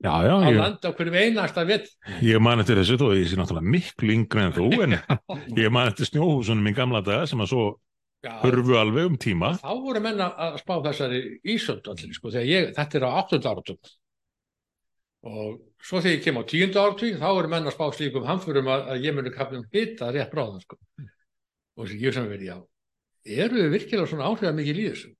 já, 0.00 0.14
já 0.26 0.34
á 0.36 0.48
ég, 0.48 0.58
landi 0.58 0.88
á 0.88 0.92
hverjum 0.96 1.18
einasta 1.20 1.64
vett. 1.68 1.86
ég 2.24 2.40
man 2.42 2.62
eftir 2.62 2.80
þessu 2.80 2.98
þó 3.00 3.06
ég 3.16 3.28
sé 3.28 3.38
náttúrulega 3.38 3.72
miklu 3.76 4.16
yngri 4.16 4.42
en 4.46 4.56
þú 4.56 4.68
en 4.86 4.96
ég 5.58 5.72
man 5.72 5.90
eftir 5.90 6.08
snjóhúsunum 6.08 6.70
í 6.70 6.74
gamla 6.76 7.04
daga 7.04 7.28
sem 7.30 7.42
að 7.42 7.52
svo 7.52 7.64
Já, 8.20 8.34
hurfu 8.42 8.76
alveg 8.76 9.06
um 9.08 9.16
tíma 9.16 9.54
þá 9.60 9.70
voru 9.80 10.02
menn 10.04 10.20
að 10.20 10.58
spá 10.60 10.74
þessari 10.84 11.20
ísöld 11.54 11.86
allir, 11.88 12.12
sko, 12.12 12.32
þegar 12.34 12.50
ég, 12.50 12.66
þetta 12.76 12.98
er 12.98 13.06
á 13.08 13.10
8. 13.22 13.38
áratum 13.48 13.78
og 15.30 15.54
svo 15.80 16.02
þegar 16.02 16.16
ég 16.18 16.26
kem 16.26 16.40
á 16.40 16.44
10. 16.44 16.76
áratug 16.82 17.16
þá 17.22 17.28
eru 17.30 17.52
menn 17.54 17.70
að 17.70 17.76
spá 17.78 17.86
slíkum 17.96 18.28
hamförum 18.28 18.68
að, 18.68 18.90
að 18.92 19.06
ég 19.08 19.16
muni 19.16 19.32
kapnum 19.32 19.64
hitta 19.72 20.10
rétt 20.12 20.34
bráðan 20.34 20.60
sko. 20.64 20.76
og 21.00 21.86
þess 21.86 21.96
að 21.96 22.04
ég 22.04 22.16
sem 22.16 22.28
verið, 22.28 22.52
já 22.52 22.58
eru 23.40 23.64
við 23.64 23.74
virkilega 23.76 24.08
svona 24.08 24.28
áhrifað 24.28 24.56
mikið 24.56 24.82
þessu 24.84 25.10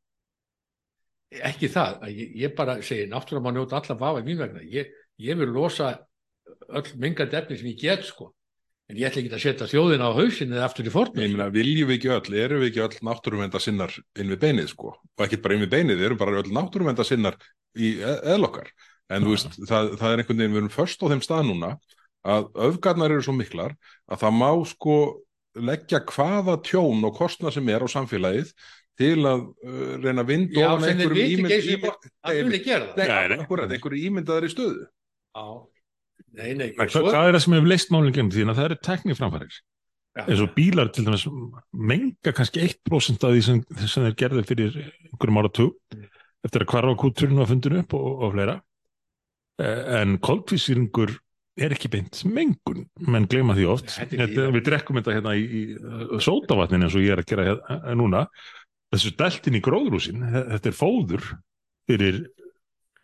ekki 1.30 1.70
það 1.70 2.04
að 2.06 2.18
ég, 2.18 2.34
ég 2.42 2.54
bara 2.58 2.76
segi, 2.82 3.06
náttúrulega 3.10 3.46
má 3.46 3.54
njóta 3.54 3.78
allar 3.78 4.00
vafa 4.00 4.22
í 4.22 4.26
mín 4.26 4.40
vegna, 4.40 4.62
ég, 4.66 4.90
ég 5.22 5.38
vil 5.38 5.50
losa 5.54 5.94
öll 6.68 6.86
mingandi 6.98 7.38
efni 7.38 7.58
sem 7.58 7.70
ég 7.70 7.80
get 7.80 8.06
sko 8.08 8.32
en 8.90 8.98
ég 8.98 9.06
ætla 9.06 9.22
ekki 9.22 9.34
að 9.36 9.42
setja 9.44 9.68
þjóðina 9.70 10.10
á 10.10 10.18
hausinni 10.18 10.56
eða 10.56 10.66
aftur 10.66 10.88
í 10.88 10.92
fornu 10.92 11.22
Ég 11.22 11.34
meina, 11.34 11.46
viljum 11.54 11.90
við 11.90 11.96
ekki 12.00 12.12
öll, 12.16 12.38
erum 12.42 12.62
við 12.64 12.70
ekki 12.72 12.82
öll 12.86 13.06
náttúruvenda 13.06 13.62
sinnar 13.62 13.94
inn 14.18 14.32
við 14.32 14.40
beinið, 14.42 14.70
sko. 14.72 14.96
Og 14.98 15.24
ekki 15.26 15.38
bara 15.44 15.56
inn 15.56 15.62
við 15.62 15.72
beinið, 15.76 16.02
erum 16.08 16.18
bara 16.20 16.40
öll 16.40 16.50
náttúruvenda 16.56 17.06
sinnar 17.06 17.38
í 17.78 17.92
eðlokkar. 18.02 18.72
En 19.10 19.26
þú 19.26 19.36
veist, 19.36 19.58
það, 19.62 19.92
það 20.00 20.14
er 20.14 20.22
einhvern 20.22 20.42
veginn, 20.42 20.56
við 20.56 20.62
erum 20.64 20.74
först 20.74 21.06
á 21.06 21.10
þeim 21.12 21.22
stað 21.22 21.46
núna 21.46 21.72
að 22.26 22.50
öfgarnar 22.66 23.14
eru 23.14 23.24
svo 23.24 23.34
miklar 23.36 23.76
að 24.10 24.24
það 24.24 24.36
má 24.40 24.50
sko 24.68 24.96
leggja 25.70 26.02
hvaða 26.10 26.58
tjón 26.66 27.06
og 27.06 27.16
kostna 27.16 27.50
sem 27.54 27.70
er 27.72 27.86
á 27.86 27.88
samfélagið 27.90 28.52
til 29.00 29.16
að 29.30 29.42
uh, 29.64 29.96
reyna 30.04 30.22
að 30.24 30.28
vinda 30.30 30.66
ofan 30.68 30.86
einhverjum 30.90 31.32
ímynd- 31.38 31.50
það? 32.94 33.44
Akkurat, 33.46 33.74
einhverju 33.76 34.04
ímyndaðar 34.10 34.46
í 34.46 34.52
stöðu. 34.52 34.86
Já, 35.34 35.44
nei, 36.40 36.50
nei, 36.60 36.68
Hva, 36.76 36.86
svo, 36.92 37.02
hvað 37.08 37.28
er 37.30 37.36
það 37.38 37.44
sem 37.46 37.56
hefur 37.58 37.70
leist 37.72 37.92
málinn 37.94 38.16
genið 38.16 38.36
því 38.38 38.46
að 38.46 38.58
það 38.60 38.68
eru 38.68 38.78
tekniframfærir 38.90 39.54
já, 39.56 40.22
eins 40.26 40.42
og 40.44 40.52
bílar 40.56 40.90
til 40.94 41.04
dæmis 41.06 41.24
menga 41.90 42.32
kannski 42.34 42.64
1% 42.66 43.26
af 43.28 43.34
því 43.36 43.42
sem, 43.46 43.60
sem 43.86 44.06
þeir 44.08 44.16
gerði 44.24 44.44
fyrir 44.50 44.76
einhverjum 44.84 45.40
áratug 45.44 45.76
Mm. 45.90 46.06
eftir 46.46 46.62
að 46.64 46.70
hvarfa 46.72 46.96
kúturinn 47.02 47.36
var 47.40 47.48
fundin 47.50 47.74
upp 47.82 47.92
og, 47.98 48.22
og 48.24 48.30
fleira. 48.32 48.54
Eh, 49.60 49.80
en 50.00 50.14
koltvísýringur 50.24 51.10
er 51.60 51.74
ekki 51.74 51.90
beint 51.92 52.16
mengun, 52.24 52.86
menn 53.04 53.26
gleyma 53.28 53.52
því 53.58 53.66
oft. 53.68 53.90
Þetta 53.92 54.16
líka- 54.24 54.46
við 54.54 54.62
drekkum 54.70 54.96
þetta 55.00 55.16
hérna 55.18 55.34
í, 55.36 55.42
í 55.44 56.20
sótavatnin 56.24 56.86
eins 56.86 56.94
og 56.96 57.02
ég 57.04 57.12
er 57.12 57.20
að 57.20 57.28
gera 57.28 57.44
hérna, 57.50 57.94
núna 58.00 58.22
þessu 58.90 59.14
deltin 59.18 59.58
í 59.58 59.62
gróðrúsin 59.64 60.26
þetta 60.34 60.70
er 60.70 60.76
fóður 60.76 61.26
fyrir 61.90 62.24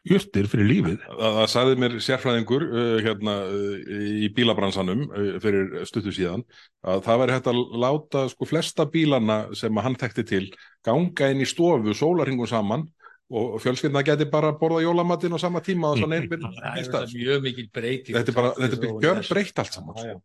jurtir 0.06 0.46
fyrir 0.50 0.68
lífið. 0.70 0.98
Það, 1.02 1.36
það 1.36 1.48
sagði 1.52 1.78
mér 1.82 1.94
sérfræðingur 2.04 2.64
uh, 2.66 2.98
hérna 3.04 3.36
uh, 3.50 3.94
í 4.22 4.28
bílabransanum 4.34 5.06
uh, 5.08 5.30
fyrir 5.42 5.86
stuttu 5.88 6.12
síðan 6.14 6.44
að 6.86 7.02
það 7.06 7.22
væri 7.22 7.36
hægt 7.36 7.50
að 7.50 7.62
láta 7.82 8.26
sko 8.30 8.48
flesta 8.48 8.86
bílana 8.90 9.40
sem 9.58 9.80
að 9.80 9.88
hann 9.88 9.98
þekkti 10.02 10.26
til 10.30 10.44
ganga 10.86 11.32
inn 11.32 11.42
í 11.42 11.48
stofu 11.48 11.96
sólarhingum 11.98 12.50
saman 12.50 12.86
og 13.26 13.58
fjölskyldna 13.58 14.04
geti 14.06 14.28
bara 14.30 14.52
borða 14.54 14.84
jólamatinn 14.84 15.34
á 15.34 15.38
sama 15.42 15.58
tíma 15.66 15.90
og 15.90 15.98
svona 15.98 16.20
einbyrð 16.20 16.46
Það 16.86 17.00
er 17.00 17.16
mjög 17.16 17.42
mikil 17.48 17.66
breyting. 17.74 18.14
Þetta 18.14 18.32
er 18.32 18.38
bara, 18.38 18.54
þetta 18.60 18.78
er 18.78 18.84
bara 18.84 19.06
gjör 19.08 19.22
breytt 19.32 19.62
allt 19.62 19.78
saman 19.80 19.98
Já, 19.98 20.04
sko. 20.04 20.14
já. 20.14 20.22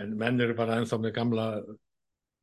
En 0.00 0.16
menn 0.16 0.40
eru 0.40 0.56
bara 0.56 0.80
ennþá 0.80 0.96
með 1.02 1.12
gamla 1.18 1.46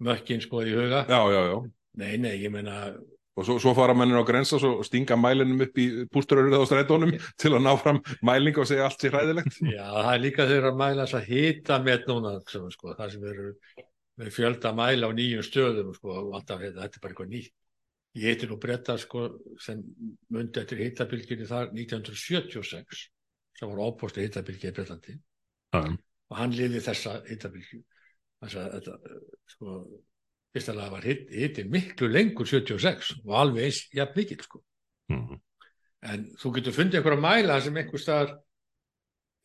mökkin 0.05 0.43
sko 0.43 0.61
í 0.61 0.75
huga. 0.77 1.07
Já, 1.09 1.21
já, 1.33 1.41
já 1.49 1.57
Nei, 1.97 2.17
nei, 2.21 2.35
ég 2.43 2.51
meina, 2.53 2.91
Og 3.37 3.45
svo, 3.45 3.59
svo 3.61 3.73
fara 3.77 3.93
mennir 3.93 4.17
á 4.17 4.25
grensa 4.25 4.57
og 4.65 4.79
stinga 4.85 5.13
mælinum 5.19 5.59
upp 5.61 5.75
í 5.77 5.83
pústurörið 6.09 6.57
á 6.57 6.65
strætónum 6.65 7.11
til 7.37 7.51
að 7.53 7.67
ná 7.67 7.69
fram 7.77 7.99
mæling 8.25 8.57
og 8.57 8.65
segja 8.65 8.87
allt 8.87 9.03
sér 9.03 9.13
hræðilegt. 9.13 9.59
já, 9.77 9.85
það 9.85 10.09
er 10.13 10.23
líka 10.23 10.47
þeirra 10.49 10.71
að 10.73 10.79
mæla 10.79 11.05
þess 11.05 11.17
að 11.19 11.29
hita 11.29 11.77
með 11.85 12.07
núna, 12.09 12.31
sem, 12.49 12.65
sko, 12.73 12.95
það 12.97 13.13
sem 13.13 13.27
eru 13.29 13.51
með 14.17 14.31
fjölda 14.33 14.71
mæla 14.79 15.11
á 15.13 15.17
nýjum 15.19 15.45
stöðum, 15.45 15.93
sko, 15.99 16.15
og 16.15 16.33
alltaf 16.39 16.63
þetta, 16.63 16.81
þetta 16.81 16.99
er 16.99 17.05
bara 17.05 17.13
eitthvað 17.13 17.31
nýtt. 17.35 17.53
Ég 18.17 18.33
heiti 18.33 18.49
nú 18.49 18.57
bretta, 18.57 18.97
sko, 18.97 19.27
sem 19.61 19.85
mundi 20.33 20.63
eftir 20.63 20.81
hitabilginni 20.81 21.45
þar 21.45 21.69
1976, 21.77 23.05
sem 23.59 23.69
var 23.69 23.85
ópostu 23.85 24.25
hitabilgi 24.25 24.71
í 24.71 24.73
Bretlandi. 24.73 25.13
Já, 25.77 25.83
og 26.27 26.41
hann 26.41 26.57
liði 26.57 26.81
þessa 26.81 27.19
hittabilgju 27.27 27.83
þess 28.41 28.57
að 28.57 28.73
þetta 28.79 28.97
sko, 29.53 29.77
fyrst 30.55 30.71
að 30.71 30.81
það 30.81 30.93
var 30.95 31.07
hitt, 31.07 31.29
hittin 31.33 31.71
miklu 31.73 32.09
lengur 32.11 32.49
76 32.49 33.13
og 33.25 33.35
alveg 33.41 33.67
eins 33.67 33.81
jafn 33.95 34.19
mikill 34.19 34.43
sko. 34.43 34.63
mhm. 35.13 35.39
en 36.07 36.27
þú 36.41 36.53
getur 36.57 36.75
fundið 36.75 36.99
einhverja 37.01 37.23
mæla 37.23 37.61
sem 37.61 37.79
einhver 37.79 38.01
staðar 38.01 38.35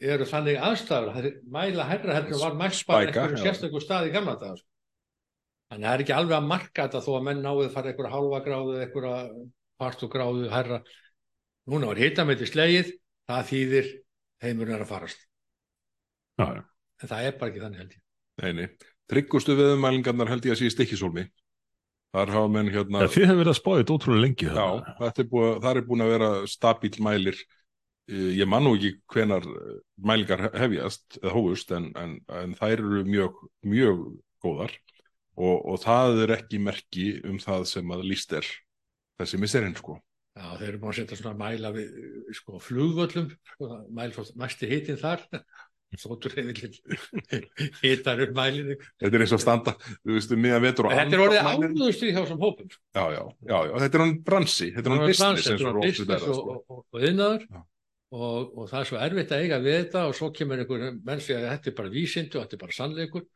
eru 0.02 0.26
þannig 0.26 0.58
aðstæður 0.58 1.30
mæla 1.54 1.86
herra 1.88 2.18
heldur 2.18 2.42
var 2.42 2.74
Spæka, 2.74 3.02
einhverju 3.06 3.42
sérstökur 3.42 3.84
stað 3.84 4.10
í 4.10 4.14
gamla 4.14 4.36
dag 4.40 4.56
sko. 4.58 4.68
þannig 5.72 5.86
að 5.86 5.88
það 5.88 5.94
er 5.94 6.04
ekki 6.04 6.16
alveg 6.16 6.38
að 6.38 6.50
marka 6.50 6.86
þetta 6.86 7.04
þó 7.06 7.12
að 7.16 7.26
menn 7.28 7.42
náðu 7.44 7.66
að 7.68 7.74
fara 7.76 7.92
einhverja 7.92 8.14
hálfa 8.16 8.42
gráðu 8.46 8.78
einhverja 8.82 9.16
partu 9.82 10.08
gráðu 10.10 10.50
herra 10.52 10.82
núna 11.70 11.92
var 11.92 12.02
hittameiti 12.02 12.48
slegið 12.50 12.94
það 13.30 13.50
þýðir 13.52 13.92
heimurinn 14.42 14.76
er 14.76 14.86
að 14.86 14.90
farast 14.90 15.28
Já, 16.40 16.46
já. 16.56 16.62
en 17.02 17.10
það 17.10 17.28
er 17.28 17.36
bara 17.38 17.52
ekki 17.52 17.62
þannig 17.62 17.82
held 17.82 17.94
ég 17.96 18.02
Nei, 18.42 18.52
nei. 18.56 18.91
Tryggustu 19.10 19.56
veðumælingarnar 19.58 20.30
held 20.30 20.46
ég 20.46 20.54
að 20.54 20.60
sé 20.62 20.68
í 20.70 20.74
stikkisólmi. 20.74 21.26
Þar 22.12 22.32
hafa 22.34 22.52
menn 22.52 22.68
hérna... 22.72 23.02
Já, 23.06 23.12
þið 23.14 23.24
hefur 23.24 23.40
verið 23.40 23.52
að 23.54 23.58
spáði 23.58 23.82
þetta 23.82 23.96
ótrúlega 23.96 24.22
lengi. 24.26 24.46
Já, 24.46 24.54
þarna. 24.54 24.94
þetta 25.00 25.22
er 25.22 25.28
búið, 25.32 25.52
það 25.64 25.80
er 25.80 25.86
búin 25.88 26.04
að 26.04 26.10
vera 26.12 26.30
stabíl 26.52 26.92
mælir. 27.06 27.38
Eh, 28.12 28.30
Ég 28.36 28.50
man 28.52 28.66
nú 28.66 28.74
ekki 28.76 28.90
hvenar 29.14 29.46
eh, 29.48 29.78
mælingar 30.10 30.44
hefjast 30.60 31.18
eða 31.22 31.34
hófust 31.36 31.72
en, 31.76 31.88
en, 31.96 32.14
en 32.42 32.54
þær 32.58 32.74
eru 32.76 33.02
mjög, 33.08 33.42
mjög 33.64 34.02
góðar 34.44 34.74
og, 35.38 35.56
og 35.72 35.80
það 35.80 36.24
er 36.26 36.34
ekki 36.36 36.60
merki 36.60 37.06
um 37.24 37.38
það 37.40 37.64
sem 37.72 37.94
að 37.96 38.04
líst 38.10 38.34
er 38.36 38.48
þessi 39.22 39.40
miserinn 39.40 39.78
sko. 39.78 39.96
Já, 40.36 40.46
þeir 40.58 40.68
eru 40.70 40.80
búin 40.82 40.92
að 40.92 40.98
setja 40.98 41.18
svona 41.20 41.36
mæla 41.36 41.70
við 41.74 41.88
sko, 42.36 42.60
flugvöllum, 42.64 43.32
sko, 43.52 43.70
mæl 43.92 44.12
svo 44.16 44.24
mæsti 44.40 44.68
hitin 44.68 45.00
þar, 45.00 45.24
þóttur 46.01 46.36
hefur 46.39 46.60
hitar 47.82 48.23
upp 48.24 48.32
mælinu. 48.36 48.78
Þetta 49.02 49.19
er 49.19 49.24
eins 49.27 49.35
og 49.36 49.43
standa, 49.43 49.74
þú 50.01 50.16
veistu, 50.16 50.39
miðan 50.40 50.64
vetur 50.64 50.89
og 50.89 50.97
Þetta 50.97 51.19
er 51.19 51.24
orðið 51.27 51.51
áðustu 51.51 52.09
hjá 52.09 52.20
þessum 52.20 52.40
hópum. 52.47 52.73
Já, 52.73 53.05
já, 53.12 53.23
já, 53.51 53.59
já, 53.69 53.74
þetta 53.85 53.98
er 53.98 54.05
hann 54.06 54.16
bransi, 54.31 54.70
þetta 54.77 54.89
er 54.89 54.97
hann 54.97 55.05
business 55.10 55.51
er 55.52 55.69
og 55.69 55.82
business 55.82 56.16
er 56.16 56.32
og, 56.32 56.40
sko. 56.40 56.56
og, 56.62 56.86
og 56.89 57.06
yðnaður 57.10 57.47
og, 58.12 58.51
og 58.56 58.66
það 58.70 58.78
er 58.81 58.89
svo 58.90 58.98
erfitt 59.06 59.35
að 59.35 59.44
eiga 59.44 59.60
við 59.64 59.78
þetta 59.78 60.06
og 60.09 60.16
svo 60.16 60.31
kemur 60.36 60.62
einhver 60.62 60.89
menn 60.93 61.23
segja 61.24 61.40
að 61.43 61.55
þetta 61.55 61.70
er 61.70 61.77
bara 61.78 61.93
vísindu, 61.93 62.40
þetta 62.40 62.59
er 62.59 62.62
bara 62.62 62.77
sannleikur 62.77 63.28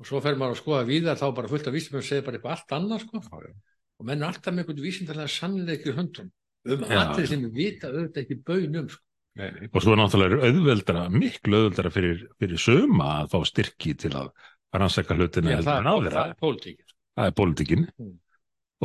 og 0.00 0.08
svo 0.08 0.20
fer 0.24 0.38
maður 0.40 0.56
að 0.56 0.62
skoða 0.62 0.88
víðar 0.88 1.20
þá 1.20 1.26
er 1.28 1.36
bara 1.38 1.52
fullt 1.52 1.68
af 1.68 1.76
vísindum 1.76 2.04
segir 2.04 2.26
bara 2.26 2.38
eitthvað 2.38 2.56
allt 2.56 2.74
annað 2.76 3.04
sko. 3.04 3.22
Já, 3.24 3.48
já. 3.48 3.52
og 4.00 4.08
menn 4.08 4.22
er 4.22 4.30
alltaf 4.30 4.54
með 4.54 4.64
einhvern 4.64 4.84
vísindarlega 4.86 5.34
sannleik 5.34 5.86
í 5.86 5.96
höndum 5.96 6.30
um 6.70 6.84
allir 6.84 7.28
sem 7.28 7.44
við 7.46 7.56
vita 7.56 7.90
auðvitað 7.90 8.22
ekki 8.24 8.38
baun 8.44 8.80
um 8.82 8.90
sko. 8.92 9.04
Og 9.38 9.78
svo 9.84 9.94
er 9.94 10.00
náttúrulega 10.00 10.40
auðveldara, 10.50 11.04
miklu 11.14 11.60
auðveldara 11.60 11.92
fyrir, 11.94 12.24
fyrir 12.42 12.58
suma 12.60 13.10
að 13.22 13.28
fá 13.34 13.38
styrki 13.48 13.94
til 13.98 14.10
að 14.18 14.32
rannsaka 14.74 15.14
hlutina 15.16 15.52
Já, 15.54 15.60
heldur 15.60 15.70
það, 15.70 15.90
áður. 15.94 16.16
það 16.16 16.32
er 16.32 16.40
pólitíkin 16.40 16.86
Það 17.20 17.28
er 17.30 17.36
pólitíkin. 17.38 17.84
Mm. 18.00 18.10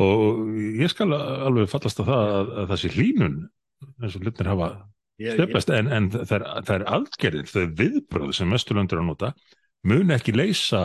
Og 0.06 0.48
ég 0.82 0.90
skal 0.92 1.08
alveg 1.16 1.68
fallast 1.72 2.00
að 2.02 2.10
það 2.10 2.32
að, 2.36 2.50
að 2.62 2.70
það 2.72 2.80
sé 2.82 2.92
hlínun 2.94 3.36
eins 4.02 4.16
og 4.18 4.24
hlutinir 4.26 4.50
hafa 4.52 4.68
Ég- 5.16 5.26
ég- 5.30 5.36
stefnast 5.38 5.70
en, 5.72 5.86
en 5.96 6.08
það 6.12 6.34
er, 6.38 6.46
það 6.68 6.74
er 6.76 6.86
aðgerðir, 6.98 7.46
þau 7.52 7.66
viðbröð 7.82 8.32
sem 8.36 8.50
mesturlöndur 8.52 9.00
að 9.00 9.06
nota 9.10 9.30
mun 9.88 10.12
ekki 10.12 10.34
leysa 10.36 10.82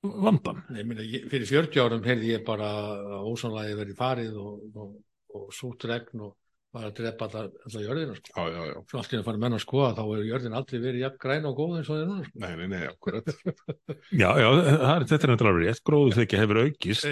vandan. 0.00 0.62
Nei, 0.72 0.82
meni, 0.88 1.04
ég, 1.12 1.26
fyrir 1.28 1.48
40 1.50 1.82
árum 1.82 2.06
heyrði 2.06 2.30
ég 2.32 2.44
bara 2.46 2.70
að 2.96 3.26
ósanlægi 3.34 3.74
verið 3.82 3.98
farið 3.98 4.38
og, 4.40 4.62
og, 4.80 4.94
og 5.36 5.50
sútt 5.52 5.84
regn 5.90 6.22
og 6.24 6.36
var 6.70 6.84
að 6.86 6.92
drepa 7.00 7.26
alla, 7.26 7.40
alla 7.66 7.80
jörðina 7.82 8.14
sko. 8.14 8.30
Já, 8.30 8.42
já, 8.54 8.60
já. 8.70 8.74
Svo 8.90 8.98
allt 9.00 9.14
í 9.14 9.18
að 9.18 9.24
fara 9.26 9.40
menn 9.42 9.56
að 9.56 9.62
skoða 9.64 9.90
þá 9.96 10.02
er 10.04 10.20
jörðin 10.28 10.56
aldrei 10.60 10.78
verið 10.84 11.02
jafn 11.04 11.20
græn 11.24 11.48
og 11.50 11.56
góð 11.58 11.72
eins 11.78 11.88
og 11.90 11.96
það 11.96 12.02
er 12.02 12.10
núna 12.10 12.26
sko. 12.28 12.42
Nei, 12.44 12.52
nei, 12.60 12.68
nei, 12.70 12.82
akkurat. 12.90 13.32
Já, 14.22 14.28
já, 14.38 14.48
það 14.68 14.92
er, 14.92 15.06
þetta 15.10 15.26
er 15.26 15.32
náttúrulega 15.32 15.64
rétt, 15.70 15.82
gróðu 15.90 16.12
þykja 16.18 16.42
hefur 16.44 16.60
aukist 16.64 17.08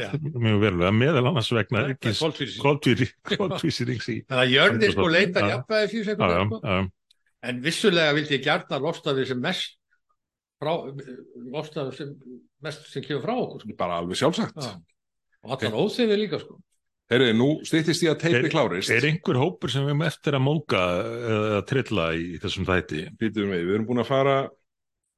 mjög 0.47 0.61
verulega 0.63 0.93
meðal 0.95 1.25
annars 1.33 1.51
vegna 1.59 1.83
í. 4.15 4.21
Þannig 4.29 4.45
að 4.45 4.55
jörðin 4.55 4.95
sko 4.95 5.09
leitar 5.11 5.49
sko. 5.49 6.63
já, 6.63 6.79
En 7.49 7.61
vissulega 7.63 8.15
vildi 8.17 8.35
ég 8.35 8.47
gjarna 8.47 8.81
losna 8.83 9.15
við 9.15 9.29
sem 9.31 9.43
mest 9.43 9.77
við 10.59 11.93
sem 11.95 12.15
mest 12.67 12.89
sem 12.91 13.05
kemur 13.05 13.23
frá 13.23 13.35
okkur 13.39 13.63
sko. 13.63 13.77
Bara 13.79 14.01
alveg 14.03 14.19
sjálfsagt. 14.19 14.59
Já. 14.59 14.73
Og 15.47 15.55
allan 15.55 15.77
óþefið 15.79 16.19
líka 16.19 16.41
sko. 16.43 16.59
Heyri, 17.09 17.31
nú 17.33 17.47
stýttist 17.65 18.03
ég 18.05 18.13
að 18.13 18.25
teipi 18.27 18.51
klárist. 18.53 18.93
Er 18.93 19.07
einhver 19.09 19.39
hópur 19.41 19.73
sem 19.73 19.87
við 19.87 19.95
erum 19.95 20.05
eftir 20.05 20.37
að 20.37 20.43
móka 20.45 20.81
eða 21.33 21.61
trilla 21.69 22.11
í 22.13 22.37
þessum 22.43 22.67
þætti? 22.69 23.05
Býtum 23.17 23.49
við, 23.55 23.63
við 23.65 23.77
erum 23.79 23.87
búin 23.89 24.03
að 24.03 24.11
fara, 24.11 24.35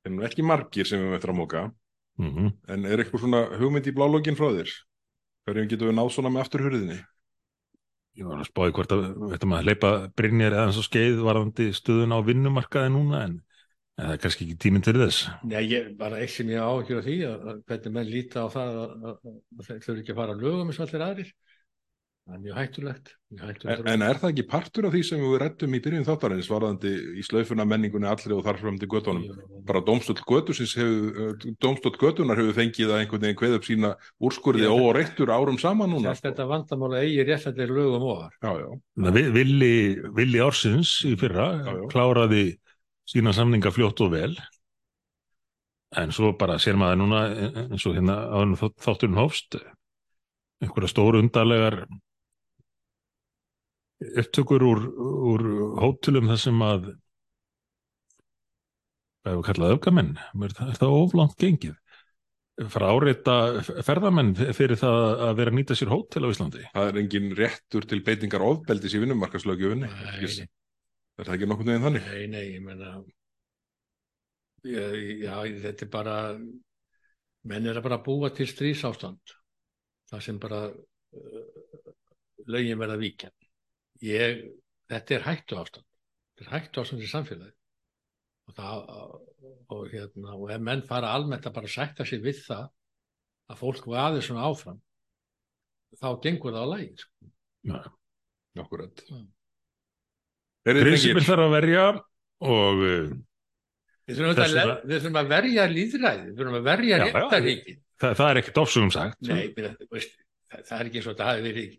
en 0.06 0.20
ekki 0.28 0.44
margir 0.46 0.86
sem 0.86 1.00
við 1.00 1.08
erum 1.08 1.18
eftir 1.18 1.34
að 1.34 1.40
móka, 1.42 1.64
Mm 2.20 2.50
en 2.68 2.84
er 2.84 3.00
eitthvað 3.00 3.22
svona 3.24 3.38
hugmynd 3.56 3.86
í 3.88 3.94
blálógin 3.96 4.36
frá 4.36 4.50
þér? 4.52 4.70
Hverjum 5.48 5.68
getum 5.70 5.88
við 5.88 5.96
náð 5.96 6.10
svona 6.14 6.30
með 6.30 6.42
afturhurðinni? 6.44 6.98
Ég 8.20 8.26
var 8.28 8.42
að 8.42 8.50
spáði 8.50 8.74
hvort 8.76 8.92
að 8.92 9.04
þetta 9.32 9.48
maður 9.48 9.68
hleypa 9.70 9.90
Brynjar 10.18 10.56
eða 10.58 10.74
svo 10.76 10.84
skeið 10.84 11.22
varðandi 11.24 11.66
stöðun 11.74 12.12
á 12.14 12.18
vinnumarkaði 12.26 12.90
núna 12.92 13.22
en, 13.24 13.36
en 13.96 14.04
það 14.04 14.14
er 14.14 14.20
kannski 14.26 14.46
ekki 14.46 14.58
tíminn 14.60 14.84
til 14.84 14.98
þess. 15.00 15.30
Nei, 15.48 15.62
ég, 15.70 15.94
bara 15.98 16.20
eitt 16.20 16.34
sem 16.34 16.50
ég 16.52 16.60
á 16.60 16.70
ekki 16.74 16.98
á 17.00 17.06
því 17.06 17.16
að, 17.30 17.46
að 17.54 17.62
hvernig 17.70 17.96
menn 17.96 18.12
líta 18.12 18.44
á 18.44 18.48
það 18.52 18.70
að, 18.82 18.90
að, 19.00 19.16
að 21.16 21.32
það 22.28 22.34
er 22.36 22.42
mjög 22.44 22.56
hættulegt, 22.60 23.08
mjög 23.34 23.46
hættulegt. 23.50 23.80
En, 23.80 23.88
en 23.92 24.02
er 24.06 24.18
það 24.20 24.30
ekki 24.32 24.44
partur 24.50 24.86
af 24.86 24.92
því 24.94 25.00
sem 25.08 25.22
við 25.24 25.32
rættum 25.42 25.72
í 25.74 25.80
byrjun 25.82 26.04
þáttarins 26.06 26.50
varðandi 26.52 26.92
í 27.18 27.24
slaufuna 27.26 27.64
menningunni 27.66 28.06
allri 28.10 28.36
og 28.36 28.44
þarfram 28.46 28.76
til 28.78 28.88
göttunum? 28.92 29.40
Bara 29.66 29.82
dómstöld 29.86 30.20
götusins 30.28 30.74
hefur, 30.78 31.34
dómstöld 31.64 31.98
götunar 31.98 32.38
hefur 32.38 32.54
fengið 32.60 32.92
að 32.92 33.00
einhvern 33.02 33.24
veginn 33.26 33.40
kveð 33.40 33.56
upp 33.58 33.66
sína 33.66 33.90
úrskurði 34.22 34.68
Já. 34.68 34.74
óreittur 34.76 35.32
árum 35.34 35.58
saman 35.58 35.90
núna. 35.90 36.12
Þess 36.14 36.26
þetta 36.28 36.46
vandamála 36.52 37.02
eigi 37.02 37.26
réttlættir 37.30 37.74
lögum 37.74 38.06
ofar 38.12 38.36
Já, 38.38 38.52
já. 38.62 38.70
Þannig 38.94 39.10
að 39.10 39.18
Vi- 39.20 39.34
Villi, 39.40 39.74
Villi 40.20 40.44
Ársins 40.46 40.94
í 41.10 41.16
fyrra 41.18 41.48
Já, 41.64 41.74
já. 41.80 41.84
kláraði 41.90 42.44
sína 43.10 43.34
samninga 43.34 43.72
fljótt 43.74 44.00
og 44.06 44.12
vel 44.14 44.36
en 45.98 46.12
svo 46.14 46.30
bara 46.38 46.54
sér 46.62 46.76
maður 46.78 47.00
núna 47.02 47.20
eins 47.66 47.82
og 47.90 47.96
hérna 47.98 48.20
þátt- 48.54 48.78
þátturinn 48.84 49.18
hófst 49.18 49.56
einhverja 50.62 50.90
stóru 50.92 51.18
undarlegar 51.18 51.80
upptökur 54.00 54.64
úr, 54.64 54.82
úr 55.34 55.46
hótelum 55.80 56.30
þar 56.30 56.40
sem 56.40 56.64
að 56.64 56.90
hvað 59.20 59.34
hefur 59.34 59.46
kallað 59.50 59.74
öfgamenn 59.76 60.14
er 60.16 60.54
það, 60.56 60.72
er 60.72 60.80
það 60.80 60.96
oflant 60.96 61.36
gengið 61.40 61.76
fara 62.68 62.90
áreita 62.92 63.34
ferðamenn 63.86 64.32
fyrir 64.56 64.78
það 64.80 65.22
að 65.26 65.34
vera 65.38 65.52
að 65.52 65.58
nýta 65.58 65.76
sér 65.78 65.92
hótel 65.92 66.26
á 66.28 66.32
Íslandi 66.32 66.64
Það 66.72 66.88
er 66.90 66.98
engin 67.02 67.30
réttur 67.36 67.86
til 67.88 68.00
beitingar 68.04 68.44
ofbeldis 68.44 68.96
í 68.96 69.00
vinnumarkaslögjöfunni. 69.00 69.88
Er 69.88 71.28
það 71.28 71.36
ekki 71.36 71.48
nokkurn 71.48 71.72
veginn 71.72 71.86
þannig? 71.86 72.08
nei, 72.10 72.26
nei, 72.32 72.44
ég 72.56 72.64
menna 72.64 72.98
já, 74.64 75.34
þetta 75.64 75.86
er 75.86 75.92
bara 75.92 76.16
menn 77.48 77.68
er 77.68 77.80
að 77.80 77.86
bara 77.88 78.00
búa 78.04 78.32
til 78.36 78.48
strísástand 78.48 79.36
það 80.10 80.24
sem 80.26 80.40
bara 80.40 80.64
uh, 80.68 81.92
lögin 82.50 82.80
verða 82.80 82.98
víkja 83.00 83.30
ég, 84.06 84.44
þetta 84.90 85.16
er 85.18 85.24
hættu 85.28 85.58
ástand 85.60 85.86
þetta 86.38 86.46
er 86.46 86.52
hættu 86.56 86.82
ástand 86.84 87.04
í 87.04 87.08
samfélagi 87.10 87.56
og 88.50 88.56
það 88.56 88.76
og, 89.70 89.82
hérna, 89.92 90.34
og 90.36 90.50
ef 90.50 90.60
menn 90.66 90.82
fara 90.88 91.12
almennt 91.14 91.46
að 91.46 91.54
bara 91.60 91.70
sætta 91.70 92.04
sig 92.08 92.22
við 92.24 92.40
það 92.48 92.64
að 93.50 93.60
fólk 93.60 93.86
vaði 93.90 94.22
svona 94.26 94.46
áfram 94.50 94.80
þá 96.00 96.08
gengur 96.22 96.54
það 96.54 96.64
á 96.66 96.72
lægi 96.74 96.96
sko. 97.02 97.30
Já. 97.66 97.80
Er 100.68 100.76
þið 100.76 100.84
prinsipin 100.86 101.24
þarf 101.26 101.44
að 101.46 101.54
verja 101.56 101.84
og 101.90 102.82
uh, 102.84 103.12
Við 104.10 104.18
þurfum, 104.18 104.30
að, 104.32 104.40
vegna- 104.42 104.64
le- 104.66 104.76
við 104.90 104.96
þurfum 105.04 105.18
að 105.20 105.28
verja 105.30 105.64
líðræði, 105.70 106.24
við 106.26 106.38
þurfum 106.40 106.58
að 106.58 106.64
verja 106.66 106.96
Já, 106.96 107.02
já. 107.06 107.12
réttaríki. 107.16 107.74
það, 108.02 108.14
það 108.20 108.30
er 108.32 108.40
ekkert 108.42 108.60
ofsugum 108.64 108.92
sagt 108.94 109.28
Nei, 109.30 109.42
það, 109.54 110.06
það 110.66 110.76
er 110.80 110.88
ekki 110.90 111.00
eins 111.00 111.06
og 111.06 111.12
þetta 111.14 111.28
hafi 111.30 111.44
verið 111.46 111.76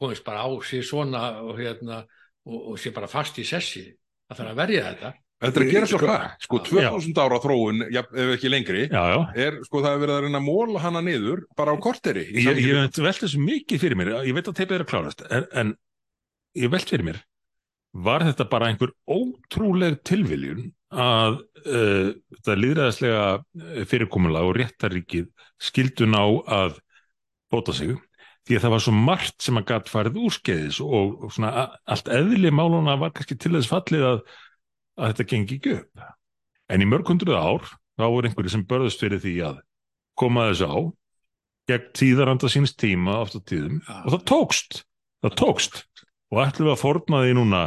komist 0.00 0.24
bara 0.26 0.44
á 0.44 0.50
sér 0.66 0.84
svona 0.86 1.22
og, 1.42 1.54
hérna, 1.60 2.02
og, 2.46 2.58
og 2.72 2.80
sé 2.80 2.92
bara 2.94 3.08
fast 3.10 3.38
í 3.42 3.44
sessi. 3.46 3.86
Það 4.26 4.40
þarf 4.42 4.52
að 4.52 4.60
verja 4.62 4.84
þetta. 4.90 5.12
Þetta 5.36 5.60
er 5.60 5.66
að 5.66 5.72
gera 5.74 5.86
svo 5.90 5.98
Sko- 6.00 6.06
hratt, 6.08 6.44
sko, 6.46 6.58
2000 6.64 7.18
ára 7.20 7.38
þróun, 7.44 7.82
ja, 7.92 8.02
ef 8.08 8.30
ekki 8.38 8.48
lengri, 8.48 8.86
Já, 8.88 9.02
já, 9.12 9.18
er, 9.44 9.58
sko, 9.66 9.82
það 9.84 9.90
er 9.92 10.00
verið 10.00 10.14
að 10.14 10.22
reyna 10.24 10.40
að 10.40 10.46
móla 10.46 10.80
hana 10.80 11.02
niður 11.04 11.42
bara 11.58 11.74
á 11.74 11.76
korteri. 11.84 12.22
í 12.32 12.40
ég, 12.46 12.60
ég 12.64 12.78
veit 12.78 13.00
velta 13.04 13.26
þessu 13.26 13.42
mikið 13.44 13.82
fyrir 13.82 14.00
mér 14.00 14.12
ég 14.24 14.32
veit 14.32 14.48
að 14.48 14.56
teipið 14.62 14.78
er 14.78 14.84
að 14.86 14.90
klárast 14.94 15.20
en, 15.28 15.44
en 15.52 15.74
ég 16.56 16.72
velt 16.72 16.88
fyrir 16.88 17.04
mér 17.10 17.20
var 18.06 18.24
þetta 18.24 18.48
bara 18.48 18.70
einhver 18.72 18.94
ótrúleg 19.04 20.00
tilviljun 20.08 20.70
að 20.96 21.38
uh, 21.68 22.08
þetta 22.38 22.56
líðræðislega 22.62 23.84
fyrirkomulag 23.92 24.48
og 24.48 24.56
réttaríkið 24.56 25.28
skildu 25.68 26.08
ná 26.08 26.22
að 26.48 26.80
bóta 27.52 27.76
sig 27.76 27.92
því 28.46 28.58
að 28.58 28.64
það 28.64 28.74
var 28.74 28.84
svo 28.84 28.94
margt 28.96 29.42
sem 29.42 29.58
að 29.58 29.66
gatt 29.70 29.90
farið 29.90 30.20
úrskeiðis 30.26 30.80
og, 30.84 31.16
og 31.26 31.34
svona 31.34 31.66
allt 31.86 32.10
eðli 32.12 32.52
máluna 32.54 32.98
var 33.00 33.14
kannski 33.14 33.38
til 33.40 33.54
þess 33.56 33.70
fallið 33.70 34.06
að, 34.10 34.20
að 34.96 35.12
þetta 35.12 35.28
gengi 35.32 35.58
ekki 35.58 35.74
upp 35.80 36.06
en 36.72 36.82
í 36.84 36.88
mörg 36.88 37.10
hundruð 37.10 37.40
ár 37.40 37.66
þá 37.96 38.06
voru 38.06 38.30
einhverju 38.30 38.54
sem 38.54 38.66
börðust 38.68 39.02
fyrir 39.02 39.22
því 39.22 39.34
að 39.50 39.58
koma 40.18 40.48
þessu 40.50 40.70
á 40.70 40.78
gegn 41.66 41.90
tíðaranda 41.98 42.50
síns 42.52 42.76
tíma 42.78 43.20
oft 43.24 43.38
á 43.38 43.40
tíðum 43.42 43.82
og 43.82 44.14
það 44.14 44.24
tókst 44.30 44.80
það 45.24 45.36
tókst 45.42 45.82
og 46.30 46.42
ætlum 46.42 46.68
við 46.68 46.74
að 46.76 46.82
forna 46.82 47.22
því 47.24 47.36
núna 47.38 47.62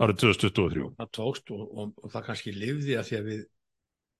árið 0.00 0.20
2023 0.24 0.90
Það 0.96 1.10
tókst 1.16 1.52
og, 1.54 1.64
og, 1.68 1.90
og 2.00 2.12
það 2.12 2.26
kannski 2.28 2.54
lifði 2.56 2.96
að 2.96 3.08
því 3.08 3.18
að 3.18 3.26
við 3.30 3.42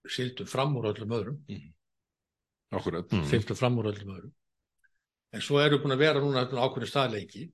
sildum 0.09 0.49
fram 0.49 0.77
úr 0.81 0.91
öllum 0.93 1.15
öðrum, 1.17 1.39
Akkurat. 2.71 3.11
Mm. 3.13 3.25
fylgdum 3.29 3.59
fram 3.59 3.79
úr 3.81 3.91
öllum 3.91 4.13
öðrum. 4.15 4.35
En 5.31 5.43
svo 5.45 5.61
við 5.63 5.77
búin 5.83 5.95
að 5.95 6.01
vera 6.03 6.21
núna 6.23 6.45
þarna 6.47 6.65
ákveðin 6.67 6.91
staðleiki. 6.91 7.45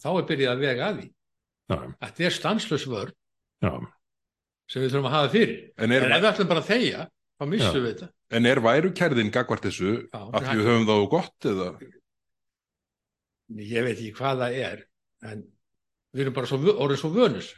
Þá 0.00 0.08
er 0.16 0.28
byrjað 0.30 0.52
að 0.54 0.62
vega 0.64 0.86
að 0.88 1.00
því. 1.00 1.08
Þetta 1.72 2.24
er 2.28 2.34
stanslös 2.36 2.86
vörn 2.88 3.12
já, 3.62 3.72
sem 4.72 4.82
við 4.82 4.94
þurfum 4.94 5.08
að 5.10 5.14
hafa 5.16 5.32
fyrir. 5.32 5.58
En 5.76 5.84
En 5.84 5.92
er, 5.96 6.06
ef 6.08 6.22
við 6.22 6.28
ætlum 6.32 6.48
bara 6.50 6.62
að 6.62 6.70
þegja, 6.72 7.04
þá 7.38 7.44
missum 7.52 7.76
við 7.84 7.90
þetta. 7.92 8.08
en 8.38 8.48
er 8.50 8.60
værukærðin 8.64 9.30
gagvart 9.32 9.66
þessu 9.68 9.92
Já, 10.08 10.20
að 10.32 10.48
við 10.56 10.68
höfum 10.70 10.88
þá 10.88 10.94
gott 11.12 11.48
eða? 11.52 11.68
Ég 13.52 13.84
veit 13.84 13.96
ekki 13.98 14.12
hvað 14.16 14.42
það 14.42 14.58
er, 14.66 14.82
en 15.28 15.42
við 16.16 16.24
erum 16.24 16.36
bara 16.36 16.48
svo, 16.50 16.60
orðin 16.72 17.00
svo 17.00 17.10
vönus. 17.14 17.50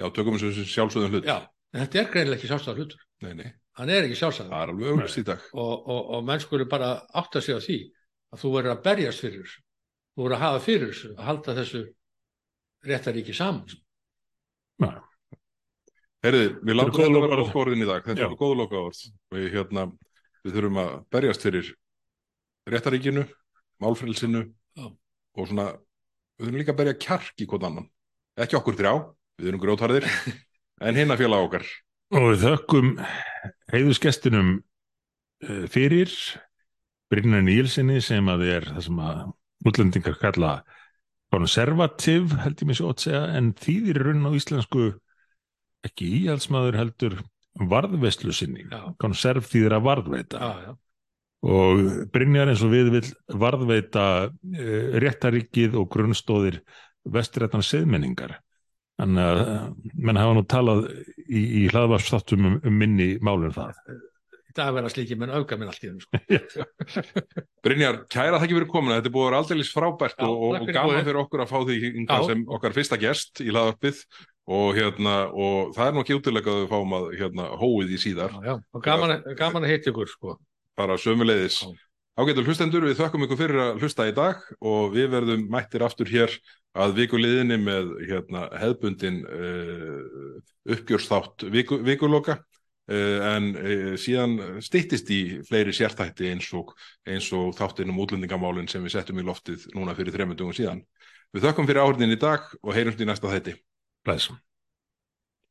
Já, 0.00 0.06
tökum 0.08 0.38
þessu 0.38 0.52
sem 0.56 0.68
sjálfsögðum 0.72 1.16
hlut. 1.18 1.28
Já, 1.28 1.36
en 1.74 1.84
þetta 1.84 2.00
er 2.02 2.12
greinilega 2.14 2.40
ekki 2.40 2.50
sjálfsagt 2.52 2.80
hlutur. 2.80 3.02
Nei, 3.24 3.32
nei, 3.38 3.50
Hann 3.78 3.88
er 3.92 4.04
ekki 4.06 4.18
sjálfsagt. 4.20 4.50
það 4.52 4.62
er 4.66 4.72
alveg 4.72 4.92
auglust 4.92 5.20
í 5.20 5.24
dag. 5.28 5.44
Og, 5.52 5.74
og, 5.88 6.00
og 6.16 6.24
menn 6.28 6.40
skulle 6.44 6.66
bara 6.68 6.94
átta 7.16 7.40
sig 7.44 7.56
á 7.56 7.60
því 7.64 7.78
að 8.32 8.42
þú 8.42 8.52
verður 8.56 8.74
að 8.76 8.82
berjast 8.86 9.24
fyrir 9.24 9.44
þessu. 9.44 9.62
Þú 10.12 10.24
verður 10.24 10.36
að 10.36 10.44
hafa 10.46 10.62
fyrir 10.66 10.90
þessu, 10.92 11.10
að 11.16 11.28
halda 11.28 11.56
þessu 11.60 11.82
réttaríki 12.88 13.36
saman. 13.36 13.78
já. 14.82 14.92
Herði, 16.22 16.42
við 16.62 16.76
látum 16.78 16.94
góð 16.94 17.08
þetta 17.08 17.22
vera 17.24 17.38
lokaorðin 17.40 17.82
í 17.82 17.86
dag. 17.88 18.04
Þetta 18.06 18.26
er 18.28 18.34
góða 18.38 18.58
lokaorð. 18.60 18.98
Og 19.32 19.46
hérna, 19.50 19.86
við 20.46 20.58
þurfum 20.58 20.78
að 20.82 20.92
berjast 21.10 21.46
fyrir 21.46 21.70
réttaríkinu, 22.70 23.24
málfrelsinu 23.82 24.44
Já. 24.78 24.84
og 24.86 25.48
svona, 25.50 25.66
við 26.38 26.46
þurfum 26.46 26.60
líka 26.60 26.74
að 26.74 26.78
berja 26.78 27.00
kjark 27.02 27.42
í 27.42 27.48
hvort 27.50 27.66
annan. 27.66 27.88
Ekki 28.38 28.58
okkur 28.58 28.78
þrjá, 28.78 28.92
við 29.42 29.50
erum 29.50 29.62
grjótarðir, 29.64 30.06
en 30.86 31.00
hinna 31.00 31.18
félag 31.18 31.48
okkar. 31.48 31.66
og 32.14 32.28
við 32.30 32.46
þökkum 32.46 32.94
heiðusgestinum 33.72 34.54
uh, 34.60 35.64
fyrir 35.72 36.12
Brynjar 37.12 37.42
Nílsinni 37.44 38.00
sem 38.00 38.28
að 38.32 38.46
er 38.48 38.68
það 38.70 38.84
sem 38.86 39.00
að 39.04 39.22
útlendingar 39.68 40.16
kalla 40.20 40.52
konservativ 41.32 42.32
held 42.42 42.60
ég 42.60 42.68
mér 42.68 42.78
svo 42.78 42.92
að 42.92 43.02
segja 43.06 43.22
en 43.38 43.50
þýðir 43.56 44.00
raun 44.06 44.28
á 44.28 44.30
íslensku 44.36 44.86
ekki 45.86 46.08
íhaldsmaður 46.22 46.78
heldur 46.80 47.18
varðveislu 47.68 48.32
sinni 48.36 48.64
Já. 48.64 48.80
konserv 49.02 49.44
þýðir 49.48 49.76
að 49.76 49.86
varðveita 49.88 50.40
Já, 50.40 50.52
já. 50.66 50.72
og 51.52 51.82
Brynjar 52.14 52.52
eins 52.52 52.64
og 52.64 52.72
við 52.72 52.92
vil 52.96 53.04
varðveita 53.44 54.06
uh, 54.28 54.86
réttaríkið 55.04 55.76
og 55.80 55.90
grunnstóðir 55.92 56.62
vestrættan 57.12 57.64
seðmenningar 57.66 58.38
að 59.02 59.18
uh, 59.18 59.68
menn 59.98 60.20
hafa 60.20 60.38
nú 60.38 60.46
talað 60.48 60.86
í, 61.26 61.64
í 61.64 61.68
hlaðvarpstáttum 61.72 62.48
um, 62.48 62.58
um 62.64 62.80
minni 62.84 63.14
málum 63.24 63.52
það 63.56 63.80
dag 64.56 64.72
verða 64.76 64.90
slíkið 64.92 65.20
menn 65.20 65.32
auka 65.34 65.58
minn 65.58 65.70
allt 65.72 65.84
í 65.84 65.90
hennu. 65.90 66.02
Sko. 66.02 66.66
Brynjar, 67.64 68.02
kæra 68.12 68.40
þakki 68.42 68.58
fyrir 68.58 68.70
komuna, 68.72 68.98
þetta 68.98 69.10
er 69.10 69.14
búið 69.16 69.24
að 69.24 69.30
vera 69.30 69.40
aldeilis 69.42 69.72
frábært 69.74 70.18
Já, 70.18 70.26
og, 70.28 70.44
og, 70.48 70.72
gaman 70.76 71.06
fyrir 71.06 71.20
okkur 71.22 71.44
að 71.44 71.52
fá 71.52 71.58
því 71.68 71.92
sem 72.28 72.44
okkar 72.56 72.76
fyrsta 72.76 72.98
gest 73.02 73.44
í 73.44 73.54
laðarpið 73.54 74.02
og, 74.52 74.66
hérna, 74.78 75.16
og 75.30 75.72
það 75.76 75.86
er 75.86 75.94
nú 75.96 76.02
ekki 76.02 76.18
útilega 76.18 76.52
að 76.52 76.60
við 76.64 76.72
fáum 76.72 76.98
að 76.98 77.08
hérna, 77.20 77.48
hóið 77.62 77.94
í 77.94 78.02
síðar, 78.02 78.36
Já. 78.42 78.56
Og 78.58 78.84
gaman, 78.84 79.16
gaman 79.38 79.66
að 79.66 79.74
hitta 79.76 79.92
ykkur, 79.92 80.10
sko. 80.10 80.36
bara 80.78 80.98
sömuleiðis. 81.00 81.62
Já. 81.62 81.88
Ágættur 82.12 82.44
hlustendur, 82.44 82.84
við 82.84 82.98
þökkum 82.98 83.22
ykkur 83.24 83.38
fyrir 83.40 83.58
að 83.62 83.78
hlusta 83.80 84.04
í 84.04 84.12
dag 84.12 84.40
og 84.60 84.90
við 84.92 85.06
verðum 85.14 85.46
mættir 85.48 85.80
aftur 85.86 86.10
hér 86.12 86.34
að 86.76 86.98
vikuliðinni 86.98 87.56
með 87.56 87.94
hérna, 88.04 88.42
hefðbundin 88.60 89.22
uh, 89.24 90.42
uppgjörsþátt 90.76 91.46
viku, 91.54 91.78
vikuloka 91.80 92.36
en 92.92 93.50
uh, 93.56 93.94
síðan 94.00 94.36
styttist 94.64 95.10
í 95.14 95.20
fleiri 95.48 95.74
sérþætti 95.76 96.30
eins 96.32 96.52
og, 96.58 96.74
og 97.38 97.50
þáttin 97.58 97.92
um 97.92 98.00
útlendingamálin 98.04 98.70
sem 98.70 98.84
við 98.84 98.98
settum 98.98 99.22
í 99.22 99.26
loftið 99.26 99.68
núna 99.76 99.96
fyrir 99.98 100.14
þremundugum 100.14 100.56
síðan. 100.56 100.84
Við 101.32 101.48
þökkum 101.48 101.68
fyrir 101.68 101.84
áhörnin 101.84 102.16
í 102.16 102.20
dag 102.20 102.48
og 102.60 102.74
heyrumst 102.76 103.00
í 103.00 103.08
næsta 103.08 103.32
þætti. 103.32 103.56
Blæsum 104.04 104.40